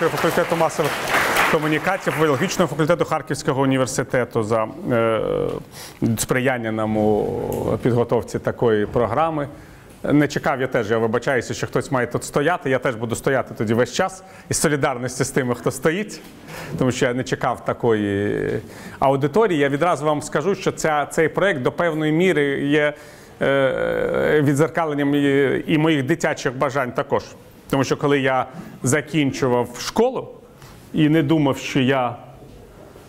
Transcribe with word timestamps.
Дякую 0.00 0.16
факультету 0.16 0.56
масових 0.56 0.92
комунікацій, 1.52 2.10
філологічного 2.10 2.68
факультету 2.68 3.04
Харківського 3.04 3.62
університету 3.62 4.42
за 4.42 4.68
е, 4.90 5.20
сприяння 6.18 6.72
нам 6.72 6.96
у 6.96 7.78
підготовці 7.82 8.38
такої 8.38 8.86
програми. 8.86 9.48
Не 10.02 10.28
чекав 10.28 10.60
я 10.60 10.66
теж, 10.66 10.90
я 10.90 10.98
вибачаюся, 10.98 11.54
що 11.54 11.66
хтось 11.66 11.90
має 11.90 12.06
тут 12.06 12.24
стояти. 12.24 12.70
Я 12.70 12.78
теж 12.78 12.94
буду 12.94 13.14
стояти 13.14 13.54
тоді 13.54 13.74
весь 13.74 13.92
час 13.92 14.22
із 14.48 14.56
солідарності 14.56 15.24
з 15.24 15.30
тими, 15.30 15.54
хто 15.54 15.70
стоїть, 15.70 16.20
тому 16.78 16.92
що 16.92 17.06
я 17.06 17.14
не 17.14 17.24
чекав 17.24 17.64
такої 17.64 18.60
аудиторії. 18.98 19.58
Я 19.58 19.68
відразу 19.68 20.06
вам 20.06 20.22
скажу, 20.22 20.54
що 20.54 20.72
ця, 20.72 21.06
цей 21.06 21.28
проект 21.28 21.62
до 21.62 21.72
певної 21.72 22.12
міри 22.12 22.44
є 22.60 22.92
е, 23.42 24.40
відзеркаленням 24.44 25.14
і, 25.14 25.62
і 25.66 25.78
моїх 25.78 26.06
дитячих 26.06 26.56
бажань 26.56 26.92
також. 26.92 27.22
Тому 27.70 27.84
що 27.84 27.96
коли 27.96 28.20
я 28.20 28.46
закінчував 28.82 29.68
школу 29.78 30.28
і 30.92 31.08
не 31.08 31.22
думав, 31.22 31.58
що 31.58 31.80
я 31.80 32.16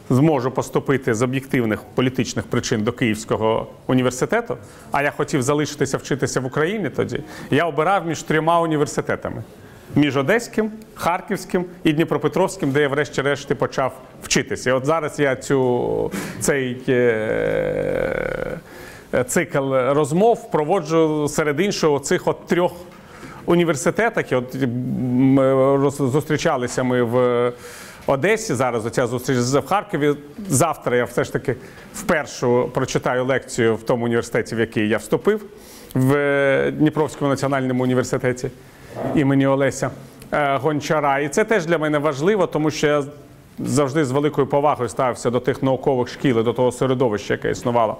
зможу 0.09 0.51
поступити 0.51 1.13
з 1.13 1.21
об'єктивних 1.21 1.81
політичних 1.95 2.45
причин 2.45 2.83
до 2.83 2.91
Київського 2.91 3.67
університету, 3.87 4.57
а 4.91 5.01
я 5.01 5.11
хотів 5.11 5.41
залишитися 5.41 5.97
вчитися 5.97 6.39
в 6.39 6.45
Україні 6.45 6.89
тоді, 6.89 7.23
я 7.51 7.65
обирав 7.65 8.07
між 8.07 8.23
трьома 8.23 8.59
університетами: 8.59 9.43
між 9.95 10.17
Одеським, 10.17 10.71
Харківським 10.95 11.65
і 11.83 11.93
Дніпропетровським, 11.93 12.71
де 12.71 12.81
я 12.81 12.87
врешті-решт 12.87 13.51
і 13.51 13.55
почав 13.55 14.01
вчитися. 14.23 14.69
І 14.69 14.73
от 14.73 14.85
зараз 14.85 15.19
я 15.19 15.35
цю 15.35 16.11
цей. 16.39 16.81
Е- 16.87 18.57
Цикл 19.27 19.73
розмов 19.73 20.51
проводжу 20.51 21.27
серед 21.29 21.59
іншого 21.59 21.99
цих 21.99 22.27
от 22.27 22.47
трьох 22.47 22.71
університетах. 23.51 24.31
І 24.31 24.35
От 24.35 24.55
зустрічалися 25.97 26.83
ми 26.83 27.03
в 27.03 27.51
Одесі. 28.07 28.53
Зараз 28.53 28.85
оця 28.85 29.07
зустріч 29.07 29.37
в 29.37 29.67
Харкові. 29.67 30.15
Завтра 30.47 30.97
я 30.97 31.05
все 31.05 31.23
ж 31.23 31.33
таки 31.33 31.55
вперше 31.93 32.47
прочитаю 32.73 33.25
лекцію 33.25 33.75
в 33.75 33.83
тому 33.83 34.05
університеті, 34.05 34.55
в 34.55 34.59
який 34.59 34.89
я 34.89 34.97
вступив, 34.97 35.41
в 35.95 36.71
Дніпровському 36.71 37.29
національному 37.29 37.83
університеті 37.83 38.49
імені 39.15 39.47
Олеся 39.47 39.89
е, 40.31 40.57
Гончара. 40.57 41.19
І 41.19 41.29
це 41.29 41.43
теж 41.43 41.65
для 41.65 41.77
мене 41.77 41.97
важливо, 41.97 42.47
тому 42.47 42.71
що 42.71 42.87
я 42.87 43.03
завжди 43.59 44.05
з 44.05 44.11
великою 44.11 44.47
повагою 44.47 44.89
ставився 44.89 45.29
до 45.29 45.39
тих 45.39 45.63
наукових 45.63 46.07
шкіл, 46.07 46.43
до 46.43 46.53
того 46.53 46.71
середовища, 46.71 47.33
яке 47.33 47.51
існувало 47.51 47.97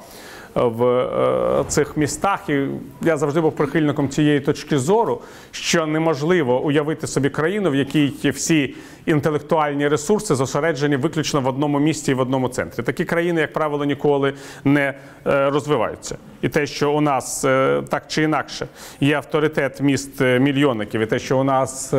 в 0.55 0.83
е, 0.83 1.63
цих 1.67 1.97
містах. 1.97 2.49
І 2.49 2.65
я 3.01 3.17
завжди 3.17 3.41
був 3.41 3.51
прихильником 3.51 4.09
цієї 4.09 4.39
точки 4.39 4.77
зору, 4.77 5.21
що 5.51 5.85
неможливо 5.85 6.61
уявити 6.61 7.07
собі 7.07 7.29
країну, 7.29 7.71
в 7.71 7.75
якій 7.75 8.29
всі 8.29 8.75
інтелектуальні 9.09 9.87
ресурси 9.87 10.35
зосереджені 10.35 10.95
виключно 10.95 11.41
в 11.41 11.47
одному 11.47 11.79
місті 11.79 12.11
і 12.11 12.13
в 12.13 12.19
одному 12.19 12.47
центрі. 12.47 12.83
Такі 12.83 13.05
країни, 13.05 13.41
як 13.41 13.53
правило, 13.53 13.85
ніколи 13.85 14.33
не 14.63 14.93
е, 15.27 15.49
розвиваються. 15.49 16.17
І 16.41 16.49
те, 16.49 16.67
що 16.67 16.91
у 16.91 17.01
нас 17.01 17.45
е, 17.45 17.81
так 17.89 18.03
чи 18.07 18.23
інакше 18.23 18.67
є 18.99 19.15
авторитет 19.15 19.81
міст 19.81 20.21
е, 20.21 20.39
мільйонників, 20.39 21.01
і 21.01 21.05
те, 21.05 21.19
що 21.19 21.39
у 21.39 21.43
нас 21.43 21.93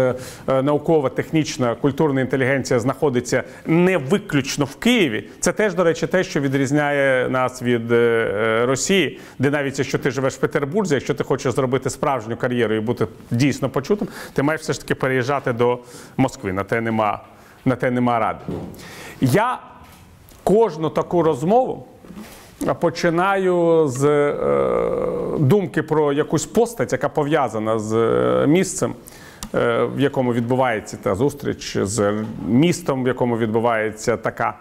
наукова, 0.47 1.08
технічна, 1.08 1.75
культурна 1.75 2.20
інтелігенція 2.20 2.81
знаходиться 2.81 3.42
не 3.66 3.98
виключно 3.98 4.64
в 4.64 4.77
Києві, 4.77 5.28
це 5.41 5.53
теж, 5.53 5.75
до 5.75 5.84
речі, 5.84 6.06
те, 6.06 6.25
що 6.25 6.41
відрізняє 6.41 7.28
нас 7.28 7.62
від 7.62 7.92
Росії, 8.69 9.20
де 9.38 9.50
навіть 9.50 9.78
якщо 9.78 9.98
ти 9.98 10.11
живеш 10.11 10.34
в 10.34 10.38
Петербурзі, 10.38 10.94
якщо 10.94 11.14
ти 11.14 11.25
хочеш 11.25 11.53
зробити 11.55 11.91
справжню 11.91 12.36
кар'єру 12.36 12.75
і 12.75 12.81
бути 12.81 13.06
дійсно 13.31 13.69
почутим, 13.69 14.08
ти 14.33 14.42
маєш 14.42 14.61
все 14.61 14.72
ж 14.72 14.81
таки 14.81 14.94
переїжджати 14.94 15.53
до 15.53 15.78
Москви. 16.16 16.53
На 16.53 16.64
те 16.64 16.81
нема, 17.01 17.20
на 17.65 17.77
те 17.77 17.91
нема 17.91 18.19
ради. 18.19 18.41
Я 19.20 19.59
кожну 20.44 20.91
таку 20.91 21.22
розмову 21.22 21.87
починаю 22.81 23.88
з 23.88 24.05
е, 24.05 24.34
думки 25.39 25.83
про 25.83 26.12
якусь 26.12 26.47
постать, 26.47 26.93
яка 26.93 27.09
пов'язана 27.09 27.78
з 27.78 27.94
е, 27.97 28.47
місцем, 28.47 28.94
е, 29.55 29.84
в 29.84 30.00
якому 30.00 30.33
відбувається 30.33 30.97
та 31.03 31.15
зустріч, 31.15 31.77
з 31.83 32.15
містом, 32.49 33.05
в 33.05 33.06
якому 33.06 33.39
відбувається 33.39 34.16
така 34.16 34.55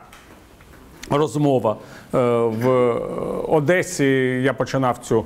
розмова. 1.10 1.76
Е, 2.14 2.18
В 2.64 2.70
Одесі 3.48 4.06
я 4.44 4.54
починав 4.54 4.98
цю 4.98 5.26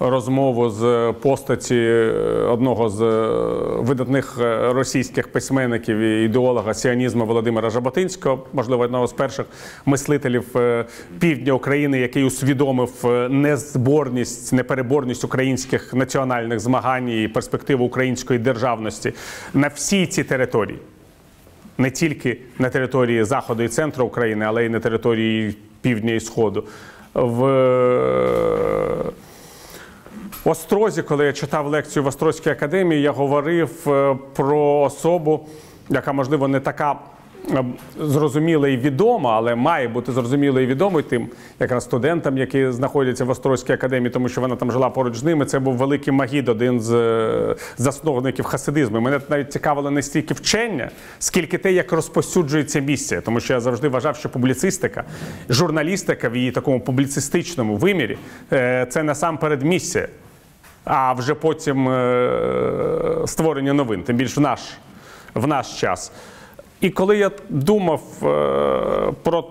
розмову 0.00 0.70
з 0.70 1.14
постаті 1.22 1.76
е, 1.76 2.12
одного 2.50 2.88
з 2.88 3.02
е, 3.02 3.28
видатних 3.82 4.38
е, 4.40 4.72
російських 4.72 5.28
письменників 5.28 5.98
і 5.98 6.24
ідеолога 6.24 6.74
сіонізму 6.74 7.26
Володимира 7.26 7.70
Жаботинського, 7.70 8.46
можливо, 8.52 8.82
одного 8.82 9.06
з 9.06 9.12
перших 9.12 9.46
мислителів 9.86 10.44
півдня 11.18 11.52
України, 11.52 11.98
який 11.98 12.24
усвідомив 12.24 12.90
незборність, 13.30 14.52
непереборність 14.52 15.24
українських 15.24 15.94
національних 15.94 16.60
змагань 16.60 17.08
і 17.08 17.28
перспективу 17.28 17.84
української 17.84 18.38
державності 18.38 19.12
на 19.54 19.68
всій 19.68 20.06
цій 20.06 20.24
території 20.24 20.78
не 21.78 21.90
тільки 21.90 22.38
на 22.58 22.70
території 22.70 23.24
заходу 23.24 23.62
і 23.62 23.68
центру 23.68 24.04
України, 24.04 24.44
але 24.44 24.64
й 24.64 24.68
на 24.68 24.80
території 24.80 25.54
півдня 25.82 26.12
і 26.12 26.20
сходу. 26.20 26.64
В 27.14 27.42
Острозі, 30.48 31.02
коли 31.02 31.26
я 31.26 31.32
читав 31.32 31.66
лекцію 31.66 32.02
в 32.02 32.06
Острозькій 32.06 32.50
академії, 32.50 33.02
я 33.02 33.12
говорив 33.12 33.70
е, 33.86 34.16
про 34.34 34.80
особу, 34.80 35.46
яка, 35.88 36.12
можливо, 36.12 36.48
не 36.48 36.60
така 36.60 36.98
е, 37.50 37.64
зрозуміла 38.00 38.68
і 38.68 38.76
відома, 38.76 39.36
але 39.36 39.54
має 39.54 39.88
бути 39.88 40.12
зрозуміла 40.12 40.60
і 40.60 40.66
відомою 40.66 41.04
тим 41.04 41.28
якраз 41.60 41.84
студентам, 41.84 42.38
які 42.38 42.70
знаходяться 42.70 43.24
в 43.24 43.30
Острозькій 43.30 43.72
академії, 43.72 44.10
тому 44.10 44.28
що 44.28 44.40
вона 44.40 44.56
там 44.56 44.72
жила 44.72 44.90
поруч 44.90 45.16
з 45.16 45.24
ними. 45.24 45.44
Це 45.44 45.58
був 45.58 45.74
великий 45.74 46.12
Магід, 46.12 46.48
один 46.48 46.80
з 46.80 46.94
е, 46.94 47.56
засновників 47.76 48.44
хасидизму. 48.44 49.00
Мене 49.00 49.20
навіть 49.28 49.52
цікавило 49.52 49.90
не 49.90 50.02
стільки 50.02 50.34
вчення, 50.34 50.90
скільки 51.18 51.58
те, 51.58 51.72
як 51.72 51.92
розповсюджується 51.92 52.80
місія, 52.80 53.20
тому 53.20 53.40
що 53.40 53.52
я 53.52 53.60
завжди 53.60 53.88
вважав, 53.88 54.16
що 54.16 54.28
публіцистика, 54.28 55.04
журналістика 55.48 56.28
в 56.28 56.36
її 56.36 56.50
такому 56.50 56.80
публіцистичному 56.80 57.76
вимірі 57.76 58.18
це 58.88 59.02
насамперед 59.02 59.62
місія 59.62 60.08
а 60.88 61.12
вже 61.12 61.34
потім 61.34 61.88
е, 61.88 63.22
створення 63.26 63.72
новин, 63.72 64.02
тим 64.02 64.16
більш 64.16 64.36
в 64.36 64.40
наш, 64.40 64.60
в 65.34 65.46
наш 65.46 65.80
час. 65.80 66.12
І 66.80 66.90
коли 66.90 67.16
я 67.16 67.30
думав 67.48 68.00
е, 68.22 69.12
про 69.22 69.44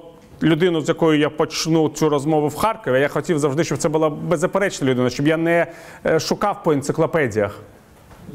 людину, 0.43 0.81
з 0.81 0.87
якою 0.87 1.19
я 1.19 1.29
почну 1.29 1.89
цю 1.89 2.09
розмову 2.09 2.47
в 2.47 2.55
Харкові, 2.55 2.99
я 2.99 3.07
хотів 3.07 3.39
завжди, 3.39 3.63
щоб 3.63 3.77
це 3.77 3.89
була 3.89 4.09
беззаперечна 4.09 4.87
людина, 4.87 5.09
щоб 5.09 5.27
я 5.27 5.37
не 5.37 5.67
е, 6.05 6.19
шукав 6.19 6.63
по 6.63 6.71
енциклопедіях. 6.71 7.59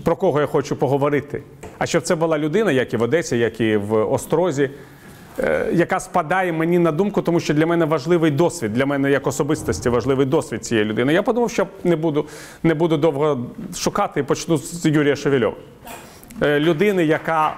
Про 0.04 0.16
кого 0.16 0.40
я 0.40 0.46
хочу 0.46 0.76
поговорити, 0.76 1.42
а 1.78 1.86
щоб 1.86 2.02
це 2.02 2.14
була 2.14 2.38
людина, 2.38 2.72
як 2.72 2.94
і 2.94 2.96
в 2.96 3.02
Одесі, 3.02 3.38
як 3.38 3.60
і 3.60 3.76
в 3.76 4.12
Острозі, 4.12 4.70
яка 5.72 6.00
спадає 6.00 6.52
мені 6.52 6.78
на 6.78 6.92
думку, 6.92 7.22
тому 7.22 7.40
що 7.40 7.54
для 7.54 7.66
мене 7.66 7.84
важливий 7.84 8.30
досвід, 8.30 8.72
для 8.72 8.86
мене 8.86 9.10
як 9.10 9.26
особистості 9.26 9.88
важливий 9.88 10.26
досвід 10.26 10.64
цієї 10.64 10.86
людини. 10.86 11.12
Я 11.12 11.22
подумав, 11.22 11.50
що 11.50 11.66
не 11.84 11.96
буду, 11.96 12.26
не 12.62 12.74
буду 12.74 12.96
довго 12.96 13.46
шукати 13.76 14.20
і 14.20 14.22
почну 14.22 14.58
з 14.58 14.86
Юрія 14.86 15.16
Шевельова. 15.16 15.56
Е, 16.42 16.60
Людини, 16.60 17.04
яка 17.04 17.54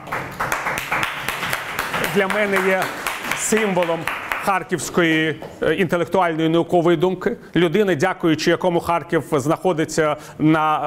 для 2.14 2.28
мене 2.28 2.58
є 2.68 2.82
символом 3.36 4.00
харківської 4.44 5.40
е, 5.62 5.74
інтелектуальної 5.74 6.48
наукової 6.48 6.96
думки. 6.96 7.36
Людини, 7.56 7.96
дякуючи 7.96 8.50
якому 8.50 8.80
Харків 8.80 9.24
знаходиться 9.32 10.16
на 10.38 10.78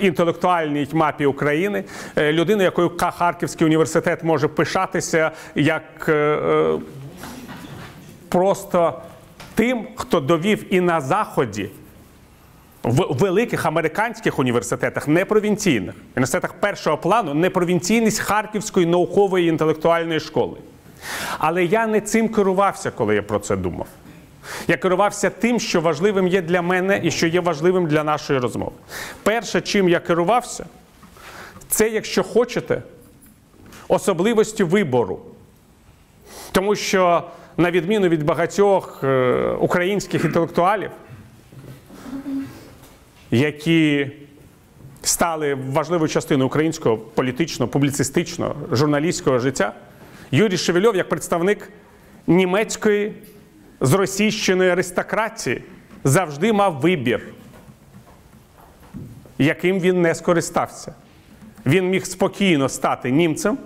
е, 0.00 0.02
е, 0.02 0.06
інтелектуальній 0.06 0.88
мапі 0.92 1.26
України. 1.26 1.84
Людини, 2.18 2.64
якою 2.64 2.92
Харківський 2.98 3.66
університет 3.66 4.24
може 4.24 4.48
пишатися 4.48 5.30
як 5.54 6.10
просто 8.28 9.00
тим, 9.54 9.86
хто 9.96 10.20
довів 10.20 10.74
і 10.74 10.80
на 10.80 11.00
Заході 11.00 11.70
в 12.82 13.18
великих 13.18 13.66
американських 13.66 14.38
університетах, 14.38 15.08
не 15.08 15.24
провінційних, 15.24 15.94
університетах 16.16 16.52
першого 16.52 16.98
плану, 16.98 17.34
непровінційність 17.34 18.18
Харківської 18.18 18.86
наукової 18.86 19.46
і 19.46 19.48
інтелектуальної 19.48 20.20
школи. 20.20 20.56
Але 21.38 21.64
я 21.64 21.86
не 21.86 22.00
цим 22.00 22.28
керувався, 22.28 22.90
коли 22.90 23.14
я 23.14 23.22
про 23.22 23.38
це 23.38 23.56
думав. 23.56 23.86
Я 24.68 24.76
керувався 24.76 25.30
тим, 25.30 25.60
що 25.60 25.80
важливим 25.80 26.26
є 26.26 26.42
для 26.42 26.62
мене 26.62 27.00
і 27.02 27.10
що 27.10 27.26
є 27.26 27.40
важливим 27.40 27.86
для 27.86 28.04
нашої 28.04 28.38
розмови. 28.38 28.72
Перше, 29.22 29.60
чим 29.60 29.88
я 29.88 30.00
керувався, 30.00 30.66
це, 31.68 31.88
якщо 31.88 32.22
хочете, 32.22 32.82
особливості 33.88 34.64
вибору. 34.64 35.20
Тому 36.52 36.76
що, 36.76 37.22
на 37.56 37.70
відміну 37.70 38.08
від 38.08 38.22
багатьох 38.22 39.00
е, 39.04 39.34
українських 39.60 40.24
інтелектуалів, 40.24 40.90
які 43.30 44.10
стали 45.02 45.54
важливою 45.54 46.08
частиною 46.08 46.46
українського 46.46 46.98
політичного, 46.98 47.72
публіцистичного, 47.72 48.54
журналістського 48.72 49.38
життя, 49.38 49.72
Юрій 50.30 50.56
Шевельов, 50.56 50.96
як 50.96 51.08
представник 51.08 51.68
німецької 52.26 53.12
зросійщеної 53.80 54.70
аристократії, 54.70 55.62
завжди 56.04 56.52
мав 56.52 56.80
вибір, 56.80 57.22
яким 59.38 59.80
він 59.80 60.02
не 60.02 60.14
скористався. 60.14 60.94
Він 61.66 61.88
міг 61.90 62.06
спокійно 62.06 62.68
стати 62.68 63.10
німцем, 63.10 63.58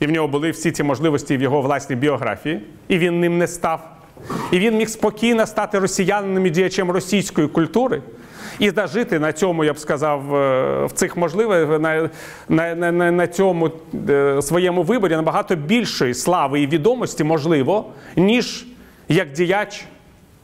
і 0.00 0.06
в 0.06 0.10
нього 0.10 0.28
були 0.28 0.50
всі 0.50 0.72
ці 0.72 0.82
можливості 0.82 1.36
в 1.36 1.42
його 1.42 1.60
власній 1.60 1.96
біографії, 1.96 2.60
і 2.88 2.98
він 2.98 3.20
ним 3.20 3.38
не 3.38 3.46
став. 3.46 3.96
І 4.50 4.58
він 4.58 4.76
міг 4.76 4.88
спокійно 4.88 5.46
стати 5.46 5.78
росіянином 5.78 6.46
і 6.46 6.50
діячем 6.50 6.90
російської 6.90 7.48
культури 7.48 8.02
і 8.62 8.70
зажити 8.70 9.18
на 9.18 9.32
цьому, 9.32 9.64
я 9.64 9.72
б 9.72 9.78
сказав, 9.78 10.34
е, 10.34 10.86
в 10.86 10.92
цих 10.92 11.16
можливих 11.16 11.80
на, 11.80 12.10
на, 12.48 12.74
на, 12.92 13.10
на 13.10 13.26
цьому 13.26 13.70
е, 14.08 14.42
своєму 14.42 14.82
виборі 14.82 15.16
набагато 15.16 15.56
більшої 15.56 16.14
слави 16.14 16.60
і 16.60 16.66
відомості, 16.66 17.24
можливо, 17.24 17.90
ніж 18.16 18.66
як 19.08 19.32
діяч 19.32 19.84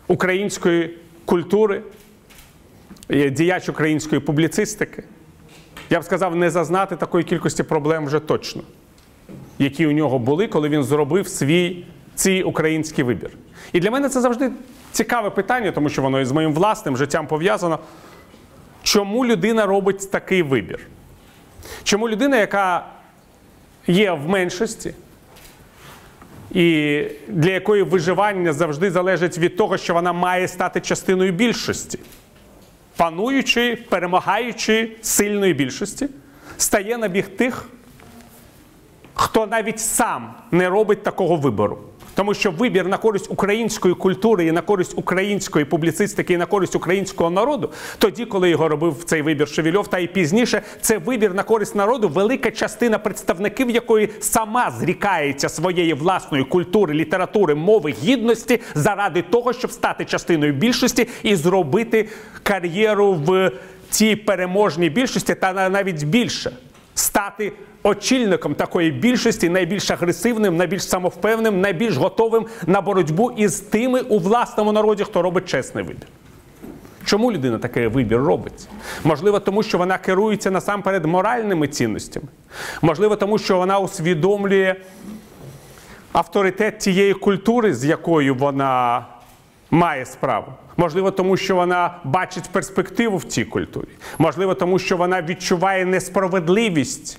української 0.07 0.99
культури, 1.25 1.83
е, 3.11 3.31
діяч 3.31 3.69
української 3.69 4.21
публіцистики. 4.21 5.03
Я 5.91 6.01
б 6.01 6.05
сказав, 6.05 6.37
не 6.37 6.51
зазнати 6.51 6.97
такої 6.97 7.25
кількості 7.25 7.63
проблем 7.63 8.07
вже 8.07 8.21
точно, 8.21 8.63
які 9.59 9.87
у 9.87 9.93
нього 9.93 10.19
були, 10.19 10.47
коли 10.47 10.69
він 10.69 10.83
зробив 10.83 11.29
свій 11.29 11.85
цей 12.15 12.43
український 12.43 13.05
вибір. 13.05 13.31
І 13.73 13.81
для 13.81 13.91
мене 13.91 14.09
це 14.09 14.21
завжди 14.21 14.51
цікаве 14.93 15.31
питання, 15.31 15.73
тому 15.73 15.89
що 15.89 16.03
воно 16.03 16.21
із 16.21 16.33
моїм 16.33 16.53
власним 16.53 16.97
життям 16.97 17.27
пов'язано. 17.27 17.79
Чому 18.83 19.27
людина 19.27 19.67
робить 19.67 20.11
такий 20.11 20.43
вибір? 20.43 20.87
Чому 21.83 22.09
людина, 22.09 22.37
яка 22.37 22.87
є 23.87 24.13
в 24.13 24.29
меншості, 24.29 24.95
і 26.53 27.05
для 27.29 27.51
якої 27.51 27.83
виживання 27.83 28.53
завжди 28.53 28.91
залежить 28.91 29.39
від 29.39 29.57
того, 29.57 29.77
що 29.77 29.95
вона 29.95 30.13
має 30.13 30.49
стати 30.49 30.81
частиною 30.81 31.33
більшості, 31.33 31.99
пануючої, 32.97 33.77
перемагаючої 33.77 34.97
сильної 35.03 35.55
більшості, 35.55 36.09
стає 36.57 36.99
на 36.99 37.09
біг 37.09 37.29
тих, 37.29 37.69
хто 39.15 39.47
навіть 39.47 39.81
сам 39.81 40.35
не 40.51 40.69
робить 40.69 41.03
такого 41.03 41.37
вибору. 41.37 41.88
Тому 42.19 42.35
що 42.35 42.51
вибір 42.51 42.89
на 42.89 42.97
користь 42.97 43.27
української 43.31 43.95
культури 43.95 44.47
і 44.47 44.53
на 44.53 44.61
користь 44.61 44.93
української 44.97 45.65
публіцистики 45.65 46.35
і 46.35 46.37
на 46.37 46.47
користь 46.47 46.77
українського 46.77 47.31
народу, 47.31 47.71
тоді, 47.99 48.25
коли 48.25 48.51
його 48.51 48.69
робив 48.69 48.97
цей 49.05 49.23
вибір 49.23 49.49
Шевельов, 49.49 49.89
та 49.89 49.99
й 49.99 50.07
пізніше, 50.07 50.63
це 50.81 50.99
вибір 50.99 51.35
на 51.35 51.43
користь 51.43 51.75
народу, 51.75 52.09
велика 52.09 52.51
частина 52.51 52.99
представників 52.99 53.71
якої 53.71 54.09
сама 54.21 54.71
зрікається 54.71 55.49
своєї 55.49 55.95
власної 55.95 56.45
культури, 56.45 56.95
літератури, 56.95 57.55
мови, 57.55 57.95
гідності 58.03 58.61
заради 58.75 59.23
того, 59.23 59.53
щоб 59.53 59.73
стати 59.73 60.05
частиною 60.05 60.53
більшості 60.53 61.09
і 61.23 61.37
зробити 61.37 62.09
кар'єру 62.43 63.13
в 63.13 63.53
цій 63.91 64.17
переможній 64.17 64.91
більшості, 64.91 65.35
та 65.35 65.69
навіть 65.69 66.05
більше 66.05 66.53
стати 66.99 67.53
очільником 67.83 68.55
такої 68.55 68.91
більшості, 68.91 69.49
найбільш 69.49 69.91
агресивним, 69.91 70.57
найбільш 70.57 70.89
самовпевненим, 70.89 71.61
найбільш 71.61 71.97
готовим 71.97 72.47
на 72.67 72.81
боротьбу 72.81 73.31
із 73.31 73.61
тими 73.61 74.01
у 74.01 74.19
власному 74.19 74.73
народі, 74.73 75.05
хто 75.05 75.23
робить 75.23 75.49
чесний 75.49 75.85
вибір. 75.85 76.07
Чому 77.05 77.33
людина 77.33 77.59
такий 77.59 77.87
вибір 77.87 78.19
робить? 78.19 78.69
Можливо, 79.05 79.41
тому 79.41 79.63
що 79.63 79.79
вона 79.79 79.99
керується 79.99 80.51
насамперед 80.51 81.05
моральними 81.05 81.69
цінностями. 81.69 82.27
Можливо, 82.83 83.17
тому 83.17 83.39
що 83.39 83.57
вона 83.57 83.79
усвідомлює 83.79 84.77
авторитет 86.13 86.79
тієї 86.79 87.15
культури, 87.15 87.75
з 87.75 87.85
якою 87.85 88.35
вона 88.35 89.07
має 89.71 90.07
справу. 90.07 90.53
Можливо, 90.81 91.11
тому 91.11 91.37
що 91.37 91.57
вона 91.57 91.99
бачить 92.05 92.45
перспективу 92.53 93.17
в 93.17 93.25
цій 93.25 93.45
культурі. 93.45 93.89
Можливо, 94.19 94.55
тому 94.55 94.79
що 94.79 94.97
вона 94.97 95.23
відчуває 95.23 95.85
несправедливість 95.85 97.19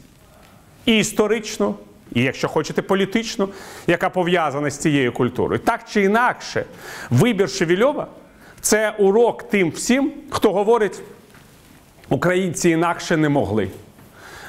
і 0.85 0.97
історичну, 0.97 1.75
і 2.13 2.21
якщо 2.21 2.47
хочете, 2.47 2.81
політичну, 2.81 3.49
яка 3.87 4.09
пов'язана 4.09 4.69
з 4.69 4.77
цією 4.77 5.13
культурою. 5.13 5.59
Так 5.59 5.81
чи 5.91 6.01
інакше, 6.01 6.65
вибір 7.09 7.49
Шевельова– 7.49 8.07
це 8.61 8.95
урок 8.97 9.43
тим 9.43 9.71
всім, 9.71 10.11
хто 10.29 10.51
говорить, 10.53 11.01
українці 12.09 12.69
інакше 12.69 13.17
не 13.17 13.29
могли. 13.29 13.69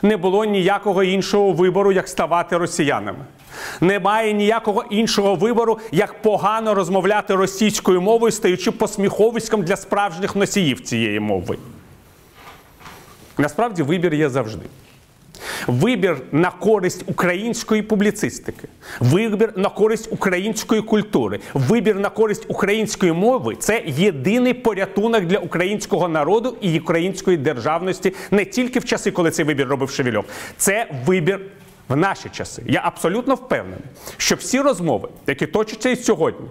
Не 0.03 0.17
було 0.17 0.45
ніякого 0.45 1.03
іншого 1.03 1.53
вибору, 1.53 1.93
як 1.93 2.09
ставати 2.09 2.57
росіянами. 2.57 3.25
Немає 3.81 4.33
ніякого 4.33 4.85
іншого 4.91 5.35
вибору, 5.35 5.79
як 5.93 6.23
погано 6.23 6.75
розмовляти 6.75 7.35
російською 7.35 8.01
мовою, 8.01 8.33
стаючи 8.33 8.71
посміховиськом 8.71 9.63
для 9.63 9.77
справжніх 9.77 10.37
носіїв 10.37 10.81
цієї 10.81 11.21
мови. 11.21 11.57
Насправді 13.39 13.83
вибір 13.83 14.15
є 14.15 14.29
завжди. 14.29 14.67
Вибір 15.67 16.17
на 16.33 16.51
користь 16.51 17.05
української 17.07 17.83
публіцистики, 17.83 18.69
вибір 19.01 19.53
на 19.57 19.69
користь 19.69 20.09
української 20.13 20.83
культури, 20.83 21.41
вибір 21.55 21.97
на 21.97 22.09
користь 22.09 22.45
української 22.49 23.13
мови 23.13 23.57
це 23.59 23.83
єдиний 23.87 24.55
порятунок 24.55 25.25
для 25.25 25.39
українського 25.39 26.09
народу 26.09 26.57
і 26.61 26.79
української 26.79 27.37
державності 27.37 28.15
не 28.31 28.45
тільки 28.45 28.79
в 28.79 28.85
часи, 28.85 29.11
коли 29.11 29.31
цей 29.31 29.45
вибір 29.45 29.69
робив 29.69 29.91
Шевельов. 29.91 30.25
Це 30.57 30.87
вибір 31.07 31.41
в 31.91 31.97
наші 31.97 32.29
часи. 32.29 32.63
Я 32.67 32.81
абсолютно 32.85 33.35
впевнений, 33.35 33.85
що 34.17 34.35
всі 34.35 34.61
розмови, 34.61 35.09
які 35.27 35.47
точаться 35.47 35.91
і 35.91 35.97
сьогодні, 35.97 36.47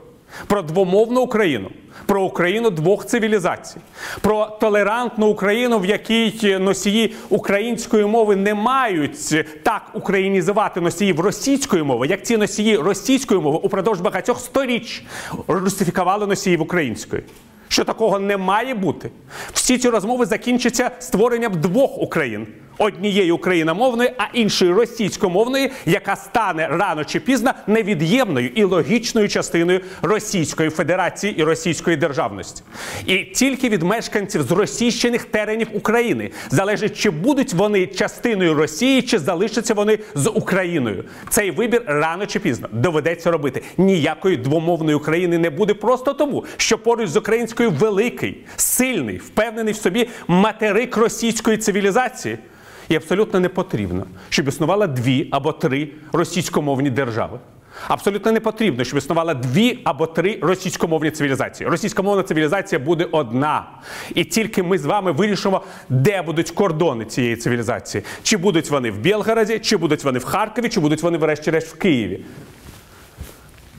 про 0.47 0.61
двомовну 0.61 1.21
Україну, 1.21 1.71
про 2.05 2.23
Україну 2.23 2.69
двох 2.69 3.05
цивілізацій, 3.05 3.77
про 4.21 4.45
толерантну 4.45 5.27
Україну, 5.27 5.79
в 5.79 5.85
якій 5.85 6.57
носії 6.59 7.15
української 7.29 8.05
мови 8.05 8.35
не 8.35 8.53
мають 8.53 9.45
так 9.63 9.81
українізувати 9.93 10.81
носіїв 10.81 11.19
російської 11.19 11.83
мови, 11.83 12.07
як 12.07 12.23
ці 12.23 12.37
носії 12.37 12.77
російської 12.77 13.41
мови 13.41 13.59
упродовж 13.63 13.99
багатьох 13.99 14.39
сторіч 14.39 15.03
русифікували 15.47 16.27
носіїв 16.27 16.61
української. 16.61 17.23
Що 17.67 17.83
такого 17.83 18.19
не 18.19 18.37
має 18.37 18.73
бути. 18.73 19.09
Всі 19.53 19.77
ці 19.77 19.89
розмови 19.89 20.25
закінчаться 20.25 20.91
створенням 20.99 21.61
двох 21.61 21.97
Україн 21.97 22.47
однієї 22.79 23.31
україномовної, 23.31 24.11
а 24.17 24.23
іншої 24.33 24.71
російськомовної, 24.71 25.71
яка 25.85 26.15
стане 26.15 26.67
рано 26.67 27.03
чи 27.03 27.19
пізно 27.19 27.51
невід'ємною 27.67 28.49
і 28.55 28.63
логічною 28.63 29.29
частиною 29.29 29.81
Російської 30.01 30.69
Федерації 30.69 31.39
і 31.39 31.43
Російської 31.43 31.97
державності. 31.97 32.63
І 33.05 33.17
тільки 33.17 33.69
від 33.69 33.83
мешканців 33.83 34.43
з 34.43 34.51
російщених 34.51 35.25
теренів 35.25 35.67
України 35.73 36.31
залежить, 36.49 36.97
чи 36.97 37.09
будуть 37.09 37.53
вони 37.53 37.87
частиною 37.87 38.53
Росії, 38.53 39.01
чи 39.01 39.19
залишаться 39.19 39.73
вони 39.73 39.99
з 40.15 40.29
Україною. 40.29 41.03
Цей 41.29 41.51
вибір 41.51 41.83
рано 41.85 42.25
чи 42.25 42.39
пізно 42.39 42.67
доведеться 42.71 43.31
робити. 43.31 43.63
Ніякої 43.77 44.37
двомовної 44.37 44.95
України 44.95 45.37
не 45.37 45.49
буде 45.49 45.73
просто 45.73 46.13
тому, 46.13 46.45
що 46.57 46.77
поруч 46.77 47.09
з 47.09 47.17
українською 47.17 47.71
великий, 47.71 48.37
сильний, 48.55 49.17
впевнений 49.17 49.73
в 49.73 49.77
собі 49.77 50.09
материк 50.27 50.97
російської 50.97 51.57
цивілізації. 51.57 52.37
І 52.89 52.95
абсолютно 52.95 53.39
не 53.39 53.49
потрібно, 53.49 54.05
щоб 54.29 54.47
існувало 54.47 54.87
дві 54.87 55.27
або 55.31 55.51
три 55.51 55.89
російськомовні 56.13 56.89
держави. 56.89 57.39
Абсолютно 57.87 58.31
не 58.31 58.39
потрібно, 58.39 58.83
щоб 58.83 58.97
існувало 58.97 59.33
дві 59.33 59.79
або 59.83 60.07
три 60.07 60.39
російськомовні 60.41 61.11
цивілізації. 61.11 61.69
Російськомовна 61.69 62.23
цивілізація 62.23 62.79
буде 62.79 63.07
одна. 63.11 63.65
І 64.15 64.23
тільки 64.23 64.63
ми 64.63 64.77
з 64.77 64.85
вами 64.85 65.11
вирішимо, 65.11 65.61
де 65.89 66.21
будуть 66.21 66.51
кордони 66.51 67.05
цієї 67.05 67.35
цивілізації. 67.35 68.03
Чи 68.23 68.37
будуть 68.37 68.69
вони 68.69 68.91
в 68.91 68.97
Білгороді, 68.97 69.59
чи 69.59 69.77
будуть 69.77 70.03
вони 70.03 70.19
в 70.19 70.25
Харкові, 70.25 70.69
чи 70.69 70.79
будуть 70.79 71.03
вони, 71.03 71.17
врешті-решт, 71.17 71.67
в 71.67 71.77
Києві. 71.77 72.25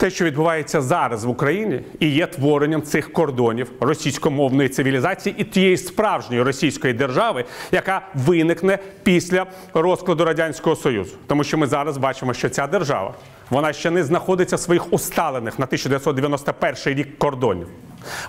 Те, 0.00 0.10
що 0.10 0.24
відбувається 0.24 0.80
зараз 0.80 1.24
в 1.24 1.28
Україні, 1.28 1.80
і 1.98 2.08
є 2.08 2.26
творенням 2.26 2.82
цих 2.82 3.12
кордонів 3.12 3.72
російськомовної 3.80 4.68
цивілізації 4.68 5.34
і 5.38 5.44
тієї 5.44 5.76
справжньої 5.76 6.42
російської 6.42 6.94
держави, 6.94 7.44
яка 7.72 8.02
виникне 8.14 8.78
після 9.02 9.46
розкладу 9.74 10.24
радянського 10.24 10.76
союзу, 10.76 11.12
тому 11.26 11.44
що 11.44 11.58
ми 11.58 11.66
зараз 11.66 11.96
бачимо, 11.96 12.34
що 12.34 12.48
ця 12.48 12.66
держава 12.66 13.14
вона 13.50 13.72
ще 13.72 13.90
не 13.90 14.04
знаходиться 14.04 14.56
в 14.56 14.60
своїх 14.60 14.92
усталених 14.92 15.58
на 15.58 15.64
1991 15.64 16.94
рік 16.98 17.18
кордонів. 17.18 17.68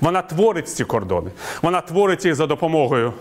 Вона 0.02 0.22
творить 0.22 0.70
ці 0.70 0.84
кордони. 0.84 1.32
Вона 1.62 1.82
творить 1.82 2.26
їх 2.26 2.36
за 2.36 2.48
допомогою 2.48 3.14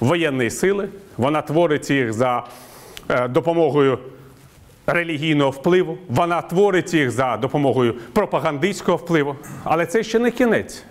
воєнної 0.00 0.50
сили. 0.50 0.88
Вона 1.16 1.42
творить 1.42 1.90
їх 1.90 2.12
за 2.12 2.44
е, 3.08 3.28
допомогою 3.28 3.98
релігійного 4.86 5.50
впливу, 5.50 5.98
вона 6.08 6.42
творить 6.42 6.94
їх 6.94 7.10
за 7.10 7.36
допомогою 7.36 7.94
пропагандистського 8.12 8.96
впливу. 8.96 9.36
Але 9.64 9.86
це 9.86 10.02
ще 10.02 10.18
не 10.18 10.30
кінець, 10.30 10.84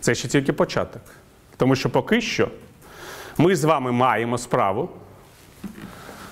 це 0.00 0.14
ще 0.14 0.28
тільки 0.28 0.52
початок. 0.52 1.02
Тому 1.56 1.76
що 1.76 1.90
поки 1.90 2.20
що 2.20 2.48
Ми 3.38 3.56
з 3.56 3.64
вами 3.64 3.92
маємо 3.92 4.38
справу 4.38 4.90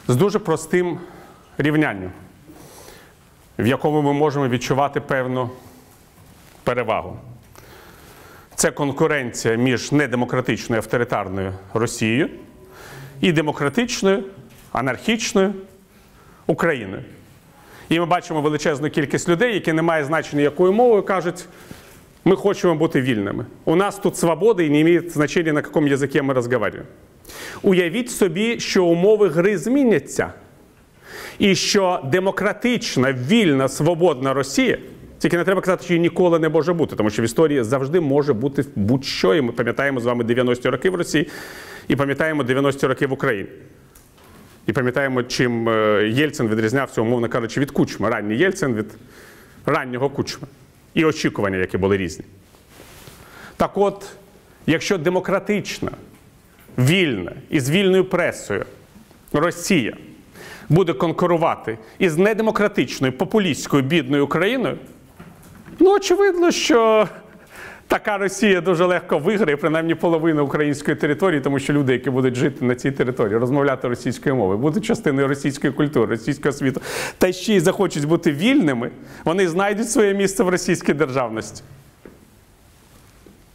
з 0.08 0.16
дуже 0.16 0.38
простим 0.38 0.98
рівнянням, 1.58 2.10
в 3.58 3.66
якому 3.66 4.02
ми 4.02 4.12
можемо 4.12 4.48
відчувати 4.48 5.00
певну 5.00 5.50
перевагу. 6.64 7.16
Це 8.54 8.70
конкуренція 8.70 9.54
між 9.54 9.92
недемократичною 9.92 10.82
авторитарною 10.82 11.54
Росією 11.74 12.30
і 13.20 13.32
демократичною, 13.32 14.24
анархічною 14.72 15.54
Україною. 16.46 17.02
І 17.88 18.00
ми 18.00 18.06
бачимо 18.06 18.40
величезну 18.40 18.90
кількість 18.90 19.28
людей, 19.28 19.54
які 19.54 19.72
не 19.72 19.82
мають 19.82 20.06
значення 20.06 20.42
якою 20.42 20.72
мовою, 20.72 21.02
кажуть, 21.02 21.44
ми 22.24 22.36
хочемо 22.36 22.74
бути 22.74 23.00
вільними. 23.00 23.46
У 23.64 23.76
нас 23.76 23.98
тут 23.98 24.16
свобода 24.16 24.62
і 24.62 24.70
не 24.70 24.84
має 24.84 25.00
значення, 25.00 25.52
на 25.52 25.60
якому 25.60 25.88
язикі 25.88 26.22
ми 26.22 26.34
розмовляємо. 26.34 26.84
Уявіть 27.62 28.10
собі, 28.10 28.60
що 28.60 28.84
умови 28.84 29.28
гри 29.28 29.58
зміняться, 29.58 30.32
і 31.38 31.54
що 31.54 32.00
демократична, 32.04 33.12
вільна, 33.12 33.68
свободна 33.68 34.34
Росія, 34.34 34.78
тільки 35.18 35.36
не 35.36 35.44
треба 35.44 35.60
казати, 35.60 35.84
що 35.84 35.94
її 35.94 36.02
ніколи 36.02 36.38
не 36.38 36.48
може 36.48 36.72
бути, 36.72 36.96
тому 36.96 37.10
що 37.10 37.22
в 37.22 37.24
історії 37.24 37.62
завжди 37.62 38.00
може 38.00 38.32
бути 38.32 38.64
будь-що. 38.76 39.34
І 39.34 39.40
ми 39.40 39.52
пам'ятаємо 39.52 40.00
з 40.00 40.04
вами 40.04 40.24
90-ті 40.24 40.68
роки 40.68 40.90
в 40.90 40.94
Росії, 40.94 41.28
і 41.88 41.96
пам'ятаємо 41.96 42.42
90-ті 42.42 42.86
роки 42.86 43.06
в 43.06 43.12
Україні. 43.12 43.48
І 44.66 44.72
пам'ятаємо, 44.72 45.22
чим 45.22 45.68
е, 45.68 46.08
Єльцин 46.08 46.48
відрізнявся, 46.48 47.00
умовно 47.00 47.28
кажучи, 47.28 47.60
від 47.60 47.70
кучми. 47.70 48.10
Ранній 48.10 48.36
Єльцин 48.36 48.74
від 48.74 48.86
раннього 49.66 50.10
кучми. 50.10 50.48
І 50.94 51.04
очікування, 51.04 51.56
які 51.56 51.78
були 51.78 51.96
різні. 51.96 52.24
Так 53.56 53.70
от, 53.74 54.06
якщо 54.66 54.98
демократична, 54.98 55.90
вільна 56.78 57.32
і 57.50 57.60
з 57.60 57.70
вільною 57.70 58.04
пресою 58.04 58.64
Росія 59.32 59.96
буде 60.68 60.92
конкурувати 60.92 61.78
із 61.98 62.16
недемократичною, 62.16 63.12
популістською 63.12 63.82
бідною 63.82 64.24
Україною, 64.24 64.78
ну 65.78 65.94
очевидно, 65.94 66.50
що 66.50 67.08
така 67.90 68.18
Росія 68.18 68.60
дуже 68.60 68.84
легко 68.84 69.18
виграє 69.18 69.56
принаймні 69.56 69.94
половину 69.94 70.44
української 70.44 70.96
території, 70.96 71.40
тому 71.40 71.58
що 71.58 71.72
люди, 71.72 71.92
які 71.92 72.10
будуть 72.10 72.34
жити 72.34 72.64
на 72.64 72.74
цій 72.74 72.90
території, 72.90 73.38
розмовляти 73.38 73.88
російською 73.88 74.36
мовою, 74.36 74.58
будуть 74.58 74.84
частиною 74.84 75.28
російської 75.28 75.72
культури, 75.72 76.06
російського 76.06 76.52
світу, 76.52 76.80
та 77.18 77.32
ще 77.32 77.54
й 77.54 77.60
захочуть 77.60 78.04
бути 78.04 78.32
вільними, 78.32 78.90
вони 79.24 79.48
знайдуть 79.48 79.90
своє 79.90 80.14
місце 80.14 80.44
в 80.44 80.48
російській 80.48 80.92
державності. 80.92 81.62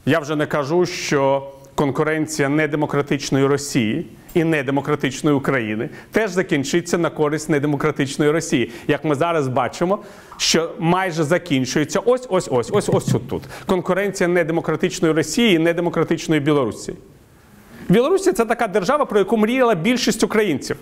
Я 0.06 0.20
вже 0.20 0.36
не 0.36 0.46
кажу, 0.46 0.86
що 0.86 1.52
конкуренція 1.76 2.50
недемократичної 2.50 3.46
Росії 3.46 4.06
і 4.36 4.44
недемократичної 4.44 5.36
України 5.36 5.90
теж 6.12 6.32
закінчиться 6.32 6.98
на 6.98 7.10
користь 7.10 7.50
недемократичної 7.50 8.32
Росії. 8.32 8.72
Як 8.88 9.06
ми 9.06 9.16
зараз 9.16 9.48
бачимо, 9.48 10.00
що 10.38 10.72
майже 10.80 11.24
закінчується 11.24 12.00
ось 12.00 12.28
ось 12.30 12.48
ось 12.52 12.70
ось 12.72 12.90
ось 12.90 13.06
тут. 13.30 13.44
Конкуренція 13.66 14.28
недемократичної 14.28 15.14
Росії 15.14 15.56
і 15.56 15.60
недемократичної 15.60 16.42
Білорусі. 16.42 16.94
Білорусі 17.90 18.32
це 18.32 18.46
така 18.46 18.68
держава, 18.68 19.06
про 19.06 19.20
яку 19.20 19.38
мріяла 19.38 19.76
більшість 19.76 20.24
українців. 20.24 20.78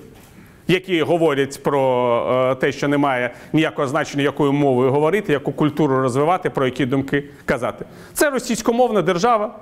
Які 0.68 1.02
говорять 1.02 1.64
про 1.64 2.52
е, 2.52 2.56
те, 2.56 2.72
що 2.72 2.88
немає 2.88 3.34
ніякого 3.54 3.88
значення, 3.88 4.24
якою 4.24 4.54
мовою 4.54 4.92
говорити, 4.92 5.34
яку 5.34 5.52
культуру 5.52 6.02
розвивати, 6.02 6.50
про 6.50 6.66
які 6.66 6.86
думки 6.86 7.24
казати. 7.46 7.86
Це 8.14 8.30
російськомовна 8.30 9.02
держава 9.02 9.56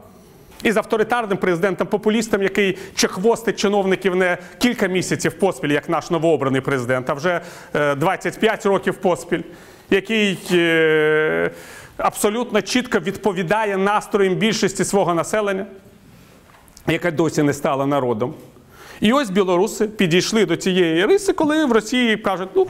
із 0.64 0.78
авторитарним 0.78 1.38
президентом-популістом, 1.38 2.44
який 2.44 2.78
чехвостить 2.96 3.60
чиновників 3.60 4.16
не 4.16 4.38
кілька 4.58 4.88
місяців 4.88 5.34
поспіль, 5.34 5.70
як 5.70 5.90
наш 5.90 6.10
новообраний 6.10 6.62
президент, 6.62 7.10
а 7.10 7.14
вже 7.14 7.42
е, 7.76 7.96
25 7.96 8.66
років 8.66 8.96
поспіль, 8.96 9.42
який 9.90 10.40
е, 10.52 11.52
абсолютно 11.98 12.62
чітко 12.62 13.00
відповідає 13.00 13.78
настроям 13.78 14.36
більшості 14.36 14.86
свого 14.86 15.14
населення, 15.14 15.66
яка 16.88 17.12
досі 17.12 17.44
не 17.44 17.54
стала 17.54 17.86
народом. 17.86 18.34
І 19.00 19.14
ось 19.14 19.30
білоруси 19.30 19.88
підійшли 19.88 20.46
до 20.46 20.56
цієї 20.56 21.06
риси, 21.06 21.34
коли 21.34 21.66
в 21.66 21.72
Росії 21.72 22.18
кажуть, 22.18 22.50
ну, 22.56 22.68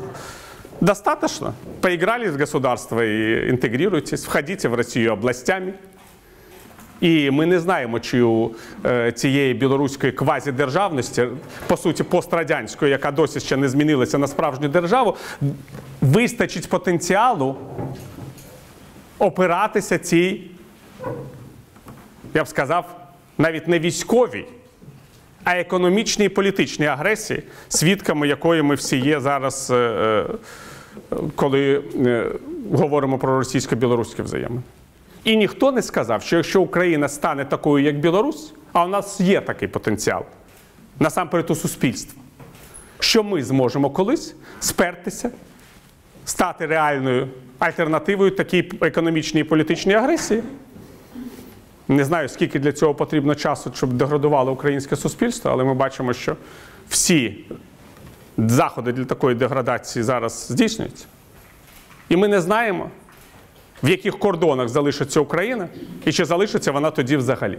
достаточно, 0.81 1.53
поиграли 1.81 2.29
в 2.29 2.39
государство 2.39 3.01
и 3.01 3.49
интегрируйтесь, 3.49 4.25
входите 4.25 4.67
в 4.67 4.73
Росію 4.73 5.13
областями. 5.13 5.73
І 7.01 7.31
ми 7.31 7.45
не 7.45 7.59
знаємо, 7.59 7.99
чи 7.99 8.21
у 8.21 8.51
е, 8.85 9.11
цієї 9.11 9.53
білоруської 9.53 10.11
квазідержавності, 10.11 11.27
по 11.67 11.77
суті, 11.77 12.03
пострадянської, 12.03 12.91
яка 12.91 13.11
досі 13.11 13.39
ще 13.39 13.57
не 13.57 13.69
змінилася 13.69 14.17
на 14.17 14.27
справжню 14.27 14.67
державу, 14.67 15.15
вистачить 16.01 16.69
потенціалу 16.69 17.55
опиратися 19.19 19.97
цій, 19.97 20.41
я 22.33 22.43
б 22.43 22.47
сказав, 22.47 22.95
навіть 23.37 23.67
не 23.67 23.79
військовій, 23.79 24.45
а 25.43 25.57
економічній 25.57 26.25
і 26.25 26.29
політичній 26.29 26.85
агресії, 26.85 27.43
свідками 27.69 28.27
якої 28.27 28.61
ми 28.61 28.75
всі 28.75 28.97
є 28.97 29.19
зараз, 29.19 29.71
е, 29.71 29.75
е, 29.75 30.25
коли 31.35 31.83
говоримо 32.73 33.17
про 33.17 33.39
російсько-білоруські 33.39 34.21
взаємини. 34.21 34.61
І 35.23 35.37
ніхто 35.37 35.71
не 35.71 35.81
сказав, 35.81 36.21
що 36.21 36.35
якщо 36.35 36.61
Україна 36.61 37.09
стане 37.09 37.45
такою, 37.45 37.85
як 37.85 37.99
Білорусь, 37.99 38.53
а 38.73 38.85
у 38.85 38.87
нас 38.87 39.19
є 39.19 39.41
такий 39.41 39.67
потенціал, 39.67 40.25
насамперед 40.99 41.51
у 41.51 41.55
суспільства, 41.55 42.21
що 42.99 43.23
ми 43.23 43.43
зможемо 43.43 43.89
колись 43.89 44.35
спертися, 44.59 45.31
стати 46.25 46.65
реальною 46.65 47.27
альтернативою 47.59 48.31
такій 48.31 48.71
економічній 48.81 49.41
і 49.41 49.43
політичній 49.43 49.93
агресії. 49.93 50.43
Не 51.87 52.05
знаю, 52.05 52.29
скільки 52.29 52.59
для 52.59 52.71
цього 52.71 52.95
потрібно 52.95 53.35
часу, 53.35 53.71
щоб 53.75 53.93
деградувало 53.93 54.51
українське 54.51 54.95
суспільство, 54.95 55.51
але 55.51 55.63
ми 55.63 55.73
бачимо, 55.73 56.13
що 56.13 56.35
всі 56.89 57.45
заходи 58.37 58.91
для 58.91 59.05
такої 59.05 59.35
деградації 59.35 60.03
зараз 60.03 60.47
здійснюються. 60.49 61.05
І 62.09 62.17
ми 62.17 62.27
не 62.27 62.41
знаємо, 62.41 62.89
в 63.83 63.89
яких 63.89 64.19
кордонах 64.19 64.69
залишиться 64.69 65.19
Україна, 65.19 65.67
і 66.05 66.11
чи 66.11 66.25
залишиться 66.25 66.71
вона 66.71 66.91
тоді 66.91 67.17
взагалі. 67.17 67.57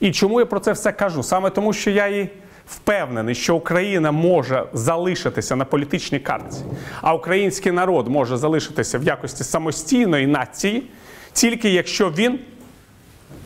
І 0.00 0.12
чому 0.12 0.40
я 0.40 0.46
про 0.46 0.60
це 0.60 0.72
все 0.72 0.92
кажу? 0.92 1.22
Саме 1.22 1.50
тому, 1.50 1.72
що 1.72 1.90
я 1.90 2.06
і 2.06 2.28
впевнений, 2.66 3.34
що 3.34 3.56
Україна 3.56 4.12
може 4.12 4.64
залишитися 4.72 5.56
на 5.56 5.64
політичній 5.64 6.18
картці, 6.18 6.64
а 7.00 7.14
український 7.14 7.72
народ 7.72 8.08
може 8.08 8.36
залишитися 8.36 8.98
в 8.98 9.02
якості 9.02 9.44
самостійної 9.44 10.26
нації, 10.26 10.82
тільки 11.32 11.70
якщо 11.70 12.10
він 12.10 12.38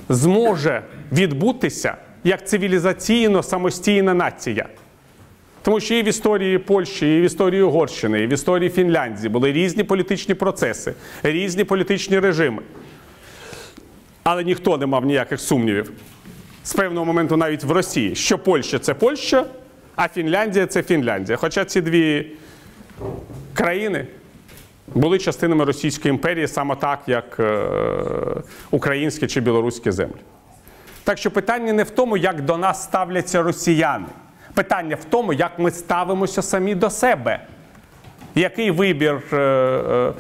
зможе 0.09 0.83
відбутися 1.13 1.97
як 2.25 2.49
цивілізаційно 2.49 3.43
самостійна 3.43 4.15
нація. 4.15 4.69
Тому 5.69 5.81
що 5.81 5.95
і 5.95 6.03
в 6.03 6.09
історії 6.09 6.59
Польщі, 6.59 7.17
і 7.17 7.21
в 7.21 7.25
історії 7.25 7.63
Угорщини, 7.63 8.23
і 8.23 8.27
в 8.27 8.33
історії 8.33 8.71
Фінляндії 8.71 9.29
були 9.29 9.53
різні 9.53 9.85
політичні 9.85 10.35
процеси, 10.35 10.95
різні 11.23 11.65
політичні 11.65 12.19
режими. 12.19 12.63
Але 14.23 14.45
ніхто 14.45 14.79
не 14.79 14.87
мав 14.87 15.05
ніяких 15.05 15.41
сумнівів. 15.41 15.93
З 16.65 16.73
певного 16.73 17.07
моменту 17.07 17.37
навіть 17.37 17.65
в 17.65 17.71
Росії, 17.71 18.15
що 18.15 18.39
Польща 18.39 18.79
це 18.79 18.95
Польща, 18.95 19.47
а 19.97 20.09
Фінляндія 20.09 20.67
це 20.67 20.83
Фінляндія. 20.83 21.37
Хоча 21.37 21.65
ці 21.65 21.81
дві 21.81 22.33
країни 23.55 24.07
були 24.95 25.19
частинами 25.19 25.65
Російської 25.65 26.15
імперії 26.15 26.49
саме 26.49 26.77
так, 26.77 27.01
як 27.07 27.37
е, 27.41 27.65
українські 28.71 29.27
чи 29.27 29.41
білоруські 29.41 29.91
землі. 29.91 30.21
Так 31.05 31.19
що 31.19 31.31
питання 31.31 31.73
не 31.73 31.83
в 31.83 31.91
тому, 31.91 32.17
як 32.17 32.41
до 32.41 32.57
нас 32.57 32.83
ставляться 32.83 33.43
росіяни. 33.43 34.07
Питання 34.59 34.97
в 34.97 35.05
тому, 35.05 35.33
як 35.33 35.59
ми 35.59 35.71
ставимося 35.71 36.43
самі 36.43 36.75
до 36.75 36.91
себе. 36.91 37.47
Який 38.35 38.71
вибір 38.71 39.23
е, 39.33 39.37
е, 39.37 40.12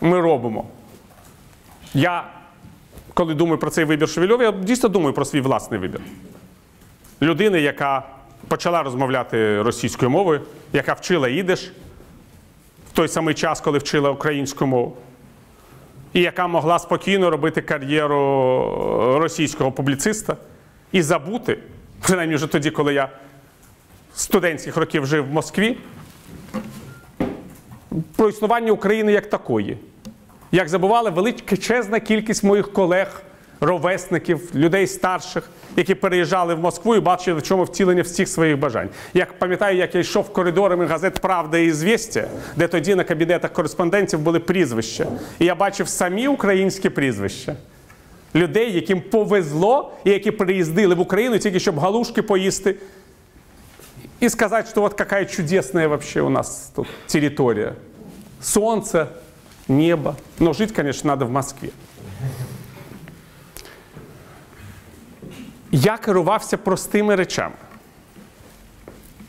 ми 0.00 0.20
робимо? 0.20 0.64
Я, 1.94 2.24
коли 3.14 3.34
думаю 3.34 3.58
про 3.58 3.70
цей 3.70 3.84
вибір 3.84 4.08
Шевельова, 4.08 4.44
я 4.44 4.52
дійсно 4.52 4.88
думаю 4.88 5.12
про 5.12 5.24
свій 5.24 5.40
власний 5.40 5.80
вибір. 5.80 6.00
Людини, 7.22 7.60
яка 7.60 8.02
почала 8.48 8.82
розмовляти 8.82 9.62
російською 9.62 10.10
мовою, 10.10 10.40
яка 10.72 10.92
вчила 10.92 11.28
ідиш 11.28 11.72
в 12.90 12.92
той 12.92 13.08
самий 13.08 13.34
час, 13.34 13.60
коли 13.60 13.78
вчила 13.78 14.10
українську 14.10 14.66
мову, 14.66 14.96
і 16.12 16.20
яка 16.20 16.46
могла 16.46 16.78
спокійно 16.78 17.30
робити 17.30 17.62
кар'єру 17.62 19.18
російського 19.18 19.72
публіциста 19.72 20.36
і 20.92 21.02
забути, 21.02 21.58
принаймні 22.06 22.34
вже 22.34 22.46
тоді, 22.46 22.70
коли 22.70 22.94
я 22.94 23.08
студентських 24.16 24.76
років 24.76 25.06
жив 25.06 25.24
в 25.28 25.32
Москві, 25.32 25.78
про 28.16 28.28
існування 28.28 28.72
України 28.72 29.12
як 29.12 29.30
такої. 29.30 29.78
Як 30.52 30.68
забувала 30.68 31.10
величезна 31.10 32.00
кількість 32.00 32.44
моїх 32.44 32.72
колег 32.72 33.22
ровесників, 33.60 34.50
людей 34.54 34.86
старших, 34.86 35.50
які 35.76 35.94
переїжджали 35.94 36.54
в 36.54 36.58
Москву 36.58 36.96
і 36.96 37.00
бачили, 37.00 37.38
в 37.38 37.42
чому 37.42 37.64
втілення 37.64 38.02
всіх 38.02 38.28
своїх 38.28 38.58
бажань. 38.58 38.88
Як 39.14 39.38
пам'ятаю, 39.38 39.76
як 39.76 39.94
я 39.94 40.00
йшов 40.00 40.32
коридорами 40.32 40.86
газет 40.86 41.14
Правда 41.14 41.58
і 41.58 41.70
«Звістя», 41.70 42.28
де 42.56 42.68
тоді 42.68 42.94
на 42.94 43.04
кабінетах 43.04 43.52
кореспондентів 43.52 44.18
були 44.18 44.40
прізвища. 44.40 45.06
І 45.38 45.44
я 45.44 45.54
бачив 45.54 45.88
самі 45.88 46.28
українські 46.28 46.90
прізвища. 46.90 47.56
Людей, 48.34 48.72
яким 48.72 49.00
повезло, 49.00 49.92
і 50.04 50.10
які 50.10 50.30
приїздили 50.30 50.94
в 50.94 51.00
Україну 51.00 51.38
тільки 51.38 51.60
щоб 51.60 51.78
галушки 51.78 52.22
поїсти. 52.22 52.74
І 54.20 54.28
сказати, 54.28 54.68
що 54.70 54.82
от 54.82 54.94
какая 54.94 55.24
чудесная 55.24 55.88
вообще 55.88 56.20
у 56.20 56.30
нас 56.30 56.72
тут 56.76 56.86
територія. 57.06 57.72
Солнце, 58.40 59.06
небо. 59.68 60.14
Но 60.38 60.52
жить, 60.52 60.72
конечно, 60.72 61.08
надо 61.08 61.26
в 61.26 61.30
Москве. 61.30 61.68
Я 65.70 65.96
керувався 65.96 66.56
простими 66.56 67.14
речами. 67.16 67.54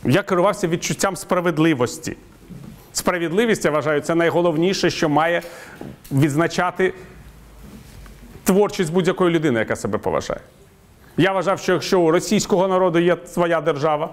Я 0.05 0.23
керувався 0.23 0.67
відчуттям 0.67 1.15
справедливості. 1.15 2.17
Справедливість, 2.93 3.65
я 3.65 3.71
вважаю, 3.71 4.01
це 4.01 4.15
найголовніше, 4.15 4.89
що 4.89 5.09
має 5.09 5.41
відзначати 6.11 6.93
творчість 8.43 8.93
будь-якої 8.93 9.31
людини, 9.35 9.59
яка 9.59 9.75
себе 9.75 9.97
поважає. 9.97 10.39
Я 11.17 11.31
вважав, 11.31 11.59
що 11.59 11.73
якщо 11.73 11.99
у 11.99 12.11
російського 12.11 12.67
народу 12.67 12.99
є 12.99 13.17
своя 13.27 13.61
держава, 13.61 14.09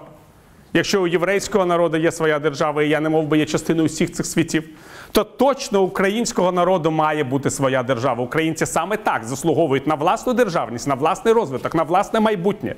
якщо 0.75 1.01
у 1.01 1.07
єврейського 1.07 1.65
народу 1.65 1.97
є 1.97 2.11
своя 2.11 2.39
держава, 2.39 2.83
і 2.83 2.89
я 2.89 2.99
не 2.99 3.09
мов 3.09 3.27
би 3.27 3.37
є 3.37 3.45
частиною 3.45 3.87
всіх 3.87 4.11
цих 4.11 4.25
світів, 4.25 4.69
то 5.11 5.23
точно 5.23 5.81
українського 5.81 6.51
народу 6.51 6.91
має 6.91 7.23
бути 7.23 7.49
своя 7.49 7.83
держава. 7.83 8.23
Українці 8.23 8.65
саме 8.65 8.97
так 8.97 9.23
заслуговують 9.23 9.87
на 9.87 9.95
власну 9.95 10.33
державність, 10.33 10.87
на 10.87 10.95
власний 10.95 11.33
розвиток, 11.33 11.75
на 11.75 11.83
власне 11.83 12.19
майбутнє, 12.19 12.75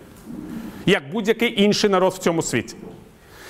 як 0.85 1.03
будь-який 1.11 1.63
інший 1.63 1.89
народ 1.89 2.13
в 2.13 2.17
цьому 2.17 2.41
світі. 2.41 2.75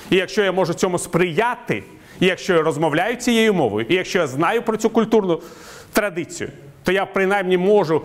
І 0.10 0.16
якщо 0.16 0.44
я 0.44 0.52
можу 0.52 0.74
цьому 0.74 1.00
сприяти, 1.00 1.84
і 2.20 2.26
якщо 2.26 2.54
я 2.54 2.62
розмовляю 2.62 3.16
цією 3.16 3.54
мовою, 3.54 3.86
і 3.90 3.94
якщо 3.94 4.20
я 4.20 4.28
знаю 4.28 4.62
про 4.62 4.78
цю 4.78 4.90
культурну 4.90 5.42
традицію, 5.94 6.50
то 6.84 6.92
я 6.92 7.06
принаймні 7.06 7.58
можу 7.58 8.02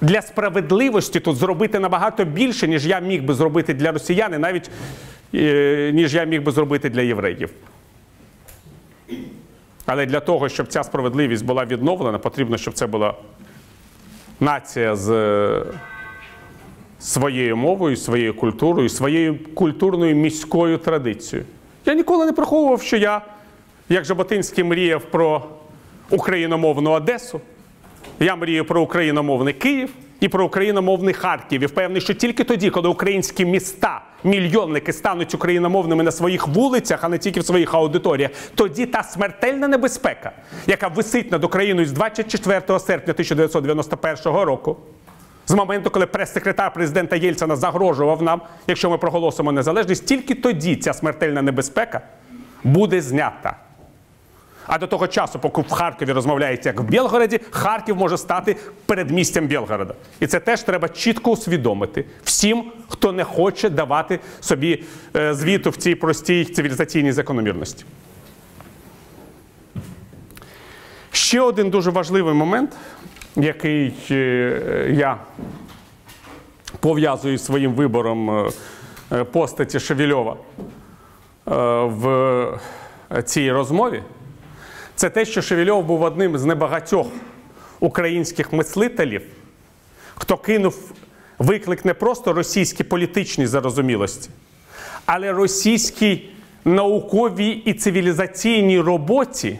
для 0.00 0.22
справедливості 0.22 1.20
тут 1.20 1.36
зробити 1.36 1.78
набагато 1.78 2.24
більше, 2.24 2.68
ніж 2.68 2.86
я 2.86 3.00
міг 3.00 3.22
би 3.22 3.34
зробити 3.34 3.74
для 3.74 3.92
росіян, 3.92 4.40
навіть 4.40 4.70
ніж 5.92 6.14
я 6.14 6.24
міг 6.24 6.42
би 6.42 6.52
зробити 6.52 6.90
для 6.90 7.02
євреїв. 7.02 7.50
Але 9.86 10.06
для 10.06 10.20
того, 10.20 10.48
щоб 10.48 10.66
ця 10.66 10.82
справедливість 10.82 11.44
була 11.44 11.64
відновлена, 11.64 12.18
потрібно, 12.18 12.56
щоб 12.56 12.74
це 12.74 12.86
була 12.86 13.14
нація 14.40 14.96
з 14.96 15.10
е, 15.10 15.62
своєю 16.98 17.56
мовою, 17.56 17.96
своєю 17.96 18.34
культурою, 18.34 18.88
своєю 18.88 19.38
культурною 19.54 20.16
міською 20.16 20.78
традицією. 20.78 21.46
Я 21.84 21.94
ніколи 21.94 22.26
не 22.26 22.32
приховував, 22.32 22.82
що 22.82 22.96
я, 22.96 23.20
як 23.88 24.04
Жаботинський, 24.04 24.64
мріяв 24.64 25.02
про 25.02 25.42
україномовну 26.10 26.90
Одесу. 26.90 27.40
Я 28.20 28.36
мрію 28.36 28.64
про 28.64 28.82
україномовний 28.82 29.54
Київ 29.54 29.90
і 30.20 30.28
про 30.28 30.44
україномовний 30.44 31.14
Харків. 31.14 31.62
І 31.62 31.66
впевнений, 31.66 32.00
що 32.00 32.14
тільки 32.14 32.44
тоді, 32.44 32.70
коли 32.70 32.88
українські 32.88 33.44
міста, 33.44 34.00
мільйонники 34.26 34.92
стануть 34.92 35.34
україномовними 35.34 36.02
на 36.02 36.12
своїх 36.12 36.48
вулицях, 36.48 37.04
а 37.04 37.08
не 37.08 37.18
тільки 37.18 37.40
в 37.40 37.46
своїх 37.46 37.74
аудиторіях, 37.74 38.30
тоді 38.54 38.86
та 38.86 39.02
смертельна 39.02 39.68
небезпека, 39.68 40.32
яка 40.66 40.88
висить 40.88 41.32
над 41.32 41.44
Україною 41.44 41.86
з 41.86 41.92
24 41.92 42.60
серпня 42.78 43.12
1991 43.12 44.32
року, 44.32 44.76
з 45.46 45.54
моменту, 45.54 45.90
коли 45.90 46.06
прес-секретар 46.06 46.72
президента 46.72 47.16
Єльцина 47.16 47.56
загрожував 47.56 48.22
нам, 48.22 48.40
якщо 48.66 48.90
ми 48.90 48.98
проголосимо 48.98 49.52
незалежність, 49.52 50.06
тільки 50.06 50.34
тоді 50.34 50.76
ця 50.76 50.92
смертельна 50.92 51.42
небезпека 51.42 52.00
буде 52.64 53.00
знята. 53.00 53.56
А 54.66 54.78
до 54.78 54.86
того 54.86 55.06
часу, 55.06 55.38
поки 55.38 55.60
в 55.60 55.70
Харкові 55.70 56.12
розмовляється 56.12 56.68
як 56.68 56.80
в 56.80 56.84
Білгороді, 56.84 57.40
Харків 57.50 57.96
може 57.96 58.18
стати 58.18 58.56
передмістям 58.86 59.46
Білгорода. 59.46 59.94
І 60.20 60.26
це 60.26 60.40
теж 60.40 60.62
треба 60.62 60.88
чітко 60.88 61.30
усвідомити 61.30 62.04
всім, 62.24 62.64
хто 62.88 63.12
не 63.12 63.24
хоче 63.24 63.70
давати 63.70 64.20
собі 64.40 64.84
е, 65.16 65.34
звіту 65.34 65.70
в 65.70 65.76
цій 65.76 65.94
простій 65.94 66.44
цивілізаційній 66.44 67.12
закономірності. 67.12 67.84
Ще 71.10 71.40
один 71.40 71.70
дуже 71.70 71.90
важливий 71.90 72.34
момент, 72.34 72.76
який 73.36 73.94
е, 74.10 74.90
я 74.94 75.16
пов'язую 76.80 77.38
своїм 77.38 77.72
вибором 77.72 78.50
е, 79.12 79.24
постаті 79.24 79.80
Шевельова 79.80 80.36
в 81.86 82.58
цій 83.24 83.52
розмові. 83.52 84.02
Це 84.96 85.10
те, 85.10 85.24
що 85.24 85.42
Шевельов 85.42 85.84
був 85.84 86.02
одним 86.02 86.38
з 86.38 86.44
небагатьох 86.44 87.06
українських 87.80 88.52
мислителів, 88.52 89.22
хто 90.14 90.36
кинув 90.36 90.92
виклик 91.38 91.84
не 91.84 91.94
просто 91.94 92.32
російській 92.32 92.84
політичній 92.84 93.46
зарозумілості, 93.46 94.30
але 95.06 95.32
російській 95.32 96.30
науковій 96.64 97.50
і 97.50 97.72
цивілізаційній 97.72 98.80
роботі, 98.80 99.58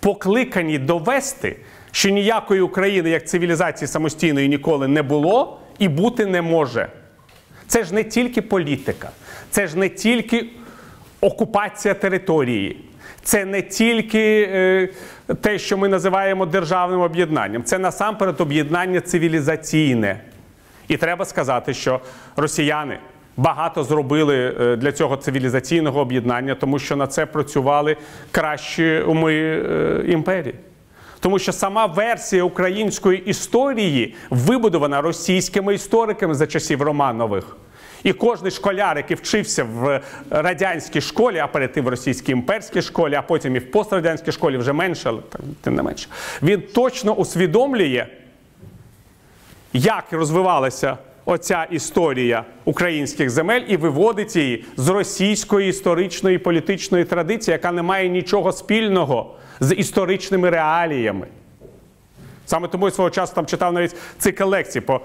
покликаній 0.00 0.78
довести, 0.78 1.56
що 1.90 2.10
ніякої 2.10 2.60
України 2.60 3.10
як 3.10 3.28
цивілізації 3.28 3.88
самостійної 3.88 4.48
ніколи 4.48 4.88
не 4.88 5.02
було 5.02 5.60
і 5.78 5.88
бути 5.88 6.26
не 6.26 6.42
може. 6.42 6.88
Це 7.66 7.84
ж 7.84 7.94
не 7.94 8.04
тільки 8.04 8.42
політика, 8.42 9.10
це 9.50 9.66
ж 9.66 9.78
не 9.78 9.88
тільки 9.88 10.46
окупація 11.20 11.94
території. 11.94 12.86
Це 13.26 13.44
не 13.44 13.62
тільки 13.62 14.50
е, 14.52 14.88
те, 15.40 15.58
що 15.58 15.78
ми 15.78 15.88
називаємо 15.88 16.46
державним 16.46 17.00
об'єднанням, 17.00 17.64
це 17.64 17.78
насамперед 17.78 18.40
об'єднання 18.40 19.00
цивілізаційне. 19.00 20.20
І 20.88 20.96
треба 20.96 21.24
сказати, 21.24 21.74
що 21.74 22.00
росіяни 22.36 22.98
багато 23.36 23.84
зробили 23.84 24.56
е, 24.60 24.76
для 24.76 24.92
цього 24.92 25.16
цивілізаційного 25.16 26.00
об'єднання, 26.00 26.54
тому 26.54 26.78
що 26.78 26.96
на 26.96 27.06
це 27.06 27.26
працювали 27.26 27.96
кращі 28.30 29.00
уми 29.00 29.34
е, 29.34 30.04
імперії. 30.08 30.54
Тому 31.20 31.38
що 31.38 31.52
сама 31.52 31.86
версія 31.86 32.44
української 32.44 33.24
історії 33.24 34.14
вибудована 34.30 35.00
російськими 35.00 35.74
істориками 35.74 36.34
за 36.34 36.46
часів 36.46 36.82
Романових. 36.82 37.56
І 38.02 38.12
кожен 38.12 38.50
школяр, 38.50 38.96
який 38.96 39.16
вчився 39.16 39.64
в 39.64 40.00
радянській 40.30 41.00
школі, 41.00 41.38
а 41.38 41.46
перед 41.46 41.72
тим 41.72 41.84
в 41.84 41.88
російській 41.88 42.32
імперській 42.32 42.82
школі, 42.82 43.14
а 43.14 43.22
потім 43.22 43.56
і 43.56 43.58
в 43.58 43.70
пострадянській 43.70 44.32
школі 44.32 44.56
вже 44.56 44.72
менше, 44.72 45.08
але 45.08 45.20
тим 45.60 45.74
не 45.74 45.82
менше, 45.82 46.08
він 46.42 46.62
точно 46.74 47.12
усвідомлює, 47.14 48.06
як 49.72 50.04
розвивалася 50.10 50.96
оця 51.24 51.66
історія 51.70 52.44
українських 52.64 53.30
земель 53.30 53.60
і 53.68 53.76
виводить 53.76 54.36
її 54.36 54.64
з 54.76 54.88
російської 54.88 55.68
історичної 55.68 56.38
політичної 56.38 57.04
традиції, 57.04 57.52
яка 57.52 57.72
не 57.72 57.82
має 57.82 58.08
нічого 58.08 58.52
спільного 58.52 59.34
з 59.60 59.74
історичними 59.74 60.50
реаліями. 60.50 61.26
Саме 62.46 62.68
тому 62.68 62.86
я 62.86 62.90
свого 62.90 63.10
часу 63.10 63.34
там 63.34 63.46
читав 63.46 63.72
навіть 63.72 63.96
цикл 64.18 64.44
лекцій 64.44 64.80
по 64.80 65.00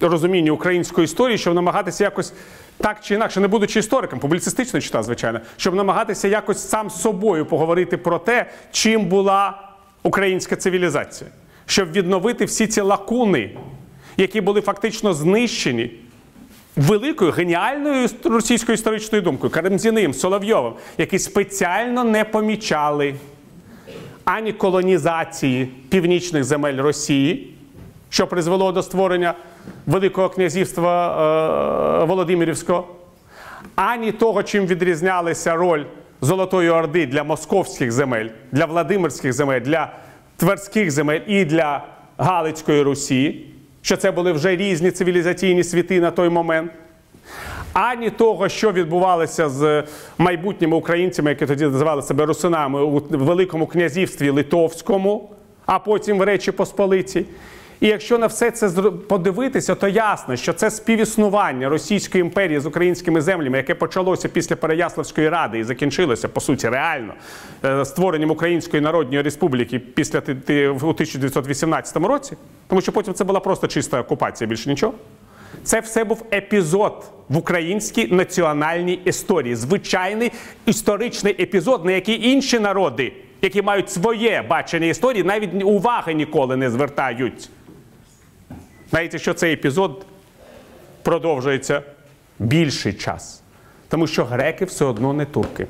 розумінню 0.00 0.54
української 0.54 1.04
історії, 1.04 1.38
щоб 1.38 1.54
намагатися 1.54 2.04
якось 2.04 2.32
так 2.76 3.00
чи 3.00 3.14
інакше, 3.14 3.40
не 3.40 3.48
будучи 3.48 3.78
істориком, 3.78 4.18
публіцистично 4.18 4.80
читав, 4.80 5.02
звичайно, 5.02 5.40
щоб 5.56 5.74
намагатися 5.74 6.28
якось 6.28 6.68
сам 6.68 6.90
з 6.90 7.00
собою 7.00 7.46
поговорити 7.46 7.96
про 7.96 8.18
те, 8.18 8.46
чим 8.72 9.06
була 9.06 9.68
українська 10.02 10.56
цивілізація, 10.56 11.30
щоб 11.66 11.92
відновити 11.92 12.44
всі 12.44 12.66
ці 12.66 12.80
лакуни, 12.80 13.50
які 14.16 14.40
були 14.40 14.60
фактично 14.60 15.14
знищені. 15.14 15.90
Великою 16.76 17.30
геніальною 17.30 18.08
російською 18.24 18.74
історичною 18.74 19.22
думкою 19.22 19.52
Карамзіним, 19.52 20.14
Соловйовим, 20.14 20.72
які 20.98 21.18
спеціально 21.18 22.04
не 22.04 22.24
помічали 22.24 23.14
ані 24.24 24.52
колонізації 24.52 25.68
північних 25.88 26.44
земель 26.44 26.76
Росії, 26.76 27.54
що 28.10 28.26
призвело 28.26 28.72
до 28.72 28.82
створення 28.82 29.34
Великого 29.86 30.28
князівства 30.28 32.02
е, 32.02 32.04
Володимирівського, 32.04 32.88
ані 33.74 34.12
того, 34.12 34.42
чим 34.42 34.66
відрізнялася 34.66 35.56
роль 35.56 35.84
Золотої 36.20 36.70
Орди 36.70 37.06
для 37.06 37.24
московських 37.24 37.92
земель, 37.92 38.28
для 38.52 38.66
Владимирських 38.66 39.32
земель, 39.32 39.60
для 39.60 39.92
Тверських 40.36 40.90
земель 40.90 41.20
і 41.26 41.44
для 41.44 41.84
Галицької 42.18 42.82
Русі, 42.82 43.46
що 43.82 43.96
це 43.96 44.10
були 44.10 44.32
вже 44.32 44.56
різні 44.56 44.90
цивілізаційні 44.90 45.64
світи 45.64 46.00
на 46.00 46.10
той 46.10 46.28
момент. 46.28 46.72
Ані 47.72 48.10
того, 48.10 48.48
що 48.48 48.72
відбувалося 48.72 49.48
з 49.48 49.84
майбутніми 50.18 50.76
українцями, 50.76 51.30
які 51.30 51.46
тоді 51.46 51.64
називали 51.64 52.02
себе 52.02 52.26
русинами 52.26 52.82
у 52.82 53.02
Великому 53.10 53.66
князівстві 53.66 54.30
Литовському, 54.30 55.30
а 55.66 55.78
потім 55.78 56.18
в 56.18 56.22
Речі 56.22 56.52
Посполиті. 56.52 57.24
І 57.80 57.86
якщо 57.86 58.18
на 58.18 58.26
все 58.26 58.50
це 58.50 58.70
подивитися, 59.08 59.74
то 59.74 59.88
ясно, 59.88 60.36
що 60.36 60.52
це 60.52 60.70
співіснування 60.70 61.68
Російської 61.68 62.22
імперії 62.22 62.60
з 62.60 62.66
українськими 62.66 63.20
землями, 63.20 63.56
яке 63.56 63.74
почалося 63.74 64.28
після 64.28 64.56
Переяславської 64.56 65.28
ради 65.28 65.58
і 65.58 65.64
закінчилося 65.64 66.28
по 66.28 66.40
суті 66.40 66.68
реально 66.68 67.14
е, 67.64 67.84
створенням 67.84 68.30
Української 68.30 68.80
Народної 68.82 69.22
Республіки 69.22 69.78
після 69.78 70.18
у 70.18 70.88
1918 70.88 71.96
році, 71.96 72.36
тому 72.68 72.80
що 72.80 72.92
потім 72.92 73.14
це 73.14 73.24
була 73.24 73.40
просто 73.40 73.66
чиста 73.66 74.00
окупація, 74.00 74.48
більше 74.48 74.70
нічого. 74.70 74.94
Це 75.62 75.80
все 75.80 76.04
був 76.04 76.24
епізод 76.32 77.04
в 77.28 77.36
українській 77.36 78.14
національній 78.14 79.00
історії. 79.04 79.54
Звичайний 79.54 80.32
історичний 80.66 81.42
епізод, 81.42 81.84
на 81.84 81.92
який 81.92 82.28
інші 82.28 82.58
народи, 82.58 83.12
які 83.42 83.62
мають 83.62 83.90
своє 83.90 84.44
бачення 84.48 84.86
історії, 84.86 85.24
навіть 85.24 85.64
уваги 85.64 86.14
ніколи 86.14 86.56
не 86.56 86.70
звертають. 86.70 87.50
Знаєте, 88.90 89.18
що 89.18 89.34
цей 89.34 89.52
епізод 89.52 90.06
продовжується 91.02 91.82
більший 92.38 92.92
час. 92.92 93.42
Тому 93.88 94.06
що 94.06 94.24
греки 94.24 94.64
все 94.64 94.84
одно 94.84 95.12
не 95.12 95.24
турки. 95.24 95.66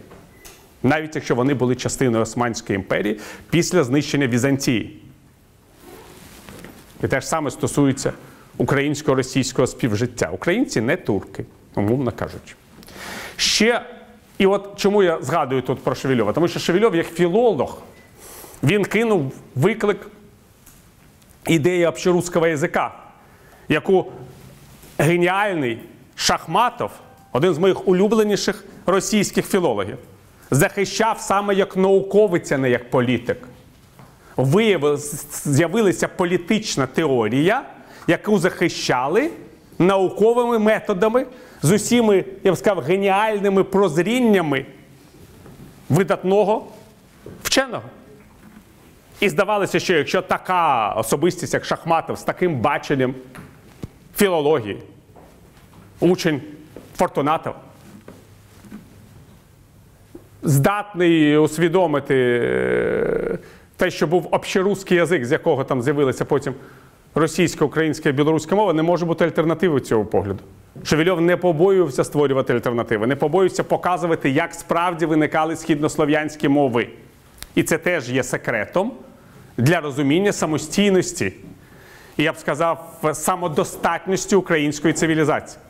Навіть 0.83 1.15
якщо 1.15 1.35
вони 1.35 1.55
були 1.55 1.77
частиною 1.77 2.23
Османської 2.23 2.77
імперії 2.77 3.21
після 3.51 3.85
знищення 3.85 4.27
Візантії. 4.27 5.03
І 7.05 7.09
те 7.09 7.21
ж 7.21 7.27
саме 7.27 7.51
стосується 7.51 8.13
українсько-російського 8.57 9.67
співжиття. 9.67 10.31
Українці 10.33 10.81
не 10.81 10.97
турки, 10.97 11.45
умовно 11.75 12.13
кажучи. 12.13 12.55
Ще, 13.37 13.83
і 14.39 14.47
от 14.47 14.73
чому 14.77 15.03
я 15.03 15.23
згадую 15.23 15.63
тут 15.63 15.79
про 15.79 15.95
Шевельова? 15.95 16.33
Тому 16.33 16.49
що 16.49 16.61
Шевельов, 16.61 16.97
як 16.97 17.07
філолог, 17.07 17.83
він 18.63 18.85
кинув 18.85 19.33
виклик 19.55 20.07
ідеї 21.47 21.87
общеруського 21.87 22.47
язика, 22.47 22.95
яку 23.71 24.07
геніальний 24.99 25.79
Шахматов, 26.15 26.91
один 27.33 27.55
з 27.55 27.59
моїх 27.59 27.89
улюбленіших 27.89 28.65
російських 28.87 29.47
філологів, 29.47 29.99
захищав 30.51 31.21
саме 31.21 31.55
як 31.55 31.77
науковець, 31.77 32.53
а 32.53 32.59
не 32.59 32.71
як 32.71 32.91
політик 32.91 33.39
з'явилася 35.45 36.09
політична 36.09 36.87
теорія, 36.87 37.63
яку 38.07 38.39
захищали 38.39 39.31
науковими 39.79 40.59
методами 40.59 41.27
з 41.63 41.73
усіми, 41.73 42.25
я 42.45 42.53
б 42.53 42.57
сказав, 42.57 42.85
геніальними 42.85 43.65
прозріннями 43.65 44.67
видатного 45.89 46.67
вченого. 47.43 47.83
І 49.21 49.29
здавалося, 49.29 49.81
що 49.81 49.95
якщо 49.95 50.23
така 50.23 50.93
особистість, 50.93 51.55
як 51.55 51.65
Шахматов, 51.65 52.19
з 52.19 52.23
таким 52.23 52.61
баченням 52.61 53.15
філології, 54.21 54.77
учень 56.01 56.41
Фортунатова, 56.97 57.57
здатний 60.43 61.39
усвідомити 61.39 62.15
е, 62.45 63.39
те, 63.77 63.91
що 63.91 64.07
був 64.07 64.29
общеруський 64.31 64.97
язик, 64.97 65.25
з 65.25 65.33
якого 65.33 65.65
там 65.65 65.83
з'явилася 65.83 66.25
потім 66.25 66.55
російська, 67.15 67.65
українська 67.65 68.09
і 68.09 68.13
білоруська 68.13 68.55
мова, 68.55 68.73
не 68.73 68.83
може 68.83 69.07
бути 69.07 69.25
альтернативою 69.25 69.81
цього 69.81 70.05
погляду. 70.05 70.39
Шевельов 70.85 71.21
не 71.21 71.37
побоювався 71.37 72.05
створювати 72.05 72.53
альтернативи, 72.53 73.07
не 73.07 73.17
побоювався 73.17 73.65
показувати, 73.65 74.31
як 74.31 74.55
справді 74.55 75.07
виникали 75.07 75.57
східнослов'янські 75.57 76.49
мови. 76.49 76.89
І 77.55 77.63
це 77.63 77.79
теж 77.79 78.11
є 78.11 78.23
секретом 78.23 78.93
для 79.57 79.81
розуміння 79.81 80.33
самостійності, 80.33 81.33
я 82.23 82.33
б 82.33 82.37
сказав, 82.37 83.01
самодостатності 83.13 84.37
української 84.37 84.95
цивілізації. 84.95 85.61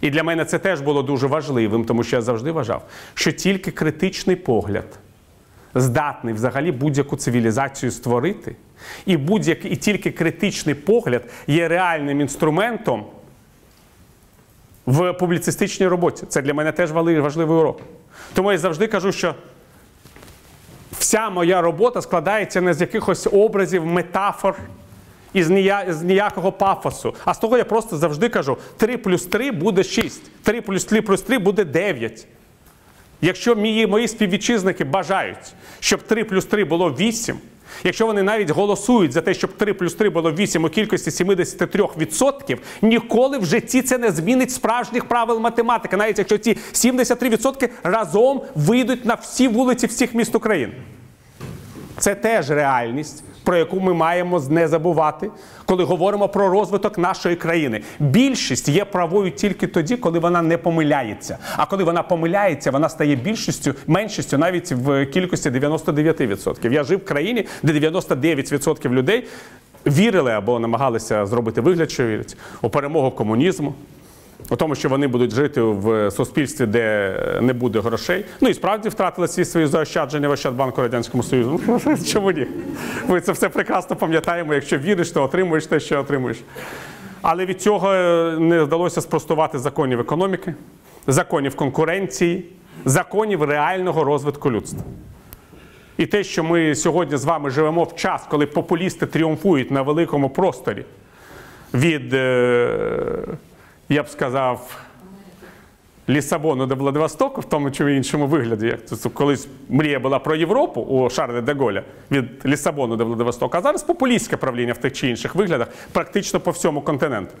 І 0.00 0.10
для 0.10 0.22
мене 0.22 0.44
це 0.44 0.58
теж 0.58 0.80
було 0.80 1.02
дуже 1.02 1.26
важливим, 1.26 1.84
тому 1.84 2.04
що 2.04 2.16
я 2.16 2.22
завжди 2.22 2.52
вважав, 2.52 2.82
що 3.14 3.32
тільки 3.32 3.70
критичний 3.70 4.36
погляд 4.36 4.98
здатний 5.74 6.34
взагалі 6.34 6.72
будь-яку 6.72 7.16
цивілізацію 7.16 7.92
створити, 7.92 8.56
і 9.06 9.16
будь-який 9.16 9.70
і 9.70 9.76
тільки 9.76 10.10
критичний 10.10 10.74
погляд 10.74 11.22
є 11.46 11.68
реальним 11.68 12.20
інструментом 12.20 13.04
в 14.86 15.12
публіцистичній 15.12 15.86
роботі. 15.86 16.26
Це 16.28 16.42
для 16.42 16.54
мене 16.54 16.72
теж 16.72 16.92
важливий 16.92 17.56
урок. 17.56 17.80
Тому 18.34 18.52
я 18.52 18.58
завжди 18.58 18.86
кажу, 18.86 19.12
що 19.12 19.34
вся 20.98 21.30
моя 21.30 21.60
робота 21.60 22.02
складається 22.02 22.60
не 22.60 22.74
з 22.74 22.80
якихось 22.80 23.28
образів, 23.32 23.86
метафор 23.86 24.56
і 25.32 25.42
з, 25.42 25.50
нія, 25.50 25.86
з 25.88 26.02
ніякого 26.02 26.52
пафосу. 26.52 27.14
А 27.24 27.34
з 27.34 27.38
того 27.38 27.58
я 27.58 27.64
просто 27.64 27.96
завжди 27.96 28.28
кажу: 28.28 28.56
3 28.76 28.96
плюс 28.96 29.26
3 29.26 29.50
буде 29.50 29.84
6, 29.84 30.22
3 30.42 30.60
плюс 30.60 30.84
3 30.84 31.00
плюс 31.00 31.22
3 31.22 31.38
буде 31.38 31.64
9. 31.64 32.26
Якщо 33.22 33.56
мої, 33.56 33.86
мої 33.86 34.08
співвітчизники 34.08 34.84
бажають, 34.84 35.54
щоб 35.80 36.02
3 36.02 36.24
плюс 36.24 36.44
3 36.44 36.64
було 36.64 36.90
8, 36.90 37.36
якщо 37.84 38.06
вони 38.06 38.22
навіть 38.22 38.50
голосують 38.50 39.12
за 39.12 39.20
те, 39.20 39.34
щоб 39.34 39.52
3 39.52 39.74
плюс 39.74 39.94
3 39.94 40.10
було 40.10 40.32
8 40.32 40.64
у 40.64 40.68
кількості 40.68 41.24
73%, 41.24 42.58
ніколи 42.82 43.38
в 43.38 43.44
житті 43.44 43.82
це 43.82 43.98
не 43.98 44.10
змінить 44.10 44.50
справжніх 44.50 45.04
правил 45.04 45.40
математики, 45.40 45.96
навіть 45.96 46.18
якщо 46.18 46.38
ці 46.38 46.56
73% 46.72 47.68
разом 47.82 48.42
вийдуть 48.54 49.04
на 49.04 49.14
всі 49.14 49.48
вулиці 49.48 49.86
всіх 49.86 50.14
міст 50.14 50.34
України. 50.34 50.72
Це 52.02 52.14
теж 52.14 52.50
реальність, 52.50 53.24
про 53.44 53.56
яку 53.56 53.80
ми 53.80 53.94
маємо 53.94 54.42
не 54.50 54.68
забувати, 54.68 55.30
коли 55.64 55.84
говоримо 55.84 56.28
про 56.28 56.50
розвиток 56.50 56.98
нашої 56.98 57.36
країни. 57.36 57.82
Більшість 57.98 58.68
є 58.68 58.84
правою 58.84 59.30
тільки 59.30 59.66
тоді, 59.66 59.96
коли 59.96 60.18
вона 60.18 60.42
не 60.42 60.58
помиляється. 60.58 61.38
А 61.56 61.66
коли 61.66 61.84
вона 61.84 62.02
помиляється, 62.02 62.70
вона 62.70 62.88
стає 62.88 63.16
більшістю, 63.16 63.74
меншістю 63.86 64.38
навіть 64.38 64.72
в 64.72 65.06
кількості 65.06 65.50
99%. 65.50 66.72
Я 66.72 66.84
жив 66.84 66.98
в 66.98 67.04
країні, 67.04 67.46
де 67.62 67.72
99% 67.72 68.90
людей 68.90 69.28
вірили 69.86 70.32
або 70.32 70.58
намагалися 70.58 71.26
зробити 71.26 71.60
вигляд, 71.60 71.90
що 71.90 72.06
вірять 72.06 72.36
у 72.62 72.70
перемогу 72.70 73.10
комунізму. 73.10 73.74
У 74.52 74.56
тому, 74.56 74.74
що 74.74 74.88
вони 74.88 75.06
будуть 75.06 75.30
жити 75.30 75.60
в 75.60 76.10
суспільстві, 76.10 76.66
де 76.66 77.16
не 77.40 77.52
буде 77.52 77.80
грошей. 77.80 78.24
Ну 78.40 78.48
і 78.48 78.54
справді 78.54 78.88
втратили 78.88 79.26
всі 79.26 79.44
свої 79.44 79.66
заощадження 79.66 80.28
в 80.28 80.30
Ощадбанку 80.30 80.82
Радянському 80.82 81.22
Союзу. 81.22 81.60
Ну, 81.66 81.80
Чому 82.12 82.30
ні? 82.30 82.46
Ми 83.08 83.20
це 83.20 83.32
все 83.32 83.48
прекрасно 83.48 83.96
пам'ятаємо. 83.96 84.54
Якщо 84.54 84.78
віриш, 84.78 85.10
то 85.10 85.22
отримуєш 85.22 85.66
те, 85.66 85.80
що 85.80 86.00
отримуєш. 86.00 86.36
Але 87.22 87.46
від 87.46 87.62
цього 87.62 87.92
е, 87.92 88.36
не 88.38 88.62
вдалося 88.62 89.00
спростувати 89.00 89.58
законів 89.58 90.00
економіки, 90.00 90.54
законів 91.06 91.56
конкуренції, 91.56 92.46
законів 92.84 93.42
реального 93.42 94.04
розвитку 94.04 94.50
людства. 94.50 94.82
І 95.96 96.06
те, 96.06 96.24
що 96.24 96.44
ми 96.44 96.74
сьогодні 96.74 97.16
з 97.16 97.24
вами 97.24 97.50
живемо 97.50 97.84
в 97.84 97.96
час, 97.96 98.26
коли 98.30 98.46
популісти 98.46 99.06
тріумфують 99.06 99.70
на 99.70 99.82
великому 99.82 100.30
просторі 100.30 100.84
від. 101.74 102.14
Я 103.92 104.02
б 104.02 104.08
сказав, 104.08 104.78
Лісабону 106.08 106.66
до 106.66 106.74
Владивостоку 106.74 107.40
в 107.40 107.44
тому 107.44 107.70
чи 107.70 107.96
іншому 107.96 108.26
вигляді. 108.26 108.66
Як 108.66 108.86
це 108.86 109.08
колись 109.08 109.48
мрія 109.68 110.00
була 110.00 110.18
про 110.18 110.36
Європу 110.36 110.80
у 110.80 111.10
Шарля 111.10 111.40
де 111.40 111.54
Голля 111.54 111.82
від 112.10 112.46
Лісабону 112.46 112.96
до 112.96 113.04
Владивостока, 113.04 113.58
а 113.58 113.62
зараз 113.62 113.82
популістське 113.82 114.36
правління 114.36 114.72
в 114.72 114.78
тих 114.78 114.92
чи 114.92 115.08
інших 115.08 115.34
виглядах 115.34 115.68
практично 115.92 116.40
по 116.40 116.50
всьому 116.50 116.80
континенту. 116.80 117.34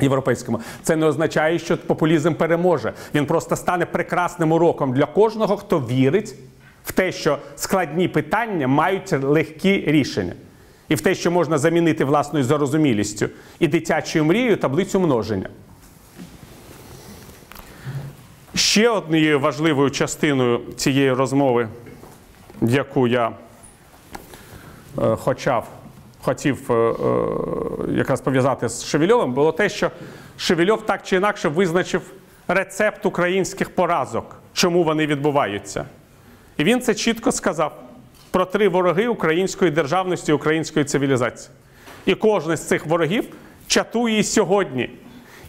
Європейському 0.00 0.60
це 0.82 0.96
не 0.96 1.06
означає, 1.06 1.58
що 1.58 1.78
популізм 1.78 2.34
переможе. 2.34 2.92
Він 3.14 3.26
просто 3.26 3.56
стане 3.56 3.86
прекрасним 3.86 4.52
уроком 4.52 4.92
для 4.92 5.06
кожного, 5.06 5.56
хто 5.56 5.78
вірить 5.78 6.34
в 6.84 6.92
те, 6.92 7.12
що 7.12 7.38
складні 7.56 8.08
питання 8.08 8.68
мають 8.68 9.12
легкі 9.12 9.84
рішення, 9.86 10.32
і 10.88 10.94
в 10.94 11.00
те, 11.00 11.14
що 11.14 11.30
можна 11.30 11.58
замінити 11.58 12.04
власною 12.04 12.44
зарозумілістю 12.44 13.28
і 13.58 13.68
дитячою 13.68 14.24
мрією 14.24 14.56
таблицю 14.56 15.00
множення. 15.00 15.48
Ще 18.54 18.88
однією 18.88 19.40
важливою 19.40 19.90
частиною 19.90 20.60
цієї 20.76 21.12
розмови, 21.12 21.68
яку 22.62 23.08
я 23.08 23.30
е, 25.02 25.16
хочав, 25.16 25.68
хотів 26.20 26.72
е, 26.72 26.74
е, 26.74 26.94
якраз 27.96 28.20
пов'язати 28.20 28.68
з 28.68 28.84
Шевельовим, 28.84 29.32
було 29.32 29.52
те, 29.52 29.68
що 29.68 29.90
Шевельов 30.36 30.86
так 30.86 31.02
чи 31.02 31.16
інакше 31.16 31.48
визначив 31.48 32.02
рецепт 32.48 33.06
українських 33.06 33.74
поразок, 33.74 34.36
чому 34.52 34.84
вони 34.84 35.06
відбуваються. 35.06 35.84
І 36.56 36.64
він 36.64 36.80
це 36.80 36.94
чітко 36.94 37.32
сказав 37.32 37.87
про 38.38 38.44
три 38.44 38.68
вороги 38.68 39.08
української 39.08 39.70
державності, 39.70 40.32
української 40.32 40.84
цивілізації. 40.84 41.50
І 42.06 42.14
кожен 42.14 42.56
з 42.56 42.68
цих 42.68 42.86
ворогів 42.86 43.24
чатує 43.66 44.18
і 44.18 44.22
сьогодні. 44.22 44.90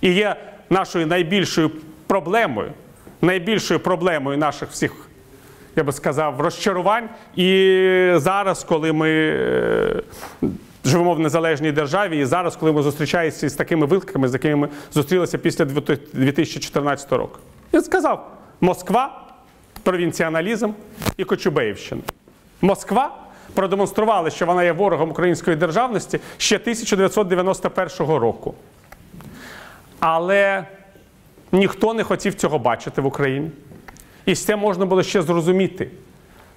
І 0.01 0.13
є 0.13 0.35
нашою 0.69 1.07
найбільшою 1.07 1.71
проблемою, 2.07 2.71
найбільшою 3.21 3.79
проблемою 3.79 4.37
наших 4.37 4.69
всіх, 4.69 4.91
я 5.75 5.83
би 5.83 5.91
сказав, 5.91 6.41
розчарувань. 6.41 7.09
І 7.35 8.11
зараз, 8.15 8.63
коли 8.63 8.93
ми 8.93 9.09
е, 9.09 10.03
живемо 10.85 11.13
в 11.13 11.19
незалежній 11.19 11.71
державі, 11.71 12.19
і 12.19 12.25
зараз, 12.25 12.55
коли 12.55 12.71
ми 12.71 12.81
зустрічаємося 12.81 13.49
з 13.49 13.53
такими 13.53 13.85
викликами, 13.85 14.27
з 14.27 14.33
якими 14.33 14.55
ми 14.55 14.69
зустрілися 14.93 15.37
після 15.37 15.65
2014 15.65 17.11
року. 17.11 17.39
Він 17.73 17.81
сказав: 17.81 18.31
Москва, 18.61 19.27
провінціоналізм 19.83 20.71
і 21.17 21.23
Кочубеївщина. 21.23 22.01
Москва 22.61 23.15
продемонструвала, 23.53 24.29
що 24.29 24.45
вона 24.45 24.63
є 24.63 24.71
ворогом 24.71 25.09
української 25.09 25.57
державності 25.57 26.19
ще 26.37 26.55
1991 26.55 28.07
року. 28.07 28.53
Але 29.99 30.65
ніхто 31.51 31.93
не 31.93 32.03
хотів 32.03 32.33
цього 32.33 32.59
бачити 32.59 33.01
в 33.01 33.05
Україні. 33.05 33.51
І 34.25 34.35
це 34.35 34.55
можна 34.55 34.85
було 34.85 35.03
ще 35.03 35.21
зрозуміти 35.21 35.89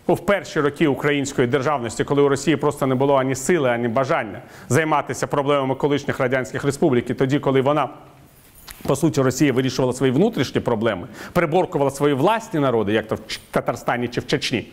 у 0.07 0.17
перші 0.17 0.61
роки 0.61 0.87
української 0.87 1.49
державності, 1.49 2.05
коли 2.05 2.23
у 2.23 2.29
Росії 2.29 2.57
просто 2.57 2.87
не 2.87 2.95
було 2.95 3.15
ані 3.15 3.35
сили, 3.35 3.71
ані 3.71 3.89
бажання 3.89 4.43
займатися 4.69 5.27
проблемами 5.27 5.75
колишніх 5.75 6.21
радянських 6.21 6.65
республік, 6.65 7.11
і 7.11 7.15
тоді, 7.15 7.39
коли 7.39 7.61
вона. 7.61 7.89
По 8.87 8.97
суті, 8.97 9.23
Росія 9.23 9.53
вирішувала 9.53 9.93
свої 9.93 10.13
внутрішні 10.13 10.61
проблеми, 10.61 11.07
приборкувала 11.33 11.91
свої 11.91 12.15
власні 12.15 12.61
народи, 12.61 12.93
як 12.93 13.09
то 13.09 13.15
в 13.15 13.21
Татарстані 13.51 14.09
чи 14.09 14.21
в 14.21 14.27
Чечні. 14.27 14.73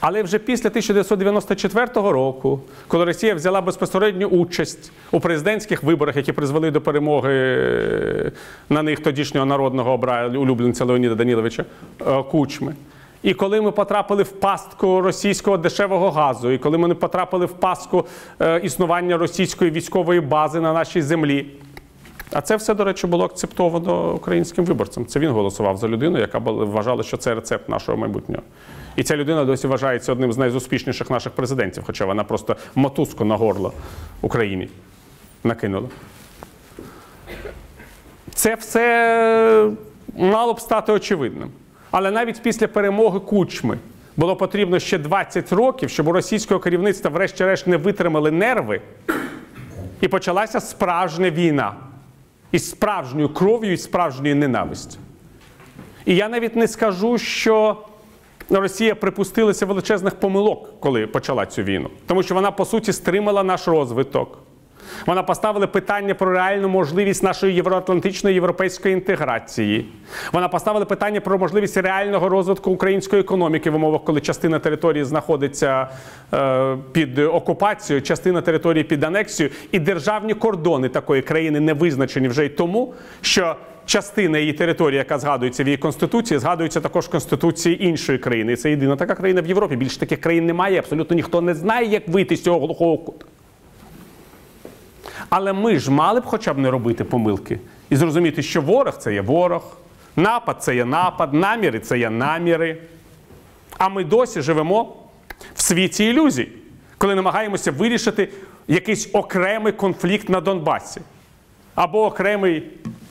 Але 0.00 0.22
вже 0.22 0.38
після 0.38 0.68
1994 0.68 1.86
року, 1.94 2.60
коли 2.88 3.04
Росія 3.04 3.34
взяла 3.34 3.60
безпосередню 3.60 4.26
участь 4.26 4.92
у 5.10 5.20
президентських 5.20 5.82
виборах, 5.82 6.16
які 6.16 6.32
призвели 6.32 6.70
до 6.70 6.80
перемоги 6.80 8.32
на 8.68 8.82
них 8.82 9.00
тодішнього 9.00 9.46
народного 9.46 9.94
улюбленця 10.34 10.84
Леоніда 10.84 11.14
Даніловича 11.14 11.64
Кучми. 12.30 12.74
І 13.22 13.34
коли 13.34 13.60
ми 13.60 13.70
потрапили 13.70 14.22
в 14.22 14.32
пастку 14.32 15.00
російського 15.00 15.56
дешевого 15.56 16.10
газу, 16.10 16.50
і 16.50 16.58
коли 16.58 16.78
ми 16.78 16.88
не 16.88 16.94
потрапили 16.94 17.46
в 17.46 17.52
пастку 17.52 18.06
існування 18.62 19.16
російської 19.16 19.70
військової 19.70 20.20
бази 20.20 20.60
на 20.60 20.72
нашій 20.72 21.02
землі. 21.02 21.46
А 22.32 22.40
це 22.40 22.56
все, 22.56 22.74
до 22.74 22.84
речі, 22.84 23.06
було 23.06 23.24
акцептовано 23.24 24.14
українським 24.14 24.64
виборцем. 24.64 25.06
Це 25.06 25.20
він 25.20 25.30
голосував 25.30 25.76
за 25.76 25.88
людину, 25.88 26.18
яка 26.18 26.38
вважала, 26.38 27.02
що 27.02 27.16
це 27.16 27.34
рецепт 27.34 27.68
нашого 27.68 27.98
майбутнього. 27.98 28.42
І 29.00 29.02
ця 29.02 29.16
людина 29.16 29.44
досі 29.44 29.66
вважається 29.66 30.12
одним 30.12 30.32
з 30.32 30.38
найуспішніших 30.38 31.10
наших 31.10 31.32
президентів, 31.32 31.82
хоча 31.86 32.04
вона 32.04 32.24
просто 32.24 32.56
мотузку 32.74 33.24
на 33.24 33.36
горло 33.36 33.72
Україні 34.20 34.68
накинула. 35.44 35.88
Це 38.34 38.54
все 38.54 39.70
мало 40.16 40.54
б 40.54 40.60
стати 40.60 40.92
очевидним. 40.92 41.50
Але 41.90 42.10
навіть 42.10 42.42
після 42.42 42.68
перемоги 42.68 43.20
кучми 43.20 43.78
було 44.16 44.36
потрібно 44.36 44.78
ще 44.78 44.98
20 44.98 45.52
років, 45.52 45.90
щоб 45.90 46.08
у 46.08 46.12
російського 46.12 46.60
керівництва, 46.60 47.10
врешті-решт, 47.10 47.66
не 47.66 47.76
витримали 47.76 48.30
нерви, 48.30 48.80
і 50.00 50.08
почалася 50.08 50.60
справжня 50.60 51.30
війна 51.30 51.74
із 52.52 52.70
справжньою 52.70 53.28
кров'ю 53.28 53.72
і 53.72 53.76
справжньою 53.76 54.36
ненавистю. 54.36 54.98
І 56.04 56.16
я 56.16 56.28
навіть 56.28 56.56
не 56.56 56.68
скажу, 56.68 57.18
що 57.18 57.76
Росія 58.58 58.94
припустилася 58.94 59.66
величезних 59.66 60.14
помилок, 60.14 60.80
коли 60.80 61.06
почала 61.06 61.46
цю 61.46 61.62
війну, 61.62 61.90
тому 62.06 62.22
що 62.22 62.34
вона, 62.34 62.50
по 62.50 62.64
суті, 62.64 62.92
стримала 62.92 63.42
наш 63.42 63.68
розвиток. 63.68 64.38
Вона 65.06 65.22
поставила 65.22 65.66
питання 65.66 66.14
про 66.14 66.32
реальну 66.32 66.68
можливість 66.68 67.22
нашої 67.22 67.54
євроатлантичної 67.54 68.34
європейської 68.34 68.94
інтеграції. 68.94 69.88
Вона 70.32 70.48
поставила 70.48 70.84
питання 70.84 71.20
про 71.20 71.38
можливість 71.38 71.76
реального 71.76 72.28
розвитку 72.28 72.70
української 72.70 73.22
економіки 73.22 73.70
в 73.70 73.74
умовах, 73.74 74.04
коли 74.04 74.20
частина 74.20 74.58
території 74.58 75.04
знаходиться 75.04 75.88
е, 76.34 76.76
під 76.92 77.18
окупацією, 77.18 78.02
частина 78.02 78.40
території 78.40 78.84
під 78.84 79.04
анексією, 79.04 79.54
і 79.72 79.78
державні 79.78 80.34
кордони 80.34 80.88
такої 80.88 81.22
країни 81.22 81.60
не 81.60 81.72
визначені 81.72 82.28
вже 82.28 82.44
й 82.44 82.48
тому, 82.48 82.94
що 83.20 83.56
частина 83.86 84.38
її 84.38 84.52
території, 84.52 84.98
яка 84.98 85.18
згадується 85.18 85.64
в 85.64 85.66
її 85.66 85.76
конституції, 85.76 86.38
згадується 86.38 86.80
також 86.80 87.04
в 87.04 87.10
конституції 87.10 87.86
іншої 87.86 88.18
країни. 88.18 88.52
І 88.52 88.56
це 88.56 88.70
єдина 88.70 88.96
така 88.96 89.14
країна 89.14 89.42
в 89.42 89.46
Європі. 89.46 89.76
Більше 89.76 89.98
таких 89.98 90.20
країн 90.20 90.46
немає. 90.46 90.78
Абсолютно 90.78 91.16
ніхто 91.16 91.40
не 91.40 91.54
знає, 91.54 91.88
як 91.88 92.08
вийти 92.08 92.36
з 92.36 92.42
цього 92.42 92.66
глухого 92.66 92.98
кута. 92.98 93.26
Але 95.30 95.52
ми 95.52 95.78
ж 95.78 95.90
мали 95.90 96.20
б 96.20 96.24
хоча 96.24 96.54
б 96.54 96.58
не 96.58 96.70
робити 96.70 97.04
помилки 97.04 97.58
і 97.90 97.96
зрозуміти, 97.96 98.42
що 98.42 98.62
ворог 98.62 98.98
це 98.98 99.14
є 99.14 99.20
ворог, 99.20 99.76
напад 100.16 100.56
це 100.62 100.76
є 100.76 100.84
напад, 100.84 101.34
наміри 101.34 101.80
це 101.80 101.98
є 101.98 102.10
наміри. 102.10 102.78
А 103.78 103.88
ми 103.88 104.04
досі 104.04 104.42
живемо 104.42 104.96
в 105.54 105.62
світі 105.62 106.04
ілюзій, 106.04 106.48
коли 106.98 107.14
намагаємося 107.14 107.72
вирішити 107.72 108.28
якийсь 108.68 109.10
окремий 109.12 109.72
конфлікт 109.72 110.28
на 110.28 110.40
Донбасі 110.40 111.00
або 111.74 112.04
окремий 112.04 112.62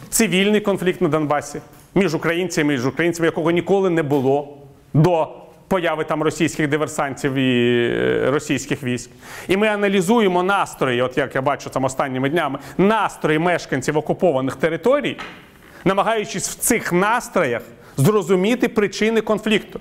цивільний 0.09 0.61
конфлікт 0.61 1.01
на 1.01 1.07
Донбасі 1.07 1.61
між 1.95 2.15
українцями 2.15 2.73
і 2.73 2.79
українцями, 2.79 3.25
якого 3.25 3.51
ніколи 3.51 3.89
не 3.89 4.03
було 4.03 4.57
до 4.93 5.27
появи 5.69 6.03
там 6.03 6.23
російських 6.23 6.67
диверсантів 6.67 7.33
і 7.33 8.29
російських 8.29 8.83
військ. 8.83 9.09
І 9.47 9.57
ми 9.57 9.67
аналізуємо 9.67 10.43
настрої, 10.43 11.01
от 11.01 11.17
як 11.17 11.35
я 11.35 11.41
бачу 11.41 11.69
там 11.69 11.83
останніми 11.83 12.29
днями, 12.29 12.59
настрої 12.77 13.39
мешканців 13.39 13.97
окупованих 13.97 14.55
територій, 14.55 15.17
намагаючись 15.85 16.49
в 16.49 16.55
цих 16.55 16.93
настроях 16.93 17.61
зрозуміти 17.97 18.67
причини 18.67 19.21
конфлікту. 19.21 19.79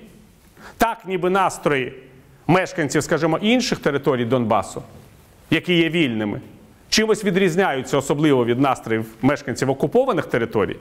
Так, 0.77 0.97
ніби 1.05 1.29
настрої 1.29 1.93
мешканців, 2.47 3.03
скажімо, 3.03 3.37
інших 3.41 3.79
територій 3.79 4.25
Донбасу, 4.25 4.83
які 5.49 5.73
є 5.73 5.89
вільними, 5.89 6.41
чимось 6.89 7.23
відрізняються 7.23 7.97
особливо 7.97 8.45
від 8.45 8.59
настроїв 8.59 9.05
мешканців 9.21 9.69
окупованих 9.69 10.25
територій. 10.25 10.75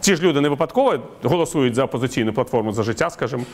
Ці 0.00 0.16
ж 0.16 0.22
люди 0.22 0.40
не 0.40 0.48
випадково 0.48 0.98
голосують 1.22 1.74
за 1.74 1.84
опозиційну 1.84 2.32
платформу 2.32 2.72
за 2.72 2.82
життя, 2.82 3.10
скажімо. 3.10 3.44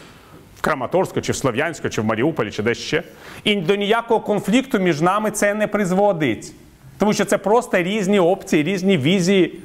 Краматорську, 0.62 1.20
чи 1.20 1.32
в 1.32 1.36
Слов'янську, 1.36 1.88
чи 1.88 2.00
в 2.00 2.04
Маріуполі, 2.04 2.50
чи 2.50 2.62
десь 2.62 2.78
ще. 2.78 3.02
І 3.44 3.56
до 3.56 3.74
ніякого 3.74 4.20
конфлікту 4.20 4.78
між 4.78 5.00
нами 5.00 5.30
це 5.30 5.54
не 5.54 5.66
призводить. 5.66 6.52
Тому 6.98 7.12
що 7.12 7.24
це 7.24 7.38
просто 7.38 7.82
різні 7.82 8.20
опції, 8.20 8.62
різні 8.62 8.98
візії 8.98 9.60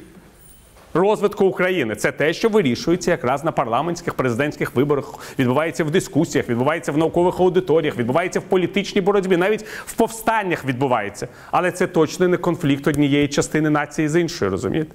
розвитку 0.94 1.46
України. 1.46 1.96
Це 1.96 2.12
те, 2.12 2.34
що 2.34 2.50
вирішується 2.50 3.12
якраз 3.12 3.44
на 3.44 3.52
парламентських 3.52 4.14
президентських 4.14 4.76
виборах, 4.76 5.14
відбувається 5.40 5.84
в 5.84 5.92
дискусіях, 5.92 6.50
відбувається 6.50 6.92
в 6.92 6.98
наукових 6.98 7.40
аудиторіях, 7.40 7.98
відбувається 7.98 8.40
в 8.40 8.44
політичній 8.44 9.02
боротьбі, 9.02 9.38
навіть 9.38 9.66
в 9.86 9.94
повстаннях 9.94 10.66
відбувається. 10.66 11.28
Але 11.52 11.72
це 11.72 11.88
точно 11.88 12.28
не 12.28 12.38
конфлікт 12.38 12.88
однієї 12.88 13.28
частини 13.28 13.70
нації 13.70 14.08
з 14.08 14.20
іншою, 14.20 14.52
розумієте? 14.52 14.92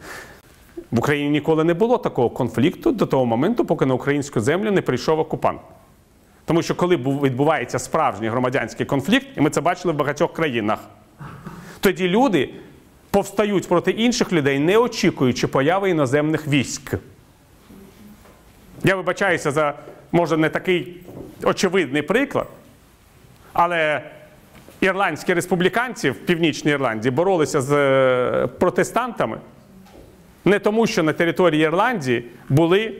В 0.90 0.98
Україні 0.98 1.30
ніколи 1.30 1.64
не 1.64 1.74
було 1.74 1.98
такого 1.98 2.30
конфлікту 2.30 2.92
до 2.92 3.06
того 3.06 3.26
моменту, 3.26 3.64
поки 3.64 3.86
на 3.86 3.94
українську 3.94 4.40
землю 4.40 4.70
не 4.70 4.82
прийшов 4.82 5.18
окупант. 5.18 5.60
Тому 6.44 6.62
що 6.62 6.74
коли 6.74 6.96
відбувається 6.96 7.78
справжній 7.78 8.28
громадянський 8.28 8.86
конфлікт, 8.86 9.26
і 9.36 9.40
ми 9.40 9.50
це 9.50 9.60
бачили 9.60 9.94
в 9.94 9.96
багатьох 9.96 10.32
країнах, 10.32 10.78
тоді 11.80 12.08
люди 12.08 12.50
повстають 13.10 13.68
проти 13.68 13.90
інших 13.90 14.32
людей, 14.32 14.58
не 14.58 14.78
очікуючи 14.78 15.46
появи 15.46 15.90
іноземних 15.90 16.48
військ. 16.48 16.94
Я 18.84 18.96
вибачаюся 18.96 19.50
за, 19.50 19.74
може, 20.12 20.36
не 20.36 20.48
такий 20.48 20.96
очевидний 21.42 22.02
приклад, 22.02 22.46
але 23.52 24.02
ірландські 24.80 25.34
республіканці 25.34 26.10
в 26.10 26.14
Північній 26.14 26.70
Ірландії 26.70 27.12
боролися 27.12 27.60
з 27.60 27.72
протестантами 28.46 29.38
не 30.44 30.58
тому, 30.58 30.86
що 30.86 31.02
на 31.02 31.12
території 31.12 31.62
Ірландії 31.62 32.24
були 32.48 32.94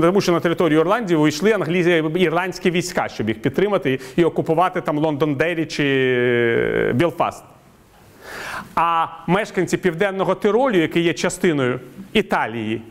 тому 0.00 0.20
що 0.20 0.32
на 0.32 0.40
територію 0.40 0.80
Ірландії 0.80 1.16
увійшли 1.16 1.52
англійські 1.52 2.20
ірландські 2.20 2.70
війська, 2.70 3.08
щоб 3.08 3.28
їх 3.28 3.42
підтримати 3.42 4.00
і 4.16 4.24
окупувати 4.24 4.80
там 4.80 4.98
Лондон-Дері 4.98 5.66
чи 5.66 6.92
Білфаст. 6.94 7.44
А 8.74 9.06
мешканці 9.26 9.76
Південного 9.76 10.34
Тиролю, 10.34 10.76
який 10.76 11.02
є 11.02 11.14
частиною 11.14 11.80
Італії, 12.12 12.82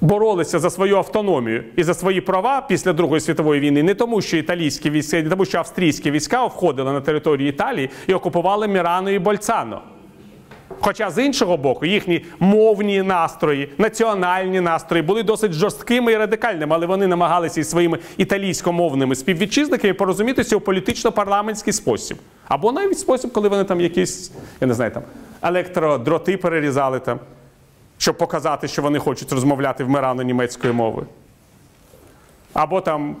боролися 0.00 0.58
за 0.58 0.70
свою 0.70 0.96
автономію 0.96 1.64
і 1.76 1.82
за 1.82 1.94
свої 1.94 2.20
права 2.20 2.60
після 2.68 2.92
Другої 2.92 3.20
світової 3.20 3.60
війни 3.60 3.82
не 3.82 3.94
тому, 3.94 4.22
що 4.22 4.36
італійські 4.36 4.90
війська, 4.90 5.22
не 5.22 5.30
тому, 5.30 5.44
що 5.44 5.58
австрійські 5.58 6.10
війська 6.10 6.46
входили 6.46 6.92
на 6.92 7.00
територію 7.00 7.48
Італії 7.48 7.90
і 8.06 8.14
окупували 8.14 8.68
Мірано 8.68 9.10
і 9.10 9.18
Больцано. 9.18 9.82
Хоча 10.80 11.10
з 11.10 11.24
іншого 11.24 11.56
боку, 11.56 11.86
їхні 11.86 12.24
мовні 12.38 13.02
настрої, 13.02 13.72
національні 13.78 14.60
настрої 14.60 15.02
були 15.02 15.22
досить 15.22 15.52
жорсткими 15.52 16.12
і 16.12 16.16
радикальними, 16.16 16.74
але 16.74 16.86
вони 16.86 17.06
намагалися 17.06 17.60
із 17.60 17.70
своїми 17.70 17.98
італійськомовними 18.16 19.14
співвітчизниками 19.14 19.94
порозумітися 19.94 20.56
у 20.56 20.60
політично-парламентський 20.60 21.72
спосіб. 21.72 22.18
Або 22.48 22.72
навіть 22.72 22.98
спосіб, 22.98 23.32
коли 23.32 23.48
вони 23.48 23.64
там 23.64 23.80
якісь, 23.80 24.32
я 24.60 24.66
не 24.66 24.74
знаю, 24.74 24.90
там 24.90 25.02
електродроти 25.42 26.36
перерізали 26.36 27.00
там, 27.00 27.20
щоб 27.98 28.18
показати, 28.18 28.68
що 28.68 28.82
вони 28.82 28.98
хочуть 28.98 29.32
розмовляти 29.32 29.84
в 29.84 29.88
Мирано 29.88 30.22
німецькою 30.22 30.74
мовою. 30.74 31.06
Або 32.52 32.80
там 32.80 33.16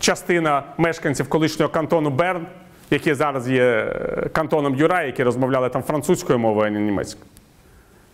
частина 0.00 0.62
мешканців 0.78 1.28
колишнього 1.28 1.72
кантону 1.72 2.10
Берн, 2.10 2.46
який 2.90 3.14
зараз 3.14 3.48
є 3.48 3.62
е, 3.62 4.28
кантоном 4.32 4.74
Юра, 4.74 5.02
які 5.02 5.22
розмовляли 5.22 5.68
там 5.68 5.82
французькою 5.82 6.38
мовою, 6.38 6.66
а 6.66 6.70
не 6.70 6.80
німецькою. 6.80 7.26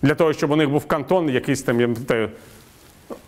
Для 0.02 0.14
того, 0.14 0.32
щоб 0.32 0.50
у 0.50 0.56
них 0.56 0.70
був 0.70 0.86
кантон, 0.86 1.28
якийсь 1.28 1.62
там 1.62 1.80
я 1.80 2.28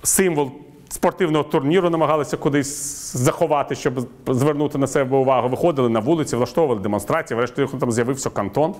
символ 0.02 0.52
спортивного 0.88 1.44
турніру 1.44 1.90
намагалися 1.90 2.36
кудись 2.36 3.16
заховати, 3.16 3.74
щоб 3.74 4.08
звернути 4.26 4.78
на 4.78 4.86
себе 4.86 5.16
увагу. 5.16 5.48
Виходили 5.48 5.88
на 5.88 6.00
вулиці, 6.00 6.36
влаштовували 6.36 6.80
демонстрації, 6.80 7.36
врешті 7.36 7.66
там 7.80 7.92
з'явився 7.92 8.30
кантон. 8.30 8.74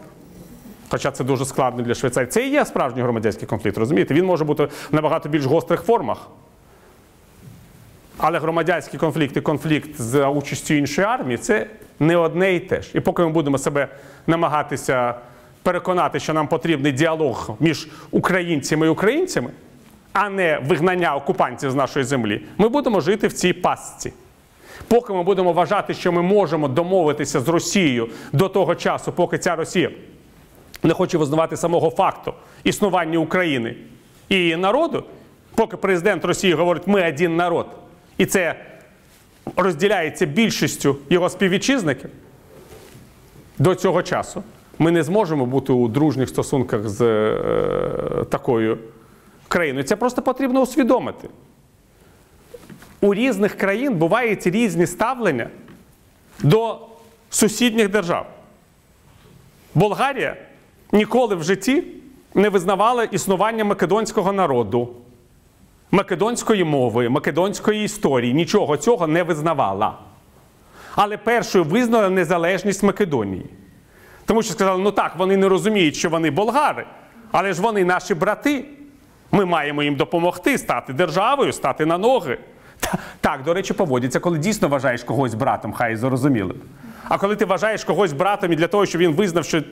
Хоча 0.91 1.11
це 1.11 1.25
дуже 1.25 1.45
складно 1.45 1.83
для 1.83 1.95
Швейцарії. 1.95 2.31
Це 2.31 2.47
і 2.47 2.51
є 2.51 2.65
справжній 2.65 3.03
громадянський 3.03 3.49
конфлікт, 3.49 3.79
розумієте? 3.79 4.15
Він 4.15 4.25
може 4.25 4.45
бути 4.45 4.65
в 4.65 4.95
набагато 4.95 5.29
більш 5.29 5.45
гострих 5.45 5.83
формах. 5.83 6.29
Але 8.19 8.39
громадянський 8.39 9.01
конфлікт 9.01 9.37
і 9.37 9.41
конфлікт 9.41 10.01
за 10.01 10.29
участю 10.29 10.75
іншої 10.75 11.07
армії 11.07 11.39
це 11.39 11.67
не 12.01 12.17
одне 12.17 12.55
і 12.55 12.61
те 12.61 12.83
ж. 12.83 12.91
І 12.95 13.01
поки 13.01 13.23
ми 13.23 13.29
будемо 13.29 13.59
себе 13.59 13.89
намагатися 14.27 15.15
переконати, 15.63 16.21
що 16.21 16.33
нам 16.33 16.49
потрібний 16.49 16.93
діалог 16.93 17.51
між 17.61 17.89
українцями 18.11 18.87
і 18.87 18.89
українцями, 18.89 19.51
а 20.13 20.29
не 20.29 20.59
вигнання 20.67 21.17
окупантів 21.17 21.71
з 21.71 21.75
нашої 21.75 22.05
землі, 22.05 22.43
ми 22.59 22.69
будемо 22.69 23.01
жити 23.01 23.27
в 23.27 23.33
цій 23.33 23.53
пастці. 23.53 24.13
Поки 24.89 25.13
ми 25.13 25.23
будемо 25.23 25.53
вважати, 25.53 25.95
що 25.95 26.13
ми 26.13 26.23
можемо 26.23 26.69
домовитися 26.69 27.41
з 27.41 27.49
Росією 27.49 28.09
до 28.33 28.49
того 28.49 28.75
часу, 28.75 29.13
поки 29.13 29.39
ця 29.39 29.57
Росія 29.57 29.91
не 30.83 30.95
хоче 30.95 31.19
визнавати 31.19 31.57
самого 31.57 31.91
факту 31.91 32.35
існування 32.65 33.19
України 33.19 33.77
і 34.29 34.35
її 34.35 34.57
народу, 34.57 35.05
поки 35.55 35.77
президент 35.77 36.25
Росії 36.25 36.55
говорить, 36.55 36.87
ми 36.87 37.09
один 37.09 37.37
народ, 37.37 37.67
і 38.23 38.27
це 38.27 38.55
розділяється 39.57 40.27
більшістю 40.27 40.97
його 41.11 41.29
співвітчизників, 41.29 42.11
до 43.59 43.75
цього 43.75 44.03
часу 44.03 44.43
ми 44.79 44.91
не 44.91 45.03
зможемо 45.03 45.47
бути 45.47 45.73
у 45.73 45.89
дружніх 45.89 46.29
стосунках 46.29 46.89
з 46.89 47.01
е, 47.03 48.25
такою 48.31 48.79
країною. 49.49 49.85
Це 49.85 49.97
просто 49.97 50.23
потрібно 50.23 50.61
усвідомити. 50.61 51.29
У 53.01 53.15
різних 53.15 53.55
країн 53.55 53.95
бувають 53.95 54.47
різні 54.47 54.87
ставлення 54.87 55.49
до 56.43 56.79
сусідніх 57.31 57.89
держав. 57.89 58.27
Болгарія 59.75 60.37
ніколи 60.93 61.35
в 61.35 61.43
житті 61.43 61.85
не 62.35 62.49
визнавала 62.49 63.05
існування 63.05 63.65
македонського 63.65 64.33
народу, 64.33 64.89
македонської 65.93 66.65
мови, 66.65 67.09
македонської 67.09 67.85
історії. 67.85 68.35
Нічого 68.35 68.77
цього 68.77 69.07
не 69.07 69.23
визнавала. 69.23 69.99
Але 70.97 71.17
першою 71.17 71.65
визнала 71.65 72.09
незалежність 72.11 72.83
Македонії. 72.83 73.47
Тому 74.25 74.43
що 74.43 74.53
сказали, 74.53 74.83
ну 74.83 74.91
так, 74.91 75.17
вони 75.17 75.37
не 75.37 75.49
розуміють, 75.49 75.97
що 75.97 76.11
вони 76.11 76.31
болгари, 76.31 76.87
але 77.33 77.53
ж 77.53 77.63
вони 77.63 77.85
наші 77.85 78.15
брати. 78.15 78.65
Ми 79.33 79.45
маємо 79.45 79.83
їм 79.83 79.97
допомогти 79.97 80.59
стати 80.59 80.93
державою, 80.93 81.53
стати 81.53 81.87
на 81.87 81.99
ноги. 81.99 82.39
Та- 82.81 82.99
Так, 83.21 83.43
до 83.43 83.55
речі, 83.55 83.75
поводяться, 83.75 84.21
коли 84.21 84.39
дійсно 84.39 84.69
вважаєш 84.69 85.05
когось 85.05 85.35
братом, 85.35 85.73
хай 85.73 85.97
зрозуміли. 85.97 86.55
А 87.09 87.19
коли 87.19 87.37
ти 87.37 87.45
вважаєш 87.45 87.85
когось 87.85 88.13
братом 88.13 88.53
і 88.53 88.57
для 88.57 88.67
того, 88.67 88.87
щоб 88.87 89.01
він 89.01 89.13
визнав, 89.13 89.45
що 89.45 89.63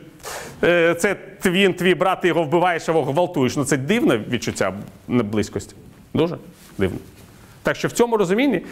е, 0.64 0.94
це 0.94 1.16
він, 1.44 1.74
твій 1.74 1.94
брат, 1.94 2.20
ти 2.20 2.28
його 2.28 2.42
вбиваєш, 2.42 2.88
його 2.88 3.04
гвалтуєш, 3.04 3.56
ну 3.56 3.64
це 3.64 3.76
дивне 3.76 4.18
відчуття 4.18 4.72
близькості. 5.08 5.76
Дуже 6.14 6.38
дивно. 6.78 6.98
Так 7.62 7.76
що 7.76 7.88
в 7.88 7.92
цьому 7.92 8.16
розумінні 8.16 8.62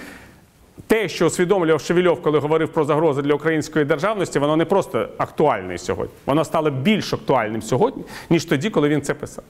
те, 0.86 1.08
що 1.08 1.26
усвідомлював 1.26 1.80
Шевельов, 1.80 2.22
коли 2.22 2.38
говорив 2.38 2.68
про 2.68 2.84
загрози 2.84 3.22
для 3.22 3.34
української 3.34 3.84
державності, 3.84 4.38
воно 4.38 4.56
не 4.56 4.64
просто 4.64 5.08
актуальне 5.18 5.78
сьогодні. 5.78 6.14
Воно 6.26 6.44
стало 6.44 6.70
більш 6.70 7.12
актуальним 7.12 7.62
сьогодні, 7.62 8.04
ніж 8.30 8.44
тоді, 8.44 8.70
коли 8.70 8.88
він 8.88 9.02
це 9.02 9.14
писав. 9.14 9.44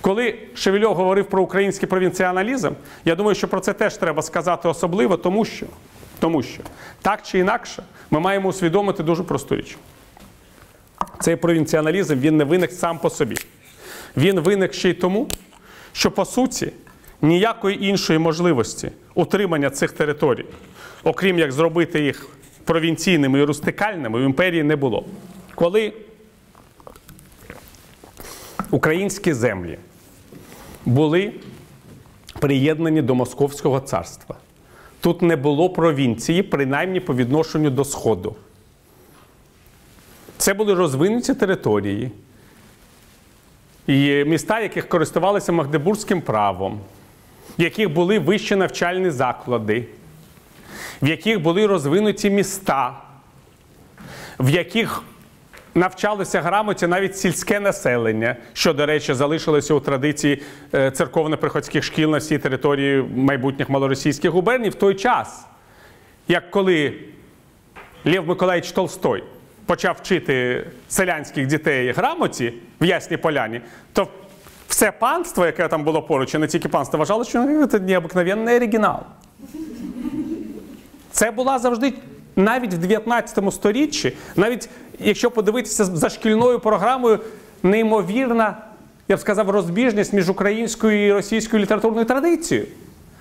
Коли 0.00 0.38
Шевельов 0.54 0.94
говорив 0.94 1.26
про 1.26 1.42
український 1.42 1.88
провінціоналізм, 1.88 2.70
я 3.04 3.14
думаю, 3.14 3.34
що 3.34 3.48
про 3.48 3.60
це 3.60 3.72
теж 3.72 3.96
треба 3.96 4.22
сказати 4.22 4.68
особливо, 4.68 5.16
тому 5.16 5.44
що, 5.44 5.66
тому 6.18 6.42
що 6.42 6.62
так 7.02 7.22
чи 7.22 7.38
інакше 7.38 7.82
ми 8.10 8.20
маємо 8.20 8.48
усвідомити 8.48 9.02
дуже 9.02 9.22
просту 9.22 9.56
річ. 9.56 9.76
Цей 11.20 11.36
провінціоналізм 11.36 12.14
він 12.14 12.36
не 12.36 12.44
виник 12.44 12.72
сам 12.72 12.98
по 12.98 13.10
собі. 13.10 13.36
Він 14.16 14.40
виник 14.40 14.72
ще 14.72 14.90
й 14.90 14.94
тому, 14.94 15.28
що 15.92 16.10
по 16.10 16.24
суті 16.24 16.72
ніякої 17.22 17.84
іншої 17.84 18.18
можливості 18.18 18.90
утримання 19.14 19.70
цих 19.70 19.92
територій, 19.92 20.44
окрім 21.04 21.38
як 21.38 21.52
зробити 21.52 22.00
їх 22.00 22.28
провінційними 22.64 23.40
і 23.40 23.44
рустикальними, 23.44 24.20
в 24.20 24.22
імперії 24.22 24.62
не 24.62 24.76
було. 24.76 25.04
Коли 25.54 25.92
українські 28.70 29.32
землі 29.32 29.78
були 30.84 31.32
приєднані 32.38 33.02
до 33.02 33.14
Московського 33.14 33.80
царства. 33.80 34.36
Тут 35.00 35.22
не 35.22 35.36
було 35.36 35.70
провінції, 35.70 36.42
принаймні 36.42 37.00
по 37.00 37.14
відношенню 37.14 37.70
до 37.70 37.84
Сходу. 37.84 38.36
Це 40.38 40.54
були 40.54 40.74
розвинуті 40.74 41.34
території, 41.34 42.10
і 43.86 44.24
міста, 44.24 44.60
яких 44.60 44.88
користувалися 44.88 45.52
Магдебурзьким 45.52 46.22
правом, 46.22 46.80
в 47.60 47.62
яких 47.62 47.90
були 47.90 48.18
вищі 48.18 48.56
навчальні 48.56 49.10
заклади, 49.10 49.84
в 51.02 51.08
яких 51.08 51.40
були 51.40 51.66
розвинуті 51.66 52.30
міста, 52.30 53.00
в 54.38 54.50
яких 54.50 55.02
навчалося 55.74 56.40
грамоті 56.40 56.86
навіть 56.86 57.18
сільське 57.18 57.60
населення, 57.60 58.36
що, 58.52 58.72
до 58.72 58.86
речі, 58.86 59.14
залишилося 59.14 59.74
у 59.74 59.80
традиції 59.80 60.42
е, 60.74 60.90
церковно-приходських 60.90 61.82
шкіл 61.82 62.10
на 62.10 62.18
всій 62.18 62.38
території 62.38 63.04
майбутніх 63.16 63.68
малоросійських 63.68 64.30
губерній 64.30 64.68
в 64.68 64.74
той 64.74 64.94
час, 64.94 65.46
як 66.28 66.50
коли 66.50 66.94
Лев 68.04 68.26
Миколаївич 68.26 68.72
Толстой 68.72 69.24
почав 69.66 69.96
вчити 70.02 70.66
селянських 70.88 71.46
дітей 71.46 71.92
грамоті 71.92 72.52
в 72.80 72.84
Ясній 72.84 73.16
Поляні, 73.16 73.60
то 73.92 74.08
все 74.80 74.92
панство, 74.92 75.46
яке 75.46 75.68
там 75.68 75.84
було 75.84 76.02
поруч, 76.02 76.34
і 76.34 76.38
не 76.38 76.46
тільки 76.46 76.68
панство, 76.68 76.98
вважало, 76.98 77.24
що 77.24 77.42
ну, 77.42 77.66
це 77.66 77.78
необикновенний 77.78 78.56
оригінал. 78.56 78.98
Це 81.10 81.30
була 81.30 81.58
завжди 81.58 81.92
навіть 82.36 82.74
в 82.74 82.78
19 82.78 83.54
сторіччі, 83.54 84.16
навіть 84.36 84.68
якщо 84.98 85.30
подивитися 85.30 85.84
за 85.84 86.08
шкільною 86.08 86.60
програмою, 86.60 87.18
неймовірна, 87.62 88.56
я 89.08 89.16
б 89.16 89.20
сказав, 89.20 89.50
розбіжність 89.50 90.12
між 90.12 90.30
українською 90.30 91.06
і 91.06 91.12
російською 91.12 91.62
літературною 91.62 92.06
традицією. 92.06 92.66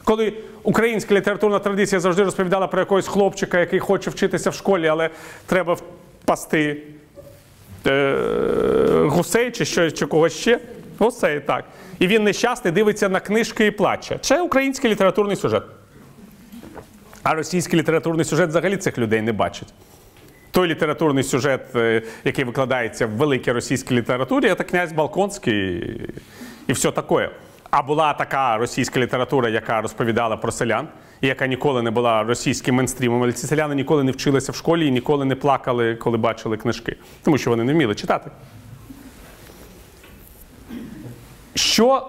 Коли 0.04 0.34
українська 0.64 1.16
літературна 1.16 1.60
традиція 1.60 2.00
завжди 2.00 2.24
розповідала 2.24 2.68
про 2.68 2.80
якогось 2.80 3.08
хлопчика, 3.08 3.60
який 3.60 3.80
хоче 3.80 4.10
вчитися 4.10 4.50
в 4.50 4.54
школі, 4.54 4.88
але 4.88 5.10
треба 5.46 5.78
впасти 6.24 6.84
е, 7.88 8.16
гусей 9.06 9.52
чи, 9.52 9.66
що, 9.66 9.92
чи 9.92 10.06
когось 10.06 10.34
ще. 10.34 10.60
Гусей, 11.00 11.40
так. 11.40 11.66
І 12.00 12.08
він 12.08 12.24
нещасний 12.24 12.74
дивиться 12.74 13.10
на 13.10 13.20
книжки 13.20 13.66
і 13.66 13.72
плаче. 13.72 14.18
Це 14.22 14.42
український 14.42 14.92
літературний 14.92 15.36
сюжет. 15.36 15.64
А 17.24 17.34
російський 17.34 17.80
літературний 17.80 18.26
сюжет 18.26 18.50
взагалі 18.50 18.78
цих 18.78 18.98
людей 18.98 19.22
не 19.22 19.34
бачить. 19.34 19.74
Той 20.52 20.68
літературний 20.68 21.24
сюжет, 21.24 21.76
е, 21.76 22.02
який 22.24 22.46
викладається 22.46 23.08
в 23.08 23.10
великій 23.10 23.52
російській 23.52 23.96
літературі, 23.96 24.56
це 24.58 24.64
князь 24.64 24.92
Балконський 24.92 25.84
і 26.68 26.74
все 26.74 26.92
таке. 26.92 27.30
А 27.72 27.82
була 27.82 28.14
така 28.14 28.58
російська 28.58 29.00
література, 29.00 29.50
яка 29.50 29.82
розповідала 29.82 30.38
про 30.38 30.52
селян, 30.52 30.88
і 31.22 31.28
яка 31.28 31.48
ніколи 31.48 31.82
не 31.82 31.92
була 31.92 32.24
російським 32.24 32.76
мейнстрімом. 32.76 33.24
Але 33.24 33.34
ці 33.34 33.48
селяни 33.48 33.76
ніколи 33.76 34.04
не 34.04 34.12
вчилися 34.12 34.52
в 34.52 34.56
школі 34.56 34.88
і 34.88 34.92
ніколи 34.92 35.26
не 35.26 35.36
плакали, 35.36 35.96
коли 35.96 36.18
бачили 36.18 36.58
книжки, 36.58 36.96
тому 37.24 37.38
що 37.38 37.50
вони 37.50 37.64
не 37.64 37.74
вміли 37.74 37.96
читати. 37.96 38.32
Що 41.60 42.08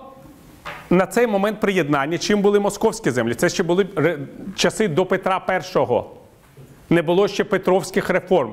на 0.90 1.07
цей 1.07 1.26
момент 1.26 1.61
приєднання, 1.61 2.18
чим 2.18 2.42
були 2.42 2.61
московські 2.61 3.11
землі? 3.11 3.34
Це 3.34 3.48
ще 3.48 3.62
були 3.62 3.86
часи 4.57 4.88
до 4.88 5.07
Петра 5.07 5.62
І. 5.76 6.01
Не 6.94 7.03
було 7.03 7.28
ще 7.28 7.44
Петровських 7.44 8.11
реформ. 8.11 8.53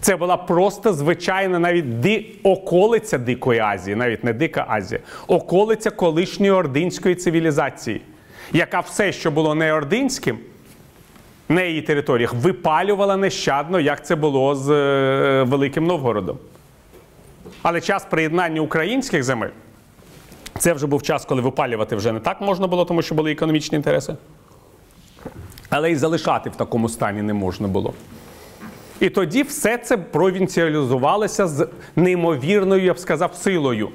Це 0.00 0.16
була 0.16 0.36
просто 0.36 0.92
звичайна 0.92 1.58
навіть 1.58 2.00
ди... 2.00 2.26
околиця 2.42 3.18
Дикої 3.18 3.60
Азії, 3.60 3.96
навіть 3.96 4.24
не 4.24 4.32
Дика 4.32 4.64
Азія, 4.68 5.00
околиця 5.26 5.90
колишньої 5.90 6.52
ординської 6.52 7.14
цивілізації, 7.14 8.00
яка 8.52 8.80
все, 8.80 9.12
що 9.12 9.30
було 9.30 9.54
не 9.54 9.72
ординським, 9.72 10.38
на 11.48 11.62
її 11.62 11.82
територіях, 11.82 12.34
випалювала 12.34 13.16
нещадно, 13.16 13.80
як 13.80 14.06
це 14.06 14.16
було 14.16 14.54
з 14.54 14.70
е, 14.70 15.42
Великим 15.42 15.84
Новгородом. 15.84 16.38
Але 17.62 17.80
час 17.80 18.04
приєднання 18.04 18.60
українських 18.60 19.22
земель 19.22 19.50
це 20.58 20.72
вже 20.72 20.86
був 20.86 21.02
час, 21.02 21.24
коли 21.24 21.42
випалювати 21.42 21.96
вже 21.96 22.12
не 22.12 22.20
так 22.20 22.40
можна 22.40 22.66
було, 22.66 22.84
тому 22.84 23.02
що 23.02 23.14
були 23.14 23.32
економічні 23.32 23.76
інтереси. 23.76 24.16
Але 25.70 25.90
і 25.90 25.96
залишати 25.96 26.50
в 26.50 26.56
такому 26.56 26.88
стані 26.88 27.22
не 27.22 27.34
можна 27.34 27.68
було. 27.68 27.94
І 29.00 29.10
тоді 29.10 29.42
все 29.42 29.78
це 29.78 29.96
провінціалізувалося 29.96 31.46
з 31.46 31.68
неймовірною, 31.96 32.84
я 32.84 32.92
б 32.94 32.98
сказав, 32.98 33.34
силою. 33.34 33.90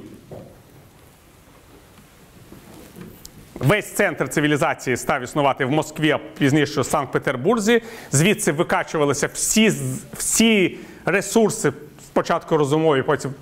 Весь 3.55 3.93
центр 3.93 4.29
цивілізації 4.29 4.97
став 4.97 5.23
існувати 5.23 5.65
в 5.65 5.71
Москві, 5.71 6.11
а 6.11 6.19
пізніше 6.37 6.81
в 6.81 6.85
Санкт-Петербурзі. 6.85 7.81
Звідси 8.11 8.51
викачувалися 8.51 9.29
всі, 9.33 9.73
всі 10.13 10.77
ресурси, 11.05 11.73
спочатку 12.05 12.57
розумові, 12.57 13.01
потім 13.01 13.33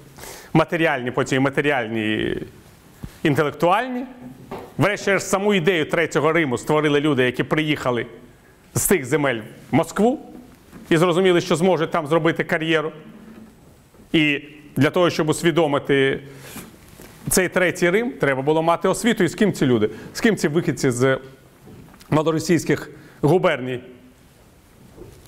матеріальні, 0.54 1.12
потім 1.12 1.44
матеріальні 1.44 2.38
інтелектуальні. 3.24 4.06
Врешті 4.78 5.20
саму 5.20 5.54
ідею 5.54 5.86
Третього 5.86 6.32
Риму 6.32 6.58
створили 6.58 7.00
люди, 7.00 7.24
які 7.24 7.44
приїхали 7.44 8.06
з 8.74 8.88
тих 8.88 9.06
земель 9.06 9.42
в 9.72 9.76
Москву 9.76 10.20
і 10.90 10.98
зрозуміли, 10.98 11.42
що 11.42 11.56
зможуть 11.56 11.92
там 11.92 12.08
зробити 12.08 12.44
кар'єру. 12.44 12.92
І 14.14 14.42
для 14.76 14.90
того, 14.90 15.10
щоб 15.10 15.30
усвідомити 15.30 16.20
цей 17.30 17.50
третій 17.50 17.90
Рим, 17.90 18.12
треба 18.12 18.42
було 18.42 18.64
мати 18.64 18.88
освіту. 18.88 19.24
І 19.24 19.28
з 19.28 19.36
ким 19.36 19.54
ці 19.54 19.66
люди? 19.66 19.90
З 20.14 20.22
ким 20.22 20.36
ці 20.36 20.48
вихідці 20.48 20.92
з 20.92 21.18
малоросійських 22.10 22.90
губерній 23.22 23.80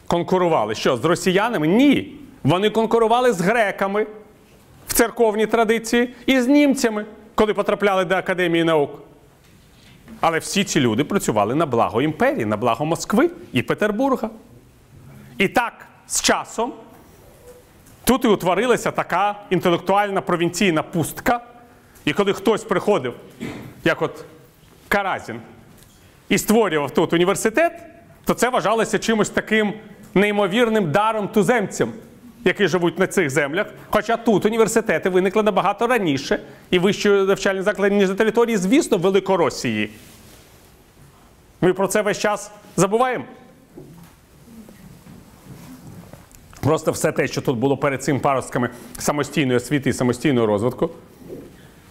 конкурували? 0.08 0.76
Що, 0.76 0.98
з 0.98 1.06
росіянами? 1.06 1.68
Ні. 1.68 2.16
Вони 2.44 2.70
конкурували 2.70 3.34
з 3.34 3.42
греками 3.42 4.08
в 4.88 4.94
церковній 4.94 5.46
традиції 5.46 6.14
і 6.26 6.42
з 6.42 6.48
німцями, 6.48 7.06
коли 7.42 7.54
потрапляли 7.54 8.06
до 8.06 8.16
Академії 8.16 8.64
наук. 8.64 9.02
Але 10.20 10.40
всі 10.40 10.64
ці 10.64 10.80
люди 10.80 11.04
працювали 11.04 11.56
на 11.56 11.66
благо 11.66 12.02
імперії, 12.02 12.46
на 12.46 12.58
благо 12.58 12.86
Москви 12.86 13.30
і 13.54 13.62
Петербурга. 13.62 14.30
І 15.38 15.48
так, 15.48 15.74
з 16.08 16.22
часом, 16.22 16.74
тут 18.04 18.26
і 18.26 18.28
утворилася 18.28 18.92
така 18.92 19.36
інтелектуальна 19.50 20.22
провінційна 20.22 20.84
пустка. 20.84 21.42
І 22.06 22.14
коли 22.14 22.34
хтось 22.34 22.64
приходив, 22.64 23.14
як 23.84 24.02
от 24.02 24.26
Каразін, 24.88 25.40
і 26.30 26.38
створював 26.38 26.92
тут 26.92 27.14
університет, 27.14 27.72
то 28.26 28.34
це 28.34 28.50
вважалося 28.50 29.00
чимось 29.00 29.30
таким 29.30 29.74
неймовірним 30.14 30.92
даром 30.92 31.28
туземцям, 31.28 31.94
які 32.46 32.68
живуть 32.68 33.00
на 33.00 33.08
цих 33.08 33.30
землях. 33.30 33.68
Хоча 33.90 34.18
тут 34.18 34.46
університети 34.46 35.10
виникли 35.10 35.44
набагато 35.44 35.88
раніше 35.88 36.40
і 36.72 36.80
вищі 36.80 37.10
навчальні 37.10 37.62
заклади, 37.62 37.96
ніж 37.96 38.10
на 38.10 38.16
території, 38.16 38.58
звісно, 38.58 38.98
Великоросії. 38.98 39.90
Ми 41.62 41.74
про 41.74 41.88
це 41.88 42.02
весь 42.02 42.20
час 42.20 42.52
забуваємо. 42.76 43.26
Просто 46.62 46.92
все 46.92 47.12
те, 47.12 47.28
що 47.28 47.42
тут 47.42 47.58
було 47.58 47.78
перед 47.78 48.04
цим 48.04 48.20
паростками 48.20 48.70
самостійної 48.98 49.58
освіти 49.58 49.90
і 49.90 49.94
самостійного 49.94 50.48
розвитку, 50.48 50.90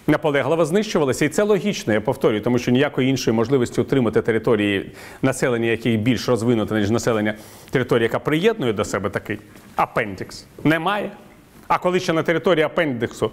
наполегливо 0.06 0.64
знищувалося. 0.64 1.24
І 1.24 1.28
це 1.28 1.42
логічно, 1.42 1.92
я 1.92 2.00
повторюю, 2.00 2.40
тому 2.40 2.58
що 2.58 2.70
ніякої 2.70 3.10
іншої 3.10 3.36
можливості 3.36 3.80
утримати 3.80 4.22
території 4.22 4.92
населення, 5.22 5.66
яке 5.66 5.96
більш 5.96 6.28
розвинуте, 6.28 6.74
ніж 6.74 6.90
населення 6.90 7.34
території, 7.70 8.02
яка 8.02 8.18
приєднує 8.18 8.72
до 8.72 8.84
себе 8.84 9.10
такий 9.10 9.38
апендікс, 9.82 10.44
немає. 10.64 11.10
А 11.68 11.78
коли 11.78 12.00
ще 12.00 12.12
на 12.12 12.22
території 12.22 12.64
апендиксу 12.64 13.30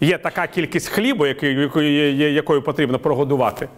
є 0.00 0.18
така 0.18 0.46
кількість 0.46 0.88
хлібу, 0.88 1.26
якою, 1.26 2.62
потрібно 2.62 2.98
прогодувати 2.98 3.68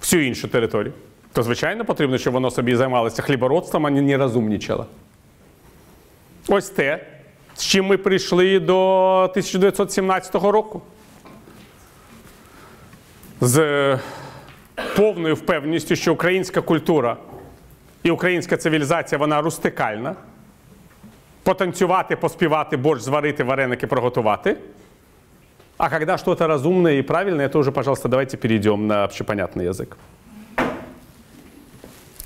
всю 0.00 0.26
іншу 0.26 0.48
територію, 0.48 0.92
то 1.32 1.42
звичайно 1.42 1.84
потрібно, 1.84 2.18
щоб 2.18 2.32
воно 2.32 2.50
собі 2.50 2.76
займалося 2.76 3.22
хлібородством, 3.22 3.86
а 3.86 3.90
не 3.90 4.16
розумнічало. 4.16 4.86
Ось 6.48 6.70
те, 6.70 7.06
з 7.54 7.66
чим 7.66 7.86
ми 7.86 7.96
прийшли 7.96 8.60
до 8.60 9.08
1917 9.30 10.34
року. 10.34 10.82
З 13.40 13.98
повною 14.96 15.34
впевненістю, 15.34 15.96
що 15.96 16.12
українська 16.12 16.60
культура 16.60 17.16
і 18.02 18.10
українська 18.10 18.56
цивілізація 18.56 19.18
вона 19.18 19.42
рустикальна. 19.42 20.16
Потанцювати, 21.42 22.16
поспівати, 22.16 22.76
борщ 22.76 23.02
зварити, 23.02 23.44
вареники 23.44 23.86
приготувати. 23.86 24.56
А 25.76 25.90
когда 25.90 26.18
что-то 26.18 26.46
разумное 26.46 26.98
и 26.98 27.02
правильное, 27.02 27.48
то 27.48 27.58
уже, 27.58 27.72
пожалуйста, 27.72 28.08
давайте 28.08 28.36
перейдем 28.36 28.86
на 28.86 29.04
общепонятний 29.04 29.66
язик. 29.66 29.96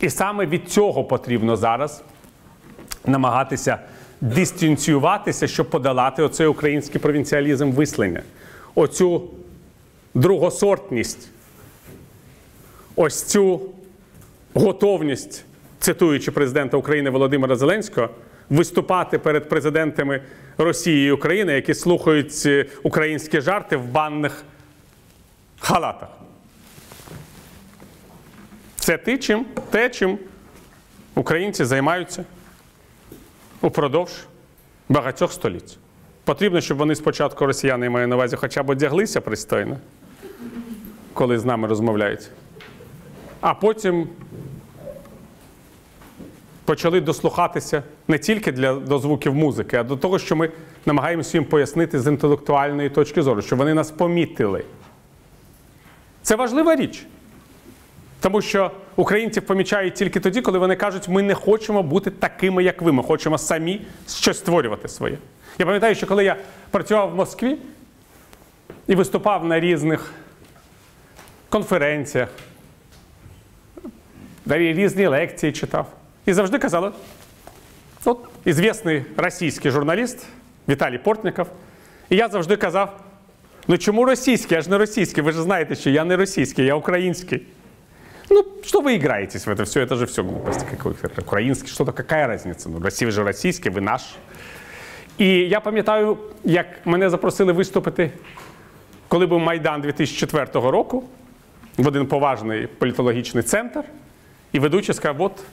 І 0.00 0.10
саме 0.10 0.46
від 0.46 0.70
цього 0.70 1.04
потрібно 1.04 1.56
зараз 1.56 2.02
намагатися 3.06 3.78
дистанціюватися, 4.20 5.46
щоб 5.46 5.70
подолати 5.70 6.22
оцей 6.22 6.46
український 6.46 7.00
провінціалізм 7.00 7.70
вислення, 7.70 8.22
оцю 8.74 9.30
другосортність, 10.14 11.28
ось 12.96 13.22
цю 13.22 13.60
готовність, 14.54 15.44
цитуючи 15.78 16.30
президента 16.30 16.76
України 16.76 17.10
Володимира 17.10 17.56
Зеленського, 17.56 18.08
виступати 18.50 19.18
перед 19.18 19.48
президентами 19.48 20.22
Росії 20.58 21.08
і 21.08 21.10
України, 21.10 21.52
які 21.52 21.74
слухають 21.74 22.48
українські 22.82 23.40
жарти 23.40 23.76
в 23.76 23.84
банних 23.86 24.44
халатах. 25.60 26.08
Це 28.76 28.98
те, 28.98 29.18
чим, 29.18 29.46
те, 29.70 29.90
чим 29.90 30.18
українці 31.14 31.64
займаються 31.64 32.24
упродовж 33.60 34.12
багатьох 34.88 35.32
століть. 35.32 35.78
Потрібно, 36.24 36.60
щоб 36.60 36.78
вони 36.78 36.94
спочатку 36.94 37.46
росіяни 37.46 37.90
маю 37.90 38.08
на 38.08 38.16
увазі 38.16 38.36
хоча 38.36 38.62
б 38.62 38.70
одяглися 38.70 39.20
пристойно, 39.20 39.78
коли 41.12 41.38
з 41.38 41.44
нами 41.44 41.68
розмовляють, 41.68 42.30
а 43.40 43.54
потім 43.54 44.08
почали 46.66 47.00
дослухатися 47.00 47.82
не 48.08 48.18
тільки 48.18 48.52
для, 48.52 48.74
до 48.74 48.98
звуків 48.98 49.34
музики, 49.34 49.76
а 49.76 49.82
до 49.82 49.96
того, 49.96 50.18
що 50.18 50.36
ми 50.36 50.50
намагаємося 50.86 51.38
їм 51.38 51.44
пояснити 51.44 52.00
з 52.00 52.06
інтелектуальної 52.06 52.90
точки 52.90 53.22
зору, 53.22 53.42
щоб 53.42 53.58
вони 53.58 53.74
нас 53.74 53.90
помітили. 53.90 54.64
Це 56.22 56.36
важлива 56.36 56.76
річ. 56.76 57.06
Тому 58.20 58.42
що 58.42 58.70
українців 58.96 59.42
помічають 59.46 59.94
тільки 59.94 60.20
тоді, 60.20 60.40
коли 60.40 60.58
вони 60.58 60.76
кажуть, 60.76 61.08
ми 61.08 61.22
не 61.22 61.34
хочемо 61.34 61.82
бути 61.82 62.10
такими, 62.10 62.64
як 62.64 62.82
ви. 62.82 62.92
Ми 62.92 63.02
хочемо 63.02 63.38
самі 63.38 63.80
щось 64.08 64.38
створювати 64.38 64.88
своє. 64.88 65.18
Я 65.58 65.66
пам'ятаю, 65.66 65.94
що 65.94 66.06
коли 66.06 66.24
я 66.24 66.36
працював 66.70 67.10
в 67.10 67.14
Москві 67.14 67.56
і 68.86 68.94
виступав 68.94 69.44
на 69.44 69.60
різних 69.60 70.12
конференціях, 71.48 72.28
різні 74.46 75.06
лекції 75.06 75.52
читав, 75.52 75.86
і 76.25 76.33
завжди 76.33 76.59
казали, 76.59 76.91
от 78.05 78.19
ізвісний 78.45 79.05
російський 79.17 79.71
журналіст 79.71 80.25
Віталій 80.69 80.97
Портніков, 80.97 81.47
і 82.09 82.15
я 82.15 82.29
завжди 82.29 82.57
казав: 82.57 82.99
ну 83.67 83.77
чому 83.77 84.05
російський? 84.05 84.55
Я 84.55 84.61
ж 84.61 84.69
не 84.69 84.77
російський, 84.77 85.23
ви 85.23 85.31
ж 85.31 85.41
знаєте, 85.41 85.75
що 85.75 85.89
я 85.89 86.03
не 86.03 86.15
російський, 86.17 86.65
я 86.65 86.75
український. 86.75 87.41
Ну, 88.33 88.45
что 88.63 88.79
вы 88.81 88.95
играетесь 88.95 89.45
в 89.45 89.49
это 89.49 89.65
все? 89.65 89.81
Это 89.81 89.95
же 89.95 90.05
все 90.05 90.23
глупости. 90.23 90.65
Какой 90.71 90.93
это 90.93 91.21
український, 91.21 91.69
що 91.69 91.85
то 91.85 91.93
какая 91.93 92.27
разница? 92.27 92.69
Ну, 92.69 92.79
Росія 92.79 93.09
вже 93.09 93.23
російський, 93.23 93.71
ви 93.71 93.81
наш. 93.81 94.15
І 95.17 95.27
я 95.27 95.59
пам'ятаю, 95.59 96.17
як 96.43 96.65
мене 96.85 97.09
запросили 97.09 97.53
виступити, 97.53 98.11
коли 99.07 99.25
був 99.25 99.39
Майдан 99.39 99.81
2004 99.81 100.45
року, 100.53 101.03
в 101.77 101.87
один 101.87 102.05
поважний 102.05 102.67
політологічний 102.67 103.43
центр, 103.43 103.83
і 104.51 104.59
ведучий 104.59 104.95
сказав, 104.95 105.21
от 105.21 105.43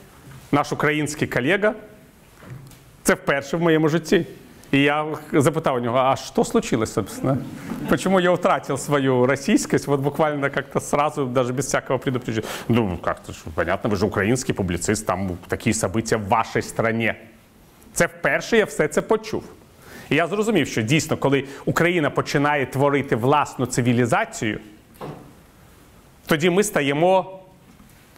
наш 0.54 0.72
український 0.72 1.28
колега, 1.28 1.74
це 3.02 3.14
вперше 3.14 3.56
в 3.56 3.60
моєму 3.60 3.88
житті. 3.88 4.26
И 4.72 4.78
я 4.78 5.06
запытал 5.32 5.76
у 5.76 5.78
него, 5.78 5.98
а 5.98 6.16
что 6.16 6.44
случилось, 6.44 6.92
собственно? 6.92 7.38
Почему 7.88 8.18
я 8.20 8.32
утратил 8.32 8.76
свою 8.76 9.26
российскость, 9.26 9.86
вот 9.86 10.00
буквально 10.00 10.50
как-то 10.50 10.80
сразу, 10.80 11.26
даже 11.26 11.52
без 11.52 11.66
всякого 11.66 11.98
предупреждения? 11.98 12.48
Ну, 12.68 12.98
как-то, 12.98 13.32
понятно, 13.54 13.90
ви 13.90 13.96
ж 13.96 14.06
український 14.06 14.54
публіцист, 14.54 15.06
там 15.06 15.38
такі 15.48 15.72
события 15.72 16.16
в 16.16 16.28
вашій 16.28 16.62
стране. 16.62 17.14
Це 17.92 18.06
вперше 18.06 18.56
я 18.56 18.64
все 18.64 18.88
це 18.88 19.02
почув. 19.02 19.44
І 20.10 20.14
я 20.14 20.26
зрозумів, 20.26 20.66
що 20.68 20.82
дійсно, 20.82 21.16
коли 21.16 21.44
Україна 21.64 22.10
починає 22.10 22.66
творити 22.66 23.16
власну 23.16 23.66
цивілізацію, 23.66 24.60
тоді 26.26 26.50
ми 26.50 26.64
стаємо 26.64 27.40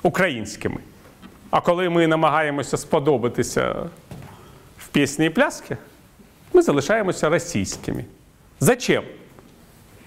українськими. 0.02 0.76
А 1.49 1.61
коли 1.61 1.89
ми 1.89 2.07
намагаємося 2.07 2.77
сподобатися 2.77 3.75
в 4.77 4.87
пісні 4.87 5.25
і 5.25 5.29
пляски, 5.29 5.77
мы 6.53 6.61
залишаємося 6.61 7.29
російськими. 7.29 8.05
Зачем? 8.59 9.03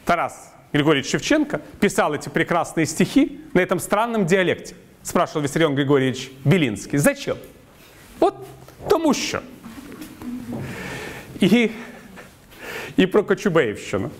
Тарас 0.04 0.52
Григорьевич 0.72 1.10
Шевченко 1.10 1.60
писал 1.80 2.14
эти 2.14 2.28
прекрасные 2.28 2.86
стихи 2.86 3.40
на 3.54 3.62
этом 3.62 3.80
странном 3.80 4.26
диалекте. 4.26 4.74
спрашивал 5.04 5.42
Виссарион 5.42 5.74
Григорьевич 5.74 6.30
Белинский. 6.44 6.98
Зачем? 6.98 7.36
От 8.20 8.34
тому 8.88 9.14
що. 9.14 9.40
І, 11.40 11.70
і 12.96 13.06
про 13.06 13.24
Кочубеївщину. 13.24 14.10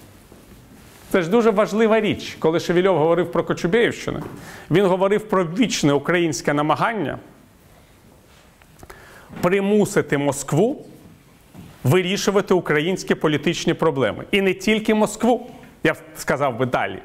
Це 1.11 1.21
ж 1.21 1.29
дуже 1.29 1.49
важлива 1.49 2.01
річ. 2.01 2.35
Коли 2.39 2.59
Шевельов 2.59 2.97
говорив 2.97 3.31
про 3.31 3.43
Кочубеївщину, 3.43 4.19
він 4.71 4.85
говорив 4.85 5.29
про 5.29 5.45
вічне 5.45 5.93
українське 5.93 6.53
намагання 6.53 7.17
примусити 9.41 10.17
Москву 10.17 10.85
вирішувати 11.83 12.53
українські 12.53 13.15
політичні 13.15 13.73
проблеми. 13.73 14.23
І 14.31 14.41
не 14.41 14.53
тільки 14.53 14.93
Москву, 14.93 15.49
я 15.83 15.95
сказав 16.17 16.57
би 16.57 16.65
далі. 16.65 16.99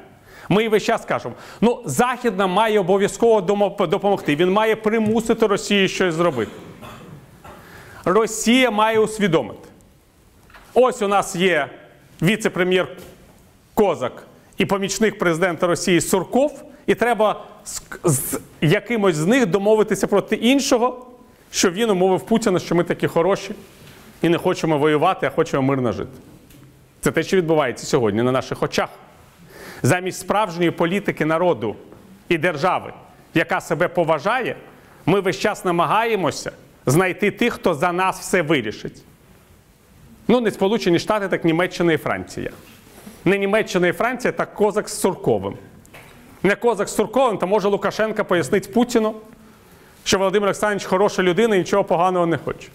Ми 0.49 0.63
і 0.63 0.67
весь 0.67 0.83
час 0.83 1.05
кажемо, 1.05 1.35
ну 1.61 1.81
Захід 1.85 2.37
нам 2.37 2.51
має 2.51 2.79
обов'язково 2.79 3.41
допомогти. 3.87 4.35
Він 4.35 4.51
має 4.51 4.75
примусити 4.75 5.47
Росію 5.47 5.87
щось 5.87 6.13
зробити. 6.13 6.51
Росія 8.05 8.71
має 8.71 8.99
усвідомити. 8.99 9.69
Ось 10.73 11.01
у 11.01 11.07
нас 11.07 11.35
є 11.35 11.67
віце-прем'єр 12.21 12.87
Козак 13.75 14.27
і 14.57 14.65
помічник 14.65 15.17
президента 15.17 15.67
Росії 15.67 16.01
Сурков, 16.01 16.63
і 16.85 16.95
треба 16.95 17.45
з, 17.65 17.81
з 18.03 18.39
якимось 18.61 19.15
з 19.15 19.25
них 19.25 19.45
домовитися 19.45 20.07
проти 20.07 20.35
іншого, 20.35 21.07
що 21.51 21.71
він 21.71 21.89
умовив 21.89 22.21
Путіна, 22.21 22.59
що 22.59 22.75
ми 22.75 22.83
такі 22.83 23.07
хороші 23.07 23.55
і 24.21 24.29
не 24.29 24.37
хочемо 24.37 24.77
воювати, 24.77 25.27
а 25.27 25.29
хочемо 25.29 25.63
мирно 25.63 25.91
жити. 25.91 26.17
Це 27.01 27.11
те, 27.11 27.23
що 27.23 27.37
відбувається 27.37 27.85
сьогодні 27.85 28.23
на 28.23 28.31
наших 28.31 28.63
очах. 28.63 28.89
Замість 29.83 30.19
справжньої 30.19 30.71
політики 30.71 31.25
народу 31.25 31.75
і 32.29 32.37
держави, 32.37 32.93
яка 33.33 33.61
себе 33.61 33.87
поважає, 33.87 34.55
ми 35.05 35.19
весь 35.19 35.39
час 35.39 35.65
намагаємося 35.65 36.51
знайти 36.85 37.31
тих, 37.31 37.53
хто 37.53 37.73
за 37.73 37.91
нас 37.91 38.19
все 38.19 38.41
вирішить. 38.41 39.01
Ну, 40.27 40.41
не 40.41 40.51
Сполучені 40.51 40.99
Штати, 40.99 41.27
так 41.27 41.45
Німеччина 41.45 41.93
і 41.93 41.97
Франція. 41.97 42.51
Не 43.25 43.37
Німеччина 43.37 43.87
і 43.87 43.91
Франція, 43.91 44.31
так 44.31 44.53
Козак 44.53 44.89
з 44.89 44.99
Сурковим. 44.99 45.57
Не 46.43 46.55
Козак 46.55 46.89
з 46.89 46.95
Сурковим, 46.95 47.37
то 47.37 47.47
може 47.47 47.67
Лукашенка 47.67 48.23
пояснить 48.23 48.73
Путіну, 48.73 49.15
що 50.03 50.17
Володимир 50.17 50.47
Олександрович 50.47 50.85
хороша 50.85 51.23
людина 51.23 51.55
і 51.55 51.59
нічого 51.59 51.83
поганого 51.83 52.25
не 52.25 52.37
хоче. 52.37 52.67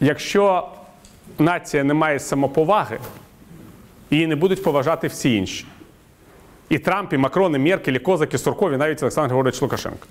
Якщо 0.00 0.68
нація 1.38 1.84
не 1.84 1.94
має 1.94 2.20
самоповаги, 2.20 2.98
її 4.10 4.26
не 4.26 4.36
будуть 4.36 4.62
поважати 4.62 5.06
всі 5.08 5.36
інші. 5.36 5.66
І 6.68 6.78
Трамп, 6.78 7.12
і 7.12 7.16
Макрон, 7.16 7.54
і 7.54 7.58
Меркель, 7.58 7.92
і 7.92 7.98
Козак, 7.98 8.34
і 8.34 8.38
Сурков, 8.38 8.72
і 8.72 8.76
навіть 8.76 9.02
Олександр 9.02 9.28
Григорович 9.28 9.62
Лукашенко. 9.62 10.06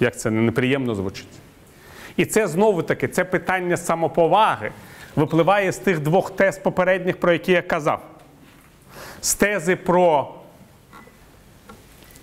Як 0.00 0.18
це 0.18 0.30
неприємно 0.30 0.94
звучить. 0.94 1.28
І 2.16 2.24
це 2.24 2.48
знову 2.48 2.82
таки 2.82 3.08
це 3.08 3.24
питання 3.24 3.76
самоповаги 3.76 4.72
випливає 5.16 5.72
з 5.72 5.78
тих 5.78 6.00
двох 6.00 6.30
тез 6.30 6.58
попередніх, 6.58 7.20
про 7.20 7.32
які 7.32 7.52
я 7.52 7.62
казав. 7.62 8.02
З 9.20 9.34
тези 9.34 9.76
про 9.76 10.34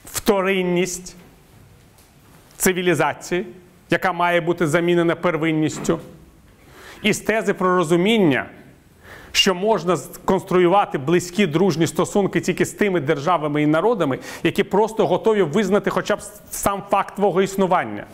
вторинність 0.05 1.15
цивілізації, 2.57 3.47
яка 3.89 4.13
має 4.13 4.41
бути 4.41 4.67
замінена 4.67 5.15
первинністю, 5.15 5.99
і 7.01 7.13
з 7.13 7.19
тези 7.19 7.53
про 7.53 7.75
розуміння, 7.75 8.45
що 9.31 9.55
можна 9.55 9.97
конструювати 10.25 10.97
близькі 10.97 11.47
дружні 11.47 11.87
стосунки 11.87 12.41
тільки 12.41 12.65
з 12.65 12.71
тими 12.71 12.99
державами 12.99 13.61
і 13.63 13.67
народами, 13.67 14.19
які 14.43 14.63
просто 14.63 15.07
готові 15.07 15.41
визнати 15.41 15.89
хоча 15.89 16.15
б 16.15 16.21
сам 16.51 16.83
факт 16.89 17.15
твого 17.15 17.41
існування. 17.41 18.05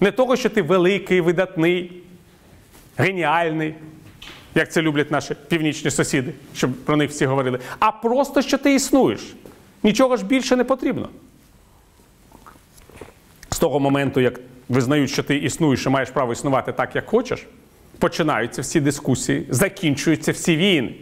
Не 0.00 0.10
того, 0.10 0.36
що 0.36 0.48
ти 0.48 0.62
великий, 0.62 1.20
видатний, 1.20 2.02
геніальний, 2.96 3.74
як 4.54 4.72
це 4.72 4.82
люблять 4.82 5.10
наші 5.10 5.34
північні 5.48 5.90
сусіди, 5.90 6.32
щоб 6.54 6.72
про 6.72 6.96
них 6.96 7.10
всі 7.10 7.26
говорили, 7.26 7.58
а 7.78 7.92
просто, 7.92 8.42
що 8.42 8.58
ти 8.58 8.74
існуєш. 8.74 9.20
Нічого 9.82 10.16
ж 10.16 10.24
більше 10.24 10.56
не 10.56 10.64
потрібно. 10.64 11.08
З 13.50 13.58
того 13.58 13.80
моменту, 13.80 14.20
як 14.20 14.40
визнають, 14.68 15.10
що 15.10 15.22
ти 15.22 15.36
існуєш 15.36 15.86
і 15.86 15.88
маєш 15.88 16.10
право 16.10 16.32
існувати 16.32 16.72
так, 16.72 16.96
як 16.96 17.06
хочеш, 17.06 17.46
починаються 17.98 18.62
всі 18.62 18.80
дискусії, 18.80 19.46
закінчуються 19.50 20.32
всі 20.32 20.56
війни. 20.56 20.94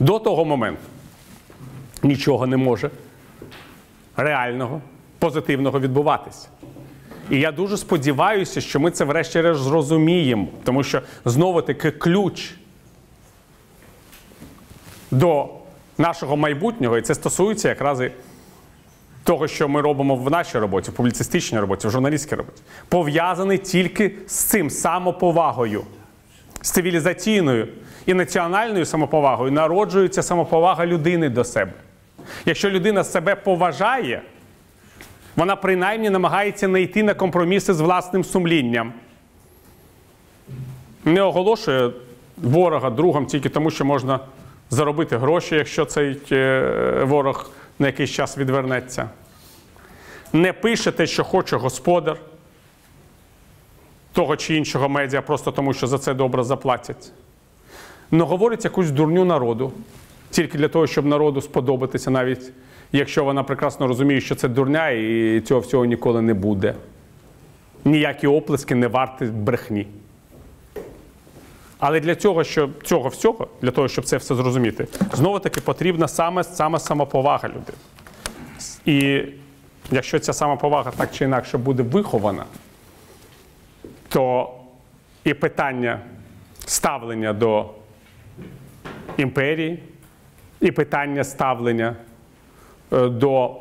До 0.00 0.18
того 0.18 0.44
моменту 0.44 0.82
нічого 2.02 2.46
не 2.46 2.56
може 2.56 2.90
реального, 4.16 4.80
позитивного 5.18 5.80
відбуватися. 5.80 6.48
І 7.30 7.40
я 7.40 7.52
дуже 7.52 7.76
сподіваюся, 7.76 8.60
що 8.60 8.80
ми 8.80 8.90
це 8.90 9.04
врешті-решт 9.04 9.60
зрозуміємо, 9.60 10.48
тому 10.64 10.82
що 10.82 11.02
знову 11.24 11.62
таки 11.62 11.90
ключ 11.90 12.54
до 15.10 15.48
нашого 15.98 16.36
майбутнього, 16.36 16.98
і 16.98 17.02
це 17.02 17.14
стосується 17.14 17.68
якраз 17.68 18.00
і 18.00 18.10
того, 19.24 19.48
що 19.48 19.68
ми 19.68 19.80
робимо 19.80 20.16
в 20.16 20.30
нашій 20.30 20.58
роботі, 20.58 20.90
в 20.90 20.94
публіцистичній 20.94 21.60
роботі, 21.60 21.88
в 21.88 21.90
журналістській 21.90 22.34
роботі, 22.34 22.62
пов'язаний 22.88 23.58
тільки 23.58 24.12
з 24.26 24.34
цим 24.34 24.70
самоповагою, 24.70 25.84
з 26.62 26.70
цивілізаційною 26.70 27.68
і 28.06 28.14
національною 28.14 28.84
самоповагою 28.84 29.52
народжується 29.52 30.22
самоповага 30.22 30.86
людини 30.86 31.28
до 31.28 31.44
себе. 31.44 31.72
Якщо 32.44 32.70
людина 32.70 33.04
себе 33.04 33.34
поважає, 33.34 34.22
вона 35.38 35.56
принаймні 35.56 36.10
намагається 36.10 36.68
не 36.68 36.82
йти 36.82 37.02
на 37.02 37.14
компроміси 37.14 37.74
з 37.74 37.80
власним 37.80 38.24
сумлінням. 38.24 38.92
Не 41.04 41.22
оголошує 41.22 41.90
ворога 42.36 42.90
другом 42.90 43.26
тільки 43.26 43.48
тому, 43.48 43.70
що 43.70 43.84
можна 43.84 44.20
заробити 44.70 45.16
гроші, 45.16 45.54
якщо 45.54 45.84
цей 45.84 46.20
е, 46.32 47.04
ворог 47.04 47.50
на 47.78 47.86
якийсь 47.86 48.10
час 48.10 48.38
відвернеться. 48.38 49.10
Не 50.32 50.52
пише 50.52 50.92
те, 50.92 51.06
що 51.06 51.24
хоче 51.24 51.56
господар 51.56 52.16
того 54.12 54.36
чи 54.36 54.56
іншого 54.56 54.88
медіа, 54.88 55.22
просто 55.22 55.52
тому, 55.52 55.74
що 55.74 55.86
за 55.86 55.98
це 55.98 56.14
добре 56.14 56.44
заплатять. 56.44 57.12
Не 58.10 58.24
говорить 58.24 58.64
якусь 58.64 58.90
дурню 58.90 59.24
народу, 59.24 59.72
тільки 60.30 60.58
для 60.58 60.68
того, 60.68 60.86
щоб 60.86 61.06
народу 61.06 61.40
сподобатися, 61.40 62.10
навіть 62.10 62.52
якщо 62.92 63.24
вона 63.24 63.42
прекрасно 63.42 63.86
розуміє, 63.86 64.20
що 64.20 64.34
це 64.34 64.48
дурня, 64.48 64.90
і 64.90 65.40
цього 65.40 65.60
всього 65.60 65.84
ніколи 65.84 66.22
не 66.22 66.34
буде. 66.34 66.74
Ніякі 67.84 68.26
оплески 68.26 68.74
не 68.74 68.86
варті 68.88 69.24
брехні. 69.24 69.86
Але 71.78 72.00
для 72.00 72.14
цього, 72.14 72.44
щоб 72.44 72.70
цього 72.82 73.08
всього, 73.08 73.48
для 73.62 73.70
того, 73.70 73.88
щоб 73.88 74.04
це 74.04 74.16
все 74.16 74.34
зрозуміти, 74.34 74.86
знову 75.12 75.38
таки 75.38 75.60
потрібна 75.60 76.08
саме, 76.08 76.44
саме 76.44 76.78
самоповага 76.78 77.48
людини. 77.48 77.78
І 78.84 79.22
якщо 79.90 80.18
ця 80.18 80.32
самоповага 80.32 80.90
так 80.90 81.12
чи 81.12 81.24
інакше 81.24 81.58
буде 81.58 81.82
вихована, 81.82 82.44
то 84.08 84.54
і 85.24 85.34
питання 85.34 86.00
ставлення 86.66 87.32
до 87.32 87.70
імперії, 89.16 89.82
і 90.60 90.70
питання 90.70 91.24
ставлення 91.24 91.96
до 92.90 93.56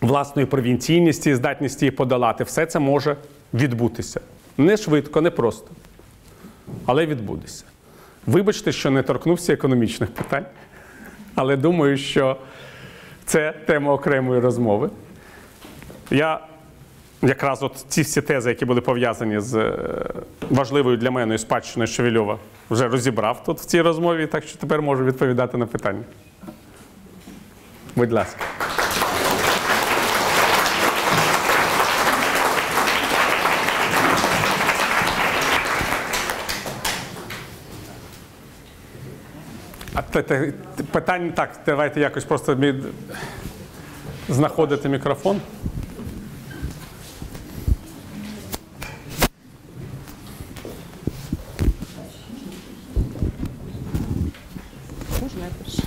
власної 0.00 0.46
провінційності 0.46 1.34
здатності 1.34 1.84
її 1.84 1.90
подолати, 1.90 2.44
все 2.44 2.66
це 2.66 2.78
може 2.78 3.16
відбутися. 3.54 4.20
Не 4.58 4.76
швидко, 4.76 5.20
не 5.20 5.30
просто 5.30 5.70
але 6.86 7.06
відбудеться. 7.06 7.64
Вибачте, 8.26 8.72
що 8.72 8.90
не 8.90 9.02
торкнувся 9.02 9.52
економічних 9.52 10.10
питань, 10.10 10.44
але 11.34 11.56
думаю, 11.56 11.96
що 11.96 12.36
це 13.24 13.52
тема 13.66 13.92
окремої 13.92 14.40
розмови. 14.40 14.90
Я 16.10 16.40
якраз 17.22 17.62
от 17.62 17.84
ці 17.88 18.02
всі 18.02 18.22
тези, 18.22 18.48
які 18.48 18.64
були 18.64 18.80
пов'язані 18.80 19.40
з 19.40 19.54
е, 19.54 19.74
важливою 20.50 20.96
для 20.96 21.10
мене 21.10 21.38
спадщиною 21.38 21.86
Шевельова, 21.86 22.38
вже 22.70 22.88
розібрав 22.88 23.44
тут 23.44 23.58
в 23.58 23.64
цій 23.64 23.80
розмові, 23.80 24.26
так 24.26 24.44
що 24.44 24.58
тепер 24.58 24.82
можу 24.82 25.04
відповідати 25.04 25.56
на 25.56 25.66
питання. 25.66 26.02
Будь 27.96 28.12
ласка. 28.12 28.44
А 39.94 40.02
те- 40.02 40.22
те- 40.22 40.52
питання 40.92 41.32
так, 41.32 41.60
давайте 41.66 42.00
якось 42.00 42.24
просто 42.24 42.54
знаходити 44.28 44.88
мікрофон. 44.88 45.40
Можна 55.22 55.44
я 55.44 55.50
перше? 55.64 55.82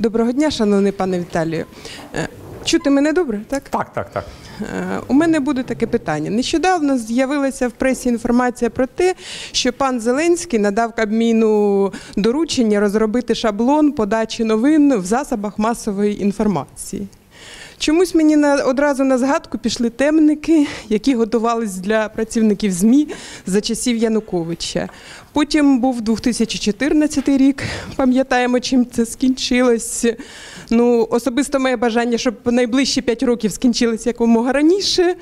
Доброго 0.00 0.32
дня, 0.32 0.50
шановний 0.50 0.92
пане 0.92 1.20
Віталію. 1.20 1.64
Е, 2.14 2.28
Чути 2.64 2.90
мене 2.90 3.12
добре, 3.12 3.40
так? 3.48 3.62
Так, 3.68 3.92
так, 3.92 4.10
так. 4.10 4.24
Е, 4.60 5.00
У 5.08 5.14
мене 5.14 5.40
буде 5.40 5.62
таке 5.62 5.86
питання. 5.86 6.30
Нещодавно 6.30 6.98
з'явилася 6.98 7.68
в 7.68 7.72
пресі 7.72 8.08
інформація 8.08 8.70
про 8.70 8.86
те, 8.86 9.14
що 9.52 9.72
пан 9.72 10.00
Зеленський 10.00 10.58
надав 10.58 10.94
Кабміну 10.94 11.92
доручення 12.16 12.80
розробити 12.80 13.34
шаблон 13.34 13.92
подачі 13.92 14.44
новин 14.44 14.98
в 14.98 15.04
засобах 15.04 15.58
масової 15.58 16.22
інформації. 16.22 17.08
Чомусь 17.80 18.14
мені 18.14 18.36
на, 18.36 18.54
одразу 18.54 19.04
на 19.04 19.18
згадку 19.18 19.58
пішли 19.58 19.90
темники, 19.90 20.66
які 20.88 21.14
готувались 21.14 21.76
для 21.76 22.08
працівників 22.08 22.72
ЗМІ 22.72 23.08
за 23.46 23.60
часів 23.60 23.96
Януковича. 23.96 24.88
Потім 25.32 25.80
був 25.80 26.00
2014 26.00 27.28
рік. 27.28 27.62
Пам'ятаємо, 27.96 28.60
чим 28.60 28.86
це 28.86 29.06
скінчилось. 29.06 30.06
Ну, 30.70 31.08
особисто 31.10 31.60
моє 31.60 31.76
бажання, 31.76 32.18
щоб 32.18 32.34
найближчі 32.44 33.02
5 33.02 33.22
років 33.22 33.52
скінчились 33.52 34.06
якомога 34.06 34.52
раніше. 34.52 35.14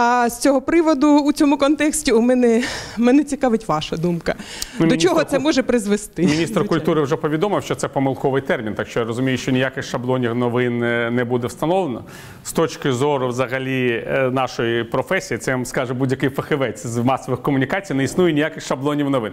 А 0.00 0.28
з 0.30 0.38
цього 0.40 0.60
приводу 0.60 1.18
у 1.18 1.32
цьому 1.32 1.58
контексті 1.58 2.12
у 2.12 2.20
мене, 2.20 2.62
мене 2.96 3.24
цікавить 3.24 3.68
ваша 3.68 3.96
думка. 3.96 4.34
Ну, 4.78 4.86
До 4.86 4.96
чого 4.96 5.24
це 5.24 5.38
може 5.38 5.62
призвести? 5.62 6.22
Міністр 6.22 6.66
культури 6.66 7.02
вже 7.02 7.16
повідомив, 7.16 7.62
що 7.64 7.74
це 7.74 7.88
помилковий 7.88 8.42
термін, 8.42 8.74
так 8.74 8.88
що 8.88 9.00
я 9.00 9.06
розумію, 9.06 9.38
що 9.38 9.52
ніяких 9.52 9.84
шаблонів 9.84 10.34
новин 10.34 10.82
е, 10.82 11.10
не 11.10 11.24
буде 11.24 11.46
встановлено. 11.46 12.04
З 12.44 12.52
точки 12.52 12.92
зору 12.92 13.28
взагалі 13.28 14.04
е, 14.06 14.30
нашої 14.30 14.84
професії, 14.84 15.38
це 15.38 15.52
вам 15.52 15.64
скаже 15.64 15.94
будь-який 15.94 16.28
фахівець 16.30 16.86
з 16.86 16.96
масових 16.96 17.42
комунікацій, 17.42 17.94
не 17.94 18.04
існує 18.04 18.32
ніяких 18.32 18.66
шаблонів 18.66 19.10
новин. 19.10 19.32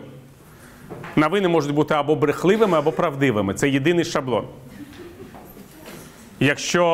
Новини 1.16 1.48
можуть 1.48 1.74
бути 1.74 1.94
або 1.94 2.16
брехливими, 2.16 2.78
або 2.78 2.92
правдивими. 2.92 3.54
Це 3.54 3.70
єдиний 3.70 4.06
шаблон. 4.06 4.46
Якщо 6.40 6.86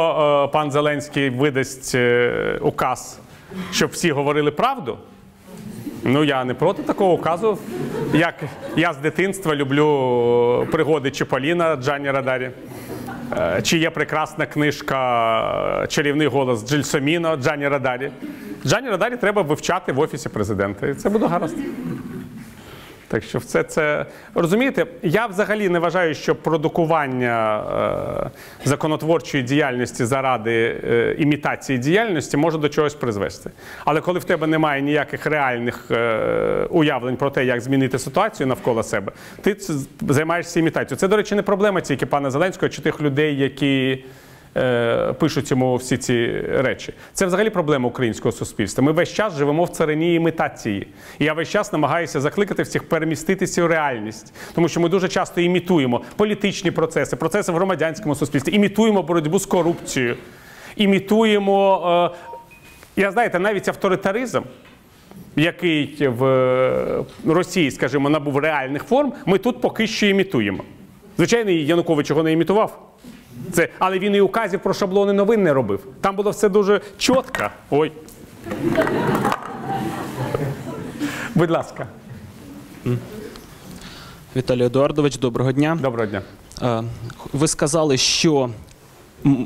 е, 0.49 0.53
пан 0.53 0.71
Зеленський 0.71 1.29
видасть 1.29 1.95
е, 1.95 2.59
указ, 2.61 3.19
щоб 3.71 3.89
всі 3.89 4.11
говорили 4.11 4.51
правду, 4.51 4.97
Ну, 6.03 6.23
я 6.23 6.43
не 6.43 6.53
проти 6.53 6.83
такого 6.83 7.13
указу. 7.13 7.57
Як 8.13 8.35
я 8.75 8.93
з 8.93 8.97
дитинства 8.97 9.55
люблю 9.55 10.67
пригоди 10.71 11.11
Чіполіна 11.11 11.75
Джанні 11.75 12.11
Радарі. 12.11 12.51
Е, 13.37 13.61
Чи 13.63 13.77
є 13.77 13.89
прекрасна 13.89 14.45
книжка 14.45 15.83
е, 15.83 15.87
Чарівний 15.87 16.27
голос 16.27 16.67
Джельсоміно 16.67 17.35
Джанні 17.35 17.67
Радарі. 17.67 18.11
Джанні 18.65 18.89
Радарі 18.89 19.17
треба 19.17 19.41
вивчати 19.41 19.91
в 19.91 19.99
офісі 19.99 20.29
президента. 20.29 20.87
І 20.87 20.93
це 20.93 21.09
буде 21.09 21.27
гаразд. 21.27 21.57
Так 23.11 23.23
що 23.23 23.39
все 23.39 23.63
це 23.63 24.05
розумієте, 24.35 24.85
я 25.03 25.25
взагалі 25.25 25.69
не 25.69 25.79
вважаю, 25.79 26.15
що 26.15 26.35
продукування 26.35 27.63
е, 28.65 28.69
законотворчої 28.69 29.43
діяльності 29.43 30.05
заради 30.05 30.81
е, 30.83 31.15
імітації 31.19 31.79
діяльності 31.79 32.37
може 32.37 32.57
до 32.57 32.69
чогось 32.69 32.95
призвести. 32.95 33.51
Але 33.85 34.01
коли 34.01 34.19
в 34.19 34.23
тебе 34.23 34.47
немає 34.47 34.81
ніяких 34.81 35.25
реальних 35.25 35.91
е, 35.91 36.67
уявлень 36.69 37.15
про 37.15 37.29
те, 37.29 37.45
як 37.45 37.61
змінити 37.61 37.99
ситуацію 37.99 38.47
навколо 38.47 38.83
себе, 38.83 39.11
ти 39.41 39.57
займаєшся 40.09 40.59
імітацією. 40.59 40.99
Це, 40.99 41.07
до 41.07 41.17
речі, 41.17 41.35
не 41.35 41.41
проблема 41.41 41.81
тільки 41.81 42.05
пана 42.05 42.31
Зеленського 42.31 42.69
чи 42.69 42.81
тих 42.81 43.01
людей, 43.01 43.37
які. 43.37 44.03
Е, 44.57 45.13
Пишуть 45.13 45.51
йому 45.51 45.75
всі 45.75 45.97
ці 45.97 46.41
речі. 46.41 46.93
Це 47.13 47.25
взагалі 47.25 47.49
проблема 47.49 47.87
українського 47.87 48.31
суспільства. 48.31 48.83
Ми 48.83 48.91
весь 48.91 49.13
час 49.13 49.37
живемо 49.37 49.63
в 49.63 49.69
царині 49.69 50.15
імітації. 50.15 50.87
І 51.19 51.25
я 51.25 51.33
весь 51.33 51.49
час 51.49 51.73
намагаюся 51.73 52.21
закликати 52.21 52.63
всіх 52.63 52.89
переміститися 52.89 53.63
в 53.63 53.67
реальність, 53.67 54.33
тому 54.55 54.67
що 54.67 54.79
ми 54.79 54.89
дуже 54.89 55.07
часто 55.07 55.41
імітуємо 55.41 56.01
політичні 56.15 56.71
процеси, 56.71 57.15
процеси 57.15 57.51
в 57.51 57.55
громадянському 57.55 58.15
суспільстві, 58.15 58.55
імітуємо 58.55 59.03
боротьбу 59.03 59.39
з 59.39 59.45
корупцією, 59.45 60.15
імітуємо, 60.75 62.11
е, 62.13 63.01
я 63.01 63.11
знаєте, 63.11 63.39
навіть 63.39 63.67
авторитаризм. 63.67 64.41
Який 65.35 66.07
в 66.07 66.25
е, 66.25 67.03
Росії, 67.25 67.71
скажімо, 67.71 68.09
набув 68.09 68.37
реальних 68.37 68.83
форм, 68.83 69.13
ми 69.25 69.37
тут 69.37 69.61
поки 69.61 69.87
що 69.87 70.05
імітуємо. 70.05 70.63
Звичайно, 71.17 71.51
Янукович 71.51 72.09
його 72.09 72.23
не 72.23 72.31
імітував. 72.31 72.90
Це, 73.51 73.69
але 73.79 73.99
він 73.99 74.15
і 74.15 74.21
указів 74.21 74.59
про 74.59 74.73
шаблони 74.73 75.13
новин 75.13 75.43
не 75.43 75.53
робив. 75.53 75.79
Там 76.01 76.15
було 76.15 76.31
все 76.31 76.49
дуже 76.49 76.81
чітко. 76.97 77.49
Ой. 77.69 77.91
Будь 81.35 81.51
ласка, 81.51 81.87
Віталій 84.35 84.65
Едуардович, 84.65 85.17
доброго 85.17 85.51
дня. 85.51 85.77
доброго 85.81 86.05
дня. 86.07 86.21
Е, 86.61 86.83
Ви 87.33 87.47
сказали, 87.47 87.97
що 87.97 88.49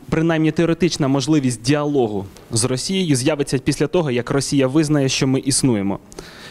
принаймні 0.09 0.51
теоретична 0.51 1.07
можливість 1.07 1.61
діалогу 1.61 2.25
з 2.51 2.63
Росією 2.63 3.15
з'явиться 3.15 3.57
після 3.57 3.87
того, 3.87 4.11
як 4.11 4.31
Росія 4.31 4.67
визнає, 4.67 5.09
що 5.09 5.27
ми 5.27 5.39
існуємо 5.39 5.99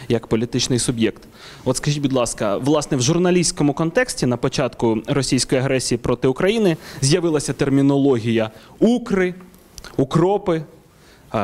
як 0.09 0.27
політичний 0.27 0.79
суб'єкт. 0.79 1.23
От 1.65 1.77
скажіть, 1.77 2.01
будь 2.01 2.13
ласка, 2.13 2.57
власне, 2.57 2.97
в 2.97 3.01
журналістському 3.01 3.73
контексті 3.73 4.25
на 4.25 4.37
початку 4.37 4.97
російської 5.07 5.61
агресії 5.61 5.97
проти 5.97 6.27
України 6.27 6.77
з'явилася 7.01 7.53
термінологія 7.53 8.49
укри, 8.79 9.33
укропи, 9.97 10.61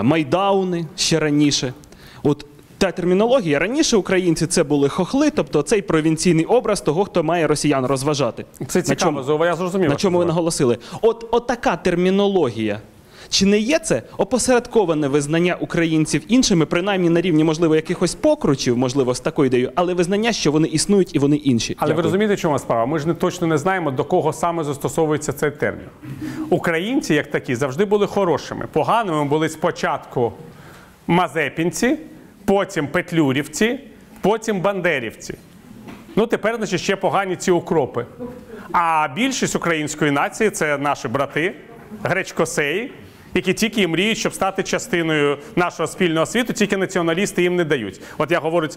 майдауни 0.04 0.86
ще 0.96 1.20
раніше. 1.20 1.74
От 2.24 2.46
та 2.78 2.92
термінологія 2.92 3.60
раніше 3.60 3.98
українці 3.98 4.48
це 4.48 4.64
були 4.64 4.90
хохли, 4.90 5.30
тобто 5.30 5.62
цей 5.62 5.82
провінційний 5.82 6.46
образ 6.46 6.82
того, 6.82 7.06
хто 7.06 7.24
має 7.24 7.48
росіян 7.48 7.86
розважати. 7.86 8.46
Це 8.68 8.84
На 8.88 8.96
чому- 8.96 9.46
я 9.46 9.56
зрозумів. 9.56 9.90
на 9.90 9.96
чому 9.96 10.18
ви 10.18 10.26
наголосили? 10.26 10.78
От, 11.02 11.28
от 11.32 11.48
така 11.48 11.76
термінологія. 11.78 12.82
Чи 13.32 13.46
не 13.46 13.60
є 13.60 13.80
це 13.80 14.04
опосередковане 14.18 15.08
визнання 15.08 15.56
українців 15.60 16.24
іншими, 16.28 16.66
принаймні 16.66 17.10
на 17.10 17.22
рівні, 17.22 17.44
можливо, 17.44 17.76
якихось 17.76 18.16
покручів, 18.16 18.78
можливо, 18.78 19.16
з 19.16 19.20
такою 19.20 19.48
ідеєю, 19.48 19.72
але 19.76 19.94
визнання, 19.94 20.32
що 20.32 20.52
вони 20.52 20.68
існують 20.68 21.16
і 21.16 21.20
вони 21.20 21.36
інші? 21.36 21.76
Але 21.80 21.94
ви 21.94 22.02
розумієте, 22.02 22.38
чому 22.38 22.60
справа? 22.60 22.86
Ми 22.86 23.00
ж 23.00 23.08
не 23.08 23.14
точно 23.14 23.48
не 23.48 23.58
знаємо, 23.58 23.92
до 23.92 24.04
кого 24.04 24.34
саме 24.34 24.64
застосовується 24.64 25.34
цей 25.34 25.52
термін. 25.52 25.86
Українці, 26.50 27.14
як 27.14 27.32
такі, 27.32 27.56
завжди 27.56 27.86
були 27.86 28.08
хорошими. 28.08 28.68
Поганими 28.72 29.26
були 29.26 29.50
спочатку 29.50 30.34
мазепінці, 31.08 31.98
потім 32.46 32.88
петлюрівці, 32.88 33.80
потім 34.22 34.62
бандерівці. 34.62 35.34
Ну, 36.16 36.28
тепер, 36.28 36.56
значить, 36.56 36.82
ще 36.82 36.96
погані 36.96 37.36
ці 37.36 37.52
укропи. 37.52 38.06
А 38.72 39.08
більшість 39.16 39.56
української 39.56 40.12
нації 40.12 40.50
це 40.50 40.78
наші 40.78 41.08
брати, 41.08 41.56
гречкосеї, 42.04 42.92
які 43.34 43.54
тільки 43.54 43.82
і 43.82 43.88
мріють, 43.88 44.18
щоб 44.18 44.34
стати 44.34 44.64
частиною 44.64 45.38
нашого 45.56 45.88
спільного 45.88 46.26
світу, 46.26 46.54
тільки 46.54 46.78
націоналісти 46.78 47.42
їм 47.42 47.56
не 47.56 47.64
дають. 47.64 48.02
От 48.18 48.32
я 48.32 48.40
говорю, 48.40 48.68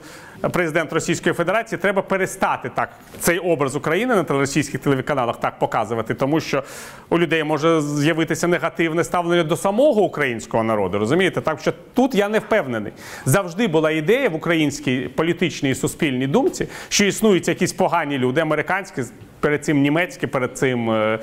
президент 0.52 0.92
Російської 0.92 1.34
Федерації, 1.34 1.78
треба 1.78 2.02
перестати 2.02 2.70
так 2.74 2.88
цей 3.20 3.38
образ 3.38 3.76
України 3.76 4.14
на 4.14 4.24
російських 4.28 4.80
телеканалах 4.80 5.40
так 5.40 5.58
показувати, 5.58 6.14
тому 6.14 6.40
що 6.40 6.62
у 7.08 7.18
людей 7.18 7.44
може 7.44 7.80
з'явитися 7.80 8.48
негативне 8.48 9.04
ставлення 9.04 9.42
до 9.42 9.56
самого 9.56 10.02
українського 10.02 10.64
народу. 10.64 10.98
Розумієте? 10.98 11.40
Так 11.40 11.60
що 11.60 11.72
тут 11.94 12.14
я 12.14 12.28
не 12.28 12.38
впевнений. 12.38 12.92
Завжди 13.24 13.68
була 13.68 13.90
ідея 13.90 14.28
в 14.28 14.34
українській 14.34 15.00
політичній 15.00 15.70
і 15.70 15.74
суспільній 15.74 16.26
думці, 16.26 16.68
що 16.88 17.04
існують 17.04 17.48
якісь 17.48 17.72
погані 17.72 18.18
люди, 18.18 18.40
американські, 18.40 19.02
перед 19.40 19.64
цим 19.64 19.80
німецькі, 19.80 20.26
перед 20.26 20.58
цим 20.58 20.90
е, 20.90 21.18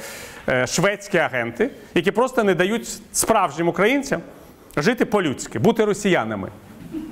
шведські 0.66 1.18
агенти, 1.18 1.70
які 1.96 2.12
просто 2.12 2.44
не 2.44 2.56
дають 2.56 2.88
справжнім 3.12 3.68
українцям 3.68 4.22
жити 4.78 5.06
по-людськи, 5.06 5.60
бути 5.60 5.86
росіянами. 5.86 6.50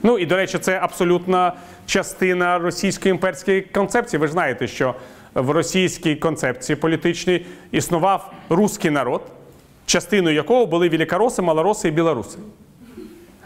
Ну 0.04 0.18
і 0.18 0.26
до 0.26 0.36
речі, 0.36 0.58
це 0.58 0.80
абсолютна 0.82 1.54
частина 1.86 2.60
російської 2.60 3.12
імперської 3.12 3.62
концепції. 3.62 4.20
Ви 4.20 4.28
ж 4.28 4.34
знаєте, 4.34 4.68
що 4.68 4.96
в 5.34 5.50
російській 5.50 6.16
концепції 6.16 6.76
політичній 6.76 7.46
існував 7.72 8.34
руський 8.50 8.92
народ, 8.92 9.22
частиною 9.86 10.36
якого 10.36 10.66
були 10.66 10.90
великороси, 10.90 11.42
малороси 11.42 11.88
і 11.88 11.92
білоруси. 11.92 12.38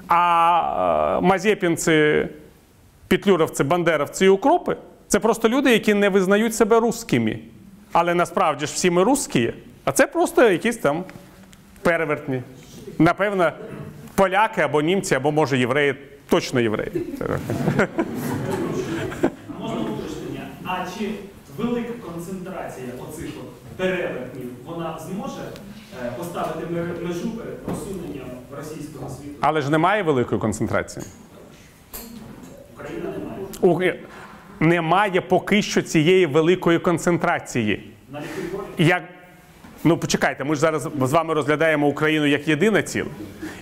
А 0.07 1.17
е, 1.17 1.25
мазепінці, 1.25 2.27
петлюровці, 3.07 3.63
бандеровці 3.63 4.25
і 4.25 4.29
укропи 4.29 4.77
це 5.07 5.19
просто 5.19 5.49
люди, 5.49 5.71
які 5.71 5.93
не 5.93 6.09
визнають 6.09 6.55
себе 6.55 6.79
русскими. 6.79 7.39
Але 7.91 8.13
насправді 8.13 8.65
ж 8.65 8.73
всі 8.73 8.89
ми 8.89 9.03
русські, 9.03 9.53
а 9.85 9.91
це 9.91 10.07
просто 10.07 10.49
якісь 10.49 10.77
там 10.77 11.03
перевертні. 11.81 12.41
Напевно, 12.99 13.51
поляки 14.15 14.61
або 14.61 14.81
німці, 14.81 15.15
або 15.15 15.31
може 15.31 15.57
євреї, 15.57 15.95
точно 16.29 16.59
євреї. 16.59 16.91
Можна 19.59 19.79
уточнення? 19.81 20.47
А 20.65 20.85
чи 20.99 21.09
велика 21.57 21.93
концентрація 22.13 22.87
оцих 23.09 23.29
перевертнів, 23.77 24.47
вона 24.65 24.99
зможе 24.99 25.41
е, 26.05 26.11
поставити 26.17 26.65
межу 27.07 27.29
перед 27.37 27.57
просуненням 27.65 28.27
російського 28.57 29.09
світу? 29.09 29.35
Але 29.41 29.61
ж 29.61 29.69
немає 29.71 30.03
великої 30.03 30.41
концентрації. 30.41 31.05
Україна 32.75 33.09
не 33.09 33.25
має. 33.25 33.97
У- 33.99 34.03
Немає 34.59 35.21
поки 35.21 35.61
що 35.61 35.81
цієї 35.81 36.25
великої 36.25 36.79
концентрації. 36.79 37.91
На? 38.11 38.21
Як... 38.77 39.03
Ну, 39.83 39.97
почекайте, 39.97 40.43
ми 40.43 40.55
ж 40.55 40.61
зараз 40.61 40.89
з 41.01 41.11
вами 41.11 41.33
розглядаємо 41.33 41.87
Україну 41.87 42.25
як 42.25 42.47
єдине 42.47 42.83
ціле. 42.83 43.09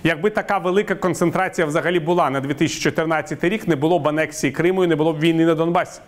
Якби 0.04 0.30
така 0.30 0.58
велика 0.58 0.94
концентрація 0.94 1.66
взагалі 1.66 2.00
була 2.00 2.30
на 2.30 2.40
2014 2.40 3.44
рік, 3.44 3.68
не 3.68 3.76
було 3.76 3.98
б 3.98 4.08
анексії 4.08 4.52
Криму 4.52 4.84
і 4.84 4.86
не 4.86 4.96
було 4.96 5.12
б 5.12 5.20
війни 5.20 5.46
на 5.46 5.54
Донбасі. 5.54 6.00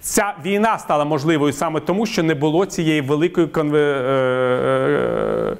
Ця 0.00 0.34
війна 0.44 0.78
стала 0.78 1.04
можливою 1.04 1.52
саме 1.52 1.80
тому, 1.80 2.06
що 2.06 2.22
не 2.22 2.34
було 2.34 2.66
цієї 2.66 3.00
великої 3.00 3.46
конве... 3.46 3.80
е, 3.80 5.52
е, 5.52 5.56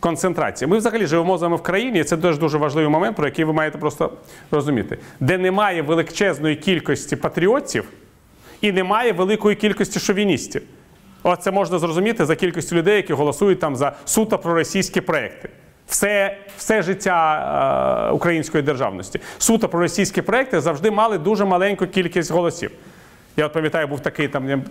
концентрації. 0.00 0.68
Ми 0.68 0.78
взагалі 0.78 1.06
живемо 1.06 1.38
з 1.38 1.42
вами 1.42 1.56
в 1.56 1.62
країні, 1.62 2.00
і 2.00 2.04
це 2.04 2.16
теж 2.16 2.38
дуже 2.38 2.58
важливий 2.58 2.90
момент, 2.90 3.16
про 3.16 3.26
який 3.26 3.44
ви 3.44 3.52
маєте 3.52 3.78
просто 3.78 4.12
розуміти, 4.50 4.98
де 5.20 5.38
немає 5.38 5.82
величезної 5.82 6.56
кількості 6.56 7.16
патріотів 7.16 7.84
і 8.60 8.72
немає 8.72 9.12
великої 9.12 9.56
кількості 9.56 10.00
шовіністів. 10.00 10.62
Оце 11.22 11.50
можна 11.50 11.78
зрозуміти 11.78 12.24
за 12.24 12.36
кількістю 12.36 12.76
людей, 12.76 12.96
які 12.96 13.12
голосують 13.12 13.60
там 13.60 13.76
за 13.76 13.92
суто 14.04 14.38
проросійські 14.38 15.00
проекти. 15.00 15.48
Все, 15.88 16.36
все 16.56 16.82
життя 16.82 18.08
е, 18.08 18.12
української 18.12 18.62
державності. 18.62 19.20
Суто 19.38 19.68
проросійські 19.68 20.22
проекти 20.22 20.60
завжди 20.60 20.90
мали 20.90 21.18
дуже 21.18 21.44
маленьку 21.44 21.86
кількість 21.86 22.32
голосів. 22.32 22.70
Я 23.36 23.46
от 23.46 23.52
пам'ятаю, 23.52 23.86
був 23.88 24.00
такий 24.00 24.28
там 24.28 24.62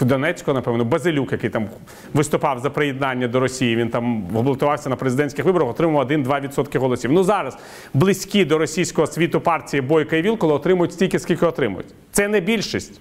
в 0.00 0.04
Донецьку, 0.04 0.52
напевно, 0.52 0.84
Базилюк, 0.84 1.32
який 1.32 1.50
там 1.50 1.68
виступав 2.14 2.58
за 2.58 2.70
приєднання 2.70 3.28
до 3.28 3.40
Росії. 3.40 3.76
Він 3.76 3.88
там 3.88 4.22
балотувався 4.22 4.90
на 4.90 4.96
президентських 4.96 5.44
виборах, 5.44 5.68
отримав 5.68 6.10
1-2% 6.10 6.78
голосів. 6.78 7.12
Ну 7.12 7.24
зараз 7.24 7.58
близькі 7.94 8.44
до 8.44 8.58
російського 8.58 9.06
світу 9.06 9.40
партії 9.40 9.80
Бойка 9.80 10.16
і 10.16 10.22
Вілкола 10.22 10.54
отримують 10.54 10.92
стільки, 10.92 11.18
скільки 11.18 11.46
отримують. 11.46 11.86
Це 12.12 12.28
не 12.28 12.40
більшість. 12.40 13.00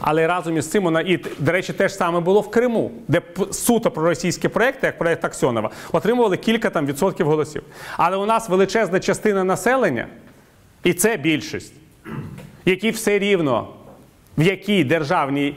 Але 0.00 0.26
разом 0.26 0.56
із 0.56 0.70
цим 0.70 0.84
вона 0.84 1.00
і 1.00 1.16
до 1.38 1.52
речі, 1.52 1.72
те 1.72 1.88
ж 1.88 1.94
саме 1.94 2.20
було 2.20 2.40
в 2.40 2.50
Криму, 2.50 2.90
де 3.08 3.22
суто 3.52 3.90
проросійські 3.90 4.48
проекти, 4.48 4.86
як 4.86 4.98
проект 4.98 5.24
Аксьонова, 5.24 5.70
отримували 5.92 6.36
кілька 6.36 6.70
там 6.70 6.86
відсотків 6.86 7.26
голосів. 7.26 7.62
Але 7.96 8.16
у 8.16 8.26
нас 8.26 8.48
величезна 8.48 9.00
частина 9.00 9.44
населення, 9.44 10.06
і 10.84 10.92
це 10.92 11.16
більшість, 11.16 11.72
які 12.64 12.90
все 12.90 13.18
рівно 13.18 13.68
в 14.38 14.42
якій 14.42 14.84
державній, 14.84 15.54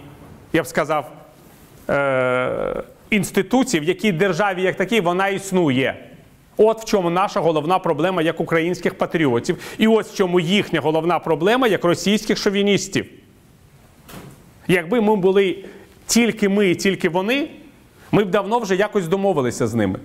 я 0.54 0.64
б 0.64 0.68
сказав, 0.68 1.12
е- 1.90 2.84
інституції, 3.10 3.82
в 3.82 3.84
якій 3.84 4.12
державі 4.12 4.62
як 4.62 4.76
такій 4.76 5.02
вона 5.02 5.28
існує. 5.28 6.06
От 6.58 6.82
в 6.82 6.86
чому 6.86 7.10
наша 7.10 7.40
головна 7.40 7.80
проблема 7.80 8.22
як 8.22 8.40
українських 8.40 8.98
патріотів, 8.98 9.58
і 9.78 9.88
ось 9.88 10.08
в 10.08 10.16
чому 10.16 10.40
їхня 10.40 10.82
головна 10.82 11.20
проблема 11.20 11.68
як 11.68 11.84
російських 11.84 12.38
шовіністів. 12.38 13.06
Якби 14.70 15.02
ми 15.02 15.16
були 15.16 15.58
тільки 16.06 16.50
ми 16.50 16.70
і 16.70 16.76
тільки 16.76 17.10
вони, 17.10 17.50
ми 18.12 18.24
б 18.24 18.30
давно 18.30 18.60
вже 18.60 18.76
якось 18.76 19.08
домовилися 19.08 19.68
з 19.68 19.74
ними. 19.74 20.00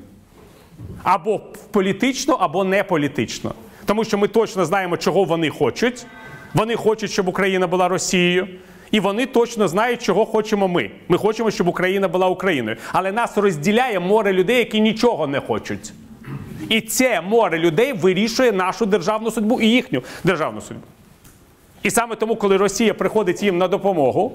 Або 1.02 1.40
політично, 1.70 2.34
або 2.34 2.64
не 2.64 2.84
політично. 2.84 3.54
Тому 3.84 4.04
що 4.04 4.18
ми 4.18 4.28
точно 4.28 4.64
знаємо, 4.64 4.96
чого 4.96 5.24
вони 5.24 5.50
хочуть. 5.50 6.06
Вони 6.54 6.76
хочуть, 6.76 7.10
щоб 7.10 7.28
Україна 7.28 7.66
була 7.66 7.88
Росією. 7.88 8.48
І 8.90 9.00
вони 9.00 9.26
точно 9.26 9.68
знають, 9.68 10.02
чого 10.02 10.26
хочемо 10.26 10.68
ми. 10.68 10.90
Ми 11.08 11.18
хочемо, 11.18 11.50
щоб 11.50 11.68
Україна 11.68 12.08
була 12.08 12.26
Україною. 12.26 12.76
Але 12.92 13.12
нас 13.12 13.38
розділяє 13.38 14.00
море 14.00 14.32
людей, 14.32 14.58
які 14.58 14.80
нічого 14.80 15.26
не 15.26 15.40
хочуть. 15.40 15.92
І 16.68 16.80
це 16.80 17.20
море 17.20 17.58
людей 17.58 17.92
вирішує 17.92 18.52
нашу 18.52 18.86
державну 18.86 19.30
судьбу 19.30 19.60
і 19.60 19.66
їхню 19.66 20.02
державну 20.24 20.60
судьбу. 20.60 20.82
І 21.82 21.90
саме 21.90 22.16
тому, 22.16 22.36
коли 22.36 22.56
Росія 22.56 22.94
приходить 22.94 23.42
їм 23.42 23.58
на 23.58 23.68
допомогу, 23.68 24.32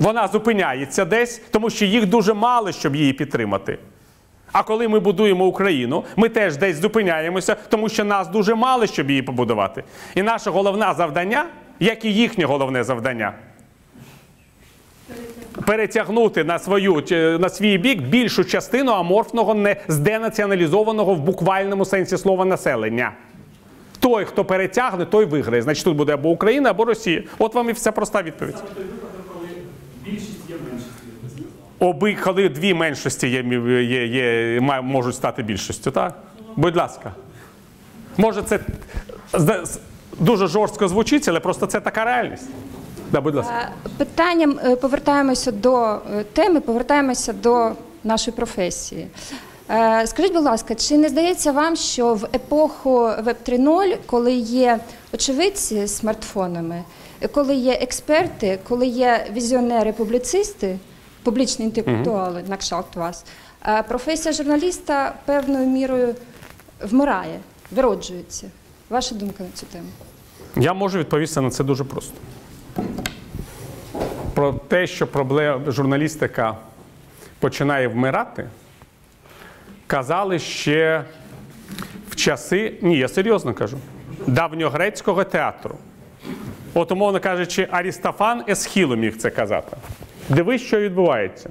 вона 0.00 0.28
зупиняється 0.28 1.04
десь, 1.04 1.42
тому 1.50 1.70
що 1.70 1.84
їх 1.84 2.06
дуже 2.06 2.34
мало, 2.34 2.72
щоб 2.72 2.96
її 2.96 3.12
підтримати. 3.12 3.78
А 4.52 4.62
коли 4.62 4.88
ми 4.88 5.00
будуємо 5.00 5.46
Україну, 5.46 6.04
ми 6.16 6.28
теж 6.28 6.56
десь 6.56 6.76
зупиняємося, 6.76 7.56
тому 7.68 7.88
що 7.88 8.04
нас 8.04 8.28
дуже 8.28 8.54
мало, 8.54 8.86
щоб 8.86 9.10
її 9.10 9.22
побудувати. 9.22 9.84
І 10.14 10.22
наше 10.22 10.50
головне 10.50 10.94
завдання, 10.96 11.46
як 11.80 12.04
і 12.04 12.14
їхнє 12.14 12.44
головне 12.44 12.84
завдання, 12.84 13.32
перетягнути 15.66 16.44
на, 16.44 16.58
свою, 16.58 17.04
на 17.38 17.48
свій 17.48 17.78
бік 17.78 18.02
більшу 18.02 18.44
частину 18.44 18.92
аморфного, 18.92 19.54
не 19.54 19.76
зденаціоналізованого 19.88 21.14
в 21.14 21.20
буквальному 21.20 21.84
сенсі 21.84 22.18
слова 22.18 22.44
населення. 22.44 23.12
Той, 24.00 24.24
хто 24.24 24.44
перетягне, 24.44 25.06
той 25.06 25.24
виграє. 25.24 25.62
Значить, 25.62 25.84
тут 25.84 25.96
буде 25.96 26.14
або 26.14 26.28
Україна, 26.28 26.70
або 26.70 26.84
Росія. 26.84 27.22
От 27.38 27.54
вам 27.54 27.70
і 27.70 27.72
вся 27.72 27.92
проста 27.92 28.22
відповідь. 28.22 28.56
Саме 28.56 28.70
той 28.70 28.84
випадок, 28.84 29.26
коли 29.34 29.48
більшість 30.04 30.48
є 30.48 30.56
меншістю. 30.70 31.44
Оби, 31.78 32.14
коли 32.14 32.48
дві 32.48 32.74
меншості 32.74 33.28
є, 33.28 33.42
є, 33.82 34.06
є, 34.06 34.60
можуть 34.82 35.14
стати 35.14 35.42
більшістю, 35.42 35.90
так? 35.90 36.14
Будь 36.56 36.76
ласка. 36.76 37.14
Може, 38.16 38.42
це 38.42 38.60
дуже 40.18 40.46
жорстко 40.46 40.88
звучить, 40.88 41.28
але 41.28 41.40
просто 41.40 41.66
це 41.66 41.80
така 41.80 42.04
реальність. 42.04 42.48
Да, 43.12 43.20
будь 43.20 43.34
ласка. 43.34 43.70
Е, 43.86 43.88
Питанням 43.96 44.60
е, 44.64 44.76
повертаємося 44.76 45.52
до 45.52 45.84
е, 45.84 46.24
теми, 46.32 46.60
повертаємося 46.60 47.32
до 47.32 47.72
нашої 48.04 48.36
професії. 48.36 49.06
Скажіть, 50.04 50.32
будь 50.32 50.44
ласка, 50.44 50.74
чи 50.74 50.98
не 50.98 51.08
здається 51.08 51.52
вам, 51.52 51.76
що 51.76 52.14
в 52.14 52.24
епоху 52.24 53.00
Web 53.00 53.34
3.0, 53.48 53.96
коли 54.06 54.32
є 54.32 54.78
очевидці 55.12 55.86
з 55.86 55.96
смартфонами, 55.96 56.84
коли 57.28 57.54
є 57.54 57.72
експерти, 57.72 58.58
коли 58.68 58.86
є 58.86 59.26
візіонери, 59.32 59.92
публіцисти, 59.92 60.78
публічні 61.22 61.64
інтелектуали, 61.64 62.44
на 62.48 62.56
кшталт 62.56 62.96
вас, 62.96 63.24
е, 63.66 63.82
професія 63.82 64.32
журналіста 64.32 65.14
певною 65.24 65.66
мірою 65.66 66.14
вмирає, 66.82 67.40
вироджується? 67.70 68.50
Ваша 68.90 69.14
думка 69.14 69.44
на 69.44 69.50
цю 69.54 69.66
тему? 69.66 69.88
Я 70.56 70.72
можу 70.72 70.98
відповісти 70.98 71.40
на 71.40 71.50
це 71.50 71.64
дуже 71.64 71.84
просто. 71.84 72.14
Про 74.34 74.52
те, 74.52 74.86
що 74.86 75.06
проблема 75.06 75.72
журналістика 75.72 76.56
починає 77.38 77.88
вмирати, 77.88 78.48
казали 79.86 80.38
ще 80.38 81.04
в 82.10 82.16
часи, 82.16 82.74
ні, 82.82 82.98
я 82.98 83.08
серйозно 83.08 83.54
кажу, 83.54 83.78
давньогрецького 84.26 85.24
театру. 85.24 85.76
От, 86.74 86.92
умовно 86.92 87.20
кажучи, 87.20 87.68
Арістофан 87.70 88.44
Есхілу 88.48 88.96
міг 88.96 89.16
це 89.16 89.30
казати. 89.30 89.76
Дивись, 90.28 90.62
що 90.62 90.80
відбувається. 90.80 91.50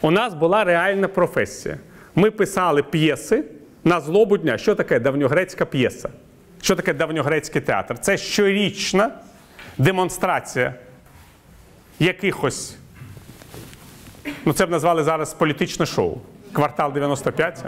У 0.00 0.10
нас 0.10 0.34
була 0.34 0.64
реальна 0.64 1.08
професія. 1.08 1.78
Ми 2.14 2.30
писали 2.30 2.82
п'єси 2.82 3.44
на 3.84 4.00
злобу 4.00 4.36
дня. 4.38 4.58
Що 4.58 4.74
таке 4.74 5.00
давньогрецька 5.00 5.66
п'єса? 5.66 6.08
Що 6.62 6.76
таке 6.76 6.94
давньогрецький 6.94 7.62
театр? 7.62 7.98
Це 7.98 8.16
щорічна 8.16 9.10
демонстрація 9.78 10.74
якихось. 11.98 12.76
Ну, 14.44 14.52
це 14.52 14.66
б 14.66 14.70
назвали 14.70 15.04
зараз 15.04 15.34
політичне 15.34 15.86
шоу. 15.86 16.18
Квартал 16.52 16.92
95. 16.92 17.64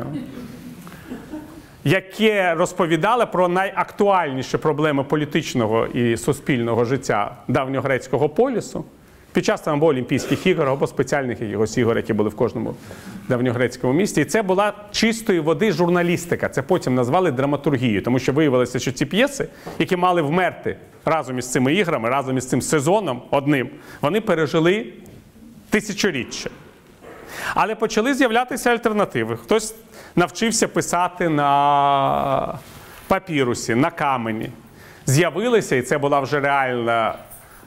Яке 1.84 2.54
розповідало 2.54 3.26
про 3.26 3.48
найактуальніші 3.48 4.58
проблеми 4.58 5.04
політичного 5.04 5.86
і 5.86 6.16
суспільного 6.16 6.84
життя 6.84 7.36
давньогрецького 7.48 8.28
полісу 8.28 8.84
під 9.32 9.44
час 9.44 9.60
там 9.60 9.74
або 9.74 9.86
Олімпійських 9.86 10.46
ігор, 10.46 10.68
або 10.68 10.86
спеціальних 10.86 11.40
якихось 11.40 11.78
ігор, 11.78 11.96
які 11.96 12.12
були 12.12 12.28
в 12.28 12.36
кожному 12.36 12.74
давньогрецькому 13.28 13.92
місті. 13.92 14.20
І 14.20 14.24
це 14.24 14.42
була 14.42 14.72
чистої 14.90 15.40
води 15.40 15.72
журналістика. 15.72 16.48
Це 16.48 16.62
потім 16.62 16.94
назвали 16.94 17.30
драматургією, 17.30 18.02
тому 18.02 18.18
що 18.18 18.32
виявилося, 18.32 18.78
що 18.78 18.92
ці 18.92 19.06
п'єси, 19.06 19.48
які 19.78 19.96
мали 19.96 20.22
вмерти 20.22 20.76
разом 21.04 21.38
із 21.38 21.52
цими 21.52 21.74
іграми, 21.74 22.08
разом 22.08 22.38
із 22.38 22.48
цим 22.48 22.62
сезоном 22.62 23.22
одним, 23.30 23.68
вони 24.00 24.20
пережили 24.20 24.86
тисячоріччя. 25.70 26.50
Але 27.54 27.74
почали 27.74 28.14
з'являтися 28.14 28.70
альтернативи. 28.70 29.36
Хтось 29.36 29.74
навчився 30.16 30.68
писати 30.68 31.28
на 31.28 32.58
папірусі, 33.06 33.74
на 33.74 33.90
камені. 33.90 34.50
З'явилися, 35.06 35.76
і 35.76 35.82
це 35.82 35.98
була 35.98 36.20
вже 36.20 36.40
реальна 36.40 37.14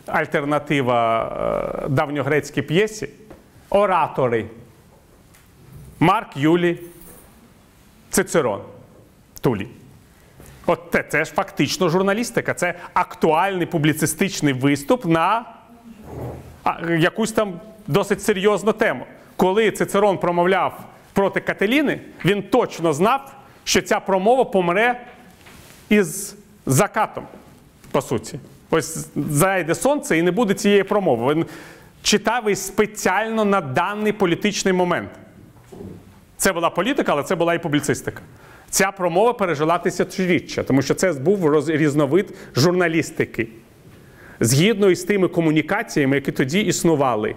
альтернатива 0.06 1.24
е, 1.86 1.88
давньогрецькій 1.90 2.62
п'єсі. 2.62 3.10
Оратори. 3.70 4.46
Марк 6.00 6.38
Юлій, 6.38 6.80
Цицерон, 8.10 8.62
Тулі. 9.42 9.68
От 10.66 10.82
це, 10.92 11.04
це 11.04 11.26
ж 11.26 11.32
фактично 11.32 11.90
журналістика. 11.90 12.54
Це 12.54 12.74
актуальний 12.94 13.66
публіцистичний 13.66 14.54
виступ 14.54 15.06
на 15.06 15.46
якусь 17.00 17.32
там 17.32 17.60
досить 17.88 18.24
серйозну 18.24 18.74
тему. 18.74 19.06
Коли 19.44 19.72
Цицерон 19.72 20.18
промовляв 20.18 20.80
проти 21.14 21.40
Кателіни, 21.40 22.00
він 22.26 22.44
точно 22.44 22.94
знав, 22.94 23.36
що 23.64 23.82
ця 23.82 24.00
промова 24.00 24.44
помре 24.44 25.02
із 25.90 26.36
закатом, 26.66 27.24
по 27.92 28.02
суті. 28.02 28.40
Ось 28.70 29.08
зайде 29.16 29.76
сонце 29.76 30.18
і 30.18 30.22
не 30.22 30.32
буде 30.32 30.54
цієї 30.54 30.84
промови. 30.84 31.34
Він 31.34 31.46
читав 32.02 32.50
і 32.50 32.56
спеціально 32.56 33.46
на 33.46 33.62
даний 33.62 34.12
політичний 34.12 34.74
момент. 34.74 35.10
Це 36.38 36.54
була 36.54 36.70
політика, 36.70 37.12
але 37.12 37.24
це 37.24 37.36
була 37.36 37.54
і 37.54 37.62
публіцистика. 37.62 38.22
Ця 38.70 38.92
промова 38.92 39.34
пережила 39.34 39.78
тисячоріччя, 39.78 40.64
тому 40.64 40.82
що 40.82 40.94
це 40.94 41.14
був 41.14 41.70
різновид 41.70 42.34
журналістики, 42.56 43.48
згідно 44.40 44.90
із 44.90 45.04
тими 45.04 45.28
комунікаціями, 45.28 46.16
які 46.16 46.32
тоді 46.32 46.62
існували. 46.62 47.36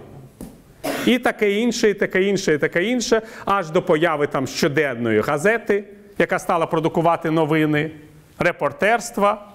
І 1.05 1.19
таке 1.19 1.51
інше, 1.51 1.89
і 1.89 1.93
таке 1.93 2.23
інше, 2.23 2.53
і 2.53 2.57
таке 2.57 2.83
інше, 2.83 3.21
аж 3.45 3.69
до 3.69 3.81
появи 3.81 4.27
там 4.27 4.47
щоденної 4.47 5.19
газети, 5.19 5.83
яка 6.17 6.39
стала 6.39 6.65
продукувати 6.65 7.31
новини, 7.31 7.91
репортерства. 8.39 9.45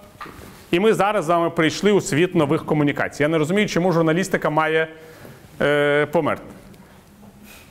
І 0.71 0.79
ми 0.79 0.93
зараз 0.93 1.25
з 1.25 1.27
вами 1.27 1.49
прийшли 1.49 1.91
у 1.91 2.01
світ 2.01 2.35
нових 2.35 2.65
комунікацій. 2.65 3.23
Я 3.23 3.29
не 3.29 3.37
розумію, 3.37 3.67
чому 3.67 3.91
журналістика 3.91 4.49
має 4.49 4.87
е, 5.61 6.05
померти. 6.05 6.43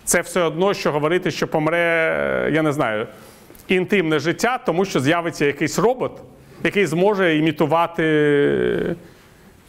Це 0.04 0.20
все 0.20 0.40
одно, 0.40 0.74
що 0.74 0.92
говорити, 0.92 1.30
що 1.30 1.48
помре, 1.48 1.78
е, 1.78 2.50
я 2.52 2.62
не 2.62 2.72
знаю, 2.72 3.06
інтимне 3.68 4.18
життя, 4.18 4.58
тому 4.66 4.84
що 4.84 5.00
з'явиться 5.00 5.44
якийсь 5.44 5.78
робот, 5.78 6.20
який 6.64 6.86
зможе 6.86 7.36
імітувати 7.36 8.04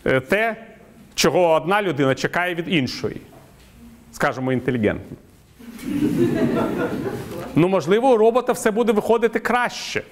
е, 0.05 0.19
те, 0.19 0.55
чого 1.15 1.51
одна 1.53 1.81
людина 1.81 2.15
чекає 2.15 2.55
від 2.55 2.67
іншої. 2.67 3.21
Скажемо, 4.13 4.53
інтелігентно. 4.53 5.17
Ну, 7.55 7.67
можливо, 7.67 8.13
у 8.13 8.17
робота 8.17 8.53
все 8.53 8.71
буде 8.71 8.91
виходити 8.91 9.39
краще. 9.39 10.03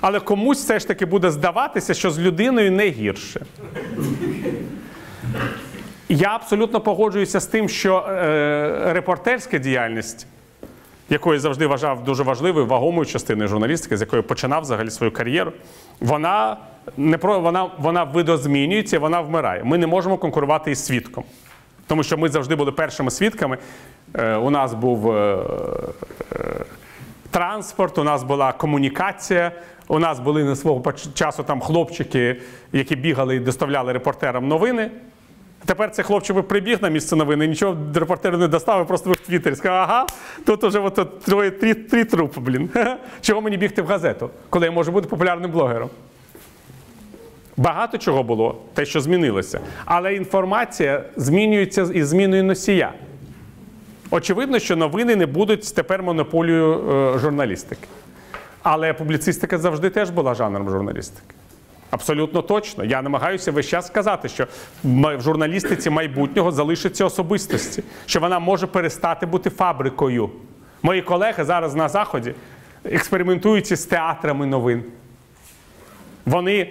Але 0.00 0.20
комусь 0.20 0.58
все 0.58 0.78
ж 0.78 0.88
таки 0.88 1.06
буде 1.06 1.30
здаватися, 1.30 1.94
що 1.94 2.10
з 2.10 2.18
людиною 2.18 2.72
не 2.72 2.88
гірше. 2.88 3.46
Я 6.08 6.28
абсолютно 6.28 6.80
погоджуюся 6.80 7.40
з 7.40 7.46
тим, 7.46 7.68
що 7.68 7.98
е, 7.98 8.92
репортерська 8.92 9.58
діяльність, 9.58 10.26
яку 11.10 11.34
я 11.34 11.40
завжди 11.40 11.66
вважав 11.66 12.04
дуже 12.04 12.22
важливою, 12.22 12.66
вагомою 12.66 13.06
частиною 13.06 13.48
журналістики, 13.48 13.96
з 13.96 14.00
якої 14.00 14.22
починав 14.22 14.62
взагалі 14.62 14.90
свою 14.90 15.12
кар'єру, 15.12 15.52
вона 16.00 16.56
не 16.96 17.18
про 17.18 17.40
вона, 17.40 17.70
вона 17.78 18.04
видозмінюється, 18.04 18.98
вона 18.98 19.20
вмирає. 19.20 19.64
Ми 19.64 19.78
не 19.78 19.86
можемо 19.86 20.18
конкурувати 20.18 20.70
із 20.70 20.86
свідком. 20.86 21.24
Тому 21.86 22.02
що 22.02 22.18
ми 22.18 22.28
завжди 22.28 22.54
були 22.54 22.72
першими 22.72 23.10
свідками. 23.10 23.58
Е, 24.14 24.36
у 24.36 24.50
нас 24.50 24.74
був 24.74 25.10
е, 25.10 25.38
е, 26.32 26.64
транспорт, 27.30 27.98
у 27.98 28.04
нас 28.04 28.22
була 28.22 28.52
комунікація. 28.52 29.52
У 29.88 29.98
нас 29.98 30.20
були 30.20 30.44
на 30.44 30.56
свого 30.56 30.92
часу 31.14 31.42
там 31.42 31.60
хлопчики, 31.60 32.36
які 32.72 32.96
бігали 32.96 33.36
і 33.36 33.40
доставляли 33.40 33.92
репортерам 33.92 34.48
новини. 34.48 34.90
Тепер 35.64 35.90
цей 35.90 36.04
хлопчик 36.04 36.48
прибіг 36.48 36.82
на 36.82 36.88
місце 36.88 37.16
новини, 37.16 37.46
нічого 37.46 37.76
репортеру 37.94 38.38
не 38.38 38.48
доставив, 38.48 38.86
просто 38.86 39.10
в 39.10 39.16
Твіттері 39.16 39.56
сказав, 39.56 39.76
ага, 39.76 40.06
тут 40.46 40.64
уже 40.64 40.78
от, 40.78 40.98
от, 40.98 41.20
три, 41.20 41.74
три 41.74 42.04
трупи, 42.04 42.40
блін. 42.40 42.70
Чого 43.20 43.40
мені 43.40 43.56
бігти 43.56 43.82
в 43.82 43.86
газету, 43.86 44.30
коли 44.50 44.66
я 44.66 44.72
можу 44.72 44.92
бути 44.92 45.08
популярним 45.08 45.50
блогером? 45.50 45.90
Багато 47.56 47.98
чого 47.98 48.22
було, 48.22 48.58
те, 48.74 48.84
що 48.84 49.00
змінилося. 49.00 49.60
Але 49.84 50.14
інформація 50.14 51.04
змінюється 51.16 51.82
із 51.82 52.08
зміною 52.08 52.44
носія. 52.44 52.92
Очевидно, 54.10 54.58
що 54.58 54.76
новини 54.76 55.16
не 55.16 55.26
будуть 55.26 55.74
тепер 55.74 56.02
монополією 56.02 56.90
е, 57.14 57.18
журналістики. 57.18 57.88
Але 58.62 58.92
публіцистика 58.92 59.58
завжди 59.58 59.90
теж 59.90 60.10
була 60.10 60.34
жанром 60.34 60.70
журналістики. 60.70 61.34
Абсолютно 61.90 62.42
точно. 62.42 62.84
Я 62.84 63.02
намагаюся 63.02 63.52
весь 63.52 63.68
час 63.68 63.86
сказати, 63.86 64.28
що 64.28 64.46
в 64.84 65.20
журналістиці 65.20 65.90
майбутнього 65.90 66.52
залишаться 66.52 67.04
особистості, 67.04 67.82
що 68.06 68.20
вона 68.20 68.38
може 68.38 68.66
перестати 68.66 69.26
бути 69.26 69.50
фабрикою. 69.50 70.30
Мої 70.82 71.02
колеги 71.02 71.44
зараз 71.44 71.74
на 71.74 71.88
Заході 71.88 72.34
експериментують 72.84 73.70
із 73.70 73.84
театрами 73.84 74.46
новин. 74.46 74.84
Вони 76.26 76.70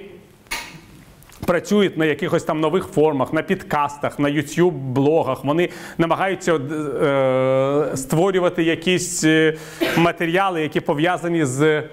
працюють 1.45 1.97
на 1.97 2.05
якихось 2.05 2.43
там 2.43 2.59
нових 2.59 2.83
формах, 2.87 3.33
на 3.33 3.41
підкастах, 3.41 4.19
на 4.19 4.29
youtube 4.29 4.71
блогах 4.71 5.43
Вони 5.45 5.69
намагаються 5.97 6.55
е, 6.55 7.97
створювати 7.97 8.63
якісь 8.63 9.23
е, 9.23 9.57
матеріали, 9.97 10.61
які 10.61 10.79
пов'язані 10.79 11.45
з 11.45 11.83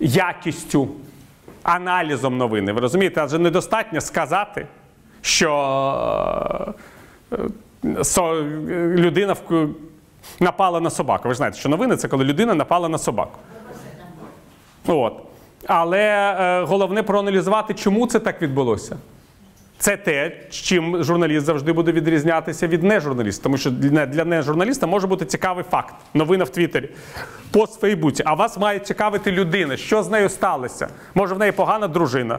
якістю, 0.00 0.88
аналізом 1.62 2.36
новини. 2.36 2.72
Ви 2.72 2.80
розумієте, 2.80 3.20
адже 3.24 3.38
недостатньо 3.38 4.00
сказати, 4.00 4.66
що 5.22 5.50
е, 7.32 8.04
со, 8.04 8.34
людина 8.94 9.32
вк- 9.48 9.68
напала 10.40 10.80
на 10.80 10.90
собаку. 10.90 11.28
Ви 11.28 11.34
ж 11.34 11.36
знаєте, 11.36 11.58
що 11.58 11.68
новини 11.68 11.96
це 11.96 12.08
коли 12.08 12.24
людина 12.24 12.54
напала 12.54 12.88
на 12.88 12.98
собаку. 12.98 13.38
От. 14.86 15.22
Але 15.66 16.00
е, 16.00 16.62
головне 16.62 17.02
проаналізувати, 17.02 17.74
чому 17.74 18.06
це 18.06 18.18
так 18.18 18.42
відбулося. 18.42 18.96
Це 19.78 19.96
те, 19.96 20.32
чим 20.50 21.04
журналіст 21.04 21.46
завжди 21.46 21.72
буде 21.72 21.92
відрізнятися 21.92 22.66
від 22.66 22.82
нежурналіста. 22.82 23.42
Тому 23.42 23.56
що 23.56 23.70
для, 23.70 24.24
нежурналіста 24.24 24.86
може 24.86 25.06
бути 25.06 25.24
цікавий 25.24 25.64
факт. 25.70 25.94
Новина 26.14 26.44
в 26.44 26.48
Твіттері, 26.48 26.88
пост 27.50 27.76
в 27.76 27.80
Фейсбуці. 27.80 28.22
А 28.26 28.34
вас 28.34 28.58
має 28.58 28.78
цікавити 28.78 29.32
людина, 29.32 29.76
що 29.76 30.02
з 30.02 30.10
нею 30.10 30.28
сталося. 30.28 30.88
Може, 31.14 31.34
в 31.34 31.38
неї 31.38 31.52
погана 31.52 31.88
дружина. 31.88 32.38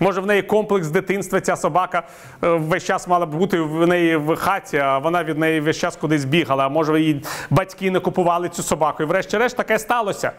Може, 0.00 0.20
в 0.20 0.26
неї 0.26 0.42
комплекс 0.42 0.88
дитинства, 0.88 1.40
ця 1.40 1.56
собака 1.56 2.02
е, 2.44 2.48
весь 2.48 2.84
час 2.84 3.08
мала 3.08 3.26
б 3.26 3.34
бути 3.34 3.60
в 3.60 3.86
неї 3.86 4.16
в 4.16 4.36
хаті, 4.36 4.78
а 4.78 4.98
вона 4.98 5.24
від 5.24 5.38
неї 5.38 5.60
весь 5.60 5.78
час 5.78 5.96
кудись 5.96 6.24
бігала. 6.24 6.66
А 6.66 6.68
може, 6.68 7.00
її 7.00 7.22
батьки 7.50 7.90
не 7.90 8.00
купували 8.00 8.48
цю 8.48 8.62
собаку. 8.62 9.02
І 9.02 9.06
врешті-решт 9.06 9.56
таке 9.56 9.78
сталося. 9.78 10.32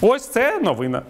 Ось 0.00 0.28
це 0.28 0.60
новина. 0.60 1.02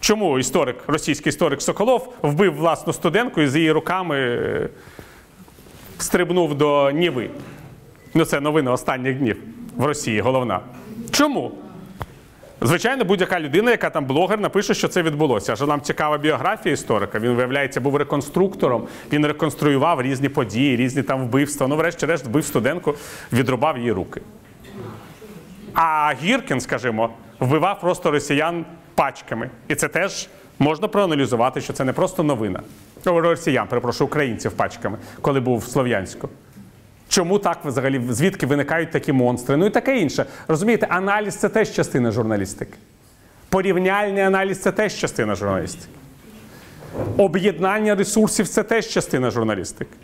Чому 0.00 0.38
історик, 0.38 0.76
російський 0.86 1.30
історик 1.30 1.62
Соколов 1.62 2.14
вбив 2.22 2.54
власну 2.54 2.92
студентку 2.92 3.40
і 3.40 3.48
з 3.48 3.56
її 3.56 3.72
руками 3.72 4.16
е, 4.18 4.68
стрибнув 5.98 6.54
до 6.54 6.90
Ніви? 6.90 7.30
Ну, 8.14 8.24
це 8.24 8.40
новина 8.40 8.72
останніх 8.72 9.18
днів 9.18 9.36
в 9.76 9.84
Росії, 9.84 10.20
головна. 10.20 10.60
Чому? 11.10 11.52
Звичайно, 12.60 13.04
будь-яка 13.04 13.40
людина, 13.40 13.70
яка 13.70 13.90
там 13.90 14.04
блогер, 14.04 14.40
напише, 14.40 14.74
що 14.74 14.88
це 14.88 15.02
відбулося. 15.02 15.52
Адже 15.52 15.66
нам 15.66 15.80
цікава 15.80 16.18
біографія 16.18 16.72
історика. 16.72 17.18
Він, 17.18 17.30
виявляється, 17.30 17.80
був 17.80 17.96
реконструктором. 17.96 18.88
Він 19.12 19.26
реконструював 19.26 20.02
різні 20.02 20.28
події, 20.28 20.76
різні 20.76 21.02
там 21.02 21.24
вбивства. 21.24 21.66
Ну, 21.68 21.76
врешті-решт, 21.76 22.26
вбив 22.26 22.44
студентку, 22.44 22.94
відрубав 23.32 23.78
її 23.78 23.92
руки. 23.92 24.20
А 25.74 26.12
Гіркін, 26.22 26.60
скажімо, 26.60 27.10
вбивав 27.40 27.80
просто 27.80 28.10
росіян 28.10 28.64
пачками. 28.94 29.50
І 29.68 29.74
це 29.74 29.88
теж 29.88 30.28
можна 30.58 30.88
проаналізувати, 30.88 31.60
що 31.60 31.72
це 31.72 31.84
не 31.84 31.92
просто 31.92 32.22
новина. 32.22 32.60
О, 33.06 33.20
Росіян, 33.20 33.66
перепрошую, 33.68 34.08
українців 34.08 34.52
пачками, 34.52 34.98
коли 35.20 35.40
був 35.40 35.58
в 35.58 35.64
Слов'янську. 35.64 36.28
Чому 37.08 37.38
так 37.38 37.64
взагалі? 37.64 38.00
Звідки 38.10 38.46
виникають 38.46 38.90
такі 38.90 39.12
монстри? 39.12 39.56
Ну 39.56 39.66
і 39.66 39.70
таке 39.70 39.98
інше. 39.98 40.26
Розумієте, 40.48 40.86
аналіз 40.90 41.36
це 41.36 41.48
теж 41.48 41.72
частина 41.72 42.10
журналістики. 42.10 42.78
Порівняльний 43.48 44.22
аналіз 44.22 44.60
це 44.60 44.72
теж 44.72 44.94
частина 44.94 45.34
журналістики. 45.34 45.88
Об'єднання 47.16 47.94
ресурсів 47.94 48.48
це 48.48 48.62
теж 48.62 48.88
частина 48.88 49.30
журналістики. 49.30 49.96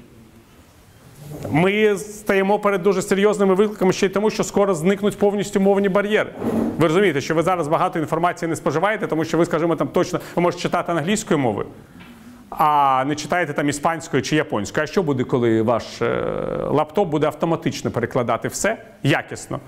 Ми 1.49 1.97
стаємо 1.99 2.59
перед 2.59 2.83
дуже 2.83 3.03
серйозними 3.03 3.55
викликами 3.55 3.93
ще 3.93 4.07
й 4.07 4.09
тому, 4.09 4.31
що 4.31 4.45
скоро 4.45 4.75
зникнуть 4.75 5.19
повністю 5.19 5.61
мовні 5.61 5.89
бар'єри. 5.89 6.31
Ви 6.79 6.87
розумієте, 6.87 7.21
що 7.21 7.35
ви 7.35 7.43
зараз 7.43 7.69
багато 7.69 7.99
інформації 7.99 8.49
не 8.49 8.57
споживаєте, 8.57 9.07
тому 9.07 9.25
що 9.25 9.39
ви, 9.39 9.47
скажімо, 9.47 9.77
там 9.77 9.89
точно 9.89 10.21
ви 10.37 10.43
можете 10.43 10.63
читати 10.63 10.93
англійською 10.93 11.39
мовою, 11.39 11.67
а 12.51 13.05
не 13.07 13.15
читаєте 13.15 13.53
там 13.53 13.69
іспанською 13.69 14.23
чи 14.23 14.37
японською. 14.37 14.85
А 14.85 14.87
що 14.87 15.03
буде, 15.03 15.25
коли 15.25 15.63
ваш 15.63 16.03
е, 16.03 16.25
лаптоп 16.71 17.09
буде 17.09 17.27
автоматично 17.27 17.91
перекладати 17.91 18.49
все 18.49 18.77
якісно 19.03 19.61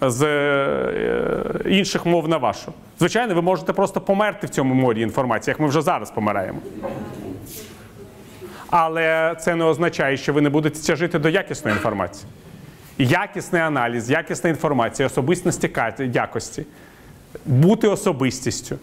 з 0.00 0.22
е, 0.22 1.60
інших 1.66 2.06
мов 2.06 2.28
на 2.28 2.36
вашу? 2.36 2.72
Звичайно, 2.98 3.34
ви 3.34 3.42
можете 3.42 3.72
просто 3.72 4.00
померти 4.00 4.46
в 4.46 4.50
цьому 4.50 4.74
морі 4.74 5.00
інформації, 5.00 5.52
як 5.52 5.60
ми 5.60 5.66
вже 5.66 5.82
зараз 5.82 6.10
помираємо. 6.10 6.58
Але 8.70 9.36
це 9.40 9.54
не 9.54 9.64
означає, 9.64 10.16
що 10.16 10.32
ви 10.32 10.40
не 10.40 10.50
будете 10.50 10.80
тяжити 10.80 11.18
до 11.18 11.28
якісної 11.28 11.76
інформації. 11.76 12.26
Якісний 12.98 13.62
аналіз, 13.62 14.10
якісна 14.10 14.50
інформація, 14.50 15.06
особистості 15.06 15.70
якості, 16.12 16.66
бути 17.44 17.88
особистістю. 17.88 18.78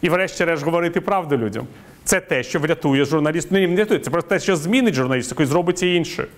І, 0.00 0.08
врешті-решт, 0.08 0.64
говорити 0.64 1.00
правду 1.00 1.36
людям. 1.38 1.66
Це 2.04 2.20
те, 2.20 2.42
що 2.42 2.60
врятує 2.60 3.04
журналіст. 3.04 3.48
Ну, 3.50 3.68
не 3.68 3.76
рятує, 3.76 4.00
це 4.00 4.10
просто 4.10 4.28
те, 4.28 4.40
що 4.40 4.56
змінить 4.56 4.94
журналістику 4.94 5.42
і 5.42 5.46
зробить 5.46 5.82
її 5.82 5.96
іншою. 5.96 6.28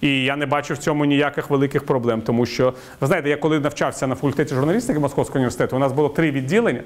І 0.00 0.24
я 0.24 0.36
не 0.36 0.46
бачу 0.46 0.74
в 0.74 0.78
цьому 0.78 1.04
ніяких 1.04 1.50
великих 1.50 1.86
проблем, 1.86 2.22
тому 2.22 2.46
що, 2.46 2.74
ви 3.00 3.06
знаєте, 3.06 3.28
я 3.28 3.36
коли 3.36 3.60
навчався 3.60 4.06
на 4.06 4.14
факультеті 4.14 4.54
журналістики 4.54 4.98
Московського 4.98 5.38
університету, 5.38 5.76
у 5.76 5.78
нас 5.78 5.92
було 5.92 6.08
три 6.08 6.30
відділення. 6.30 6.82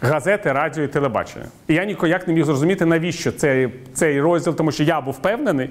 Газети, 0.00 0.52
радіо 0.52 0.84
і 0.84 0.88
телебачення. 0.88 1.44
І 1.68 1.74
я 1.74 1.84
ніяк 1.84 2.28
не 2.28 2.34
міг 2.34 2.44
зрозуміти, 2.44 2.86
навіщо 2.86 3.32
цей, 3.32 3.68
цей 3.94 4.20
розділ, 4.20 4.54
тому 4.54 4.72
що 4.72 4.82
я 4.82 5.00
був 5.00 5.14
впевнений, 5.14 5.70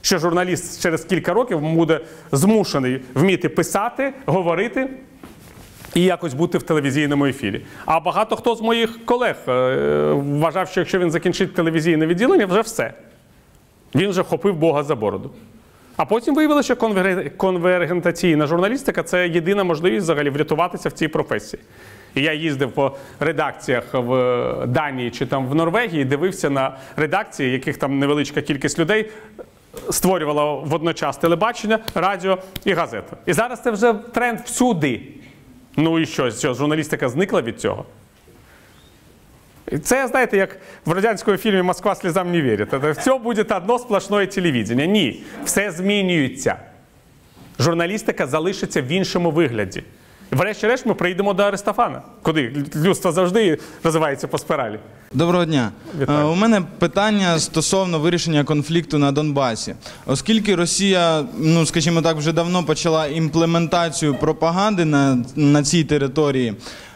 що 0.00 0.18
журналіст 0.18 0.82
через 0.82 1.04
кілька 1.04 1.34
років 1.34 1.60
буде 1.60 2.00
змушений 2.32 3.02
вміти 3.14 3.48
писати, 3.48 4.12
говорити 4.26 4.90
і 5.94 6.02
якось 6.02 6.34
бути 6.34 6.58
в 6.58 6.62
телевізійному 6.62 7.26
ефірі. 7.26 7.62
А 7.86 8.00
багато 8.00 8.36
хто 8.36 8.54
з 8.54 8.60
моїх 8.60 9.04
колег 9.04 9.36
е, 9.48 10.12
вважав, 10.12 10.68
що 10.68 10.80
якщо 10.80 10.98
він 10.98 11.10
закінчить 11.10 11.54
телевізійне 11.54 12.06
відділення, 12.06 12.46
вже 12.46 12.60
все. 12.60 12.92
Він 13.94 14.10
вже 14.10 14.22
хопив 14.22 14.56
Бога 14.56 14.82
за 14.82 14.94
бороду. 14.94 15.30
А 15.96 16.04
потім 16.04 16.34
виявилося, 16.34 16.74
що 16.74 16.76
конвергентаційна 17.36 18.46
журналістика 18.46 19.02
це 19.02 19.28
єдина 19.28 19.64
можливість 19.64 20.04
взагалі 20.04 20.30
врятуватися 20.30 20.88
в 20.88 20.92
цій 20.92 21.08
професії. 21.08 21.62
І 22.16 22.22
я 22.22 22.32
їздив 22.32 22.72
по 22.72 22.96
редакціях 23.20 23.84
в 23.94 24.66
Данії 24.66 25.10
чи 25.10 25.26
там 25.26 25.48
в 25.48 25.54
Норвегії, 25.54 26.04
дивився 26.04 26.50
на 26.50 26.76
редакції, 26.96 27.52
яких 27.52 27.76
там 27.76 27.98
невеличка 27.98 28.42
кількість 28.42 28.78
людей 28.78 29.10
створювала 29.90 30.52
водночас 30.54 31.16
телебачення, 31.16 31.78
радіо 31.94 32.38
і 32.64 32.72
газету. 32.72 33.16
І 33.26 33.32
зараз 33.32 33.62
це 33.62 33.70
вже 33.70 33.92
тренд 33.92 34.40
всюди. 34.40 35.00
Ну 35.76 35.98
і 35.98 36.06
що, 36.06 36.30
що 36.30 36.54
журналістика 36.54 37.08
зникла 37.08 37.42
від 37.42 37.60
цього? 37.60 37.84
І 39.72 39.78
Це, 39.78 40.08
знаєте, 40.08 40.36
як 40.36 40.58
в 40.84 40.92
радянському 40.92 41.36
фільмі 41.36 41.62
Москва 41.62 41.94
слізам 41.94 42.32
не 42.32 42.42
вірить. 42.42 42.70
Це 42.70 42.90
все 42.90 43.18
буде 43.18 43.44
одно 43.56 43.78
сплошне 43.78 44.26
телевізення. 44.26 44.86
Ні, 44.86 45.22
все 45.44 45.70
змінюється. 45.70 46.56
Журналістика 47.58 48.26
залишиться 48.26 48.82
в 48.82 48.88
іншому 48.88 49.30
вигляді. 49.30 49.82
Врешті-решт 50.30 50.86
ми 50.86 50.94
прийдемо 50.94 51.34
до 51.34 51.42
Аристофана. 51.42 52.02
Куди? 52.22 52.64
Людство 52.76 53.12
завжди 53.12 53.58
розвивається 53.82 54.28
по 54.28 54.38
спиралі. 54.38 54.78
Доброго 55.12 55.44
дня. 55.44 55.70
Вітаю. 56.00 56.18
Е, 56.18 56.30
У 56.30 56.34
мене 56.34 56.62
питання 56.78 57.38
стосовно 57.38 57.98
вирішення 57.98 58.44
конфлікту 58.44 58.98
на 58.98 59.12
Донбасі. 59.12 59.74
Оскільки 60.06 60.54
Росія, 60.54 61.24
ну 61.38 61.66
скажімо 61.66 62.02
так, 62.02 62.16
вже 62.16 62.32
давно 62.32 62.64
почала 62.64 63.06
імплементацію 63.06 64.14
пропаганди 64.14 64.84
на, 64.84 65.24
на 65.36 65.62
цій 65.62 65.84
території, 65.84 66.54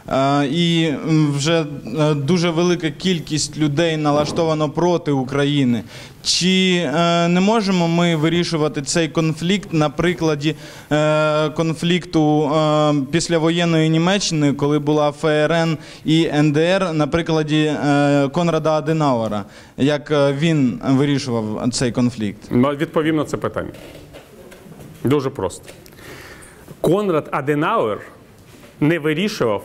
е, 0.09 0.45
і 0.45 0.93
вже 1.35 1.65
е, 1.99 2.13
дуже 2.13 2.49
велика 2.49 2.89
кількість 2.91 3.57
людей 3.57 3.97
налаштовано 3.97 4.69
проти 4.69 5.11
України. 5.11 5.83
Чи 6.23 6.75
е, 6.75 7.27
не 7.27 7.39
можемо 7.39 7.87
ми 7.87 8.15
вирішувати 8.15 8.81
цей 8.81 9.07
конфлікт 9.09 9.73
на 9.73 9.89
прикладі 9.89 10.55
е, 10.91 11.49
конфлікту 11.49 12.43
е, 12.55 12.93
післявоєнної 13.11 13.89
Німеччини, 13.89 14.53
коли 14.53 14.79
була 14.79 15.11
ФРН 15.11 15.77
і 16.05 16.29
НДР, 16.33 16.93
на 16.93 17.07
прикладі 17.07 17.63
е, 17.63 18.29
Конрада 18.33 18.71
Аденауера, 18.77 19.45
як 19.77 20.11
е, 20.11 20.33
він 20.33 20.81
вирішував 20.87 21.69
цей 21.71 21.91
конфлікт? 21.91 22.39
Відповім 22.51 23.15
на 23.15 23.25
це 23.25 23.37
питання. 23.37 23.71
Дуже 25.03 25.29
просто. 25.29 25.65
Конрад 26.81 27.29
Аденауер 27.31 27.99
не 28.79 28.99
вирішував, 28.99 29.63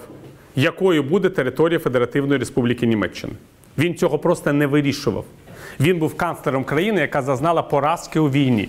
якою 0.56 1.02
буде 1.02 1.28
територія 1.30 1.78
Федеративної 1.78 2.38
Республіки 2.38 2.86
Німеччини. 2.86 3.32
Він 3.78 3.94
цього 3.94 4.18
просто 4.18 4.52
не 4.52 4.66
вирішував. 4.66 5.24
Він 5.80 5.98
був 5.98 6.16
канцлером 6.16 6.64
країни, 6.64 7.00
яка 7.00 7.22
зазнала 7.22 7.62
поразки 7.62 8.18
у 8.18 8.30
війні. 8.30 8.68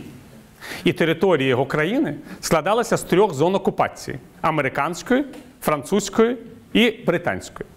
І 0.83 0.93
територія 0.93 1.49
його 1.49 1.65
країни 1.65 2.15
складалася 2.41 2.97
з 2.97 3.03
трьох 3.03 3.33
зон 3.33 3.55
окупації: 3.55 4.17
американської, 4.41 5.25
французької 5.61 6.37
і 6.73 6.91
британської. 7.05 7.69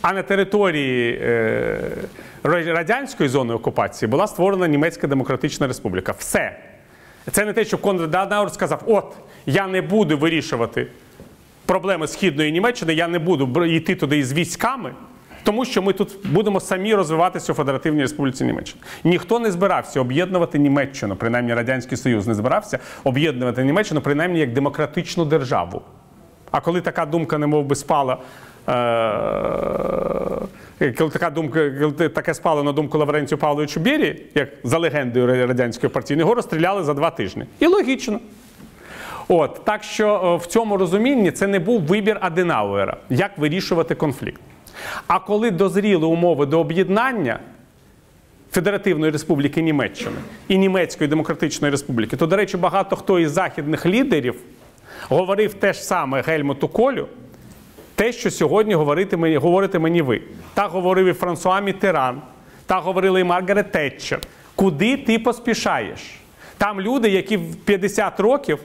А 0.00 0.12
на 0.12 0.22
території 0.22 1.20
е, 1.22 1.80
радянської 2.42 3.28
зони 3.28 3.54
окупації 3.54 4.08
була 4.08 4.26
створена 4.26 4.68
Німецька 4.68 5.06
Демократична 5.06 5.66
Республіка. 5.66 6.14
Все. 6.18 6.56
Це 7.30 7.44
не 7.44 7.52
те, 7.52 7.64
що 7.64 7.78
Конрад 7.78 8.14
Аденауер 8.14 8.52
сказав: 8.52 8.82
от 8.86 9.16
я 9.46 9.66
не 9.66 9.82
буду 9.82 10.18
вирішувати 10.18 10.86
проблеми 11.66 12.06
східної 12.06 12.52
Німеччини, 12.52 12.94
я 12.94 13.08
не 13.08 13.18
буду 13.18 13.64
йти 13.64 13.94
туди 13.94 14.18
із 14.18 14.32
військами, 14.32 14.92
тому 15.44 15.64
що 15.64 15.82
ми 15.82 15.92
тут 15.92 16.16
будемо 16.24 16.60
самі 16.60 16.94
розвиватися 16.94 17.52
у 17.52 17.54
Федеративній 17.54 18.00
Республіці 18.00 18.44
Німеччина. 18.44 18.82
Ніхто 19.04 19.38
не 19.38 19.50
збирався 19.50 20.00
об'єднувати 20.00 20.58
Німеччину, 20.58 21.16
принаймні 21.16 21.54
Радянський 21.54 21.98
Союз 21.98 22.26
не 22.26 22.34
збирався 22.34 22.78
об'єднувати 23.04 23.64
Німеччину, 23.64 24.00
принаймні 24.00 24.40
як 24.40 24.52
демократичну 24.52 25.24
державу. 25.24 25.82
А 26.50 26.60
коли 26.60 26.80
така 26.80 27.06
думка 27.06 27.38
немов 27.38 27.64
би 27.64 27.74
спала. 27.76 28.18
Е- 30.80 30.92
коли 30.98 31.10
така 31.10 31.30
думка, 31.30 31.70
коли 31.80 32.08
таке 32.08 32.34
спало 32.34 32.62
на 32.62 32.72
думку 32.72 32.98
Лавренцію 32.98 33.38
Павловичу 33.38 33.80
Бері, 33.80 34.22
як 34.34 34.48
за 34.64 34.78
легендою 34.78 35.46
радянської 35.46 35.90
партії, 35.90 36.20
його 36.20 36.34
розстріляли 36.34 36.84
за 36.84 36.94
два 36.94 37.10
тижні. 37.10 37.44
І 37.60 37.66
логічно. 37.66 38.20
От 39.28 39.60
так 39.64 39.82
що 39.82 40.38
е, 40.40 40.44
в 40.44 40.46
цьому 40.46 40.76
розумінні 40.76 41.30
це 41.30 41.46
не 41.46 41.58
був 41.58 41.82
вибір 41.82 42.18
Аденауера, 42.20 42.96
як 43.10 43.38
вирішувати 43.38 43.94
конфлікт. 43.94 44.40
А 45.06 45.18
коли 45.18 45.50
дозріли 45.50 46.06
умови 46.06 46.46
до 46.46 46.60
об'єднання 46.60 47.38
Федеративної 48.52 49.12
Республіки 49.12 49.62
Німеччини 49.62 50.16
і 50.48 50.58
Німецької 50.58 51.08
Демократичної 51.08 51.70
Республіки, 51.70 52.16
то, 52.16 52.26
до 52.26 52.36
речі, 52.36 52.56
багато 52.56 52.96
хто 52.96 53.18
із 53.18 53.30
західних 53.30 53.86
лідерів 53.86 54.34
говорив 55.08 55.54
те 55.54 55.72
ж 55.72 55.82
саме 55.82 56.22
Гельмуту 56.22 56.68
Колю, 56.68 57.08
те, 57.94 58.12
що 58.12 58.30
сьогодні 58.30 58.74
говорите 58.74 59.16
мені, 59.16 59.36
говорите 59.36 59.78
мені 59.78 60.02
ви. 60.02 60.22
Так 60.54 60.70
говорив 60.70 61.06
і 61.06 61.12
Франсуа 61.12 61.60
Мітеран, 61.60 62.22
так 62.66 62.82
говорила 62.82 63.20
і 63.20 63.24
Маргарет 63.24 63.72
Тетчер. 63.72 64.20
Куди 64.54 64.96
ти 64.96 65.18
поспішаєш? 65.18 66.00
Там 66.58 66.80
люди, 66.80 67.08
які 67.08 67.36
в 67.36 67.56
50 67.56 68.20
років 68.20 68.58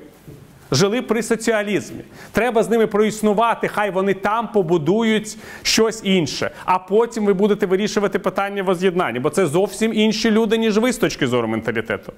жили 0.72 1.01
при 1.01 1.24
соціалізмі. 1.24 2.01
Треба 2.32 2.63
з 2.63 2.70
ними 2.70 2.88
проіснувати, 2.88 3.67
хай 3.67 3.91
вони 3.91 4.13
там 4.13 4.47
побудують 4.51 5.38
щось 5.63 6.01
інше. 6.03 6.51
А 6.65 6.80
потім 6.80 7.26
ви 7.26 7.34
будете 7.34 7.65
вирішувати 7.65 8.20
питання 8.20 8.63
воз'єднання, 8.63 9.20
бо 9.20 9.30
це 9.30 9.45
зовсім 9.45 9.93
інші 9.93 10.32
люди, 10.32 10.57
ніж 10.57 10.78
ви 10.78 10.93
з 10.93 10.97
точки 10.97 11.28
зору 11.28 11.47
менталітету. 11.47 12.13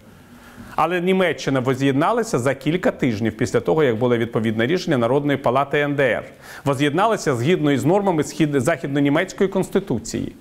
Але 0.76 1.02
Німеччина 1.02 1.60
воз'єдналася 1.60 2.40
за 2.40 2.54
кілька 2.56 2.92
тижнів 2.92 3.38
після 3.38 3.60
того, 3.60 3.84
як 3.84 3.98
було 3.98 4.18
відповідне 4.18 4.68
рішення 4.68 4.98
Народної 4.98 5.38
палати 5.38 5.88
НДР. 5.88 6.24
Воз'єдналася 6.66 7.36
згідно 7.36 7.72
із 7.72 7.86
нормами 7.86 8.24
західнонімецької 8.54 9.50
конституції 9.50 10.34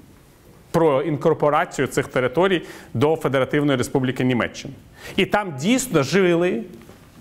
про 0.71 1.03
інкорпорацію 1.03 1.87
цих 1.87 2.09
територій 2.09 2.63
до 2.95 3.17
Федеративної 3.17 3.79
Республіки 3.79 4.25
Німеччина. 4.25 4.75
І 5.17 5.27
там 5.27 5.55
дійсно 5.61 6.03
жили 6.03 6.63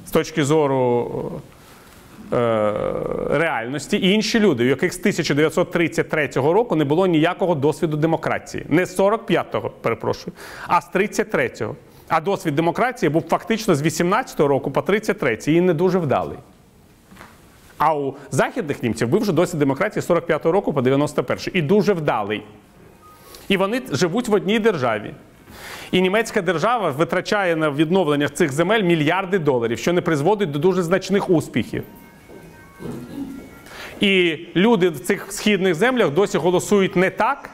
з 0.10 0.12
точки 0.12 0.43
зору 0.43 1.32
е, 2.34 2.74
реальності 3.30 4.12
інші 4.12 4.39
люди, 4.39 4.64
у 4.64 4.68
яких 4.68 4.93
з 4.93 4.99
1933 4.99 6.28
року 6.36 6.76
не 6.76 6.86
було 6.86 7.07
ніякого 7.07 7.55
досвіду 7.55 7.97
демократії. 7.97 8.66
Не 8.70 8.86
з 8.86 8.99
45-го, 8.99 9.70
перепрошую, 9.70 10.34
а 10.68 10.82
з 10.82 10.91
33-го. 10.95 11.76
А 12.07 12.22
досвід 12.22 12.55
демократії 12.55 13.10
був 13.10 13.24
фактично 13.30 13.76
з 13.76 13.82
18-го 13.82 14.47
року 14.47 14.72
по 14.72 14.80
33-й 14.80 15.55
і 15.55 15.62
не 15.62 15.74
дуже 15.74 15.99
вдалий. 15.99 16.38
А 17.78 17.95
у 17.95 18.16
західних 18.32 18.84
німців 18.84 19.07
був 19.07 19.22
вже 19.22 19.32
досвід 19.32 19.60
демократії 19.60 20.03
з 20.03 20.10
45-го 20.10 20.51
року 20.51 20.74
по 20.74 20.82
91-й 20.82 21.51
і 21.53 21.62
дуже 21.62 21.93
вдалий. 21.93 22.43
І 23.47 23.57
вони 23.57 23.82
живуть 23.91 24.28
в 24.28 24.34
одній 24.34 24.60
державі. 24.60 25.14
І 25.91 26.01
німецька 26.01 26.41
держава 26.41 26.89
витрачає 26.89 27.55
на 27.55 27.69
відновлення 27.71 28.29
цих 28.29 28.51
земель 28.51 28.83
мільярди 28.83 29.39
доларів, 29.39 29.79
що 29.79 29.93
не 29.93 30.01
призводить 30.01 30.51
до 30.51 30.59
дуже 30.59 30.83
значних 30.83 31.29
успіхів. 31.29 31.83
І 33.99 34.39
люди 34.55 34.89
в 34.89 34.99
цих 34.99 35.31
східних 35.31 35.75
землях 35.75 36.09
досі 36.09 36.37
голосують 36.37 36.95
не 36.95 37.09
так, 37.09 37.49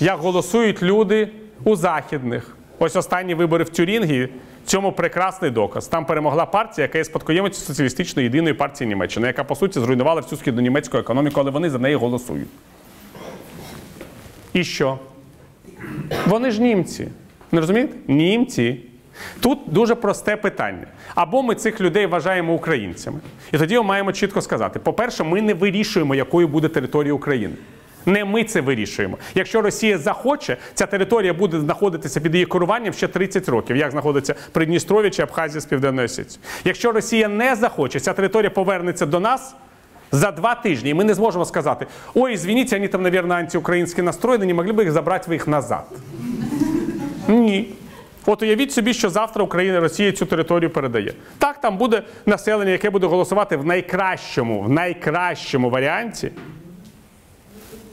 як 0.00 0.18
голосують 0.18 0.82
люди 0.82 1.28
у 1.64 1.76
західних. 1.76 2.56
Ось 2.78 2.96
останні 2.96 3.34
вибори 3.34 3.64
в 3.64 3.68
Тюрінгі 3.68 4.28
цьому 4.64 4.92
прекрасний 4.92 5.50
доказ. 5.50 5.88
Там 5.88 6.06
перемогла 6.06 6.46
партія, 6.46 6.82
яка 6.82 6.98
є 6.98 7.04
спадкоємицею 7.04 7.66
соціалістичної 7.66 8.24
єдиної 8.24 8.54
партії 8.54 8.88
Німеччини, 8.88 9.26
яка 9.26 9.44
по 9.44 9.56
суті 9.56 9.80
зруйнувала 9.80 10.20
всю 10.20 10.38
східнонімецьку 10.38 10.98
економіку, 10.98 11.40
але 11.40 11.50
вони 11.50 11.70
за 11.70 11.78
неї 11.78 11.96
голосують. 11.96 12.48
І 14.52 14.64
що? 14.64 14.98
Вони 16.26 16.50
ж 16.50 16.62
німці. 16.62 17.08
Не 17.56 17.60
розумієте? 17.60 17.96
Німці. 18.08 18.80
Тут 19.40 19.58
дуже 19.66 19.94
просте 19.94 20.36
питання. 20.36 20.86
Або 21.14 21.42
ми 21.42 21.54
цих 21.54 21.80
людей 21.80 22.06
вважаємо 22.06 22.54
українцями. 22.54 23.18
І 23.52 23.58
тоді 23.58 23.76
ми 23.76 23.82
маємо 23.82 24.12
чітко 24.12 24.42
сказати: 24.42 24.78
по-перше, 24.78 25.24
ми 25.24 25.42
не 25.42 25.54
вирішуємо, 25.54 26.14
якою 26.14 26.48
буде 26.48 26.68
територія 26.68 27.12
України. 27.12 27.54
Не 28.06 28.24
ми 28.24 28.44
це 28.44 28.60
вирішуємо. 28.60 29.18
Якщо 29.34 29.62
Росія 29.62 29.98
захоче, 29.98 30.56
ця 30.74 30.86
територія 30.86 31.34
буде 31.34 31.60
знаходитися 31.60 32.20
під 32.20 32.34
її 32.34 32.46
керуванням 32.46 32.92
ще 32.92 33.08
30 33.08 33.48
років, 33.48 33.76
як 33.76 33.90
знаходиться 33.90 34.34
Придністров'я 34.52 35.10
чи 35.10 35.22
Абхазія 35.22 35.60
з 35.60 35.66
Південної 35.66 36.06
Осетії. 36.06 36.38
Якщо 36.64 36.92
Росія 36.92 37.28
не 37.28 37.56
захоче, 37.56 38.00
ця 38.00 38.12
територія 38.12 38.50
повернеться 38.50 39.06
до 39.06 39.20
нас 39.20 39.54
За 40.12 40.30
два 40.30 40.54
тижні. 40.54 40.90
І 40.90 40.94
ми 40.94 41.04
не 41.04 41.14
зможемо 41.14 41.44
сказати: 41.44 41.86
ой, 42.14 42.34
извините, 42.34 42.76
вони 42.76 42.88
там, 42.88 43.02
мабуть, 43.02 43.30
антиукраїнські 43.30 44.02
настроєні, 44.02 44.46
не 44.46 44.54
могли 44.54 44.72
б 44.72 44.80
їх 44.80 44.92
забрати 44.92 45.24
ви 45.28 45.34
їх 45.34 45.48
назад. 45.48 45.84
Ні. 47.28 47.68
От 48.26 48.42
уявіть 48.42 48.72
собі, 48.72 48.94
що 48.94 49.10
завтра 49.10 49.44
Україна 49.44 49.80
Росія 49.80 50.12
цю 50.12 50.26
територію 50.26 50.70
передає. 50.70 51.12
Так, 51.38 51.60
там 51.60 51.76
буде 51.76 52.02
населення, 52.26 52.70
яке 52.70 52.90
буде 52.90 53.06
голосувати 53.06 53.56
в 53.56 53.66
найкращому, 53.66 54.62
в 54.62 54.68
найкращому 54.68 55.70
варіанті 55.70 56.30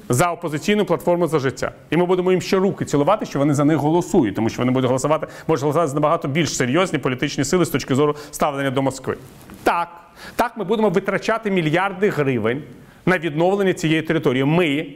за 0.10 0.32
опозиційну 0.32 0.86
платформу 0.86 1.28
за 1.28 1.40
життя. 1.40 1.72
І 1.90 1.98
ми 1.98 2.06
будемо 2.06 2.32
їм 2.32 2.42
ще 2.42 2.58
руки 2.58 2.86
цілувати, 2.86 3.26
що 3.26 3.40
вони 3.40 3.54
за 3.54 3.66
них 3.66 3.78
голосують, 3.78 4.36
тому 4.36 4.50
що 4.50 4.62
вони 4.62 4.72
будуть 4.72 4.88
голосувати, 4.88 5.28
можуть 5.48 5.64
голосувати 5.64 5.88
за 5.88 5.94
набагато 5.94 6.28
більш 6.28 6.56
серйозні 6.56 7.00
політичні 7.00 7.44
сили 7.44 7.66
з 7.66 7.70
точки 7.70 7.96
зору 7.96 8.16
ставлення 8.32 8.72
до 8.72 8.82
Москви. 8.82 9.18
Так, 9.64 9.88
так, 10.36 10.58
ми 10.58 10.64
будемо 10.64 10.90
витрачати 10.90 11.52
мільярди 11.52 12.10
гривень 12.10 12.64
на 13.06 13.18
відновлення 13.18 13.74
цієї 13.74 14.02
території. 14.02 14.44
Ми, 14.44 14.88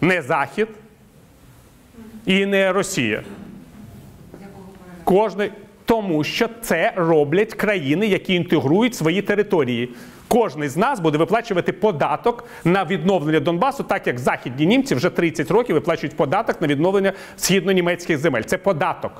не 0.00 0.22
Захід 0.22 0.68
і 2.26 2.46
не 2.46 2.72
Росія. 2.72 3.22
Кожний, 5.04 5.52
тому 5.84 6.24
що 6.24 6.48
це 6.62 6.92
роблять 6.96 7.54
країни, 7.54 8.06
які 8.06 8.34
інтегрують 8.34 8.94
свої 8.94 9.22
території. 9.22 9.88
Кожний 10.28 10.68
з 10.68 10.76
нас 10.76 11.00
буде 11.00 11.18
виплачувати 11.18 11.72
податок 11.72 12.44
на 12.64 12.84
відновлення 12.84 13.40
Донбасу, 13.40 13.82
так 13.82 14.06
як 14.06 14.18
західні 14.18 14.66
німці 14.66 14.94
вже 14.94 15.10
30 15.10 15.50
років 15.50 15.74
виплачують 15.74 16.16
податок 16.16 16.60
на 16.60 16.66
відновлення 16.66 17.12
східно-німецьких 17.38 18.16
земель. 18.16 18.42
Це 18.42 18.58
податок. 18.58 19.12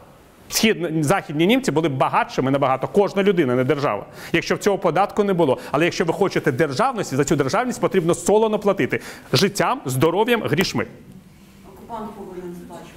Східно 0.48 1.02
західні 1.02 1.46
німці 1.46 1.72
були 1.72 1.88
багатшими 1.88 2.50
набагато. 2.50 2.88
Кожна 2.88 3.22
людина, 3.22 3.54
не 3.54 3.64
держава. 3.64 4.06
Якщо 4.32 4.54
в 4.54 4.58
цього 4.58 4.78
податку 4.78 5.24
не 5.24 5.32
було. 5.32 5.58
Але 5.70 5.84
якщо 5.84 6.04
ви 6.04 6.12
хочете 6.12 6.52
державності, 6.52 7.16
за 7.16 7.24
цю 7.24 7.36
державність 7.36 7.80
потрібно 7.80 8.14
солоно 8.14 8.58
платити 8.58 9.00
життям, 9.32 9.80
здоров'ям, 9.84 10.42
грішми. 10.42 10.86
Окупант. 11.68 12.10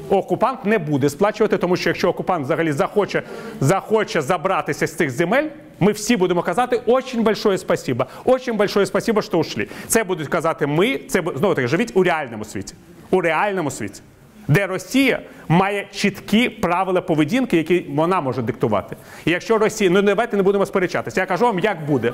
Окупант 0.10 0.66
не 0.66 0.78
буде 0.78 1.10
сплачувати, 1.10 1.58
тому 1.58 1.76
що 1.76 1.90
якщо 1.90 2.10
окупант 2.10 2.46
взагалі 2.46 2.72
захоче, 2.72 3.24
захоче 3.62 4.22
забратися 4.22 4.88
з 4.88 4.96
цих 4.96 5.10
земель, 5.10 5.48
ми 5.80 5.92
всі 5.92 6.18
будемо 6.18 6.42
казати 6.42 6.82
очень 6.86 7.24
большое 7.24 7.58
спасибо. 7.58 8.06
Очень 8.26 8.58
большое 8.58 8.86
спасибо, 8.86 9.22
що 9.22 9.38
ушли. 9.38 9.68
Це 9.88 10.04
будуть 10.04 10.28
казати 10.28 10.68
ми. 10.68 10.98
Це 10.98 11.24
знову 11.36 11.56
таки 11.56 11.68
живіть 11.68 11.92
у 11.94 12.04
реальному 12.04 12.46
світі. 12.46 12.74
У 13.12 13.22
реальному 13.22 13.72
світі. 13.72 14.02
Де 14.48 14.68
Росія 14.68 15.20
має 15.48 15.88
чіткі 15.92 16.50
правила 16.50 17.02
поведінки, 17.02 17.58
які 17.58 17.86
вона 17.90 18.22
може 18.22 18.42
диктувати. 18.42 18.96
І 19.26 19.32
якщо 19.32 19.58
Росія, 19.58 19.90
ну 19.90 20.02
давайте 20.02 20.38
не 20.38 20.44
будемо 20.44 20.66
сперечатися. 20.66 21.20
Я 21.20 21.26
кажу 21.26 21.46
вам, 21.46 21.60
як 21.60 21.86
буде. 21.86 22.14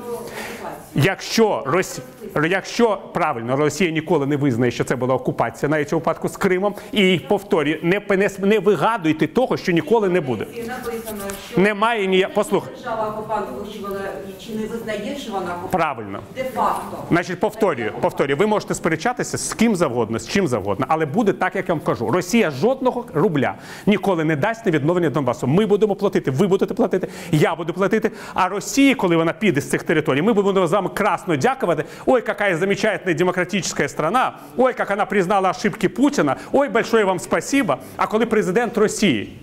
Якщо 0.95 1.63
Росія, 1.65 2.07
якщо 2.49 2.97
правильно 3.13 3.55
Росія 3.55 3.91
ніколи 3.91 4.25
не 4.25 4.37
визнає, 4.37 4.71
що 4.71 4.83
це 4.83 4.95
була 4.95 5.15
окупація, 5.15 5.69
навіть 5.69 5.93
у 5.93 5.95
випадку 5.95 6.29
з 6.29 6.37
Кримом, 6.37 6.75
і 6.91 7.19
повторюю, 7.27 7.79
не, 7.83 8.01
не, 8.09 8.29
не 8.39 8.59
вигадуйте 8.59 9.27
того, 9.27 9.57
що 9.57 9.71
ніколи 9.71 10.09
не 10.09 10.21
буде. 10.21 10.45
Написано, 10.67 11.21
що 11.51 11.61
Немає 11.61 12.07
ніяк. 12.07 12.33
Послухай, 12.33 12.73
держава 12.75 13.09
окупант 13.09 13.47
вирішувала 13.57 13.99
чи 14.45 14.53
не 14.53 14.67
визнає, 14.67 15.15
що 15.17 15.31
вона 15.31 15.45
окупант. 15.45 15.71
правильно. 15.71 16.19
Де-факто. 16.35 16.97
Значить, 17.09 17.39
повторюю, 17.39 17.91
повторюю, 18.01 18.37
ви 18.37 18.47
можете 18.47 18.73
сперечатися 18.73 19.37
з 19.37 19.53
ким 19.53 19.75
завгодно, 19.75 20.19
з 20.19 20.27
чим 20.27 20.47
завгодно, 20.47 20.85
але 20.89 21.05
буде 21.05 21.33
так, 21.33 21.55
як 21.55 21.69
я 21.69 21.75
вам 21.75 21.83
кажу. 21.83 22.11
Росія 22.11 22.51
жодного 22.51 23.05
рубля 23.13 23.55
ніколи 23.85 24.23
не 24.23 24.35
дасть 24.35 24.65
на 24.65 24.71
відновлення 24.71 25.09
Донбасу. 25.09 25.47
Ми 25.47 25.65
будемо 25.65 25.95
платити, 25.95 26.31
ви 26.31 26.47
будете 26.47 26.73
платити, 26.73 27.07
я 27.31 27.55
буду 27.55 27.73
платити. 27.73 28.11
А 28.33 28.49
Росії, 28.49 28.95
коли 28.95 29.15
вона 29.15 29.33
піде 29.33 29.61
з 29.61 29.69
цих 29.69 29.83
територій, 29.83 30.21
ми 30.21 30.33
будемо 30.33 30.67
з 30.67 30.73
вами 30.81 30.89
красно 30.95 31.35
дякувати. 31.35 31.83
Ой, 32.05 32.23
яка 32.27 32.57
замечательная 32.57 33.17
демократична 33.17 33.87
страна, 33.87 34.33
ой, 34.57 34.73
як 34.79 34.89
вона 34.89 35.05
признала 35.05 35.49
ошибки 35.49 35.89
Путіна, 35.89 36.35
ой, 36.51 36.69
большое 36.69 37.05
вам 37.05 37.19
спасибо. 37.19 37.77
А 37.97 38.07
коли 38.07 38.25
президент 38.25 38.77
Росії 38.77 39.39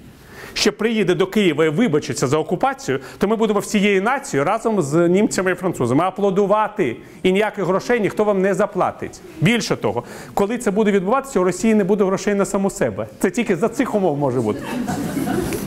ще 0.54 0.70
приїде 0.70 1.14
до 1.14 1.26
Києва 1.26 1.64
і 1.64 1.68
вибачиться 1.68 2.26
за 2.26 2.38
окупацію, 2.38 3.00
то 3.18 3.28
ми 3.28 3.36
будемо 3.36 3.60
всією 3.60 4.02
нацією 4.02 4.44
разом 4.44 4.82
з 4.82 5.08
німцями 5.08 5.50
і 5.50 5.54
французами 5.54 6.04
аплодувати. 6.04 6.96
І 7.22 7.32
ніяких 7.32 7.64
грошей 7.64 8.00
ніхто 8.00 8.24
вам 8.24 8.42
не 8.42 8.54
заплатить. 8.54 9.20
Більше 9.40 9.76
того, 9.76 10.04
коли 10.34 10.58
це 10.58 10.70
буде 10.70 10.92
відбуватися, 10.92 11.40
у 11.40 11.44
Росії 11.44 11.74
не 11.74 11.84
буде 11.84 12.04
грошей 12.04 12.34
на 12.34 12.44
саму 12.44 12.70
себе. 12.70 13.06
Це 13.20 13.30
тільки 13.30 13.56
за 13.56 13.68
цих 13.68 13.94
умов 13.94 14.18
може 14.18 14.40
бути. 14.40 14.60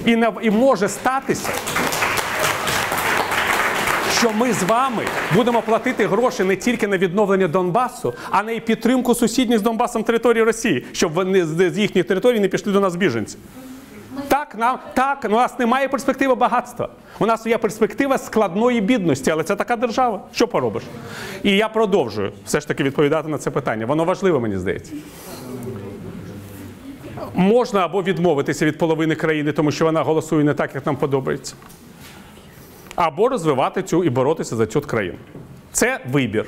І, 0.06 0.16
на, 0.16 0.34
і 0.42 0.52
може 0.52 0.88
статися. 0.88 1.50
Що 4.20 4.32
ми 4.34 4.54
з 4.54 4.64
вами 4.64 5.04
будемо 5.36 5.62
платити 5.62 6.08
гроші 6.08 6.44
не 6.44 6.56
тільки 6.56 6.88
на 6.88 6.98
відновлення 6.98 7.48
Донбасу, 7.48 8.14
а 8.30 8.44
на 8.44 8.52
і 8.52 8.60
підтримку 8.60 9.16
сусідніх 9.16 9.60
з 9.60 9.62
Донбасом 9.62 10.04
території 10.04 10.44
Росії, 10.44 10.86
щоб 10.92 11.14
вони 11.14 11.46
з 11.46 11.78
їхніх 11.78 12.06
територій 12.06 12.40
не 12.40 12.48
пішли 12.48 12.74
до 12.74 12.80
нас 12.80 12.96
біженці. 12.96 13.38
Так, 14.28 14.56
нам 14.58 14.80
так, 14.94 15.26
у 15.26 15.30
нас 15.30 15.60
немає 15.60 15.88
перспективи 15.88 16.36
багатства. 16.36 16.90
У 17.20 17.26
нас 17.26 17.46
є 17.46 17.58
перспектива 17.58 18.18
складної 18.18 18.82
бідності, 18.82 19.32
але 19.32 19.44
це 19.44 19.56
така 19.56 19.76
держава. 19.76 20.22
Що 20.34 20.48
поробиш? 20.48 20.84
І 21.44 21.52
я 21.52 21.70
продовжую 21.70 22.32
все 22.46 22.60
ж 22.60 22.68
таки 22.68 22.84
відповідати 22.84 23.30
на 23.30 23.38
це 23.38 23.52
питання. 23.52 23.86
Воно 23.86 24.06
важливе, 24.06 24.40
мені 24.40 24.58
здається. 24.58 24.94
Можна 27.36 27.86
або 27.86 28.04
відмовитися 28.04 28.66
від 28.66 28.78
половини 28.78 29.16
країни, 29.16 29.52
тому 29.52 29.72
що 29.72 29.86
вона 29.86 30.04
голосує 30.04 30.44
не 30.44 30.54
так, 30.54 30.76
як 30.76 30.86
нам 30.86 30.96
подобається. 30.96 31.56
Або 33.00 33.30
розвивати 33.30 33.84
цю 33.84 34.04
і 34.04 34.10
боротися 34.10 34.56
за 34.56 34.66
цю 34.66 34.82
країну. 34.82 35.18
Це 35.72 36.00
вибір. 36.12 36.46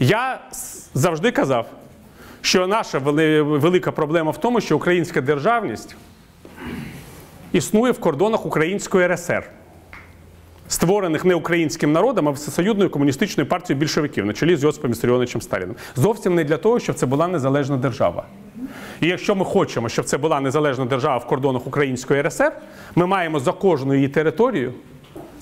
Я 0.00 0.40
завжди 0.94 1.30
казав, 1.30 1.66
що 2.40 2.66
наша 2.66 2.98
велика 2.98 3.92
проблема 3.92 4.30
в 4.30 4.40
тому, 4.40 4.60
що 4.60 4.76
українська 4.76 5.20
державність 5.20 5.96
існує 7.52 7.92
в 7.92 8.00
кордонах 8.00 8.46
Української 8.46 9.06
РСР, 9.06 9.50
створених 10.68 11.24
не 11.24 11.34
українським 11.34 11.92
народом, 11.92 12.28
а 12.28 12.30
всесоюзною 12.30 12.90
комуністичною 12.90 13.48
партією 13.48 13.80
більшовиків 13.80 14.26
на 14.26 14.32
чолі 14.32 14.56
з 14.56 14.62
Йосипом 14.62 14.90
Вісаріоновичем 14.90 15.40
Сталіним. 15.40 15.76
Зовсім 15.96 16.34
не 16.34 16.44
для 16.44 16.56
того, 16.56 16.80
щоб 16.80 16.96
це 16.96 17.06
була 17.06 17.28
незалежна 17.28 17.76
держава. 17.76 18.24
І 19.00 19.06
якщо 19.06 19.34
ми 19.34 19.44
хочемо, 19.44 19.88
щоб 19.88 20.04
це 20.04 20.18
була 20.18 20.40
незалежна 20.40 20.84
держава 20.84 21.16
в 21.16 21.26
кордонах 21.26 21.66
Української 21.66 22.22
РСР, 22.22 22.52
ми 22.94 23.06
маємо 23.06 23.40
за 23.40 23.52
кожну 23.52 23.94
її 23.94 24.08
територію, 24.08 24.72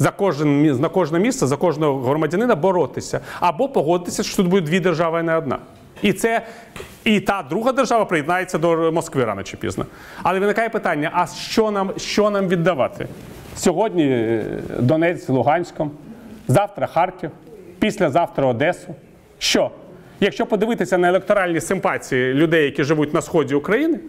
за 0.01 0.11
кожен, 0.11 0.81
на 0.81 0.89
кожне 0.89 1.19
місце, 1.19 1.47
за 1.47 1.57
кожного 1.57 2.01
громадянина 2.01 2.55
боротися 2.55 3.21
або 3.41 3.69
погодитися, 3.69 4.23
що 4.23 4.37
тут 4.37 4.49
буде 4.49 4.67
дві 4.67 4.81
держави, 4.81 5.19
а 5.19 5.23
не 5.23 5.37
одна. 5.37 5.59
І 6.03 6.13
це 6.13 6.43
і 7.05 7.21
та 7.21 7.45
друга 7.51 7.73
держава 7.73 8.05
приєднається 8.05 8.59
до 8.59 8.93
Москви 8.93 9.25
рано 9.25 9.43
чи 9.43 9.57
пізно. 9.57 9.87
Але 10.23 10.41
виникає 10.41 10.69
питання: 10.69 11.11
а 11.15 11.27
що 11.27 11.71
нам, 11.71 11.93
що 11.97 12.31
нам 12.31 12.49
віддавати? 12.49 13.07
Сьогодні 13.57 14.05
е, 14.05 14.45
Донець, 14.79 15.29
Луганськом, 15.29 15.91
завтра 16.49 16.87
Харків, 16.87 17.31
післязавтра 17.79 18.47
Одесу. 18.47 18.95
Що? 19.39 19.71
Якщо 20.21 20.47
подивитися 20.47 20.99
на 20.99 21.09
електоральні 21.09 21.61
симпатії 21.61 22.35
людей, 22.35 22.65
які 22.65 22.85
живуть 22.85 23.15
на 23.15 23.23
сході 23.23 23.55
України, 23.55 24.01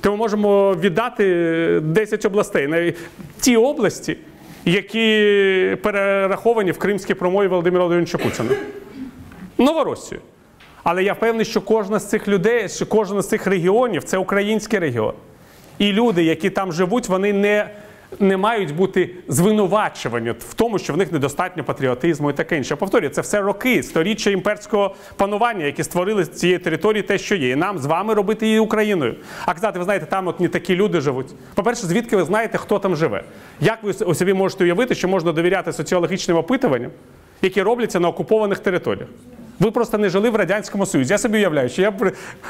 то 0.00 0.10
ми 0.10 0.16
можемо 0.16 0.74
віддати 0.74 1.80
10 1.80 2.24
областей 2.24 2.66
на 2.66 2.92
ті 3.40 3.56
області, 3.56 4.16
які 4.64 5.76
перераховані 5.82 6.70
в 6.70 6.78
кримській 6.78 7.14
промові 7.14 7.46
Володимира 7.46 7.84
Володимировича 7.84 8.18
Путіна. 8.18 8.50
Новоросію. 9.58 10.20
Але 10.82 11.04
я 11.04 11.12
впевнений, 11.12 11.44
що 11.44 11.60
кожна 11.60 11.98
з 11.98 12.08
цих 12.08 12.28
людей, 12.28 12.68
що 12.68 12.86
кожен 12.86 13.22
з 13.22 13.28
цих 13.28 13.46
регіонів 13.46 14.04
це 14.04 14.18
український 14.18 14.78
регіон. 14.78 15.12
І 15.78 15.92
люди, 15.92 16.24
які 16.24 16.50
там 16.50 16.72
живуть, 16.72 17.08
вони 17.08 17.32
не, 17.32 17.70
не 18.20 18.36
мають 18.36 18.74
бути 18.74 19.10
звинувачувані 19.28 20.30
в 20.30 20.54
тому, 20.54 20.78
що 20.78 20.92
в 20.92 20.96
них 20.96 21.12
недостатньо 21.12 21.64
патріотизму 21.64 22.30
і 22.30 22.32
таке 22.32 22.56
інше. 22.56 22.72
Я 22.74 22.76
повторюю, 22.76 23.10
це 23.10 23.20
все 23.20 23.40
роки, 23.40 23.82
сторіччя 23.82 24.30
імперського 24.30 24.94
панування, 25.16 25.64
які 25.64 25.84
створили 25.84 26.24
з 26.24 26.28
цієї 26.28 26.58
території 26.58 27.02
те, 27.02 27.18
що 27.18 27.34
є. 27.34 27.50
І 27.50 27.56
нам 27.56 27.78
з 27.78 27.86
вами 27.86 28.14
робити 28.14 28.46
її 28.46 28.58
Україною. 28.58 29.16
А 29.46 29.54
казати, 29.54 29.78
ви 29.78 29.84
знаєте, 29.84 30.06
там 30.06 30.28
от 30.28 30.40
не 30.40 30.48
такі 30.48 30.76
люди 30.76 31.00
живуть. 31.00 31.26
По-перше, 31.54 31.86
звідки 31.86 32.16
ви 32.16 32.24
знаєте, 32.24 32.58
хто 32.58 32.78
там 32.78 32.96
живе? 32.96 33.22
Як 33.60 33.82
ви 33.82 33.92
у 34.04 34.14
собі 34.14 34.32
можете 34.32 34.64
уявити, 34.64 34.94
що 34.94 35.08
можна 35.08 35.32
довіряти 35.32 35.72
соціологічним 35.72 36.36
опитуванням, 36.36 36.90
які 37.42 37.62
робляться 37.62 38.00
на 38.00 38.08
окупованих 38.08 38.58
територіях? 38.58 39.08
Ви 39.60 39.70
просто 39.70 39.98
не 39.98 40.08
жили 40.08 40.30
в 40.30 40.36
Радянському 40.36 40.86
Союзі. 40.86 41.12
Я 41.12 41.18
собі 41.18 41.38
уявляю, 41.38 41.68
що 41.68 41.82
я 41.82 41.92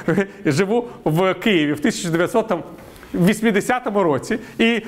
живу 0.44 0.88
в 1.04 1.34
Києві 1.34 1.72
в 1.72 1.80
1980 3.13 3.87
році, 4.03 4.39
і 4.59 4.81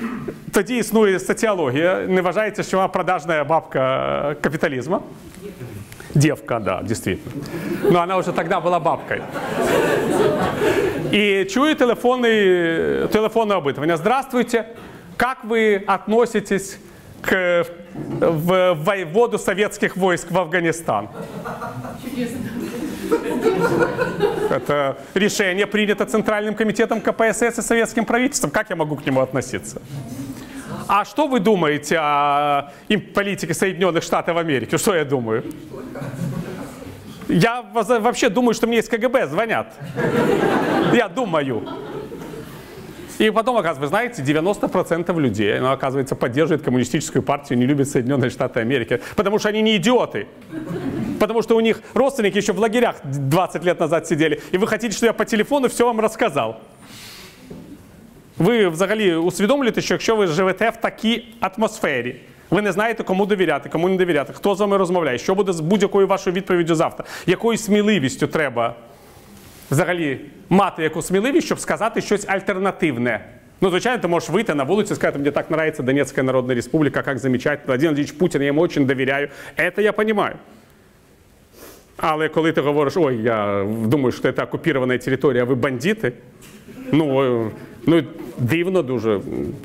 тоді 0.52 0.76
існує 0.76 1.20
соціологія. 1.20 2.06
Не 2.08 2.20
вважається, 2.20 2.62
що 2.62 2.76
вона 2.76 2.88
продажна 2.88 3.44
бабка 3.44 4.36
капіталізму. 4.40 5.02
Девка, 6.14 6.58
да, 6.58 6.82
действительно. 6.82 7.44
Но 7.90 8.00
она 8.00 8.16
уже 8.16 8.32
тогда 8.32 8.60
была 8.60 8.80
бабкой. 8.80 9.20
И 11.12 11.46
чую 11.50 11.74
телефонный, 11.76 13.08
телефонное 13.08 13.58
опытывание. 13.58 13.96
Здравствуйте, 13.96 14.64
как 15.16 15.44
вы 15.44 15.84
относитесь 15.86 16.78
к 17.20 17.66
в 17.93 18.73
воеводу 18.73 19.37
советских 19.37 19.97
войск 19.97 20.31
в 20.31 20.37
Афганистан. 20.37 21.09
Это 24.49 24.97
решение 25.13 25.65
принято 25.67 26.05
Центральным 26.05 26.55
комитетом 26.55 27.01
КПСС 27.01 27.59
и 27.59 27.61
советским 27.61 28.05
правительством. 28.05 28.51
Как 28.51 28.69
я 28.69 28.75
могу 28.75 28.95
к 28.95 29.05
нему 29.05 29.21
относиться? 29.21 29.81
А 30.87 31.05
что 31.05 31.27
вы 31.27 31.39
думаете 31.39 31.97
о 31.99 32.71
им- 32.89 33.01
политике 33.01 33.53
Соединенных 33.53 34.03
Штатов 34.03 34.37
Америки? 34.37 34.77
Что 34.77 34.95
я 34.95 35.05
думаю? 35.05 35.43
Я 37.27 37.61
вообще 37.73 38.29
думаю, 38.29 38.53
что 38.53 38.67
мне 38.67 38.79
из 38.79 38.89
КГБ 38.89 39.27
звонят. 39.27 39.73
Я 40.93 41.07
думаю. 41.07 41.67
И 43.20 43.30
потом, 43.30 43.56
оказывается, 43.56 43.80
вы 43.80 43.88
знаете, 43.88 44.22
90% 44.22 45.20
людей, 45.20 45.58
ну, 45.60 45.70
оказывается, 45.72 46.14
поддерживают 46.14 46.62
коммунистическую 46.62 47.22
партию, 47.22 47.58
не 47.58 47.66
любят 47.66 47.88
Соединенные 47.88 48.30
Штаты 48.30 48.60
Америки, 48.60 49.00
потому 49.14 49.38
что 49.38 49.48
они 49.48 49.62
не 49.62 49.76
идиоты. 49.76 50.26
Потому 51.18 51.42
что 51.42 51.56
у 51.56 51.60
них 51.60 51.80
родственники 51.94 52.38
еще 52.38 52.52
в 52.52 52.58
лагерях 52.58 52.96
20 53.04 53.64
лет 53.64 53.80
назад 53.80 54.06
сидели. 54.06 54.38
І 54.52 54.58
ви 54.58 54.66
хотите, 54.66 54.94
щоб 54.94 55.06
я 55.06 55.12
по 55.12 55.24
телефону 55.24 55.66
все 55.68 55.84
вам 55.84 56.00
розказав. 56.00 56.60
Ви 58.38 58.68
взагалі 58.68 59.14
усвідомлюєте, 59.14 59.80
що 59.80 59.94
якщо 59.94 60.16
ви 60.16 60.26
живете 60.26 60.70
в 60.70 60.76
такій 60.76 61.24
атмосфері, 61.40 62.16
ви 62.50 62.62
не 62.62 62.72
знаєте, 62.72 63.02
кому 63.02 63.26
довіряти, 63.26 63.68
кому 63.68 63.88
не 63.88 63.96
довіряти, 63.96 64.32
хто 64.32 64.54
з 64.54 64.60
вами 64.60 64.76
розмовляє, 64.76 65.18
що 65.18 65.34
буде 65.34 65.52
з 65.52 65.60
будь-якою 65.60 66.06
вашою 66.06 66.36
відповіддю 66.36 66.74
завтра, 66.74 67.04
якою 67.26 67.58
сміливістю 67.58 68.26
треба 68.26 68.74
взагалі 69.71 70.19
мати 70.49 70.83
яку 70.83 71.01
сміливість, 71.01 71.45
щоб 71.45 71.59
сказати 71.59 72.01
щось 72.01 72.29
альтернативне. 72.29 73.25
Ну, 73.61 73.69
звичайно, 73.69 74.01
ти 74.01 74.07
можеш 74.07 74.29
вийти 74.29 74.55
на 74.55 74.63
вулицю 74.63 74.93
і 74.93 74.95
сказати, 74.95 75.19
мені 75.19 75.31
так 75.31 75.45
нравится 75.51 75.83
Донецька 75.83 76.23
Народна 76.23 76.53
Республіка, 76.53 77.03
як 77.07 77.19
замечательно, 77.19 77.67
Владимир 77.67 77.89
Владимирович 77.89 78.11
Путін, 78.11 78.41
я 78.41 78.47
йому 78.47 78.67
дуже 78.67 78.81
довіряю. 78.81 79.27
Це 79.55 79.73
я 79.77 79.91
розумію. 79.91 80.33
Але 81.97 82.29
коли 82.29 82.51
ти 82.51 82.61
говориш, 82.61 82.97
ой, 82.97 83.21
я 83.23 83.67
думаю, 83.85 84.11
що 84.11 84.33
це 84.33 84.43
окупована 84.43 84.97
територія, 84.97 85.43
а 85.43 85.45
ви 85.45 85.55
бандити, 85.55 86.13
ну, 86.91 87.23
е, 87.45 87.51
ну 87.85 88.03
дивно 88.37 88.81
дуже. 88.81 89.19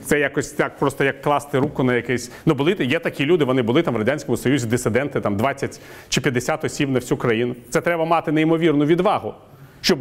Це 0.05 0.19
якось 0.19 0.51
так, 0.51 0.79
просто 0.79 1.05
як 1.05 1.23
класти 1.23 1.59
руку 1.59 1.83
на 1.83 1.95
якийсь. 1.95 2.33
Ну, 2.47 2.55
були 2.55 2.77
є 2.81 2.99
такі 2.99 3.27
люди, 3.27 3.45
вони 3.45 3.63
були 3.63 3.83
там 3.83 3.95
в 3.95 3.97
Радянському 3.97 4.37
Союзі, 4.37 4.67
дисиденти, 4.67 5.21
там 5.21 5.37
20 5.37 5.81
чи 6.09 6.21
50 6.21 6.65
осіб 6.65 6.91
на 6.91 6.99
всю 6.99 7.19
країну. 7.19 7.57
Це 7.71 7.81
треба 7.81 8.05
мати 8.05 8.33
неймовірну 8.33 8.85
відвагу, 8.85 9.35
щоб 9.87 9.99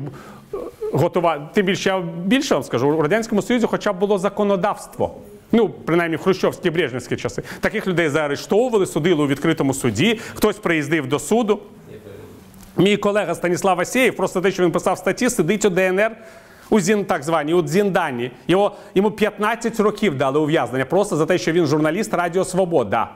е, 0.53 0.57
готувати. 0.93 1.41
Тим 1.53 1.65
більше 1.65 1.89
я 1.89 2.01
більше 2.25 2.53
вам 2.53 2.63
скажу, 2.63 2.89
у 2.89 3.01
Радянському 3.01 3.41
Союзі 3.41 3.67
хоча 3.69 3.93
б 3.93 3.99
було 3.99 4.17
законодавство. 4.17 5.15
Ну, 5.51 5.69
принаймні 5.69 6.17
в 6.17 6.21
хрущовські 6.21 6.69
брежнівські 6.69 7.15
часи. 7.15 7.43
Таких 7.59 7.87
людей 7.87 8.09
заарештовували, 8.09 8.85
судили 8.85 9.23
у 9.23 9.27
відкритому 9.27 9.73
суді, 9.73 10.19
хтось 10.33 10.57
приїздив 10.57 11.07
до 11.07 11.19
суду. 11.19 11.59
Мій 12.77 12.97
колега 12.97 13.35
Станіслав 13.35 13.79
Асєєв, 13.79 14.15
просто 14.15 14.41
те, 14.41 14.51
що 14.51 14.63
він 14.63 14.71
писав 14.71 14.97
статті, 14.97 15.29
сидить 15.29 15.65
у 15.65 15.69
ДНР 15.69 16.11
у 16.69 16.79
Зін, 16.79 17.05
так 17.05 17.23
званій, 17.23 17.53
у 17.53 17.61
Дзіндані. 17.61 18.31
Його, 18.47 18.71
йому 18.95 19.11
15 19.11 19.79
років 19.79 20.17
дали 20.17 20.39
ув'язнення 20.39 20.85
просто 20.85 21.15
за 21.15 21.25
те, 21.25 21.37
що 21.37 21.51
він 21.51 21.65
журналіст 21.65 22.13
Радіо 22.13 22.45
Свобода. 22.45 23.09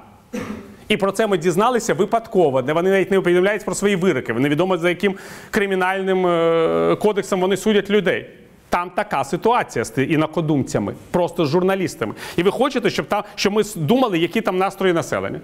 І 0.89 0.97
про 0.97 1.11
це 1.11 1.27
ми 1.27 1.37
дізналися 1.37 1.93
випадково, 1.93 2.61
де 2.61 2.73
вони 2.73 2.89
навіть 2.89 3.11
не 3.11 3.21
повідомляють 3.21 3.65
про 3.65 3.75
свої 3.75 3.95
вироки. 3.95 4.33
Невідомо 4.33 4.77
за 4.77 4.89
яким 4.89 5.15
кримінальним 5.51 6.27
е, 6.27 6.95
кодексом 7.01 7.41
вони 7.41 7.57
судять 7.57 7.89
людей. 7.89 8.29
Там 8.69 8.89
така 8.89 9.23
ситуація 9.23 9.85
з 9.85 10.03
інакодумцями, 10.03 10.93
просто 11.11 11.45
з 11.45 11.49
журналістами. 11.49 12.13
І 12.37 12.43
ви 12.43 12.51
хочете, 12.51 12.89
щоб 12.89 13.05
там, 13.05 13.23
щоб 13.35 13.53
ми 13.53 13.63
думали, 13.75 14.19
які 14.19 14.41
там 14.41 14.57
настрої 14.57 14.93
населення? 14.93 15.39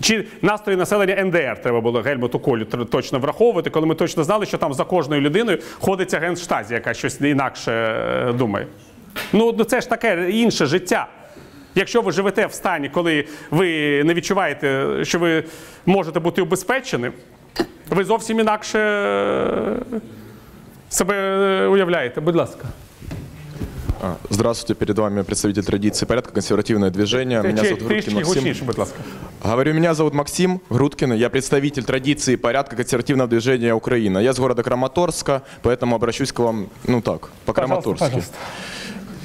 Чи 0.00 0.24
настрої 0.42 0.78
населення 0.78 1.24
НДР 1.24 1.62
треба 1.62 1.80
було 1.80 2.00
Гельмуту 2.00 2.38
Колю 2.38 2.64
точно 2.64 3.18
враховувати, 3.18 3.70
коли 3.70 3.86
ми 3.86 3.94
точно 3.94 4.24
знали, 4.24 4.46
що 4.46 4.58
там 4.58 4.74
за 4.74 4.84
кожною 4.84 5.20
людиною 5.20 5.58
ходить 5.80 6.14
агент 6.14 6.38
штазі, 6.38 6.74
яка 6.74 6.94
щось 6.94 7.20
інакше 7.20 7.72
е, 7.72 8.32
думає. 8.32 8.66
Ну, 9.32 9.54
ну 9.58 9.64
це 9.64 9.80
ж 9.80 9.88
таке 9.88 10.30
інше 10.30 10.66
життя. 10.66 11.08
Якщо 11.74 12.02
ви 12.02 12.12
живете 12.12 12.46
в 12.46 12.52
стані, 12.52 12.88
коли 12.88 13.24
ви 13.50 13.66
не 14.04 14.14
відчуваєте, 14.14 14.88
що 15.02 15.18
ви 15.18 15.44
можете 15.86 16.20
бути 16.20 16.42
убезпеченим, 16.42 17.12
ви 17.90 18.04
зовсім 18.04 18.40
інакше 18.40 18.78
е, 18.78 20.00
себе 20.90 21.14
е, 21.14 21.66
уявляєте. 21.66 22.20
Будь 22.20 22.36
ласка. 22.36 22.68
Здравствуйте, 24.30 24.74
перед 24.74 24.98
вами 24.98 25.22
представитель 25.22 25.62
традиции 25.62 26.06
порядка, 26.06 26.32
консервативное 26.32 26.90
движение. 26.90 27.40
Меня 27.40 27.64
зовут 27.64 27.82
Грудкин 27.82 28.14
Максим. 28.14 28.56
Говорю, 29.42 29.74
меня 29.74 29.94
зовут 29.94 30.14
Максим 30.14 30.60
Грудкин, 30.70 31.12
я 31.12 31.30
представитель 31.30 31.84
традиции 31.84 32.36
порядка 32.36 32.76
консервативного 32.76 33.28
движения 33.28 33.74
Украина. 33.74 34.18
Я 34.18 34.32
с 34.32 34.38
города 34.38 34.62
Краматорска, 34.62 35.42
поэтому 35.62 35.94
обращусь 35.94 36.32
к 36.32 36.40
вам, 36.40 36.68
ну 36.86 37.00
так, 37.00 37.30
по-краматорски. 37.44 38.22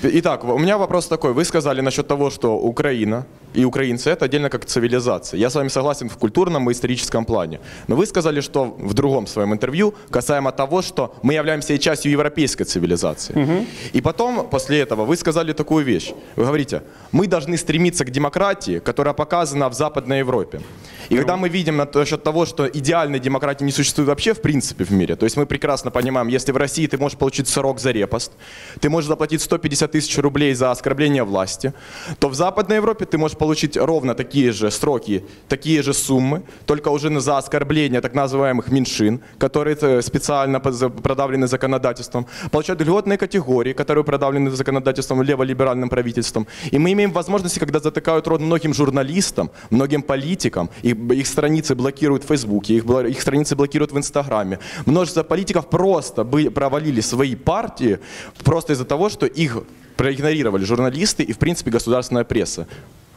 Итак, 0.03 0.43
у 0.43 0.59
меня 0.59 0.77
вопрос 0.77 1.07
такой. 1.07 1.33
Вы 1.33 1.43
сказали 1.43 1.81
насчет 1.81 2.07
того, 2.07 2.29
что 2.29 2.55
Украина 2.55 3.25
и 3.53 3.65
украинцы 3.65 4.09
это 4.09 4.25
отдельно 4.25 4.49
как 4.49 4.65
цивилизация. 4.65 5.39
Я 5.39 5.49
с 5.49 5.55
вами 5.55 5.69
согласен 5.69 6.09
в 6.09 6.17
культурном 6.17 6.69
и 6.69 6.73
историческом 6.73 7.25
плане. 7.25 7.59
Но 7.87 7.95
вы 7.95 8.05
сказали, 8.05 8.41
что 8.41 8.75
в 8.77 8.93
другом 8.93 9.27
своем 9.27 9.53
интервью 9.53 9.93
касаемо 10.09 10.51
того, 10.51 10.81
что 10.81 11.15
мы 11.23 11.33
являемся 11.33 11.73
и 11.73 11.79
частью 11.79 12.11
европейской 12.11 12.63
цивилизации. 12.63 13.65
И 13.93 14.01
потом, 14.01 14.47
после 14.49 14.79
этого, 14.79 15.05
вы 15.05 15.15
сказали 15.15 15.53
такую 15.53 15.85
вещь. 15.85 16.13
Вы 16.35 16.45
говорите, 16.45 16.81
мы 17.11 17.27
должны 17.27 17.57
стремиться 17.57 18.05
к 18.05 18.11
демократии, 18.11 18.79
которая 18.79 19.13
показана 19.13 19.69
в 19.69 19.73
Западной 19.73 20.19
Европе. 20.19 20.61
И 21.09 21.15
когда 21.15 21.37
мы 21.37 21.49
видим 21.49 21.77
насчет 21.77 22.23
того, 22.23 22.45
что 22.45 22.67
идеальной 22.67 23.19
демократии 23.19 23.63
не 23.63 23.71
существует 23.71 24.09
вообще 24.09 24.33
в 24.33 24.41
принципе 24.41 24.83
в 24.83 24.91
мире, 24.91 25.15
то 25.15 25.25
есть 25.25 25.37
мы 25.37 25.45
прекрасно 25.45 25.91
понимаем, 25.91 26.27
если 26.27 26.51
в 26.51 26.57
России 26.57 26.85
ты 26.87 26.97
можешь 26.97 27.17
получить 27.17 27.47
срок 27.47 27.79
за 27.79 27.91
репост, 27.91 28.33
ты 28.81 28.89
можешь 28.89 29.07
заплатить 29.07 29.41
150 29.41 29.91
тысяч 29.91 30.17
рублей 30.17 30.53
за 30.53 30.71
оскорбление 30.71 31.23
власти, 31.23 31.73
то 32.19 32.27
в 32.27 32.35
Западной 32.35 32.77
Европе 32.77 33.05
ты 33.05 33.17
можешь 33.17 33.36
получить 33.37 33.77
ровно 33.77 34.13
такие 34.13 34.51
же 34.51 34.71
сроки, 34.71 35.23
такие 35.47 35.81
же 35.81 35.93
суммы, 35.93 36.41
только 36.65 36.89
уже 36.89 37.07
за 37.19 37.37
оскорбление 37.37 38.01
так 38.01 38.13
называемых 38.13 38.71
меньшин, 38.71 39.21
которые 39.37 39.77
э, 39.81 40.01
специально 40.01 40.59
продавлены 40.59 41.47
законодательством, 41.47 42.25
получать 42.51 42.81
льготные 42.81 43.17
категории, 43.17 43.73
которые 43.73 44.03
продавлены 44.03 44.51
законодательством 44.51 45.21
леволиберальным 45.21 45.89
правительством. 45.89 46.47
И 46.71 46.77
мы 46.77 46.91
имеем 46.91 47.11
возможности, 47.11 47.59
когда 47.59 47.79
затыкают 47.79 48.27
рот 48.27 48.41
многим 48.41 48.73
журналистам, 48.73 49.49
многим 49.69 50.01
политикам, 50.01 50.69
их, 50.83 50.95
их 50.95 51.27
страницы 51.27 51.75
блокируют 51.75 52.23
в 52.23 52.27
Фейсбуке, 52.27 52.75
их, 52.75 52.85
их 52.85 53.21
страницы 53.21 53.55
блокируют 53.55 53.91
в 53.91 53.97
Инстаграме. 53.97 54.59
Множество 54.85 55.23
политиков 55.23 55.69
просто 55.69 56.23
бы 56.23 56.49
провалили 56.51 57.01
свои 57.01 57.35
партии 57.35 57.99
просто 58.43 58.73
из-за 58.73 58.85
того, 58.85 59.09
что 59.09 59.25
их 59.25 59.63
проигнорировали 59.97 60.63
журналисты 60.63 61.23
и, 61.23 61.33
в 61.33 61.37
принципе, 61.37 61.71
государственная 61.71 62.23
пресса. 62.23 62.67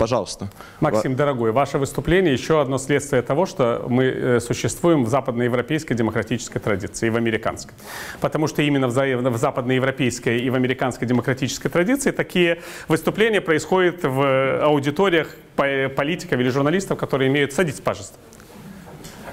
Пожалуйста. 0.00 0.48
Максим, 0.80 1.14
дорогой, 1.14 1.52
ваше 1.52 1.76
выступление 1.76 2.32
еще 2.32 2.62
одно 2.62 2.78
следствие 2.78 3.20
того, 3.20 3.44
что 3.44 3.84
мы 3.86 4.04
э, 4.04 4.40
существуем 4.40 5.04
в 5.04 5.08
западноевропейской 5.10 5.94
демократической 5.94 6.58
традиции 6.58 7.08
и 7.08 7.10
в 7.10 7.16
американской. 7.16 7.74
Потому 8.18 8.46
что 8.46 8.62
именно 8.62 8.88
в, 8.88 8.92
за- 8.92 9.18
в 9.18 9.36
западноевропейской 9.36 10.40
и 10.40 10.48
в 10.48 10.54
американской 10.54 11.06
демократической 11.06 11.68
традиции 11.68 12.12
такие 12.12 12.62
выступления 12.88 13.42
происходят 13.42 14.02
в 14.02 14.22
э, 14.22 14.60
аудиториях 14.62 15.36
по- 15.54 15.90
политиков 15.94 16.40
или 16.40 16.48
журналистов, 16.48 16.98
которые 16.98 17.28
имеют... 17.28 17.52
Садитесь, 17.52 17.82
пожалуйста 17.82 18.16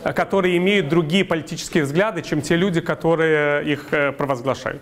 э, 0.03 0.11
которые 0.11 0.57
имеют 0.57 0.89
другие 0.89 1.23
политические 1.23 1.85
взгляды, 1.85 2.21
чем 2.23 2.41
те 2.41 2.57
люди, 2.57 2.81
которые 2.81 3.63
их 3.71 3.87
э, 3.91 4.11
провозглашают. 4.11 4.81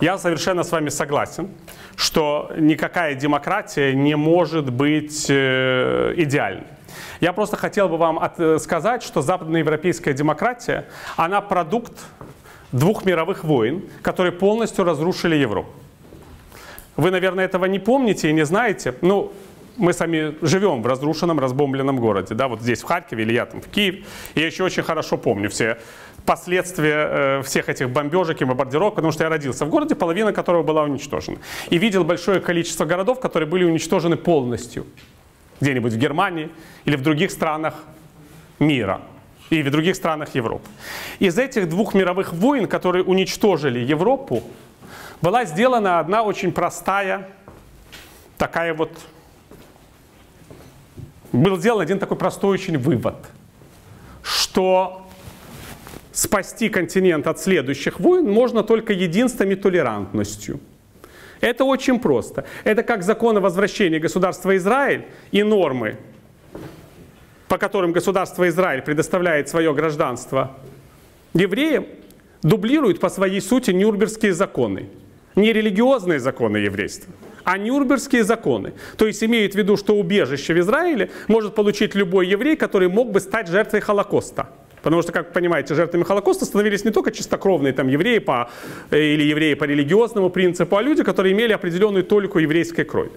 Я 0.00 0.18
совершенно 0.18 0.62
с 0.62 0.72
вами 0.72 0.90
согласен, 0.90 1.48
что 1.96 2.50
никакая 2.56 3.14
демократия 3.14 3.94
не 3.94 4.14
может 4.14 4.70
быть 4.70 5.26
э, 5.30 6.12
идеальной. 6.16 6.66
Я 7.20 7.32
просто 7.32 7.56
хотел 7.56 7.88
бы 7.88 7.96
вам 7.96 8.20
э, 8.36 8.58
сказать, 8.58 9.02
что 9.02 9.22
западноевропейская 9.22 10.12
демократия, 10.12 10.84
она 11.16 11.40
продукт 11.40 11.94
двух 12.72 13.06
мировых 13.06 13.42
войн, 13.42 13.84
которые 14.02 14.32
полностью 14.32 14.84
разрушили 14.84 15.36
Европу. 15.36 15.70
Вы, 16.96 17.10
наверное, 17.10 17.46
этого 17.46 17.64
не 17.64 17.78
помните 17.78 18.28
и 18.28 18.32
не 18.34 18.44
знаете. 18.44 18.94
Ну, 19.00 19.32
мы 19.78 19.92
сами 19.92 20.34
живем 20.42 20.82
в 20.82 20.86
разрушенном, 20.86 21.38
разбомбленном 21.38 21.98
городе, 21.98 22.34
да, 22.34 22.48
вот 22.48 22.60
здесь, 22.60 22.82
в 22.82 22.84
Харькове, 22.84 23.24
или 23.24 23.32
я 23.32 23.46
там 23.46 23.60
в 23.60 23.68
Киеве. 23.68 24.04
Я 24.34 24.46
еще 24.46 24.64
очень 24.64 24.82
хорошо 24.82 25.16
помню 25.16 25.48
все 25.48 25.78
последствия 26.26 27.08
э, 27.38 27.42
всех 27.42 27.68
этих 27.68 27.90
бомбежек 27.90 28.42
и 28.42 28.44
бомбардировок, 28.44 28.96
потому 28.96 29.12
что 29.12 29.24
я 29.24 29.30
родился 29.30 29.64
в 29.64 29.70
городе, 29.70 29.94
половина 29.94 30.32
которого 30.32 30.62
была 30.62 30.82
уничтожена. 30.82 31.38
И 31.70 31.78
видел 31.78 32.04
большое 32.04 32.40
количество 32.40 32.84
городов, 32.84 33.20
которые 33.20 33.48
были 33.48 33.64
уничтожены 33.64 34.16
полностью. 34.16 34.86
Где-нибудь 35.60 35.92
в 35.92 35.98
Германии 35.98 36.50
или 36.84 36.96
в 36.96 37.02
других 37.02 37.30
странах 37.30 37.74
мира. 38.58 39.00
И 39.48 39.62
в 39.62 39.70
других 39.70 39.94
странах 39.94 40.34
Европы. 40.34 40.68
Из 41.20 41.38
этих 41.38 41.68
двух 41.68 41.94
мировых 41.94 42.32
войн, 42.32 42.66
которые 42.66 43.04
уничтожили 43.04 43.78
Европу, 43.78 44.42
была 45.22 45.44
сделана 45.44 46.00
одна 46.00 46.24
очень 46.24 46.52
простая 46.52 47.28
такая 48.38 48.74
вот 48.74 48.90
был 51.32 51.56
сделан 51.58 51.80
один 51.80 51.98
такой 51.98 52.16
простой 52.16 52.50
очень 52.50 52.78
вывод, 52.78 53.16
что 54.22 55.05
спасти 56.16 56.70
континент 56.70 57.26
от 57.26 57.38
следующих 57.38 58.00
войн 58.00 58.30
можно 58.30 58.62
только 58.62 58.94
единством 58.94 59.50
и 59.50 59.54
толерантностью. 59.54 60.60
Это 61.42 61.64
очень 61.64 62.00
просто. 62.00 62.46
Это 62.64 62.82
как 62.82 63.02
закон 63.02 63.36
о 63.36 63.40
возвращении 63.40 63.98
государства 63.98 64.56
Израиль 64.56 65.04
и 65.30 65.42
нормы, 65.42 65.96
по 67.48 67.58
которым 67.58 67.92
государство 67.92 68.48
Израиль 68.48 68.80
предоставляет 68.80 69.50
свое 69.50 69.74
гражданство 69.74 70.56
евреям, 71.34 71.84
дублируют 72.42 72.98
по 72.98 73.10
своей 73.10 73.42
сути 73.42 73.72
нюрнбергские 73.72 74.32
законы. 74.32 74.88
Не 75.34 75.52
религиозные 75.52 76.18
законы 76.18 76.56
еврейства, 76.56 77.12
а 77.44 77.58
нюрнбергские 77.58 78.24
законы. 78.24 78.72
То 78.96 79.06
есть 79.06 79.22
имеют 79.22 79.52
в 79.52 79.58
виду, 79.58 79.76
что 79.76 79.94
убежище 79.94 80.54
в 80.54 80.60
Израиле 80.60 81.10
может 81.28 81.54
получить 81.54 81.94
любой 81.94 82.26
еврей, 82.26 82.56
который 82.56 82.88
мог 82.88 83.10
бы 83.10 83.20
стать 83.20 83.48
жертвой 83.48 83.80
Холокоста. 83.80 84.48
Потому 84.86 85.02
что, 85.02 85.10
как 85.10 85.26
вы 85.26 85.32
понимаете, 85.32 85.74
жертвами 85.74 86.04
Холокоста 86.04 86.44
становились 86.44 86.84
не 86.84 86.92
только 86.92 87.10
чистокровные 87.10 87.72
там, 87.72 87.88
евреи 87.88 88.20
по, 88.20 88.48
э, 88.92 89.00
или 89.14 89.24
евреи 89.24 89.54
по 89.54 89.64
религиозному 89.64 90.30
принципу, 90.30 90.76
а 90.76 90.80
люди, 90.80 91.02
которые 91.02 91.34
имели 91.34 91.52
определенную 91.52 92.04
толику 92.04 92.38
еврейской 92.38 92.84
крови. 92.84 93.10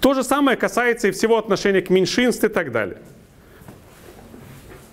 То 0.00 0.14
же 0.14 0.24
самое 0.24 0.56
касается 0.56 1.08
и 1.08 1.10
всего 1.10 1.36
отношения 1.36 1.82
к 1.82 1.90
меньшинству 1.90 2.48
и 2.48 2.50
так 2.50 2.72
далее. 2.72 2.96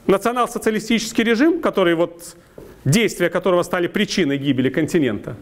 Национал-социалистический 0.05 1.23
режим, 1.23 1.61
который 1.61 1.95
вот, 1.95 2.35
действия 2.83 3.29
которого 3.29 3.63
стали 3.63 3.87
причиной 3.87 4.37
гибели 4.37 4.67
континента, 4.67 5.37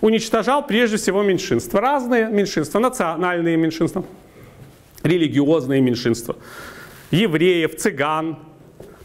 уничтожал 0.00 0.66
прежде 0.66 0.96
всего 0.96 1.22
меньшинства. 1.22 1.82
Разные 1.82 2.30
меньшинства, 2.30 2.78
национальные 2.78 3.58
меньшинства, 3.58 4.06
религиозные 5.02 5.82
меньшинства, 5.82 6.34
евреев, 7.10 7.76
цыган, 7.76 8.38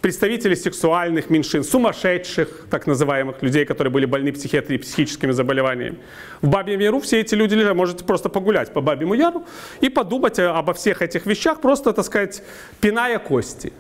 представителей 0.02 0.56
сексуальных 0.56 1.30
меньшинств, 1.30 1.72
сумасшедших, 1.72 2.66
так 2.70 2.88
называемых, 2.88 3.42
людей, 3.42 3.66
которые 3.66 3.92
были 3.92 4.06
больны 4.06 4.32
психиатрией, 4.32 4.82
психическими 4.82 5.32
заболеваниями. 5.32 6.00
В 6.42 6.50
Бабьем 6.50 6.80
Яру 6.80 7.00
все 7.00 7.22
эти 7.22 7.36
люди 7.36 7.54
лежат. 7.54 7.76
Можете 7.76 8.04
просто 8.04 8.30
погулять 8.30 8.74
по 8.74 8.82
Бабьему 8.82 9.14
Яру 9.14 9.46
и 9.80 9.90
подумать 9.90 10.40
обо 10.40 10.74
всех 10.74 11.02
этих 11.02 11.26
вещах, 11.26 11.62
просто, 11.62 11.94
так 11.94 12.06
сказать, 12.06 12.44
пиная 12.80 13.20
кости. 13.20 13.72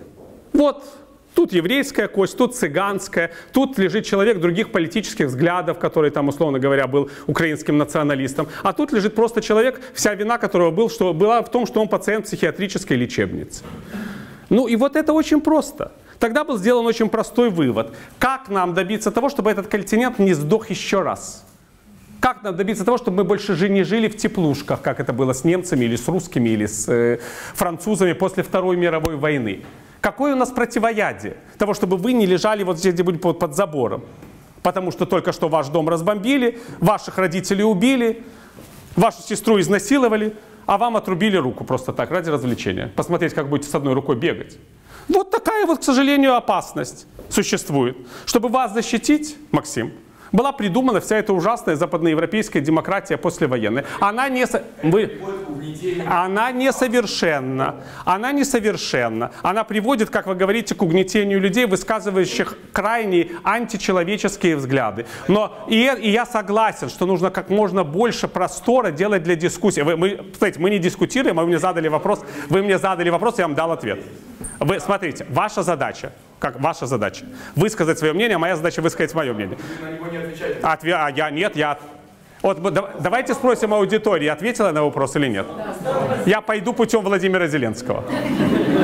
Вот, 0.54 0.84
тут 1.34 1.54
еврейская 1.54 2.08
кость, 2.08 2.38
тут 2.38 2.56
цыганская, 2.56 3.32
тут 3.52 3.78
лежит 3.80 4.06
человек 4.06 4.40
других 4.40 4.72
политических 4.72 5.28
взглядов, 5.28 5.80
который 5.80 6.12
там, 6.12 6.28
условно 6.28 6.60
говоря, 6.60 6.88
был 6.88 7.10
украинским 7.26 7.78
националистом. 7.78 8.48
А 8.64 8.74
тут 8.74 8.92
лежит 8.92 9.16
просто 9.16 9.42
человек, 9.42 9.82
вся 9.94 10.14
вина 10.14 10.38
которого 10.38 10.72
был, 10.72 10.90
что, 10.90 11.14
была 11.14 11.42
в 11.42 11.50
том, 11.50 11.66
что 11.66 11.82
он 11.82 11.88
пациент 11.88 12.26
психиатрической 12.26 12.98
лечебницы. 12.98 13.64
Ну 14.50 14.68
и 14.68 14.76
вот 14.76 14.96
это 14.96 15.14
очень 15.14 15.42
просто. 15.42 15.94
Тогда 16.22 16.44
был 16.44 16.60
сделан 16.60 16.86
очень 16.86 17.10
простой 17.10 17.50
вывод. 17.50 17.96
Как 18.20 18.48
нам 18.48 18.76
добиться 18.76 19.10
того, 19.10 19.28
чтобы 19.28 19.50
этот 19.50 19.66
континент 19.66 20.20
не 20.20 20.36
сдох 20.36 20.70
еще 20.70 21.02
раз? 21.02 21.44
Как 22.20 22.44
нам 22.44 22.56
добиться 22.56 22.86
того, 22.86 23.00
чтобы 23.00 23.18
мы 23.18 23.24
больше 23.24 23.56
жи- 23.56 23.70
не 23.70 23.82
жили 23.82 24.08
в 24.08 24.16
теплушках, 24.16 24.84
как 24.84 25.00
это 25.00 25.14
было 25.14 25.34
с 25.34 25.44
немцами 25.44 25.86
или 25.86 25.96
с 25.96 26.08
русскими 26.08 26.50
или 26.50 26.68
с 26.68 26.88
э, 26.88 27.20
французами 27.56 28.14
после 28.14 28.44
Второй 28.44 28.78
мировой 28.78 29.16
войны? 29.16 29.64
Какое 30.00 30.36
у 30.36 30.38
нас 30.38 30.52
противоядие 30.52 31.38
того, 31.58 31.74
чтобы 31.74 31.98
вы 31.98 32.14
не 32.14 32.28
лежали 32.28 32.64
вот 32.64 32.78
здесь 32.78 32.94
где-нибудь 32.94 33.20
под, 33.20 33.40
под 33.40 33.56
забором? 33.56 34.04
Потому 34.62 34.92
что 34.92 35.08
только 35.08 35.32
что 35.32 35.50
ваш 35.50 35.70
дом 35.70 35.90
разбомбили, 35.90 36.60
ваших 36.80 37.18
родителей 37.18 37.64
убили, 37.64 38.24
вашу 38.96 39.24
сестру 39.24 39.60
изнасиловали, 39.60 40.36
а 40.68 40.78
вам 40.78 40.98
отрубили 40.98 41.38
руку 41.38 41.64
просто 41.64 41.94
так, 41.94 42.12
ради 42.12 42.30
развлечения. 42.30 42.92
Посмотреть, 42.96 43.34
как 43.34 43.50
будете 43.50 43.72
с 43.72 43.74
одной 43.74 43.96
рукой 43.96 44.18
бегать. 44.18 44.60
Вот 45.12 45.30
такая 45.30 45.66
вот, 45.66 45.80
к 45.80 45.84
сожалению, 45.84 46.36
опасность 46.36 47.06
существует. 47.30 47.98
Чтобы 48.26 48.50
вас 48.50 48.74
защитить, 48.74 49.36
Максим, 49.52 49.92
была 50.32 50.52
придумана 50.52 51.00
вся 51.02 51.18
эта 51.18 51.34
ужасная 51.34 51.76
западноевропейская 51.76 52.62
демократия 52.62 53.18
послевоенная. 53.18 53.86
Она 54.00 54.30
не... 54.30 54.46
Вы... 54.84 55.20
Она 56.08 56.52
несовершенна. 56.52 57.76
Она 58.06 58.32
несовершенна. 58.32 59.32
Она 59.42 59.64
приводит, 59.64 60.10
как 60.10 60.28
вы 60.28 60.36
говорите, 60.36 60.76
к 60.76 60.82
угнетению 60.82 61.40
людей, 61.40 61.66
высказывающих 61.66 62.58
крайне 62.72 63.32
античеловеческие 63.44 64.56
взгляды. 64.56 65.06
Но 65.28 65.66
и, 65.68 65.78
я- 65.78 65.96
и 65.96 66.10
я 66.10 66.26
согласен, 66.26 66.90
что 66.90 67.06
нужно 67.06 67.30
как 67.32 67.50
можно 67.50 67.84
больше 67.84 68.28
простора 68.28 68.92
делать 68.92 69.24
для 69.24 69.36
дискуссии. 69.36 69.82
Вы, 69.82 69.98
мы, 69.98 70.20
кстати, 70.32 70.58
мы 70.60 70.70
не 70.70 70.80
дискутируем, 70.80 71.40
а 71.40 71.44
вы 71.44 71.50
мне 71.50 71.60
задали 71.60 71.88
вопрос. 71.88 72.22
Вы 72.50 72.62
мне 72.64 72.78
задали 72.78 73.10
вопрос, 73.10 73.38
я 73.40 73.46
вам 73.48 73.56
дал 73.56 73.72
ответ. 73.72 74.00
Вы 74.60 74.80
смотрите, 74.80 75.26
ваша 75.30 75.64
задача, 75.64 76.14
как 76.42 76.60
ваша 76.60 76.88
задача, 76.88 77.24
высказать 77.56 78.00
свое 78.00 78.14
мнение, 78.14 78.36
а 78.36 78.40
моя 78.40 78.56
задача 78.56 78.82
высказать 78.82 79.14
мое 79.14 79.32
мнение. 79.32 79.58
Отве- 80.64 80.96
а 80.96 81.10
я 81.10 81.30
нет, 81.30 81.56
я... 81.56 81.78
Вот 82.42 82.60
давайте 83.00 83.36
спросим 83.36 83.72
аудитории, 83.72 84.28
ответила 84.28 84.72
на 84.72 84.84
вопрос 84.84 85.16
или 85.16 85.28
нет. 85.28 85.46
Я 86.26 86.42
пойду 86.42 86.74
путем 86.74 87.02
Владимира 87.02 87.46
Зеленского. 87.46 88.04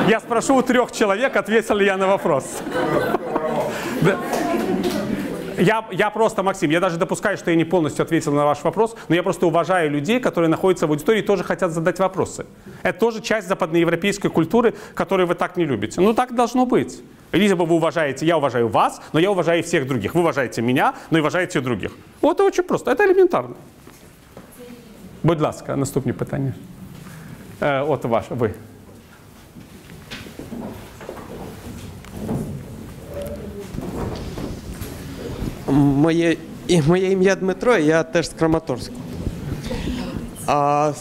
Я 0.08 0.20
спрошу 0.20 0.54
у 0.54 0.62
трех 0.62 0.92
человек, 0.92 1.34
ответил 1.34 1.74
ли 1.74 1.86
я 1.86 1.96
на 1.96 2.06
вопрос. 2.06 2.44
Я, 5.58 5.84
я 5.90 6.10
просто, 6.10 6.42
Максим, 6.42 6.70
я 6.70 6.80
даже 6.80 6.96
допускаю, 6.98 7.36
что 7.36 7.50
я 7.50 7.56
не 7.56 7.64
полностью 7.64 8.02
ответил 8.02 8.32
на 8.32 8.44
ваш 8.44 8.64
вопрос, 8.64 8.96
но 9.08 9.14
я 9.14 9.22
просто 9.22 9.46
уважаю 9.46 9.90
людей, 9.90 10.20
которые 10.20 10.48
находятся 10.48 10.86
в 10.86 10.90
аудитории 10.90 11.20
и 11.20 11.22
тоже 11.22 11.44
хотят 11.44 11.72
задать 11.72 11.98
вопросы. 11.98 12.46
Это 12.82 12.98
тоже 12.98 13.20
часть 13.20 13.48
западноевропейской 13.48 14.30
культуры, 14.30 14.74
которую 14.94 15.26
вы 15.26 15.34
так 15.34 15.56
не 15.56 15.64
любите. 15.64 16.00
Ну 16.00 16.14
так 16.14 16.34
должно 16.34 16.66
быть. 16.66 17.02
Либо 17.32 17.64
вы 17.64 17.74
уважаете, 17.74 18.26
я 18.26 18.36
уважаю 18.36 18.68
вас, 18.68 19.00
но 19.12 19.20
я 19.20 19.30
уважаю 19.30 19.62
всех 19.62 19.86
других. 19.86 20.14
Вы 20.14 20.20
уважаете 20.20 20.62
меня, 20.62 20.94
но 21.10 21.18
и 21.18 21.20
уважаете 21.20 21.60
других. 21.60 21.92
Вот 22.20 22.36
это 22.36 22.44
очень 22.44 22.64
просто, 22.64 22.90
это 22.90 23.04
елементарно. 23.04 23.54
Будь 25.22 25.40
ласка, 25.40 25.76
наступні 25.76 26.12
питання. 26.12 26.52
Е, 27.62 27.80
от 27.80 28.04
ваше, 28.04 28.34
ви. 28.34 28.54
Моє, 35.68 36.36
і 36.68 36.82
моє 36.82 37.10
ім'я 37.10 37.34
Дмитро, 37.34 37.76
я 37.76 38.02
теж 38.02 38.26
з 38.26 38.32
Краматорську. 38.38 38.94
А, 40.46 40.92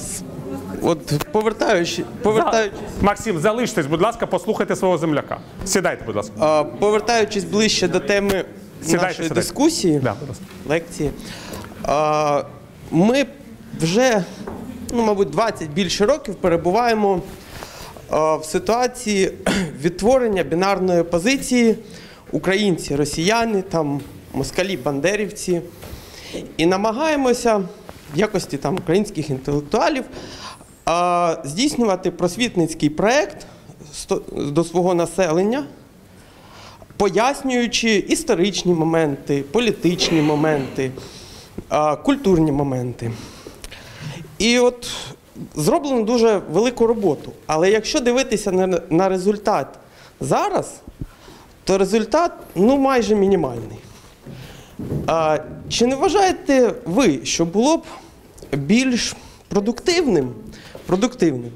от 0.81 1.25
повертаючи, 1.31 2.03
повертаючись, 2.23 2.79
Максим, 3.01 3.39
залиштесь, 3.39 3.85
будь 3.85 4.01
ласка, 4.01 4.25
послухайте 4.27 4.75
свого 4.75 4.97
земляка. 4.97 5.37
Сідайте, 5.65 6.03
будь 6.05 6.15
ласка. 6.15 6.33
а, 6.39 6.63
повертаючись 6.63 7.43
ближче 7.43 7.87
до 7.87 7.99
теми 7.99 8.45
Сідайте, 8.81 9.03
нашої 9.07 9.13
сідайте. 9.13 9.33
дискусії, 9.33 9.99
Да, 10.03 10.15
будь 10.19 10.29
ласка. 10.29 10.43
лекції, 10.69 11.11
а, 11.83 12.43
ми 12.91 13.25
вже, 13.81 14.23
ну, 14.93 15.03
мабуть, 15.05 15.29
20 15.29 15.69
більше 15.69 16.05
років 16.05 16.35
перебуваємо 16.35 17.21
а, 18.09 18.35
в 18.35 18.45
ситуації 18.45 19.31
відтворення 19.81 20.43
бінарної 20.43 21.03
позиції 21.03 21.75
українці, 22.31 22.95
росіяни, 22.95 23.61
там, 23.61 24.01
москалі, 24.33 24.77
бандерівці. 24.77 25.61
І 26.57 26.65
намагаємося 26.65 27.57
в 28.15 28.19
якості 28.19 28.57
там, 28.57 28.75
українських 28.75 29.29
інтелектуалів 29.29 30.03
здійснювати 31.43 32.11
просвітницький 32.11 32.89
проєкт 32.89 33.47
до 34.31 34.63
свого 34.63 34.93
населення, 34.93 35.63
пояснюючи 36.97 37.89
історичні 37.89 38.73
моменти, 38.73 39.43
політичні 39.51 40.21
моменти, 40.21 40.91
культурні 42.03 42.51
моменти. 42.51 43.11
І 44.37 44.59
от 44.59 44.91
зроблено 45.55 46.03
дуже 46.03 46.41
велику 46.51 46.87
роботу. 46.87 47.31
Але 47.45 47.71
якщо 47.71 47.99
дивитися 47.99 48.51
на 48.89 49.09
результат 49.09 49.67
зараз, 50.19 50.81
то 51.63 51.77
результат 51.77 52.31
ну, 52.55 52.77
майже 52.77 53.15
мінімальний. 53.15 53.77
А, 55.07 55.37
чи 55.69 55.87
не 55.87 55.95
вважаєте 55.95 56.73
ви, 56.85 57.19
що 57.23 57.45
було 57.45 57.77
б 57.77 57.83
більш 58.57 59.15
продуктивним, 59.47 60.29
продуктивним 60.85 61.51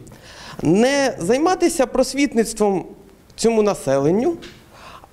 не 0.64 1.16
займатися 1.20 1.86
просвітництвом 1.86 2.86
цьому 3.36 3.62
населенню, 3.64 4.34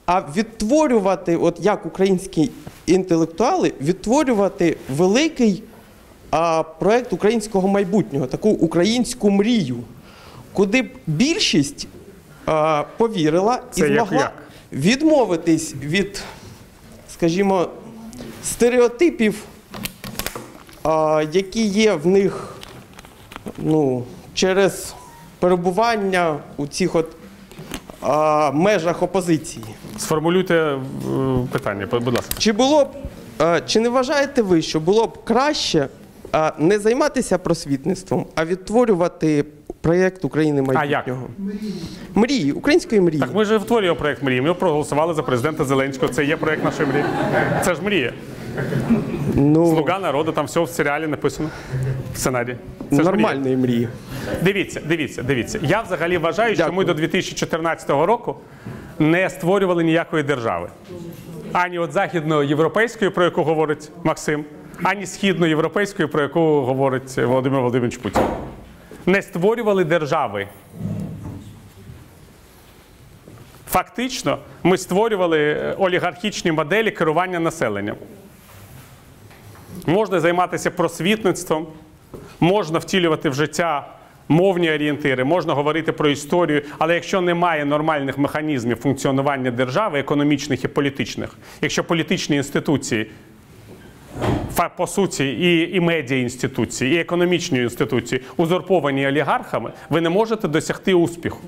а 0.07 0.21
відтворювати, 0.37 1.37
от 1.37 1.59
як 1.61 1.87
українські 1.87 2.51
інтелектуали, 2.87 3.73
відтворювати 3.81 4.77
великий 4.97 5.63
а, 6.31 6.63
проект 6.63 7.13
українського 7.13 7.69
майбутнього, 7.69 8.27
таку 8.27 8.49
українську 8.51 9.31
мрію, 9.31 9.77
куди 10.53 10.83
б 10.83 10.89
більшість 11.07 11.87
а, 12.47 12.85
повірила 12.97 13.61
Це 13.71 13.81
і 13.81 13.93
як- 13.93 13.93
змогла 13.93 14.19
як? 14.19 14.33
відмовитись 14.73 15.75
від, 15.83 16.23
скажімо, 17.13 17.69
стереотипів, 18.45 19.43
які 21.33 21.67
є 21.67 21.95
в 21.95 22.07
них 22.07 22.57
ну, 23.59 24.05
через 24.35 24.95
перебування 25.39 26.39
у 26.57 26.67
цих 26.67 26.95
от 26.95 27.07
межах 28.53 29.03
опозиції. 29.03 29.65
Сформулюйте 29.99 30.55
е, 30.55 30.79
питання, 31.53 31.87
будь 31.93 32.15
ласка. 32.15 32.35
Чи 32.39 32.53
було 32.53 32.85
б, 32.85 32.89
е, 33.43 33.63
чи 33.67 33.81
не 33.81 33.89
вважаєте 33.89 34.43
ви, 34.43 34.63
що 34.63 34.81
було 34.81 35.07
б 35.07 35.25
краще 35.25 35.89
е, 36.35 36.53
не 36.59 36.79
займатися 36.79 37.39
просвітництвом, 37.39 38.27
а 38.35 38.45
відтворювати 38.45 39.45
проєкт 39.81 40.25
України 40.25 40.63
майбутнього? 40.63 41.29
Мрії, 42.15 42.53
української 42.53 43.01
мрії. 43.01 43.21
Так 43.21 43.35
ми 43.35 43.45
ж 43.45 43.57
втворюємо 43.57 43.97
проєкт 43.99 44.23
мрії. 44.23 44.41
Ми 44.41 44.55
проголосували 44.55 45.15
за 45.15 45.23
президента 45.23 45.65
Зеленського. 45.65 46.13
Це 46.13 46.25
є 46.25 46.37
проєкт 46.37 46.65
нашої 46.65 46.89
мрії. 46.89 47.05
Це 47.65 47.75
ж 47.75 47.83
мрія. 47.83 48.13
ну, 49.35 49.67
Слуга 49.67 49.99
народу, 49.99 50.33
там 50.33 50.47
все 50.47 50.61
в 50.61 50.69
серіалі 50.69 51.07
написано. 51.07 51.49
В 52.15 52.19
сценарії. 52.19 52.57
Це 52.91 52.97
нормальної 53.03 53.57
мрії. 53.57 53.89
Дивіться, 54.43 54.81
дивіться, 54.89 55.23
дивіться. 55.23 55.59
Я 55.63 55.83
взагалі 55.83 56.19
вважаю, 56.19 56.55
що 56.55 56.73
ми 56.73 56.85
до 56.85 56.95
2014 56.95 57.91
року 57.91 58.37
не 58.99 59.31
створювали 59.31 59.85
ніякої 59.85 60.23
держави. 60.23 60.69
Ані 61.53 61.79
от 61.79 61.93
західноєвропейської, 61.93 63.11
про 63.11 63.25
яку 63.25 63.43
говорить 63.43 63.91
Максим, 64.05 64.45
ані 64.83 65.07
східноєвропейської, 65.07 66.09
про 66.09 66.23
яку 66.23 66.41
говорить 66.61 67.17
Володимир 67.17 67.59
Володимирович 67.61 67.97
Путін. 67.97 68.23
Не 69.09 69.23
створювали 69.23 69.85
держави. 69.85 70.49
Фактично, 73.71 74.39
ми 74.63 74.79
створювали 74.79 75.39
е, 75.39 75.75
олігархічні 75.79 76.53
моделі 76.53 76.91
керування 76.91 77.41
населенням. 77.41 77.97
Можна 79.87 80.21
займатися 80.21 80.71
просвітництвом, 80.71 81.67
можна 82.41 82.79
втілювати 82.79 83.29
в 83.29 83.35
життя 83.35 83.89
мовні 84.29 84.73
орієнтири, 84.73 85.25
можна 85.25 85.55
говорити 85.55 85.93
про 85.93 86.09
історію, 86.09 86.63
але 86.79 86.95
якщо 86.95 87.21
немає 87.21 87.65
нормальних 87.65 88.19
механізмів 88.19 88.77
функціонування 88.77 89.51
держави, 89.51 89.99
економічних 89.99 90.65
і 90.65 90.69
політичних, 90.69 91.39
якщо 91.63 91.85
політичні 91.85 92.37
інституції, 92.37 93.11
по 94.77 94.87
суті, 94.87 95.25
і, 95.31 95.77
і 95.77 95.81
медіа 95.81 96.19
інституції, 96.19 96.97
і 96.97 96.99
економічні 97.01 97.59
інституції 97.59 98.23
узурповані 98.37 99.07
олігархами, 99.09 99.71
ви 99.91 100.01
не 100.01 100.11
можете 100.11 100.49
досягти 100.49 100.95
успіху. 100.95 101.41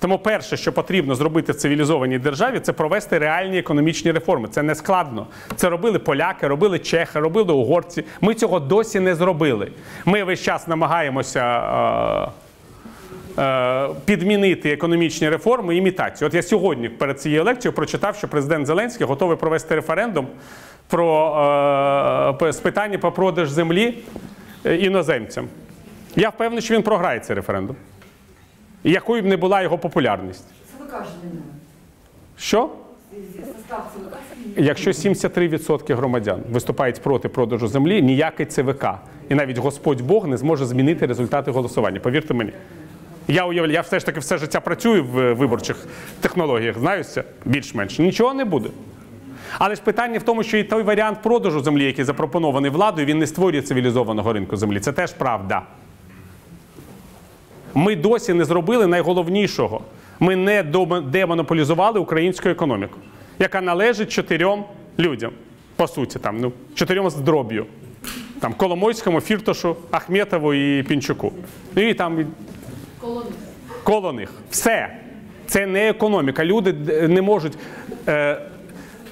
Тому 0.00 0.18
перше, 0.18 0.56
що 0.56 0.72
потрібно 0.72 1.14
зробити 1.14 1.52
в 1.52 1.54
цивілізованій 1.54 2.18
державі, 2.18 2.60
це 2.60 2.72
провести 2.72 3.18
реальні 3.18 3.58
економічні 3.58 4.12
реформи. 4.12 4.48
Це 4.48 4.62
не 4.62 4.74
складно. 4.74 5.26
Це 5.56 5.68
робили 5.68 5.98
поляки, 5.98 6.46
робили 6.46 6.78
чехи, 6.78 7.20
робили 7.20 7.52
угорці. 7.52 8.04
Ми 8.20 8.34
цього 8.34 8.60
досі 8.60 9.00
не 9.00 9.14
зробили. 9.14 9.72
Ми 10.04 10.24
весь 10.24 10.42
час 10.42 10.68
намагаємося. 10.68 11.42
е, 13.38 13.42
е, 13.42 13.88
Підмінити 14.04 14.70
економічні 14.72 15.28
реформи 15.28 15.76
імітацію. 15.76 16.28
От 16.28 16.34
я 16.34 16.42
сьогодні 16.42 16.88
перед 16.88 17.20
цією 17.20 17.44
лекцією 17.44 17.76
прочитав, 17.76 18.16
що 18.16 18.28
президент 18.28 18.66
Зеленський 18.66 19.06
готовий 19.06 19.36
провести 19.36 19.74
референдум 19.74 20.26
про 20.88 22.38
е, 22.42 22.52
питання 22.52 22.98
про 22.98 23.12
продаж 23.12 23.50
землі 23.50 23.98
е, 24.66 24.76
іноземцям. 24.76 25.48
Я 26.16 26.28
впевнений, 26.28 26.62
що 26.62 26.74
він 26.74 26.82
програє 26.82 27.20
цей 27.20 27.36
референдум. 27.36 27.76
Якою 28.84 29.22
б 29.22 29.26
не 29.26 29.36
була 29.36 29.62
його 29.62 29.78
популярність. 29.78 30.44
ЦВК 30.48 30.90
ж 30.90 31.10
не 31.24 31.30
Що? 32.36 32.70
Якщо 34.56 34.90
73% 34.90 35.94
громадян 35.96 36.40
виступають 36.50 37.02
проти 37.02 37.28
продажу 37.28 37.68
землі, 37.68 38.02
ніякий 38.02 38.46
ЦВК 38.46 38.84
і 39.28 39.34
навіть 39.34 39.58
Господь 39.58 40.00
Бог 40.00 40.26
не 40.26 40.36
зможе 40.36 40.66
змінити 40.66 41.06
результати 41.06 41.50
голосування. 41.50 42.00
Повірте 42.00 42.34
мені. 42.34 42.52
Я 43.28 43.44
уявляю, 43.44 43.74
я 43.74 43.80
все 43.80 43.98
ж 43.98 44.06
таки 44.06 44.20
все 44.20 44.38
життя 44.38 44.60
працюю 44.60 45.04
в 45.04 45.32
виборчих 45.32 45.86
технологіях, 46.20 46.78
знаю 46.78 47.04
це 47.04 47.24
більш-менш. 47.44 47.98
Нічого 47.98 48.34
не 48.34 48.44
буде. 48.44 48.68
Але 49.58 49.74
ж 49.74 49.82
питання 49.82 50.18
в 50.18 50.22
тому, 50.22 50.42
що 50.42 50.56
і 50.56 50.64
той 50.64 50.82
варіант 50.82 51.18
продажу 51.22 51.60
землі, 51.60 51.84
який 51.84 52.04
запропонований 52.04 52.70
владою, 52.70 53.06
він 53.06 53.18
не 53.18 53.26
створює 53.26 53.62
цивілізованого 53.62 54.32
ринку 54.32 54.56
землі. 54.56 54.80
Це 54.80 54.92
теж 54.92 55.12
правда. 55.12 55.62
Ми 57.74 57.96
досі 57.96 58.34
не 58.34 58.44
зробили 58.44 58.86
найголовнішого. 58.86 59.80
Ми 60.20 60.36
не 60.36 60.62
демонополізували 61.06 62.00
українську 62.00 62.48
економіку, 62.48 62.98
яка 63.38 63.60
належить 63.60 64.12
чотирьом 64.12 64.64
людям. 64.98 65.32
По 65.76 65.86
суті, 65.86 66.18
там, 66.18 66.40
ну, 66.40 66.52
чотирьом 66.74 67.10
з 67.10 67.14
дроб'ю. 67.14 67.66
Там, 68.40 68.54
Коломойському, 68.54 69.20
Фіртошу, 69.20 69.76
Ахметову 69.90 70.54
і 70.54 70.82
Пінчуку. 70.82 71.32
Ну 71.74 71.88
і 71.88 71.94
там 71.94 72.26
коло 73.82 74.12
них. 74.12 74.30
Все. 74.50 74.96
Це 75.46 75.66
не 75.66 75.88
економіка. 75.88 76.44
Люди 76.44 76.72
не 77.08 77.22
можуть 77.22 77.58
е, 78.08 78.40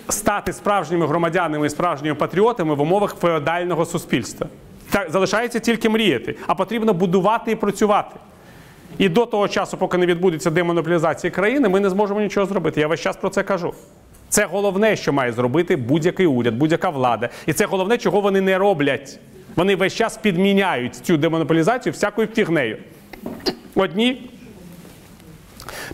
стати 0.09 0.53
справжніми 0.53 1.07
громадянами 1.07 1.67
і 1.67 1.71
справжніми 1.71 2.15
патріотами 2.15 2.75
в 2.75 2.81
умовах 2.81 3.17
феодального 3.21 3.85
суспільства. 3.85 4.47
Так, 4.91 5.11
залишається 5.11 5.59
тільки 5.59 5.89
мріяти, 5.89 6.37
а 6.47 6.55
потрібно 6.55 6.93
будувати 6.93 7.51
і 7.51 7.55
працювати. 7.55 8.17
І 8.99 9.09
до 9.09 9.27
того 9.27 9.49
часу, 9.49 9.77
поки 9.77 9.99
не 9.99 10.07
відбудеться 10.07 10.51
демонополізація 10.51 11.31
країни, 11.31 11.69
ми 11.69 11.81
не 11.81 11.91
зможемо 11.91 12.21
нічого 12.21 12.47
зробити. 12.47 12.81
Я 12.81 12.87
весь 12.87 13.01
час 13.01 13.17
про 13.17 13.31
це 13.31 13.43
кажу. 13.43 13.75
Це 14.29 14.47
головне, 14.47 14.97
що 14.97 15.13
має 15.13 15.33
зробити 15.33 15.77
будь-який 15.77 16.27
уряд, 16.27 16.55
будь-яка 16.55 16.91
влада. 16.91 17.29
І 17.47 17.53
це 17.53 17.67
головне, 17.67 17.99
чого 17.99 18.21
вони 18.21 18.41
не 18.41 18.59
роблять. 18.59 19.19
Вони 19.57 19.77
весь 19.77 19.95
час 19.95 20.17
підміняють 20.17 20.95
цю 20.95 21.17
демонополізацію 21.17 21.93
всякою 21.93 22.29
фігнею. 22.29 22.79
Одні 23.75 24.31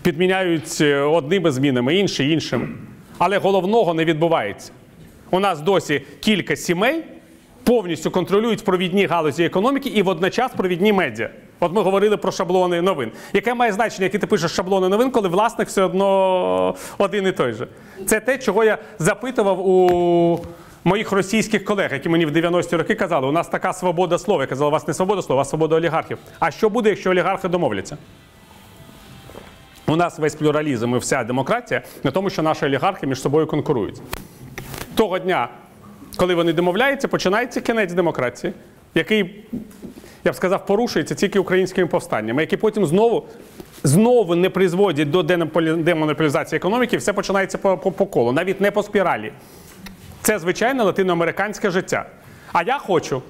підміняють 0.01 0.77
е, 0.81 0.99
одними 0.99 1.51
змінами, 1.51 1.95
інші 1.95 2.29
іншими. 2.29 2.67
Але 3.25 3.37
головного 3.37 3.93
не 3.93 4.05
відбувається. 4.05 4.71
У 5.31 5.39
нас 5.39 5.61
досі 5.61 6.01
кілька 6.19 6.55
сімей 6.55 7.03
повністю 7.63 8.11
контролюють 8.11 8.63
провідні 8.63 9.05
галузі 9.05 9.43
економіки 9.43 9.89
і 9.89 10.01
водночас 10.01 10.51
провідні 10.51 10.93
медіа. 10.93 11.29
От 11.59 11.73
ми 11.73 11.81
говорили 11.81 12.17
про 12.17 12.31
шаблони 12.31 12.81
новин. 12.81 13.11
Яке 13.33 13.53
має 13.53 13.71
значення, 13.71 14.03
які 14.03 14.17
ти 14.17 14.27
пишеш 14.27 14.51
шаблони 14.51 14.89
новин, 14.89 15.11
коли 15.11 15.29
власник 15.29 15.67
все 15.67 15.83
одно 15.83 16.75
один 16.97 17.27
і 17.27 17.31
той 17.31 17.53
же? 17.53 17.67
Це 18.05 18.19
те, 18.19 18.37
чого 18.37 18.63
я 18.63 18.77
запитував 18.99 19.67
у 19.67 20.39
моїх 20.83 21.11
російських 21.11 21.65
колег, 21.65 21.93
які 21.93 22.09
мені 22.09 22.25
в 22.25 22.31
90-ті 22.31 22.75
роки 22.75 22.95
казали, 22.95 23.27
у 23.27 23.31
нас 23.31 23.47
така 23.47 23.73
свобода 23.73 24.17
слова. 24.17 24.41
Я 24.41 24.47
казав, 24.47 24.67
у 24.67 24.71
вас 24.71 24.87
не 24.87 24.93
свобода 24.93 25.21
слова, 25.21 25.41
а 25.41 25.45
свобода 25.45 25.75
олігархів. 25.75 26.17
А 26.39 26.51
що 26.51 26.69
буде, 26.69 26.89
якщо 26.89 27.09
олігархи 27.09 27.47
домовляться? 27.47 27.97
У 29.93 29.95
нас 29.95 30.19
весь 30.19 30.35
плюралізм 30.35 30.95
і 30.95 30.97
вся 30.97 31.23
демократія 31.23 31.81
на 32.03 32.11
тому, 32.11 32.29
що 32.29 32.41
наші 32.41 32.65
олігархи 32.65 33.07
між 33.07 33.21
собою 33.21 33.47
конкурують. 33.47 34.01
Того 34.95 35.19
дня, 35.19 35.49
коли 36.17 36.35
вони 36.35 36.53
домовляються, 36.53 37.07
починається 37.07 37.61
кінець 37.61 37.93
демократії, 37.93 38.53
який, 38.95 39.45
я 40.23 40.31
б 40.31 40.35
сказав, 40.35 40.65
порушується 40.65 41.15
тільки 41.15 41.39
українськими 41.39 41.87
повстаннями, 41.87 42.41
які 42.41 42.57
потім 42.57 42.85
знову, 42.85 43.27
знову 43.83 44.35
не 44.35 44.49
призводять 44.49 45.09
до 45.09 45.23
демонополізації 45.23 46.57
економіки, 46.57 46.97
все 46.97 47.13
починається 47.13 47.57
по, 47.57 47.77
по, 47.77 47.91
по 47.91 48.05
колу, 48.05 48.31
навіть 48.31 48.61
не 48.61 48.71
по 48.71 48.83
спіралі. 48.83 49.33
Це 50.21 50.39
звичайне 50.39 50.83
латиноамериканське 50.83 51.71
життя. 51.71 52.05
А 52.53 52.63
я 52.63 52.79
хочу, 52.79 53.21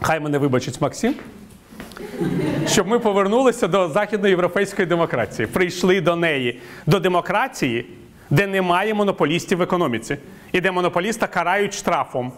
хай 0.00 0.20
мене 0.20 0.38
вибачить 0.38 0.80
Максим, 0.80 1.14
щоб 2.68 2.86
ми 2.86 2.98
повернулися 2.98 3.68
до 3.68 3.88
західноєвропейської 3.88 4.86
демократії, 4.86 5.46
прийшли 5.46 6.00
до 6.00 6.16
неї, 6.16 6.60
до 6.86 7.00
демократії, 7.00 7.86
де 8.30 8.46
немає 8.46 8.94
монополістів 8.94 9.58
в 9.58 9.62
економіці, 9.62 10.16
і 10.52 10.60
де 10.60 10.70
монополіста 10.70 11.26
карають 11.26 11.74
штрафом, 11.74 12.32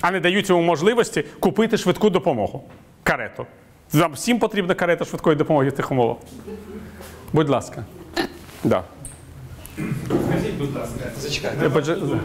а 0.00 0.10
не 0.10 0.20
дають 0.20 0.48
йому 0.50 0.62
можливості 0.62 1.24
купити 1.40 1.76
швидку 1.76 2.10
допомогу. 2.10 2.64
Карету. 3.02 3.46
Нам 3.92 4.12
всім 4.12 4.38
потрібна 4.38 4.74
карета 4.74 5.04
швидкої 5.04 5.36
допомоги 5.36 5.68
в 5.68 5.72
тих 5.72 5.90
умовах. 5.90 6.16
Будь 7.32 7.48
ласка. 7.48 7.84
Да. 8.64 8.84
Скажіть, 9.76 10.54
будь 10.58 10.74
ласка, 10.76 10.94
подж- 11.68 12.18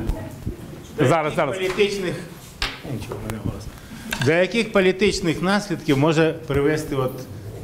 Зараз, 0.99 1.33
зараз. 1.35 1.55
політичних 1.57 2.15
нічого 2.93 3.15
в 3.19 3.25
мене 3.25 3.43
голос. 3.45 3.63
До 4.25 4.31
яких 4.31 4.71
політичних 4.71 5.41
наслідків 5.41 5.97
може 5.97 6.35
привести 6.47 6.95
от 6.95 7.11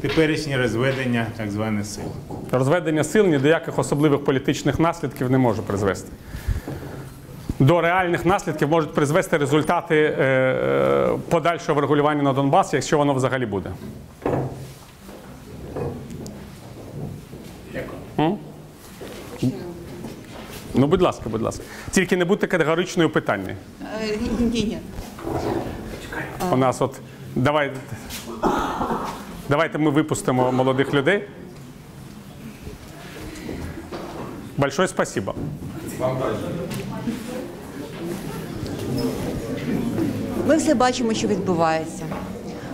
теперішнє 0.02 0.58
розведення 0.58 1.28
так 1.38 1.52
званих 1.52 1.86
сил? 1.86 2.04
Розведення 2.52 3.04
сил 3.04 3.26
ні 3.26 3.38
до 3.38 3.48
яких 3.48 3.80
особливих 3.80 4.24
політичних 4.24 4.80
наслідків 4.80 5.32
не 5.32 5.38
може 5.38 5.62
призвести. 5.62 6.12
До 7.60 7.82
реальних 7.82 8.26
наслідків 8.26 8.70
можуть 8.70 8.94
призвести 8.94 9.38
результати 9.38 9.96
е, 9.96 10.24
е, 10.24 11.10
подальшого 11.30 11.80
врегулювання 11.80 12.24
на 12.24 12.34
Донбасі, 12.34 12.76
якщо 12.76 12.98
воно 12.98 13.14
взагалі 13.14 13.46
буде. 13.46 13.72
Ну, 20.74 20.88
будь 20.88 21.02
ласка, 21.02 21.30
будь 21.30 21.42
ласка. 21.42 21.64
Тільки 21.92 22.18
не 22.18 22.26
будьте 22.26 22.48
категоричною 22.48 23.10
у 23.10 23.12
питанні. 23.12 23.56
Ні, 24.40 24.64
ні. 24.64 24.78
У 26.52 26.56
нас 26.56 26.82
от 26.82 26.96
давай. 27.36 27.72
Давайте 29.50 29.78
ми 29.78 29.92
випустимо 29.92 30.52
молодих 30.52 30.94
людей. 30.94 31.28
Большое 34.58 34.88
спасибо. 34.88 35.36
Ми 40.48 40.58
все 40.58 40.76
бачимо, 40.76 41.14
що 41.14 41.28
відбувається. 41.28 42.04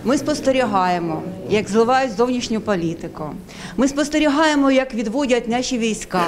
Ми 0.04 0.18
спостерігаємо, 0.18 1.22
як 1.48 1.68
зливають 1.68 2.12
зовнішню 2.16 2.60
політику. 2.60 3.30
Ми 3.76 3.88
спостерігаємо, 3.88 4.70
як 4.70 4.94
відводять 4.94 5.48
наші 5.48 5.78
війська, 5.78 6.24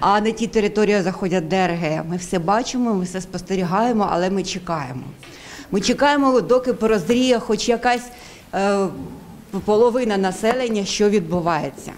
а 0.00 0.20
на 0.20 0.30
ті 0.30 0.46
території 0.46 1.02
заходять 1.02 1.48
ДРГ. 1.48 2.04
Ми 2.08 2.16
все 2.16 2.38
бачимо, 2.38 2.94
ми 2.94 3.04
все 3.04 3.20
спостерігаємо, 3.20 4.08
але 4.10 4.30
ми 4.30 4.42
чекаємо. 4.42 5.02
Ми 5.72 5.80
чекаємо, 5.80 6.40
доки 6.40 6.72
порозріє 6.72 7.38
хоч 7.38 7.68
якась 7.68 8.02
е, 8.54 8.86
половина 9.64 10.16
населення, 10.16 10.84
що 10.84 11.08
відбувається. 11.08 11.92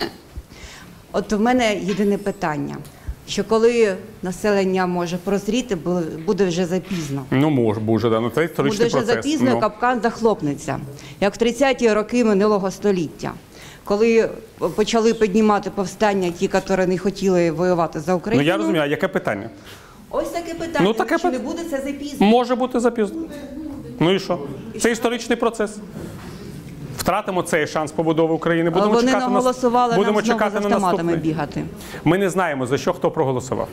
От 1.12 1.32
в 1.32 1.40
мене 1.40 1.74
єдине 1.76 2.18
питання: 2.18 2.76
що 3.28 3.44
коли 3.44 3.96
населення 4.22 4.86
може 4.86 5.16
прозріти, 5.16 5.76
буде 6.26 6.44
вже 6.46 6.66
запізно. 6.66 7.24
Ну, 7.30 7.50
може, 7.50 7.80
буде, 7.80 8.10
да. 8.10 8.20
Ну, 8.20 8.30
це 8.34 8.44
історичний 8.44 8.78
Буде 8.78 8.98
вже 8.98 9.06
процес. 9.06 9.14
запізно, 9.24 9.50
Ну. 9.54 9.60
капкан 9.60 10.00
захлопнеться, 10.02 10.78
як 11.20 11.34
в 11.34 11.44
30-ті 11.44 11.92
роки 11.92 12.24
минулого 12.24 12.70
століття, 12.70 13.32
коли 13.84 14.28
почали 14.76 15.14
піднімати 15.14 15.70
повстання 15.70 16.30
ті, 16.30 16.50
які 16.52 16.86
не 16.86 16.98
хотіли 16.98 17.50
воювати 17.50 18.00
за 18.00 18.14
Україну. 18.14 18.42
ну, 18.42 18.48
я 18.48 18.56
розумію, 18.56 18.82
а 18.82 18.86
яке 18.86 19.08
питання? 19.08 19.50
Ось 20.16 20.28
таке 20.28 20.54
питання. 20.54 20.80
Ну, 20.84 20.92
таке 20.92 21.16
пит- 21.16 21.32
не 21.32 21.38
буде 21.38 21.64
це 21.70 21.80
запізно. 21.86 22.26
Може 22.26 22.54
бути 22.54 22.80
запізно. 22.80 23.22
Ну 24.00 24.10
і 24.10 24.18
що? 24.18 24.38
Це 24.80 24.90
історичний 24.90 25.38
процес. 25.38 25.78
Втратимо 26.98 27.42
цей 27.42 27.66
шанс 27.66 27.92
побудови 27.92 28.34
України. 28.34 28.70
Будемо 28.70 28.92
Вони 28.92 29.06
чекати 29.06 29.24
на 29.24 29.30
наголосували 29.30 29.96
будемо 29.96 30.12
нам 30.18 30.24
знову 30.24 30.38
з 30.40 30.44
чекати 30.44 30.68
на 30.68 30.74
автоматами 30.74 31.16
бігати. 31.16 31.64
Ми 32.04 32.18
не 32.18 32.30
знаємо 32.30 32.66
за 32.66 32.78
що 32.78 32.92
хто 32.92 33.10
проголосував. 33.10 33.68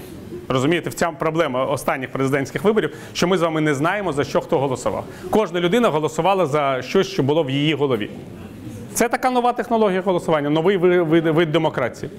Розумієте, 0.48 0.89
в 0.89 0.93
цьому 0.93 1.18
проблема 1.18 1.65
останніх 1.65 2.11
президентських 2.11 2.64
виборів, 2.64 2.95
що 3.14 3.27
ми 3.27 3.38
з 3.38 3.41
вами 3.41 3.61
не 3.61 3.73
знаємо 3.76 4.14
за 4.14 4.23
що 4.23 4.41
хто 4.41 4.60
голосував. 4.60 5.03
Кожна 5.30 5.60
людина 5.60 5.89
голосувала 5.89 6.45
за 6.45 6.81
щось, 6.81 7.07
що 7.07 7.23
було 7.23 7.43
в 7.43 7.49
її 7.49 7.73
голові. 7.73 8.10
Це 8.93 9.10
така 9.10 9.30
нова 9.31 9.53
технологія 9.53 10.02
голосування, 10.02 10.49
новий 10.49 10.77
ви- 10.77 11.02
вид, 11.02 11.27
вид 11.27 11.52
демократії. 11.52 12.11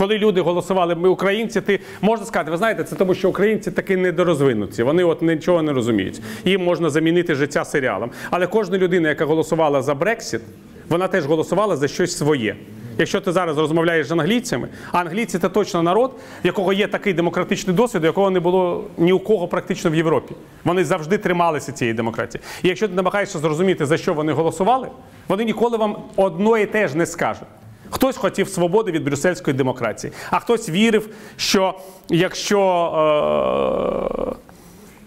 Коли 0.00 0.18
люди 0.18 0.40
голосували, 0.40 0.94
ми 0.94 1.08
українці, 1.08 1.60
ти 1.60 1.80
можна 2.00 2.26
сказати, 2.26 2.50
ви 2.50 2.56
знаєте, 2.56 2.84
це 2.84 2.96
тому, 2.96 3.14
що 3.14 3.28
українці 3.28 3.70
таки 3.70 3.96
недорозвинуті. 3.96 4.82
Вони 4.82 5.04
от 5.04 5.22
нічого 5.22 5.62
не 5.62 5.72
розуміють. 5.72 6.20
Їм 6.44 6.64
можна 6.64 6.90
замінити 6.90 7.34
життя 7.34 7.64
серіалом. 7.64 8.10
Але 8.30 8.46
кожна 8.46 8.78
людина, 8.78 9.08
яка 9.08 9.24
голосувала 9.24 9.82
за 9.82 9.94
Брексіт, 9.94 10.40
вона 10.88 11.08
теж 11.08 11.26
голосувала 11.26 11.76
за 11.76 11.88
щось 11.88 12.18
своє. 12.18 12.56
Якщо 12.98 13.20
ти 13.20 13.32
зараз 13.32 13.58
розмовляєш 13.58 14.06
з 14.06 14.12
англійцями, 14.12 14.68
а 14.92 14.98
англійці 14.98 15.38
це 15.38 15.48
точно 15.48 15.82
народ, 15.82 16.12
в 16.44 16.46
якого 16.46 16.72
є 16.72 16.86
такий 16.86 17.12
демократичний 17.12 17.76
досвід, 17.76 18.04
якого 18.04 18.30
не 18.30 18.40
було 18.40 18.84
ні 18.98 19.12
у 19.12 19.18
кого 19.18 19.48
практично 19.48 19.90
в 19.90 19.94
Європі. 19.94 20.34
Вони 20.64 20.84
завжди 20.84 21.18
трималися 21.18 21.72
цієї 21.72 21.94
демократії. 21.94 22.42
І 22.62 22.68
якщо 22.68 22.88
ти 22.88 22.94
намагаєшся 22.94 23.38
зрозуміти, 23.38 23.86
за 23.86 23.96
що 23.96 24.14
вони 24.14 24.32
голосували, 24.32 24.88
вони 25.28 25.44
ніколи 25.44 25.76
вам 25.76 25.96
одно 26.16 26.58
і 26.58 26.66
те 26.66 26.88
ж 26.88 26.96
не 26.96 27.06
скажуть. 27.06 27.48
Хтось 27.90 28.16
хотів 28.16 28.48
свободи 28.48 28.92
від 28.92 29.04
брюссельської 29.04 29.56
демократії, 29.56 30.12
а 30.30 30.38
хтось 30.38 30.68
вірив, 30.68 31.08
що 31.36 31.74
якщо 32.08 32.60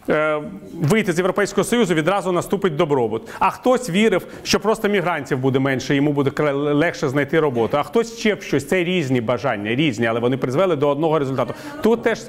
е, 0.08 0.14
е, 0.14 0.42
вийти 0.82 1.14
з 1.14 1.18
Європейського 1.18 1.64
Союзу, 1.64 1.94
відразу 1.94 2.32
наступить 2.32 2.76
добробут. 2.76 3.22
А 3.40 3.50
хтось 3.50 3.90
вірив, 3.90 4.28
що 4.44 4.60
просто 4.60 4.90
мігрантів 4.90 5.38
буде 5.38 5.60
менше, 5.60 5.96
йому 5.96 6.14
буде 6.14 6.52
легше 6.54 7.10
знайти 7.10 7.40
роботу. 7.40 7.78
А 7.78 7.84
хтось 7.84 8.18
ще 8.18 8.38
щось. 8.42 8.68
Це 8.68 8.84
різні 8.84 9.22
бажання, 9.22 9.76
різні, 9.76 10.06
але 10.06 10.20
вони 10.20 10.38
призвели 10.38 10.76
до 10.76 10.90
одного 10.90 11.20
результату. 11.20 11.54
Тут 11.82 12.04
теж. 12.04 12.20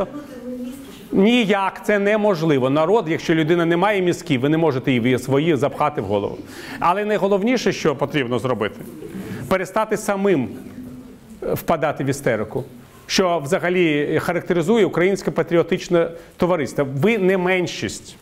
Ніяк 1.13 1.85
це 1.85 1.99
неможливо. 1.99 2.71
Народ, 2.71 3.05
якщо 3.09 3.35
людина 3.35 3.65
не 3.65 3.77
має 3.77 4.03
мізків, 4.03 4.41
ви 4.41 4.49
не 4.49 4.59
можете 4.59 4.93
її 4.93 5.19
свої 5.19 5.57
запхати 5.57 6.01
в 6.01 6.05
голову. 6.05 6.39
Але 6.81 7.05
найголовніше, 7.05 7.73
що 7.73 7.97
потрібно 7.97 8.39
зробити, 8.39 8.81
перестати 9.55 9.97
самим 9.97 10.49
е, 11.43 11.55
впадати 11.55 12.05
в 12.05 12.07
істерику, 12.07 12.65
що 13.07 13.39
взагалі 13.39 14.19
характеризує 14.23 14.85
українське 14.85 15.31
патріотичне 15.31 16.11
товариство. 16.37 16.87
Ви 16.95 17.19
не 17.19 17.39
меншість. 17.39 18.17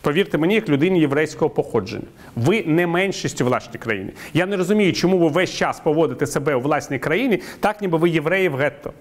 Повірте 0.00 0.38
мені, 0.38 0.54
як 0.54 0.68
людині 0.68 1.00
єврейського 1.00 1.50
походження. 1.50 2.06
Ви 2.36 2.62
не 2.66 2.86
меншість 2.86 3.40
у 3.40 3.44
власній 3.44 3.78
країні. 3.78 4.10
Я 4.34 4.46
не 4.46 4.56
розумію, 4.56 4.92
чому 4.92 5.18
ви 5.18 5.28
весь 5.28 5.50
час 5.50 5.80
поводите 5.80 6.26
себе 6.26 6.54
у 6.54 6.60
власній 6.60 6.98
країні, 6.98 7.42
так 7.60 7.82
ніби 7.82 7.98
ви 7.98 8.10
євреї 8.10 8.48
в 8.48 8.56
гетто. 8.56 8.92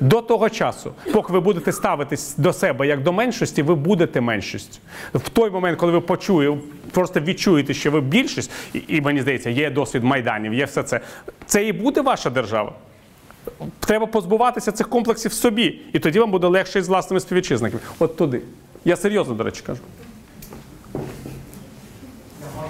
До 0.00 0.20
того 0.22 0.50
часу, 0.50 0.92
поки 1.12 1.32
ви 1.32 1.40
будете 1.40 1.72
ставитись 1.72 2.34
до 2.36 2.52
себе 2.52 2.86
як 2.86 3.02
до 3.02 3.12
меншості, 3.12 3.62
ви 3.62 3.74
будете 3.74 4.20
меншістю. 4.20 4.78
В 5.14 5.28
той 5.28 5.50
момент, 5.50 5.78
коли 5.78 5.92
ви 5.92 6.00
почуєте, 6.00 6.58
просто 6.90 7.20
відчуєте, 7.20 7.74
що 7.74 7.90
ви 7.90 8.00
більшість, 8.00 8.50
і, 8.88 9.00
мені 9.00 9.20
здається, 9.20 9.50
є 9.50 9.70
досвід 9.70 10.04
майданів, 10.04 10.54
є 10.54 10.64
все 10.64 10.82
це. 10.82 11.00
Це 11.46 11.64
і 11.64 11.72
буде 11.72 12.00
ваша 12.00 12.30
держава. 12.30 12.72
Треба 13.80 14.06
позбуватися 14.06 14.72
цих 14.72 14.88
комплексів 14.88 15.32
собі, 15.32 15.80
і 15.92 15.98
тоді 15.98 16.20
вам 16.20 16.30
буде 16.30 16.46
легше 16.46 16.82
з 16.82 16.88
власними 16.88 17.20
співвітчизниками. 17.20 17.82
От 17.98 18.16
туди. 18.16 18.40
Я 18.84 18.96
серйозно, 18.96 19.34
до 19.34 19.44
речі, 19.44 19.62
кажу. 19.66 19.80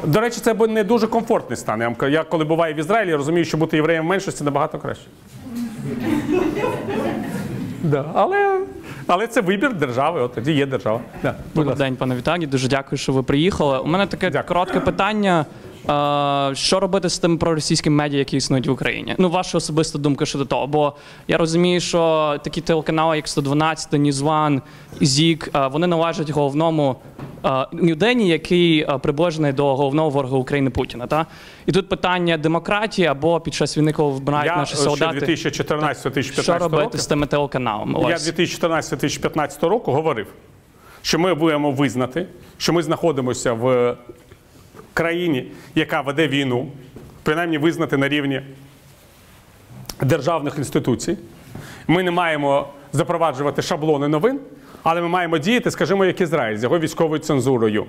До 0.04 0.20
речі, 0.20 0.40
це 0.40 0.54
не 0.54 0.84
дуже 0.84 1.06
комфортний 1.06 1.56
стан. 1.56 1.80
Я, 1.80 2.08
я 2.08 2.24
коли 2.24 2.44
буваю 2.44 2.74
в 2.74 2.78
Ізраїлі, 2.78 3.14
розумію, 3.14 3.44
що 3.44 3.56
бути 3.56 3.76
євреєм 3.76 4.04
в 4.04 4.08
меншості 4.08 4.44
набагато 4.44 4.78
краще. 4.78 5.06
Да. 7.82 8.04
Але, 8.14 8.60
але 9.06 9.26
це 9.26 9.40
вибір 9.40 9.74
держави, 9.74 10.20
от 10.20 10.34
тоді 10.34 10.52
є 10.52 10.66
держава. 10.66 11.00
Да. 11.22 11.34
Добрий 11.54 11.76
день, 11.76 11.96
пане 11.96 12.16
Віталій. 12.16 12.46
Дуже 12.46 12.68
дякую, 12.68 12.98
що 12.98 13.12
ви 13.12 13.22
приїхали. 13.22 13.78
У 13.78 13.86
мене 13.86 14.06
таке 14.06 14.42
коротке 14.42 14.80
питання. 14.80 15.46
Е, 15.90 16.54
Що 16.54 16.80
робити 16.80 17.08
з 17.08 17.18
тими 17.18 17.36
проросійськими 17.36 17.96
медіа, 17.96 18.18
які 18.18 18.36
існують 18.36 18.66
в 18.66 18.70
Україні? 18.70 19.14
Ну, 19.18 19.28
ваша 19.28 19.58
особиста 19.58 19.98
думка 19.98 20.26
щодо 20.26 20.44
того. 20.44 20.66
Бо 20.66 20.92
я 21.28 21.38
розумію, 21.38 21.80
що 21.80 22.36
такі 22.44 22.60
телеканали, 22.60 23.16
як 23.16 23.28
112, 23.28 23.92
NewsOne, 23.92 24.62
Зік, 25.00 25.50
е, 25.54 25.66
вони 25.66 25.86
належать 25.86 26.30
головному 26.30 26.96
е, 27.44 27.66
людині, 27.72 28.28
який 28.28 28.80
е, 28.80 28.98
приближений 28.98 29.52
до 29.52 29.76
головного 29.76 30.10
ворога 30.10 30.36
України 30.36 30.70
Путіна. 30.70 31.06
Та? 31.06 31.26
І 31.66 31.72
тут 31.72 31.88
питання 31.88 32.36
демократії 32.38 33.08
або 33.08 33.40
під 33.40 33.54
час 33.54 33.78
війни, 33.78 33.92
коли 33.92 34.12
вбирають 34.12 34.46
Я 34.46 34.56
наші 34.56 34.74
ще 34.74 34.84
солдати. 34.84 35.26
2014-2015 35.26 36.42
Що 36.42 36.58
робити 36.58 36.82
року. 36.82 36.98
з 36.98 37.06
тими 37.06 37.26
телеканалами? 37.26 38.00
Я 38.10 38.16
2014-2015 38.16 39.68
року 39.68 39.92
говорив, 39.92 40.26
що 41.02 41.18
ми 41.18 41.34
будемо 41.34 41.70
визнати, 41.70 42.26
що 42.58 42.72
ми 42.72 42.82
знаходимося 42.82 43.52
в 43.52 43.96
країні, 44.96 45.52
яка 45.74 46.00
веде 46.00 46.28
війну, 46.28 46.68
принаймні 47.22 47.58
визнати 47.58 47.96
на 47.96 48.08
рівні 48.08 48.42
державних 50.00 50.58
інституцій. 50.58 51.18
Ми 51.88 52.02
не 52.02 52.10
маємо 52.10 52.68
запроваджувати 52.92 53.62
шаблони 53.62 54.08
новин, 54.08 54.40
але 54.82 55.00
ми 55.00 55.08
маємо 55.08 55.38
діяти, 55.38 55.70
скажімо, 55.70 56.04
як 56.04 56.20
Ізраїль 56.20 56.56
з 56.56 56.62
його 56.62 56.78
військовою 56.78 57.18
цензурою. 57.18 57.86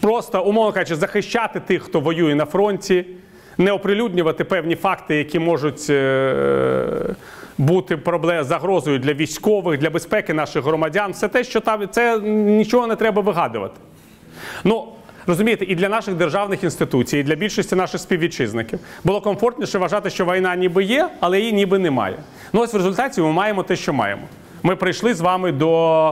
Просто, 0.00 0.44
умовно 0.44 0.72
кажучи, 0.72 0.96
захищати 0.96 1.60
тих, 1.60 1.82
хто 1.82 2.00
воює 2.00 2.34
на 2.34 2.44
фронті, 2.44 3.06
не 3.58 3.72
оприлюднювати 3.72 4.44
певні 4.44 4.76
факти, 4.76 5.16
які 5.16 5.38
можуть 5.38 5.86
е, 5.90 7.14
бути 7.58 7.98
загрозою 8.40 8.98
для 8.98 9.12
військових, 9.12 9.80
для 9.80 9.90
безпеки 9.90 10.34
наших 10.34 10.64
громадян. 10.64 11.12
Все 11.12 11.28
те, 11.28 11.44
що 11.44 11.60
там 11.60 11.88
це 11.88 12.20
нічого 12.20 12.86
не 12.86 12.96
треба 12.96 13.22
вигадувати. 13.22 13.80
Ну, 14.64 14.92
розумієте, 15.28 15.64
і 15.64 15.74
для 15.74 15.88
наших 15.88 16.14
державних 16.14 16.64
інституцій, 16.64 17.18
і 17.18 17.22
для 17.22 17.34
більшості 17.34 17.76
наших 17.76 18.00
співвітчизників 18.00 18.78
було 19.04 19.20
комфортніше 19.20 19.78
вважати, 19.78 20.10
що 20.10 20.24
війна 20.24 20.56
ніби 20.56 20.84
є, 20.84 21.08
але 21.20 21.40
її 21.40 21.52
ніби 21.52 21.78
немає. 21.78 22.16
Ну 22.52 22.60
ось 22.60 22.72
в 22.72 22.76
результаті 22.76 23.20
ми 23.20 23.32
маємо 23.32 23.62
те, 23.62 23.76
що 23.76 23.92
маємо. 23.92 24.22
Ми 24.62 24.76
прийшли 24.76 25.14
з 25.14 25.20
вами 25.20 25.52
до 25.52 26.08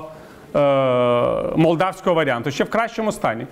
е, 0.55 0.59
молдавського 1.57 2.17
варіанту, 2.17 2.51
ще 2.51 2.65
в 2.65 2.71
кращому 2.71 3.13
стані. 3.13 3.47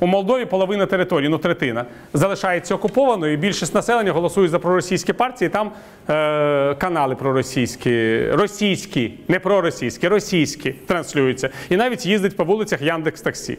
У 0.00 0.06
Молдові 0.06 0.44
половина 0.44 0.86
території, 0.86 1.28
ну 1.28 1.38
третина, 1.38 1.84
залишається 2.12 2.74
окупованою, 2.74 3.36
більшість 3.36 3.74
населення 3.74 4.12
голосує 4.12 4.48
за 4.48 4.58
проросійські 4.58 5.12
партії. 5.12 5.48
Там 5.48 5.70
е, 6.08 6.74
канали 6.74 7.14
проросійські, 7.14 8.24
російські, 8.30 9.12
не 9.28 9.38
проросійські, 9.38 10.08
російські 10.08 10.70
транслюються. 10.72 11.50
І 11.70 11.76
навіть 11.76 12.06
їздить 12.06 12.36
по 12.36 12.44
вулицях 12.44 12.82
Яндекс 12.82 13.20
Таксі. 13.22 13.58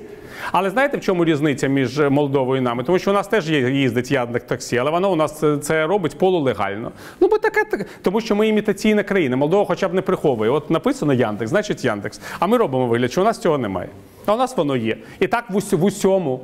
Але 0.52 0.70
знаєте, 0.70 0.98
в 0.98 1.02
чому 1.02 1.26
різниця 1.26 1.68
між 1.68 2.00
Молдовою 2.00 2.62
і 2.62 2.64
нами? 2.64 2.84
Тому 2.84 3.00
що 3.00 3.12
у 3.12 3.14
нас 3.14 3.28
теж 3.28 3.50
їздить 3.50 4.12
Яндекс 4.12 4.46
Таксі, 4.46 4.78
але 4.78 4.92
воно 4.92 5.12
у 5.12 5.16
нас 5.16 5.40
це, 5.40 5.58
це 5.58 5.88
робить 5.88 6.18
полулегально. 6.18 6.92
Ну, 7.20 7.28
бо 7.28 7.38
таке, 7.38 7.64
так- 7.64 7.86
тому 8.02 8.22
що 8.22 8.36
ми 8.36 8.48
імітаційна 8.48 9.04
країна. 9.04 9.36
Молдова 9.36 9.66
хоча 9.66 9.88
б 9.88 9.94
не 9.94 10.02
приховує. 10.02 10.52
От 10.52 10.70
написано 10.70 11.14
Яндекс, 11.14 11.50
значить 11.50 11.86
Яндекс. 11.86 12.22
А 12.40 12.48
ми 12.48 12.58
робимо 12.58 12.88
вигляд, 12.88 13.12
що 13.12 13.22
у 13.22 13.24
нас 13.26 13.40
цього 13.40 13.58
немає. 13.58 13.90
А 14.26 14.34
у 14.34 14.38
нас 14.38 14.58
воно 14.58 14.76
є. 14.76 14.98
І 15.20 15.28
так 15.28 15.50
в 15.50 15.56
ус- 15.56 15.74
в 15.74 15.84
усьому 15.84 16.42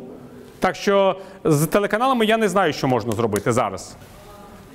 Так 0.59 0.75
що 0.75 1.15
з 1.43 1.67
телеканалами 1.67 2.25
я 2.25 2.37
не 2.37 2.47
знаю, 2.49 2.73
що 2.73 2.87
можна 2.87 3.11
зробити 3.11 3.51
зараз. 3.51 3.95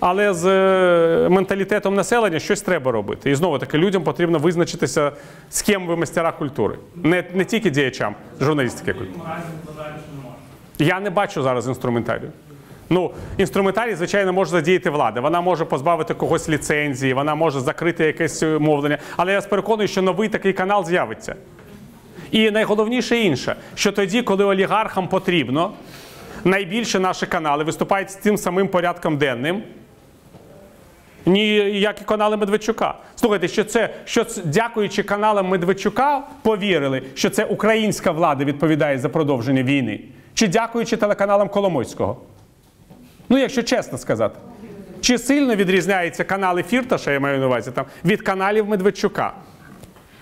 Але 0.01 0.35
з 0.35 0.47
е, 0.47 1.29
менталітетом 1.29 1.95
населення 1.95 2.39
щось 2.39 2.63
треба 2.63 2.93
робити. 2.93 3.31
І 3.31 3.35
знову 3.35 3.59
таки 3.59 3.79
людям 3.79 4.03
потрібно 4.03 4.39
визначитися, 4.39 5.13
з 5.51 5.63
ким 5.63 5.87
ви 5.87 5.97
мастера 5.97 6.33
культури. 6.33 6.79
Не, 6.97 7.25
не 7.35 7.45
тільки 7.45 7.71
діячам 7.71 8.15
журналістики 8.41 8.93
культури. 8.93 9.21
Я 10.79 11.01
не 11.01 11.11
бачу 11.11 11.43
зараз 11.43 11.69
інструментарію. 11.69 12.31
Ну, 12.91 13.11
інструментарій, 13.37 13.95
звичайно, 13.95 14.33
може 14.33 14.51
задіяти 14.51 14.91
влада. 14.91 15.21
Вона 15.21 15.41
може 15.41 15.65
позбавити 15.65 16.15
когось 16.15 16.49
ліцензії, 16.49 17.15
вона 17.15 17.35
може 17.35 17.61
закрити 17.61 18.05
якесь 18.05 18.43
мовлення. 18.43 18.99
Але 19.17 19.33
я 19.33 19.41
переконую, 19.41 19.89
що 19.89 20.03
новий 20.03 20.29
такий 20.29 20.53
канал 20.53 20.85
з'явиться. 20.85 21.35
І 22.31 22.51
найголовніше 22.51 23.19
інше, 23.19 23.57
що 23.75 23.93
тоді, 23.93 24.23
коли 24.23 24.45
олігархам 24.45 25.09
потрібно, 25.09 25.73
найбільше 26.45 27.01
наші 27.01 27.27
канали 27.27 27.65
виступають 27.65 28.11
з 28.11 28.15
тим 28.15 28.37
самим 28.37 28.69
порядком 28.69 29.19
денним, 29.19 29.63
ні, 31.27 31.57
і 31.57 31.89
канали 32.05 32.37
Медведчука. 32.37 32.95
Слухайте, 33.17 33.49
що 33.49 33.65
це, 33.65 33.91
що 34.05 34.27
дякуючи 34.45 35.03
каналам 35.03 35.49
Медведчука, 35.49 36.23
повірили, 36.43 37.03
що 37.15 37.31
це 37.31 37.45
українська 37.45 38.11
влада 38.11 38.45
відповідає 38.45 38.99
за 38.99 39.09
продовження 39.09 39.63
війни, 39.63 40.01
чи 40.35 40.49
дякуючи 40.49 40.97
телеканалам 40.97 41.49
Коломойського? 41.49 42.21
Ну, 43.29 43.39
якщо 43.39 43.63
чесно 43.63 43.99
сказати. 43.99 44.39
Чи 45.01 45.19
сильно 45.19 45.57
відрізняються 45.57 46.25
канали 46.25 46.63
Фірташа, 46.63 47.13
я 47.13 47.21
маю 47.21 47.41
на 47.41 47.47
увазі, 47.47 47.71
там, 47.71 47.85
від 48.05 48.23
каналів 48.23 48.69
Медведчука? 48.69 49.33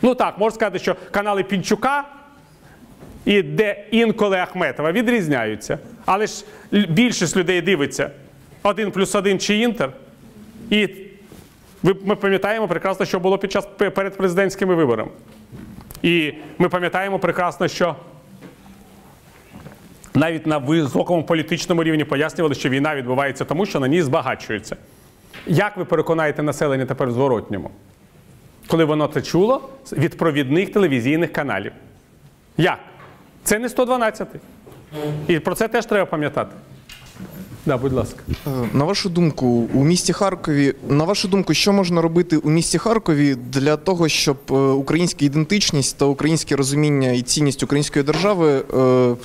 Ну 0.05 0.15
так, 0.15 0.39
можна 0.39 0.55
сказати, 0.55 0.79
що 0.79 0.97
канали 1.11 1.43
Пінчука 1.43 2.05
і 3.25 3.43
де 3.43 3.85
інколи 3.91 4.37
Ахметова 4.37 4.93
відрізняються. 4.93 5.79
Але 6.05 6.27
ж 6.27 6.45
більшість 6.89 7.37
людей 7.37 7.61
дивиться 7.63 8.11
один 8.63 8.91
плюс 8.91 9.15
один 9.15 9.39
чи 9.39 9.57
інтер. 9.57 9.93
І 10.71 10.89
ми 11.83 12.15
пам'ятаємо 12.15 12.69
прекрасно, 12.69 13.07
що 13.07 13.21
було 13.21 13.39
під 13.39 13.53
час 13.53 13.69
перед 13.77 14.17
президентськими 14.17 14.75
виборами. 14.75 15.11
І 16.03 16.33
ми 16.59 16.69
пам'ятаємо 16.69 17.19
прекрасно, 17.19 17.69
що 17.69 17.97
навіть 20.15 20.47
на 20.47 20.59
високому 20.59 21.25
політичному 21.25 21.85
рівні 21.85 22.05
пояснювали, 22.05 22.55
що 22.55 22.69
війна 22.69 22.95
відбувається 22.95 23.45
тому, 23.45 23.67
що 23.67 23.81
на 23.81 23.89
ній 23.89 24.03
збагачуються. 24.03 24.77
Як 25.47 25.77
ви 25.77 25.85
переконаєте 25.85 26.43
населення 26.43 26.87
тепер 26.87 27.09
в 27.09 27.13
зворотньому? 27.13 27.71
Коли 28.67 28.85
воно 28.85 29.07
це 29.07 29.23
чуло 29.23 29.69
від 29.93 30.17
провідних 30.17 30.73
телевізійних 30.73 31.33
каналів. 31.33 31.73
Як? 32.57 32.79
Це 33.45 33.59
не 33.59 33.69
112. 33.69 34.29
І 35.29 35.39
про 35.39 35.55
це 35.55 35.69
теж 35.69 35.87
треба 35.87 36.07
пам'ятати. 36.07 36.57
Да, 37.67 37.77
будь 37.77 37.93
ласка. 37.93 38.21
Е, 38.47 38.51
На 38.73 38.85
вашу 38.85 39.09
думку, 39.09 39.47
у 39.75 39.85
місті 39.85 40.13
Харкові, 40.13 40.75
на 40.89 41.05
вашу 41.05 41.29
думку, 41.29 41.55
що 41.55 41.73
можна 41.73 42.03
робити 42.03 42.37
у 42.37 42.51
місті 42.51 42.79
Харкові 42.79 43.35
для 43.35 43.77
того, 43.77 44.09
щоб 44.09 44.37
е, 44.51 44.55
українська 44.55 45.25
ідентичність 45.25 45.99
та 45.99 46.05
українське 46.05 46.57
розуміння 46.57 47.11
і 47.13 47.23
цінність 47.23 47.63
української 47.63 48.05
держави 48.05 48.65
е, 48.75 49.17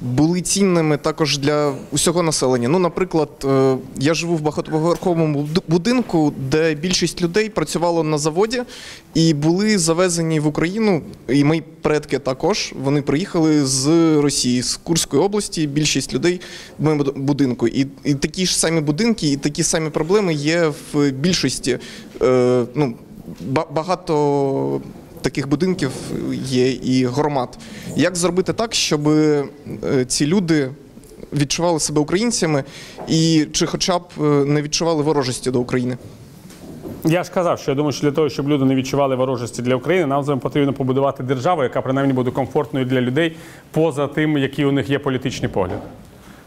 були 0.00 0.40
цінними 0.40 0.96
також 0.96 1.38
для 1.38 1.74
усього 1.92 2.22
населення? 2.22 2.68
Ну, 2.68 2.78
наприклад, 2.78 3.28
е, 3.44 3.76
я 3.98 4.14
живу 4.14 4.36
в 4.36 4.40
багатоповерховому 4.40 5.48
будинку, 5.68 6.32
де 6.50 6.74
більшість 6.74 7.22
людей 7.22 7.48
працювало 7.48 8.02
на 8.04 8.18
заводі 8.18 8.62
і 9.14 9.34
були 9.34 9.78
завезені 9.78 10.40
в 10.40 10.46
Україну. 10.46 11.02
І 11.28 11.44
мої 11.44 11.62
предки 11.82 12.18
також 12.18 12.72
вони 12.82 13.02
приїхали 13.02 13.66
з 13.66 13.86
Росії, 14.20 14.62
з 14.62 14.76
Курської 14.76 15.22
області. 15.22 15.66
Більшість 15.66 16.14
людей 16.14 16.40
в 16.78 16.84
моєму 16.84 17.04
будинку. 17.04 17.68
І, 17.68 17.86
і 18.04 18.14
такі 18.14 18.46
ж 18.46 18.58
самі 18.58 18.80
будинки, 18.80 19.32
і 19.32 19.36
такі 19.36 19.62
самі 19.62 19.90
проблеми 19.90 20.34
є 20.34 20.72
в 20.92 21.10
більшості. 21.10 21.78
Е, 22.22 22.64
ну, 22.74 22.94
багато 23.70 24.80
таких 25.28 25.48
будинків 25.48 25.90
є 26.44 26.72
і 26.72 27.04
громад. 27.04 27.58
Як 27.96 28.16
зробити 28.16 28.52
так, 28.52 28.74
щоб 28.74 29.08
е, 29.08 29.44
ці 30.06 30.26
люди 30.26 30.70
відчували 31.32 31.80
себе 31.80 32.00
українцями, 32.00 32.64
і 33.08 33.46
чи 33.52 33.66
хоча 33.66 33.98
б 33.98 34.02
е, 34.18 34.22
не 34.22 34.62
відчували 34.62 35.02
ворожості 35.02 35.50
до 35.50 35.60
України? 35.60 35.96
Я 37.04 37.24
ж 37.24 37.30
казав, 37.30 37.58
що 37.58 37.70
я 37.70 37.74
думаю, 37.74 37.92
що 37.92 38.06
для 38.06 38.12
того, 38.12 38.28
щоб 38.28 38.48
люди 38.48 38.64
не 38.64 38.74
відчували 38.74 39.16
ворожості 39.16 39.62
для 39.62 39.74
України, 39.74 40.06
нам 40.06 40.22
з 40.22 40.28
вами 40.28 40.40
потрібно 40.40 40.72
побудувати 40.72 41.22
державу, 41.22 41.62
яка 41.62 41.82
принаймні 41.82 42.12
буде 42.12 42.30
комфортною 42.30 42.86
для 42.86 43.00
людей 43.00 43.36
поза 43.70 44.06
тим, 44.06 44.38
які 44.38 44.64
у 44.64 44.72
них 44.72 44.90
є 44.90 44.98
політичні 44.98 45.48
погляди. 45.48 45.82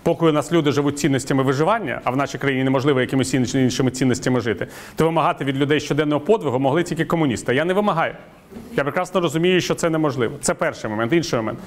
Поки 0.03 0.25
у 0.25 0.31
нас 0.31 0.51
люди 0.51 0.71
живуть 0.71 0.99
цінностями 0.99 1.43
виживання, 1.43 2.01
а 2.03 2.11
в 2.11 2.17
нашій 2.17 2.37
країні 2.37 2.63
неможливо 2.63 3.01
якимись 3.01 3.33
іншими 3.33 3.91
цінностями 3.91 4.39
жити, 4.39 4.67
то 4.95 5.05
вимагати 5.05 5.45
від 5.45 5.57
людей 5.57 5.79
щоденного 5.79 6.21
подвигу 6.21 6.59
могли 6.59 6.83
тільки 6.83 7.05
комуністи. 7.05 7.55
Я 7.55 7.65
не 7.65 7.73
вимагаю. 7.73 8.13
Я 8.77 8.83
прекрасно 8.83 9.21
розумію, 9.21 9.61
що 9.61 9.75
це 9.75 9.89
неможливо. 9.89 10.37
Це 10.41 10.53
перший 10.53 10.89
момент. 10.89 11.13
Інший 11.13 11.37
момент. 11.37 11.59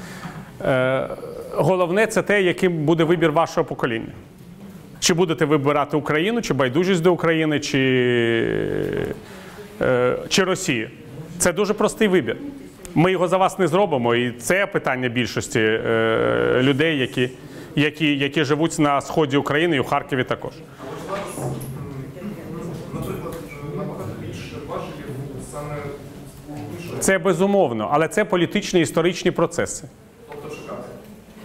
Е, 0.64 1.08
головне 1.52 2.06
це 2.06 2.22
те, 2.22 2.42
яким 2.42 2.72
буде 2.72 3.04
вибір 3.04 3.32
вашого 3.32 3.64
покоління. 3.64 4.12
Чи 5.00 5.14
будете 5.14 5.44
вибирати 5.44 5.96
Україну, 5.96 6.42
чи 6.42 6.54
байдужість 6.54 7.02
до 7.02 7.12
України, 7.12 7.60
чи, 7.60 7.78
е, 9.80 10.16
чи 10.28 10.44
Росію? 10.44 10.90
Це 11.38 11.52
дуже 11.52 11.74
простий 11.74 12.08
вибір. 12.08 12.36
Ми 12.94 13.12
його 13.12 13.28
за 13.28 13.36
вас 13.36 13.58
не 13.58 13.66
зробимо, 13.66 14.14
і 14.14 14.32
це 14.32 14.66
питання 14.66 15.08
більшості 15.08 15.60
е, 15.60 16.60
людей, 16.62 16.98
які, 16.98 17.30
які, 17.76 18.16
які 18.16 18.44
живуть 18.44 18.78
на 18.78 19.00
сході 19.00 19.36
України 19.36 19.76
і 19.76 19.80
у 19.80 19.84
Харкові 19.84 20.24
також. 20.24 20.52
Це 27.00 27.18
безумовно, 27.18 27.88
але 27.92 28.08
це 28.08 28.24
політичні 28.24 28.80
історичні 28.80 29.30
процеси. 29.30 29.88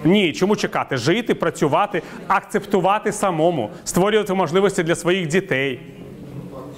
Ні, 0.04 0.34
чому 0.34 0.56
чекати? 0.56 0.98
Жити, 0.98 1.36
працювати, 1.36 2.02
акцептувати 2.28 3.12
самому, 3.12 3.70
створювати 3.84 4.34
можливості 4.34 4.84
для 4.84 4.96
своїх 4.96 5.28
дітей, 5.28 5.80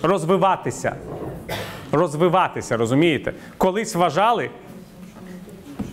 розвиватися. 0.01 0.95
Розвиватися, 1.91 2.77
розумієте? 2.77 3.33
Колись 3.57 3.95
вважали, 3.95 4.49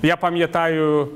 я 0.03 0.17
пам'ятаю, 0.17 1.09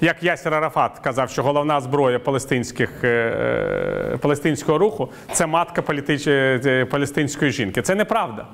як 0.00 0.22
Ясер 0.22 0.54
Арафат 0.54 0.98
казав, 0.98 1.30
що 1.30 1.42
головна 1.42 1.80
зброя 1.80 2.18
палестинських, 2.18 3.04
е, 3.04 4.18
палестинського 4.20 4.78
руху 4.78 5.08
це 5.32 5.46
матка 5.46 5.82
е, 5.90 6.86
палестинської 6.90 7.52
жінки. 7.52 7.82
Це 7.82 7.94
неправда. 7.94 8.46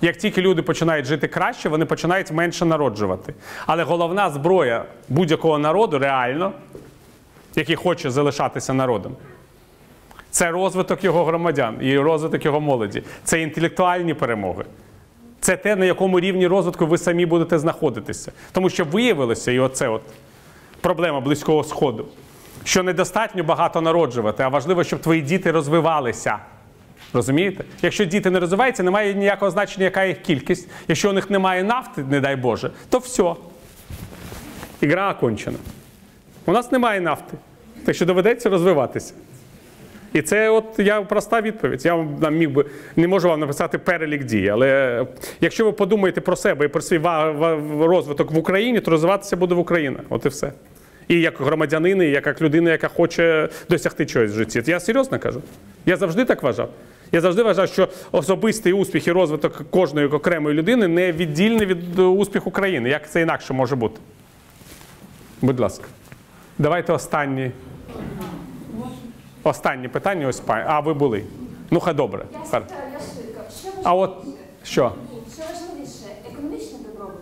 Як 0.00 0.16
тільки 0.16 0.42
люди 0.42 0.62
починають 0.62 1.06
жити 1.06 1.28
краще, 1.28 1.68
вони 1.68 1.84
починають 1.84 2.32
менше 2.32 2.64
народжувати. 2.64 3.34
Але 3.66 3.82
головна 3.82 4.30
зброя 4.30 4.84
будь-якого 5.08 5.58
народу 5.58 5.98
реально, 5.98 6.52
який 7.56 7.76
хоче 7.76 8.10
залишатися 8.10 8.74
народом, 8.74 9.16
це 10.30 10.50
розвиток 10.50 11.04
його 11.04 11.24
громадян 11.24 11.76
і 11.80 11.98
розвиток 11.98 12.44
його 12.44 12.60
молоді. 12.60 13.02
Це 13.24 13.40
інтелектуальні 13.40 14.14
перемоги. 14.14 14.64
Це 15.40 15.56
те, 15.56 15.76
на 15.76 15.84
якому 15.84 16.20
рівні 16.20 16.46
розвитку 16.46 16.86
ви 16.86 16.98
самі 16.98 17.26
будете 17.26 17.58
знаходитися. 17.58 18.32
Тому 18.52 18.70
що 18.70 18.84
виявилося, 18.84 19.52
і 19.52 19.58
оце 19.58 19.88
от 19.88 20.02
проблема 20.80 21.20
Близького 21.20 21.64
Сходу, 21.64 22.06
що 22.64 22.82
недостатньо 22.82 23.44
багато 23.44 23.80
народжувати, 23.80 24.42
а 24.42 24.48
важливо, 24.48 24.84
щоб 24.84 25.00
твої 25.00 25.22
діти 25.22 25.50
розвивалися. 25.50 26.38
Розумієте? 27.12 27.64
Якщо 27.82 28.04
діти 28.04 28.30
не 28.30 28.40
розвиваються, 28.40 28.82
немає 28.82 29.14
ніякого 29.14 29.50
значення, 29.50 29.84
яка 29.84 30.04
їх 30.04 30.22
кількість. 30.22 30.68
Якщо 30.88 31.10
у 31.10 31.12
них 31.12 31.30
немає 31.30 31.64
нафти, 31.64 32.04
не 32.10 32.20
дай 32.20 32.36
Боже, 32.36 32.70
то 32.88 32.98
все. 32.98 33.34
Ігра 34.80 35.12
окончена. 35.12 35.58
У 36.46 36.52
нас 36.52 36.72
немає 36.72 37.00
нафти. 37.00 37.36
Так 37.84 37.94
що 37.96 38.06
доведеться 38.06 38.50
розвиватися. 38.50 39.14
І 40.12 40.22
це 40.22 40.50
от 40.50 40.64
я 40.78 41.02
проста 41.02 41.40
відповідь. 41.40 41.84
Я 41.84 41.94
вам 41.94 42.36
міг 42.36 42.50
би 42.50 42.64
не 42.96 43.08
можу 43.08 43.28
вам 43.28 43.40
написати 43.40 43.78
перелік 43.78 44.24
дій. 44.24 44.48
Але 44.48 45.06
якщо 45.40 45.64
ви 45.64 45.72
подумаєте 45.72 46.20
про 46.20 46.36
себе 46.36 46.64
і 46.64 46.68
про 46.68 46.80
свій 46.80 47.00
розвиток 47.80 48.30
в 48.30 48.38
Україні, 48.38 48.80
то 48.80 48.90
розвиватися 48.90 49.36
буде 49.36 49.54
в 49.54 49.58
Україні. 49.58 49.96
От 50.08 50.26
і 50.26 50.28
все. 50.28 50.52
І 51.08 51.20
як 51.20 51.40
громадянин, 51.40 52.02
і 52.02 52.10
як 52.10 52.42
людина, 52.42 52.70
яка 52.70 52.88
хоче 52.88 53.48
досягти 53.68 54.06
чогось 54.06 54.30
в 54.30 54.34
житті. 54.34 54.62
Я 54.66 54.80
серйозно 54.80 55.18
кажу. 55.18 55.42
Я 55.86 55.96
завжди 55.96 56.24
так 56.24 56.42
вважав. 56.42 56.70
Я 57.12 57.20
завжди 57.20 57.42
вважав, 57.42 57.68
що 57.68 57.88
особистий 58.12 58.72
успіх 58.72 59.06
і 59.06 59.12
розвиток 59.12 59.70
кожної 59.70 60.06
окремої 60.06 60.56
людини 60.56 60.88
не 60.88 61.12
віддільний 61.12 61.66
від 61.66 61.98
е, 61.98 62.02
успіху 62.02 62.50
країни. 62.50 62.88
Як 62.88 63.10
це 63.10 63.20
інакше 63.20 63.52
може 63.52 63.76
бути? 63.76 64.00
Будь 65.42 65.60
ласка. 65.60 65.84
Давайте 66.58 66.92
останні. 66.92 67.50
Останнє 69.42 69.88
питання, 69.88 70.26
ось 70.28 70.40
пані. 70.40 70.64
А 70.66 70.80
ви 70.80 70.94
були. 70.94 71.24
Ну, 71.70 71.80
хай 71.80 71.94
добре. 71.94 72.24
Хар- 72.50 72.62
А 73.82 73.94
от 73.94 74.16
що? 74.64 74.92
Що 75.34 75.42
важливіше, 75.42 76.04
економічний 76.32 76.80
добробут 76.92 77.16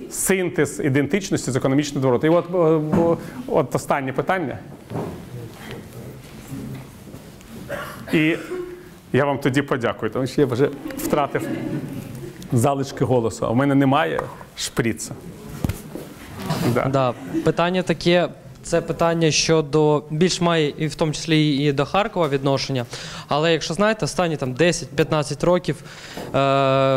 чи 0.00 0.10
синтез 0.12 0.80
ідентичності 0.80 1.50
з 1.50 1.56
економічним 1.56 2.02
доворотом. 2.02 2.30
І 2.32 2.36
от, 2.36 2.50
бо- 2.50 3.18
от 3.46 3.74
останнє 3.74 4.12
питання. 4.12 4.58
І 8.12 8.36
я 9.12 9.24
вам 9.24 9.38
тоді 9.38 9.62
подякую, 9.62 10.12
тому 10.12 10.26
що 10.26 10.40
я 10.40 10.46
вже 10.46 10.70
втратив 10.96 11.48
залишки 12.52 13.04
голосу, 13.04 13.46
а 13.46 13.50
в 13.50 13.56
мене 13.56 13.74
немає 13.74 14.20
шприца. 14.56 15.14
Да. 16.74 16.84
Да. 16.84 17.14
Питання 17.44 17.82
таке. 17.82 18.28
Це 18.62 18.80
питання 18.80 19.30
щодо 19.30 20.02
більш 20.10 20.40
має 20.40 20.74
і 20.78 20.86
в 20.86 20.94
тому 20.94 21.12
числі 21.12 21.56
і 21.56 21.72
до 21.72 21.84
Харкова 21.84 22.28
відношення. 22.28 22.86
Але 23.28 23.52
якщо 23.52 23.74
знаєте, 23.74 24.04
останні 24.04 24.36
там 24.36 24.54
10-15 24.54 25.46
років 25.46 25.76
е, 25.82 26.20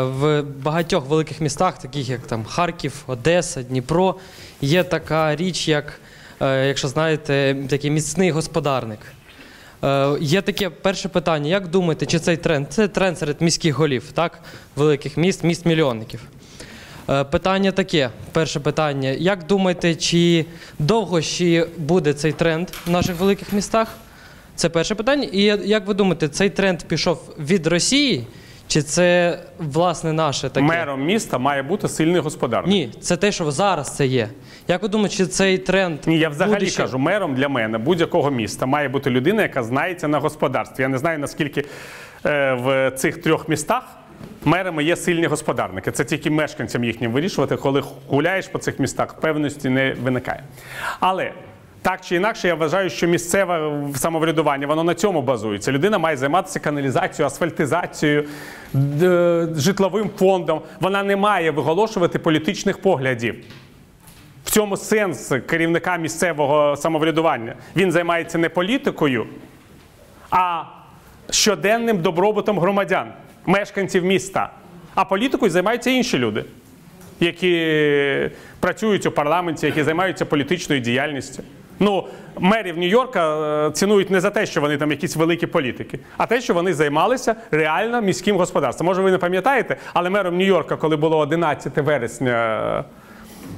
в 0.02 0.42
багатьох 0.42 1.06
великих 1.06 1.40
містах, 1.40 1.78
таких 1.78 2.08
як 2.08 2.20
там 2.20 2.44
Харків, 2.44 2.92
Одеса, 3.06 3.62
Дніпро, 3.62 4.14
є 4.60 4.84
така 4.84 5.36
річ, 5.36 5.68
як, 5.68 6.00
е, 6.40 6.66
якщо 6.66 6.88
знаєте, 6.88 7.56
такий 7.68 7.90
міцний 7.90 8.30
господарник. 8.30 9.00
Е, 9.84 10.16
є 10.20 10.42
таке 10.42 10.70
перше 10.70 11.08
питання: 11.08 11.50
як 11.50 11.68
думаєте, 11.68 12.06
чи 12.06 12.18
цей 12.18 12.36
тренд? 12.36 12.66
Це 12.70 12.88
тренд 12.88 13.18
серед 13.18 13.42
міських 13.42 13.74
голів, 13.74 14.04
так? 14.14 14.38
Великих 14.76 15.16
міст, 15.16 15.44
міст 15.44 15.66
мільйонників. 15.66 16.20
Е, 17.08 17.24
Питання 17.24 17.72
таке: 17.72 18.10
перше 18.32 18.60
питання. 18.60 19.08
Як 19.08 19.46
думаєте, 19.46 19.94
чи 19.94 20.44
довго 20.78 21.20
ще 21.20 21.66
буде 21.76 22.12
цей 22.12 22.32
тренд 22.32 22.68
в 22.86 22.90
наших 22.90 23.20
великих 23.20 23.52
містах? 23.52 23.96
Це 24.54 24.68
перше 24.68 24.94
питання. 24.94 25.28
І 25.32 25.42
як 25.64 25.86
ви 25.86 25.94
думаєте, 25.94 26.28
цей 26.28 26.50
тренд 26.50 26.82
пішов 26.82 27.34
від 27.38 27.66
Росії, 27.66 28.26
чи 28.68 28.82
це 28.82 29.38
власне 29.58 30.12
наше 30.12 30.48
таке? 30.48 30.66
Мером 30.66 31.04
міста 31.04 31.38
має 31.38 31.62
бути 31.62 31.88
сильний 31.88 32.20
господарник. 32.20 32.70
Ні, 32.70 32.90
це 33.00 33.16
те, 33.16 33.32
що 33.32 33.50
зараз 33.50 33.96
це 33.96 34.06
є. 34.06 34.28
Як 34.68 34.82
ви 34.82 34.88
думаєте, 34.88 35.16
чи 35.16 35.26
цей 35.26 35.58
тренд 35.58 35.98
Ні, 36.06 36.18
я 36.18 36.28
взагалі 36.28 36.54
буде 36.58 36.66
ще? 36.70 36.82
кажу, 36.82 36.98
мером 36.98 37.34
для 37.34 37.48
мене 37.48 37.78
будь-якого 37.78 38.30
міста 38.30 38.66
має 38.66 38.88
бути 38.88 39.10
людина, 39.10 39.42
яка 39.42 39.62
знається 39.62 40.08
на 40.08 40.18
господарстві. 40.18 40.82
Я 40.82 40.88
не 40.88 40.98
знаю, 40.98 41.18
наскільки 41.18 41.64
е, 42.26 42.54
в 42.54 42.90
цих 42.96 43.22
трьох 43.22 43.48
містах 43.48 43.82
мерами 44.44 44.84
є 44.84 44.96
сильні 44.96 45.26
господарники. 45.26 45.90
Це 45.90 46.04
тільки 46.04 46.30
мешканцям 46.30 46.84
їхнім 46.84 47.12
вирішувати, 47.12 47.56
коли 47.56 47.82
гуляєш 48.08 48.48
по 48.48 48.58
цих 48.58 48.78
містах, 48.78 49.20
певності 49.20 49.68
не 49.68 49.94
виникає. 50.02 50.42
Але. 51.00 51.32
Так 51.82 52.00
чи 52.00 52.16
інакше, 52.16 52.48
я 52.48 52.54
вважаю, 52.54 52.90
що 52.90 53.06
місцеве 53.06 53.72
самоврядування 53.96 54.66
воно 54.66 54.84
на 54.84 54.94
цьому 54.94 55.22
базується. 55.22 55.72
Людина 55.72 55.98
має 55.98 56.16
займатися 56.16 56.60
каналізацією, 56.60 57.26
асфальтизацією, 57.26 58.24
житловим 59.56 60.10
фондом. 60.18 60.60
Вона 60.80 61.02
не 61.02 61.16
має 61.16 61.50
виголошувати 61.50 62.18
політичних 62.18 62.78
поглядів. 62.78 63.34
В 64.44 64.50
цьому 64.50 64.76
сенс 64.76 65.32
керівника 65.46 65.96
місцевого 65.96 66.76
самоврядування. 66.76 67.54
Він 67.76 67.92
займається 67.92 68.38
не 68.38 68.48
політикою, 68.48 69.26
а 70.30 70.62
щоденним 71.30 71.98
добробутом 71.98 72.58
громадян, 72.58 73.12
мешканців 73.46 74.04
міста. 74.04 74.50
А 74.94 75.04
політикою 75.04 75.50
займаються 75.50 75.90
інші 75.90 76.18
люди, 76.18 76.44
які 77.20 78.30
працюють 78.60 79.06
у 79.06 79.10
парламенті, 79.10 79.66
які 79.66 79.82
займаються 79.82 80.24
політичною 80.24 80.80
діяльністю. 80.80 81.42
Ну, 81.80 82.06
мерів 82.38 82.78
Нью-Йорка 82.78 83.68
е, 83.68 83.70
цінують 83.70 84.10
не 84.10 84.20
за 84.20 84.30
те, 84.30 84.46
що 84.46 84.60
вони 84.60 84.76
там 84.76 84.90
якісь 84.90 85.16
великі 85.16 85.46
політики, 85.46 85.98
а 86.16 86.26
те, 86.26 86.40
що 86.40 86.54
вони 86.54 86.74
займалися 86.74 87.34
реально 87.50 88.02
міським 88.02 88.36
господарством. 88.36 88.86
Може, 88.86 89.02
ви 89.02 89.10
не 89.10 89.18
пам'ятаєте, 89.18 89.76
але 89.92 90.10
мером 90.10 90.36
Нью-Йорка, 90.38 90.76
коли 90.76 90.96
було 90.96 91.18
11 91.18 91.76
вересня 91.76 92.84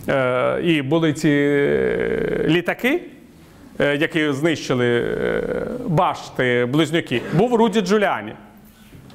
е, 0.08 0.60
і 0.62 0.82
були 0.82 1.12
ці 1.12 1.28
е, 1.28 2.44
літаки, 2.48 3.00
які 3.78 4.32
знищили 4.32 5.16
башти 5.86 6.66
близнюки, 6.70 7.22
був 7.32 7.54
Руді 7.54 7.80
Джуліані. 7.80 8.32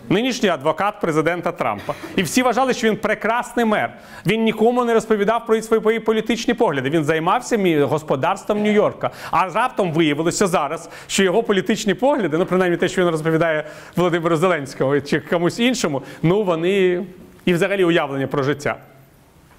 Нинішній 0.10 0.50
адвокат 0.50 1.02
президента 1.02 1.52
Трампа. 1.52 1.94
І 2.16 2.24
всі 2.24 2.44
вважали, 2.44 2.74
що 2.74 2.88
він 2.88 2.98
прекрасний 2.98 3.66
мер. 3.66 3.94
Він 4.26 4.44
нікому 4.44 4.86
не 4.86 4.94
розповідав 4.94 5.46
про 5.46 5.62
свої 5.62 6.00
політичні 6.00 6.54
погляди. 6.54 6.90
Він 6.90 7.04
займався 7.04 7.86
господарством 7.86 8.64
Нью-Йорка. 8.64 9.10
А 9.32 9.50
раптом 9.50 9.92
виявилося 9.92 10.48
зараз, 10.48 10.90
що 11.08 11.24
його 11.24 11.44
політичні 11.44 11.94
погляди, 11.94 12.38
ну 12.38 12.46
принаймні 12.46 12.78
те, 12.78 12.88
що 12.88 13.02
він 13.02 13.10
розповідає 13.10 13.66
Володимиру 13.96 14.36
Зеленському 14.36 15.02
чи 15.02 15.20
комусь 15.20 15.60
іншому, 15.60 16.02
ну 16.24 16.44
вони 16.44 17.06
і 17.46 17.54
взагалі 17.54 17.84
уявлення 17.84 18.28
про 18.28 18.44
життя. 18.44 18.76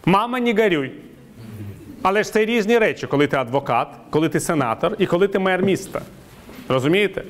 Мама, 0.05 0.41
не 0.41 0.53
горюй. 0.53 0.93
Але 2.03 2.23
ж 2.23 2.33
це 2.33 2.45
різні 2.45 2.79
речі, 2.79 3.07
коли 3.07 3.27
ти 3.27 3.37
адвокат, 3.37 3.89
коли 4.11 4.29
ти 4.29 4.41
сенатор 4.41 4.97
і 4.99 5.07
коли 5.07 5.29
ти 5.29 5.39
мер 5.39 5.62
міста. 5.62 6.01
Розумієте? 6.69 7.23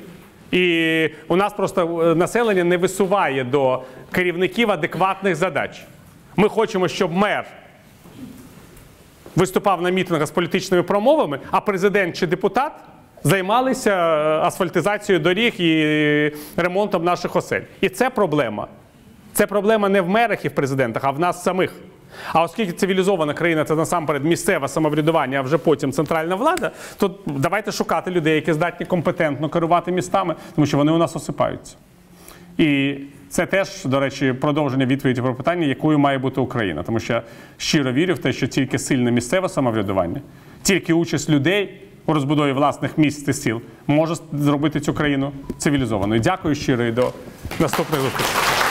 І 0.55 1.09
у 1.27 1.35
нас 1.35 1.53
просто 1.53 2.01
е, 2.01 2.15
населення 2.15 2.63
не 2.63 2.77
висуває 2.77 3.43
до 3.43 3.81
керівників 4.11 4.71
адекватних 4.71 5.35
задач. 5.35 5.81
Ми 6.35 6.49
хочемо, 6.49 6.87
щоб 6.87 7.11
мер 7.11 7.45
виступав 9.35 9.81
на 9.81 9.89
мітингах 9.89 10.27
з 10.27 10.31
політичними 10.31 10.83
промовами, 10.83 11.39
а 11.51 11.61
президент 11.61 12.17
чи 12.17 12.27
депутат 12.27 12.71
займалися 13.23 13.91
е, 13.91 14.39
асфальтизацією 14.47 15.23
доріг 15.23 15.53
і 15.61 16.31
ремонтом 16.57 17.03
наших 17.03 17.35
осель. 17.35 17.61
І 17.81 17.89
це 17.89 18.09
проблема. 18.09 18.67
Це 19.33 19.47
проблема 19.47 19.89
не 19.89 20.01
в 20.01 20.09
мерах 20.09 20.45
і 20.45 20.47
в 20.47 20.55
президентах, 20.55 21.03
а 21.03 21.11
в 21.11 21.19
нас 21.19 21.43
самих. 21.43 21.73
А 22.33 22.43
оскільки 22.43 22.71
цивілізована 22.71 23.33
країна 23.33 23.63
це 23.63 23.75
насамперед 23.75 24.25
місцеве 24.25 24.67
самоврядування, 24.67 25.39
а 25.39 25.41
вже 25.41 25.57
потім 25.57 25.91
центральна 25.91 26.35
влада, 26.35 26.71
то 26.97 27.15
давайте 27.25 27.71
шукати 27.71 28.11
людей, 28.11 28.35
які 28.35 28.53
здатні 28.53 28.85
компетентно 28.85 29.49
керувати 29.49 29.91
містами, 29.91 30.35
тому 30.55 30.67
що 30.67 30.77
вони 30.77 30.91
у 30.91 30.97
нас 30.97 31.15
осипаються. 31.15 31.75
І 32.57 32.95
це 33.29 33.45
теж, 33.45 33.85
до 33.85 33.99
речі, 33.99 34.33
продовження 34.33 34.85
відповіді 34.85 35.21
про 35.21 35.35
питання, 35.35 35.67
якою 35.67 35.99
має 35.99 36.17
бути 36.17 36.41
Україна. 36.41 36.83
Тому 36.83 36.99
що 36.99 37.13
я 37.13 37.21
щиро 37.57 37.91
вірю 37.91 38.13
в 38.13 38.17
те, 38.17 38.33
що 38.33 38.47
тільки 38.47 38.79
сильне 38.79 39.11
місцеве 39.11 39.49
самоврядування, 39.49 40.21
тільки 40.61 40.93
участь 40.93 41.29
людей 41.29 41.81
у 42.05 42.13
розбудові 42.13 42.51
власних 42.51 42.97
міст 42.97 43.27
і 43.27 43.33
сіл 43.33 43.61
може 43.87 44.15
зробити 44.33 44.79
цю 44.79 44.93
країну 44.93 45.31
цивілізованою. 45.57 46.21
Дякую 46.21 46.55
щиро 46.55 46.83
і 46.83 46.91
до 46.91 47.13
наступних 47.59 48.01
зустрічей. 48.01 48.64